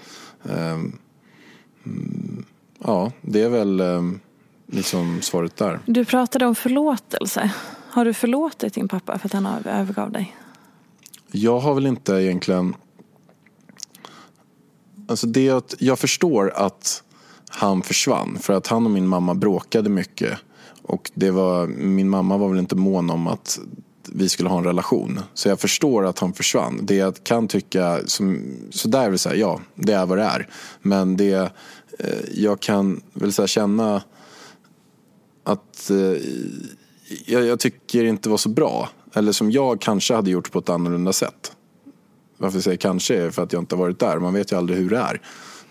Mm, 0.49 0.99
ja, 2.79 3.13
det 3.21 3.43
är 3.43 3.49
väl 3.49 3.81
ehm, 3.81 4.21
liksom 4.67 5.19
svaret 5.23 5.57
där. 5.57 5.81
Du 5.87 6.05
pratade 6.05 6.47
om 6.47 6.55
förlåtelse. 6.55 7.53
Har 7.91 8.05
du 8.05 8.15
förlåtit 8.15 8.75
din 8.75 8.89
pappa 8.89 9.19
för 9.19 9.29
att 9.29 9.33
han 9.33 9.47
övergav 9.65 10.13
dig? 10.13 10.37
Jag 11.33 11.59
har 11.59 11.75
väl 11.75 11.87
inte 11.87 12.13
egentligen... 12.13 12.75
Alltså 15.09 15.27
det 15.27 15.51
att 15.51 15.75
jag 15.79 15.99
förstår 15.99 16.53
att 16.57 17.03
han 17.49 17.83
försvann. 17.83 18.39
För 18.41 18.53
att 18.53 18.67
han 18.67 18.85
och 18.85 18.91
min 18.91 19.07
mamma 19.07 19.35
bråkade 19.35 19.91
mycket. 19.91 20.39
Och 20.83 21.11
det 21.15 21.31
var, 21.31 21.67
min 21.67 22.09
mamma 22.09 22.37
var 22.37 22.49
väl 22.49 22.59
inte 22.59 22.77
mån 22.77 23.11
om 23.11 23.27
att 23.27 23.59
vi 24.13 24.29
skulle 24.29 24.49
ha 24.49 24.59
en 24.59 24.65
relation. 24.65 25.21
Så 25.35 25.49
jag 25.49 25.61
förstår 25.61 26.07
att 26.07 26.19
han 26.19 26.33
försvann. 26.33 26.81
Det 26.83 26.95
jag 26.95 27.25
kan 27.25 27.49
tycka, 27.49 28.01
som, 28.07 28.41
så 28.71 28.89
där 28.89 29.11
vill 29.11 29.19
säga, 29.19 29.37
ja, 29.37 29.61
det 29.75 29.93
är 29.93 30.07
vad 30.07 30.19
det 30.19 30.25
är. 30.25 30.49
Men 30.83 31.17
det 31.17 31.33
eh, 31.33 31.49
jag 32.35 32.61
kan 32.61 33.01
väl 33.13 33.33
säga 33.33 33.47
känna 33.47 34.03
att 35.45 35.91
eh, 35.91 35.97
jag, 37.27 37.45
jag 37.47 37.61
tycker 37.61 38.05
inte 38.05 38.29
var 38.29 38.37
så 38.37 38.49
bra. 38.49 38.89
Eller 39.15 39.33
som 39.33 39.51
jag 39.51 39.81
kanske 39.81 40.15
hade 40.15 40.31
gjort 40.31 40.53
på 40.53 40.59
ett 40.59 40.69
annorlunda 40.69 41.13
sätt. 41.13 41.53
Varför 42.39 42.57
jag 42.57 42.65
säger 42.65 42.77
kanske 42.77 43.17
är 43.17 43.31
för 43.31 43.43
att 43.43 43.53
jag 43.53 43.63
inte 43.63 43.75
har 43.75 43.81
varit 43.83 43.99
där. 43.99 44.19
Man 44.19 44.35
vet 44.35 44.53
ju 44.53 44.57
aldrig 44.57 44.79
hur 44.79 44.91
det 44.91 44.99
är. 44.99 45.21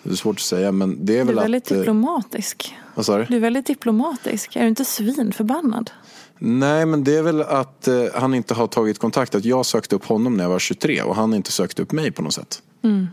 Det 0.03 0.11
är 0.11 0.15
svårt 0.15 0.35
att 0.35 0.41
säga 0.41 0.71
men 0.71 1.05
det 1.05 1.17
är 1.19 1.23
väl 1.23 1.35
Du 1.35 1.39
är 1.39 1.43
väldigt 1.43 1.65
att... 1.65 1.71
eh, 1.71 1.77
diplomatisk. 1.77 2.75
Vad 2.95 3.05
sa 3.05 3.17
du? 3.17 3.25
Du 3.29 3.35
är 3.35 3.39
väldigt 3.39 3.65
diplomatisk. 3.65 4.55
Är 4.55 4.61
du 4.61 4.67
inte 4.67 4.85
svinförbannad? 4.85 5.91
Nej, 6.39 6.85
men 6.85 7.03
det 7.03 7.15
är 7.17 7.23
väl 7.23 7.41
att 7.41 7.87
eh, 7.87 8.03
han 8.13 8.33
inte 8.33 8.53
har 8.53 8.67
tagit 8.67 8.99
kontakt. 8.99 9.35
Att 9.35 9.45
jag 9.45 9.65
sökte 9.65 9.95
upp 9.95 10.05
honom 10.05 10.37
när 10.37 10.43
jag 10.43 10.49
var 10.51 10.59
23 10.59 11.01
och 11.01 11.15
han 11.15 11.33
inte 11.33 11.51
sökte 11.51 11.81
upp 11.81 11.91
mig 11.91 12.11
på 12.11 12.21
något 12.21 12.33
sätt. 12.33 12.61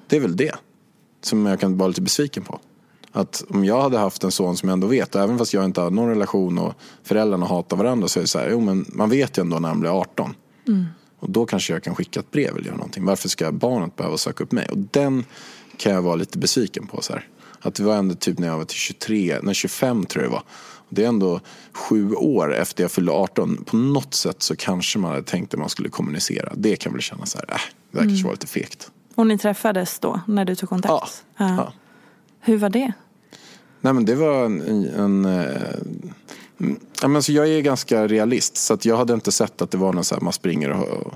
Det 0.07 0.17
är 0.17 0.21
väl 0.21 0.37
det 0.37 0.55
som 1.23 1.47
jag 1.47 1.61
kan 1.61 1.79
vara 1.79 1.89
lite 1.89 2.03
besviken 2.03 2.43
på. 2.43 2.61
Att 3.13 3.45
om 3.49 3.65
jag 3.65 3.83
hade 3.83 3.99
haft 3.99 4.25
en 4.25 4.31
son 4.33 4.57
som 4.57 4.69
jag 4.69 4.75
ändå 4.75 4.87
vet, 4.87 5.15
även 5.15 5.39
fast 5.39 5.55
jag 5.55 5.65
inte 5.65 5.81
har 5.81 5.91
någon 5.91 6.09
relation 6.09 6.59
och 6.59 6.75
föräldrarna 7.03 7.47
hatar 7.47 7.77
varandra 7.77 8.09
så 8.09 8.19
är 8.19 8.23
det 8.23 8.29
så 8.29 8.39
här, 8.39 8.49
jo 8.51 8.61
men 8.61 8.85
man 8.89 9.11
vet 9.11 9.39
ju 9.39 9.41
ändå 9.41 9.59
när 9.59 9.69
han 9.69 9.81
blir 9.81 10.01
18. 10.01 10.35
Och 11.19 11.31
då 11.31 11.47
kanske 11.47 11.73
jag 11.73 11.83
kan 11.83 11.95
skicka 11.95 12.21
ett 12.21 12.31
brev 12.31 12.57
eller 12.57 12.67
göra 12.67 12.77
någonting. 12.77 13.05
Varför 13.05 13.29
ska 13.29 13.53
barnet 13.53 13.97
behöva 13.97 14.17
söka 14.17 14.45
upp 14.45 14.53
mig? 14.53 14.67
Och 14.69 14.79
den 14.79 15.25
kan 15.77 15.93
jag 15.93 16.03
vara 16.03 16.15
lite 16.15 16.39
besviken 16.39 16.87
på. 16.87 17.03
Så 17.03 17.13
här. 17.13 17.29
Att 17.61 17.75
det 17.75 17.83
var 17.83 17.97
ändå 17.97 18.15
typ 18.15 18.39
när 18.39 18.49
jag 18.49 18.59
var 18.59 18.65
till 18.65 18.77
23, 18.77 19.39
nej 19.43 19.55
25 19.55 20.05
tror 20.05 20.25
jag 20.25 20.31
det 20.31 20.35
var. 20.35 20.43
Det 20.89 21.05
är 21.05 21.09
ändå 21.09 21.41
sju 21.73 22.15
år 22.15 22.55
efter 22.55 22.85
jag 22.85 22.91
fyllde 22.91 23.13
18. 23.13 23.65
På 23.65 23.77
något 23.77 24.15
sätt 24.15 24.43
så 24.43 24.57
kanske 24.57 24.99
man 24.99 25.11
hade 25.11 25.23
tänkt 25.23 25.55
att 25.55 25.61
man 25.61 25.69
skulle 25.69 25.89
kommunicera. 25.89 26.53
Det 26.57 26.77
kan 26.77 26.93
väl 26.93 27.03
kännas 27.03 27.31
så 27.31 27.39
här, 27.39 27.47
äh, 27.51 27.61
det 27.91 27.99
där 27.99 28.05
kanske 28.05 28.25
var 28.25 28.33
lite 28.33 28.47
fegt. 28.47 28.91
Och 29.15 29.27
ni 29.27 29.39
träffades 29.39 29.99
då 29.99 30.21
när 30.27 30.45
du 30.45 30.55
tog 30.55 30.69
kontakt? 30.69 31.25
Ja. 31.37 31.49
ja. 31.57 31.73
Hur 32.45 32.57
var 32.57 32.71
det? 32.71 32.93
Nej 33.81 33.93
men 33.93 34.05
det 34.05 34.15
var 34.15 34.45
en... 34.45 34.61
en 34.89 35.25
eh, 35.25 35.75
mm, 36.61 36.77
ja, 37.03 37.09
men 37.09 37.23
så 37.23 37.33
jag 37.33 37.49
är 37.49 37.61
ganska 37.61 38.09
realist 38.09 38.57
så 38.57 38.75
att 38.75 38.85
jag 38.85 38.97
hade 38.97 39.15
inte 39.15 39.33
sett 39.33 39.63
att 39.63 39.71
det 39.71 39.79
var 39.79 39.93
någon 39.93 40.05
så 40.05 40.15
här 40.15 40.23
man 40.23 40.33
springer 40.33 40.71
och, 40.71 41.15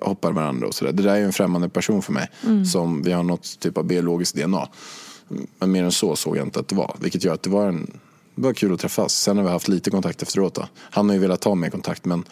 hoppar 0.00 0.32
varandra 0.32 0.66
och 0.66 0.74
sådär. 0.74 0.92
Det 0.92 1.02
där 1.02 1.16
är 1.16 1.22
en 1.22 1.32
främmande 1.32 1.68
person 1.68 2.02
för 2.02 2.12
mig 2.12 2.30
som 2.72 3.02
vi 3.02 3.12
har 3.12 3.22
något 3.22 3.60
typ 3.60 3.78
av 3.78 3.84
biologiskt 3.84 4.36
DNA. 4.36 4.68
Men 5.58 5.72
mer 5.72 5.84
än 5.84 5.92
så 5.92 6.16
såg 6.16 6.36
jag 6.36 6.46
inte 6.46 6.60
att 6.60 6.68
det 6.68 6.74
var. 6.74 6.96
Vilket 7.00 7.24
gör 7.24 7.34
att 7.34 7.42
det 7.42 7.50
var, 7.50 7.68
en, 7.68 8.00
det 8.34 8.42
var 8.42 8.52
kul 8.52 8.74
att 8.74 8.80
träffas. 8.80 9.14
Sen 9.14 9.36
har 9.36 9.44
vi 9.44 9.50
haft 9.50 9.68
lite 9.68 9.90
kontakt 9.90 10.22
efteråt 10.22 10.54
då. 10.54 10.68
Han 10.76 11.08
har 11.08 11.14
ju 11.14 11.20
velat 11.20 11.40
ta 11.40 11.54
mer 11.54 11.70
kontakt 11.70 12.04
men 12.04 12.24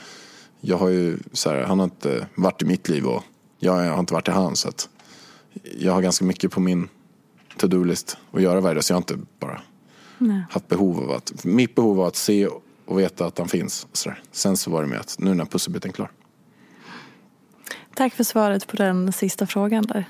jag 0.61 0.77
har 0.77 0.89
ju 0.89 1.19
så 1.33 1.51
här, 1.51 1.63
han 1.63 1.79
har 1.79 1.85
inte 1.85 2.27
varit 2.35 2.63
i 2.63 2.65
mitt 2.65 2.89
liv 2.89 3.07
och 3.07 3.23
jag 3.59 3.73
har 3.73 4.01
inte 4.01 4.15
varit 4.15 4.29
i 4.29 4.31
hans. 4.31 4.61
Så 4.61 4.71
jag 5.79 5.93
har 5.93 6.03
ganska 6.03 6.25
mycket 6.25 6.51
på 6.51 6.61
min 6.61 6.89
to-do-list 7.59 8.17
att 8.33 8.43
göra 8.43 8.61
varje 8.61 8.75
dag. 8.75 8.85
Så 8.85 8.93
jag 8.93 8.97
har 8.97 9.01
inte 9.01 9.19
bara 9.41 9.61
haft 10.51 10.69
behov 10.69 10.99
av 10.99 11.11
att, 11.11 11.45
mitt 11.45 11.75
behov 11.75 11.97
var 11.97 12.09
att 12.09 12.17
se 12.17 12.49
och 12.85 12.99
veta 12.99 13.27
att 13.27 13.39
han 13.39 13.49
finns. 13.49 13.87
Så 13.93 14.09
där. 14.09 14.23
Sen 14.33 14.57
så 14.57 14.71
var 14.71 14.83
det 14.83 14.89
med 14.89 15.01
att 15.01 15.17
nu 15.19 15.31
är 15.31 15.35
här 15.35 15.45
pusselbiten 15.45 15.93
klar. 15.93 16.11
Tack 17.95 18.15
för 18.15 18.25
svaret 18.25 18.67
på 18.67 18.77
den 18.77 19.13
sista 19.13 19.47
frågan 19.47 19.87
där. 19.87 20.05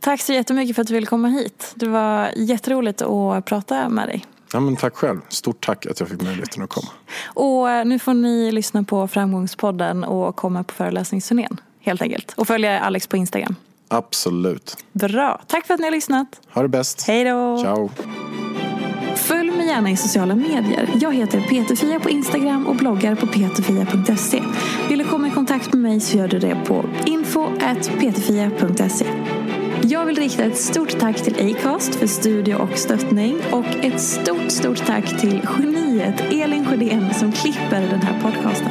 Tack 0.00 0.20
så 0.20 0.32
jättemycket 0.32 0.76
för 0.76 0.82
att 0.82 0.88
du 0.88 0.94
ville 0.94 1.06
komma 1.06 1.28
hit. 1.28 1.72
Det 1.74 1.88
var 1.88 2.30
jätteroligt 2.36 3.02
att 3.02 3.44
prata 3.44 3.88
med 3.88 4.08
dig. 4.08 4.24
Ja, 4.52 4.60
men 4.60 4.76
tack 4.76 4.94
själv. 4.94 5.20
Stort 5.28 5.66
tack 5.66 5.86
att 5.86 6.00
jag 6.00 6.08
fick 6.08 6.22
möjligheten 6.22 6.62
att 6.62 6.70
komma. 6.70 6.88
Och 7.24 7.70
eh, 7.70 7.84
nu 7.84 7.98
får 7.98 8.14
ni 8.14 8.52
lyssna 8.52 8.84
på 8.84 9.08
Framgångspodden 9.08 10.04
och 10.04 10.36
komma 10.36 10.64
på 10.64 10.74
föreläsningsturnén 10.74 11.60
helt 11.80 12.02
enkelt. 12.02 12.34
Och 12.36 12.46
följa 12.46 12.80
Alex 12.80 13.06
på 13.06 13.16
Instagram. 13.16 13.56
Absolut. 13.94 14.76
Bra. 14.92 15.40
Tack 15.46 15.66
för 15.66 15.74
att 15.74 15.80
ni 15.80 15.86
har 15.86 15.92
lyssnat. 15.92 16.40
Ha 16.50 16.62
det 16.62 16.68
bäst. 16.68 17.04
Hej 17.06 17.24
då. 17.24 17.58
Ciao. 17.58 17.90
Följ 19.16 19.50
mig 19.50 19.66
gärna 19.66 19.90
i 19.90 19.96
sociala 19.96 20.34
medier. 20.34 20.90
Jag 21.00 21.14
heter 21.14 21.40
Peterfia 21.40 22.00
på 22.00 22.10
Instagram 22.10 22.66
och 22.66 22.76
bloggar 22.76 23.14
på 23.14 23.26
peterfia.se. 23.26 24.42
Vill 24.88 24.98
du 24.98 25.04
komma 25.04 25.28
i 25.28 25.30
kontakt 25.30 25.72
med 25.72 25.82
mig 25.82 26.00
så 26.00 26.16
gör 26.16 26.28
du 26.28 26.38
det 26.38 26.56
på 26.66 26.84
info.peterfia.se. 27.06 29.06
Jag 29.82 30.06
vill 30.06 30.16
rikta 30.16 30.44
ett 30.44 30.58
stort 30.58 30.98
tack 30.98 31.16
till 31.16 31.56
Acast 31.56 31.94
för 31.94 32.06
studio 32.06 32.54
och 32.54 32.78
stöttning 32.78 33.40
och 33.52 33.66
ett 33.82 34.00
stort, 34.00 34.50
stort 34.50 34.86
tack 34.86 35.20
till 35.20 35.40
geniet 35.58 36.20
Elin 36.20 36.66
Sjödén 36.66 37.14
som 37.14 37.32
klipper 37.32 37.80
den 37.80 38.02
här 38.02 38.20
podcasten. 38.20 38.70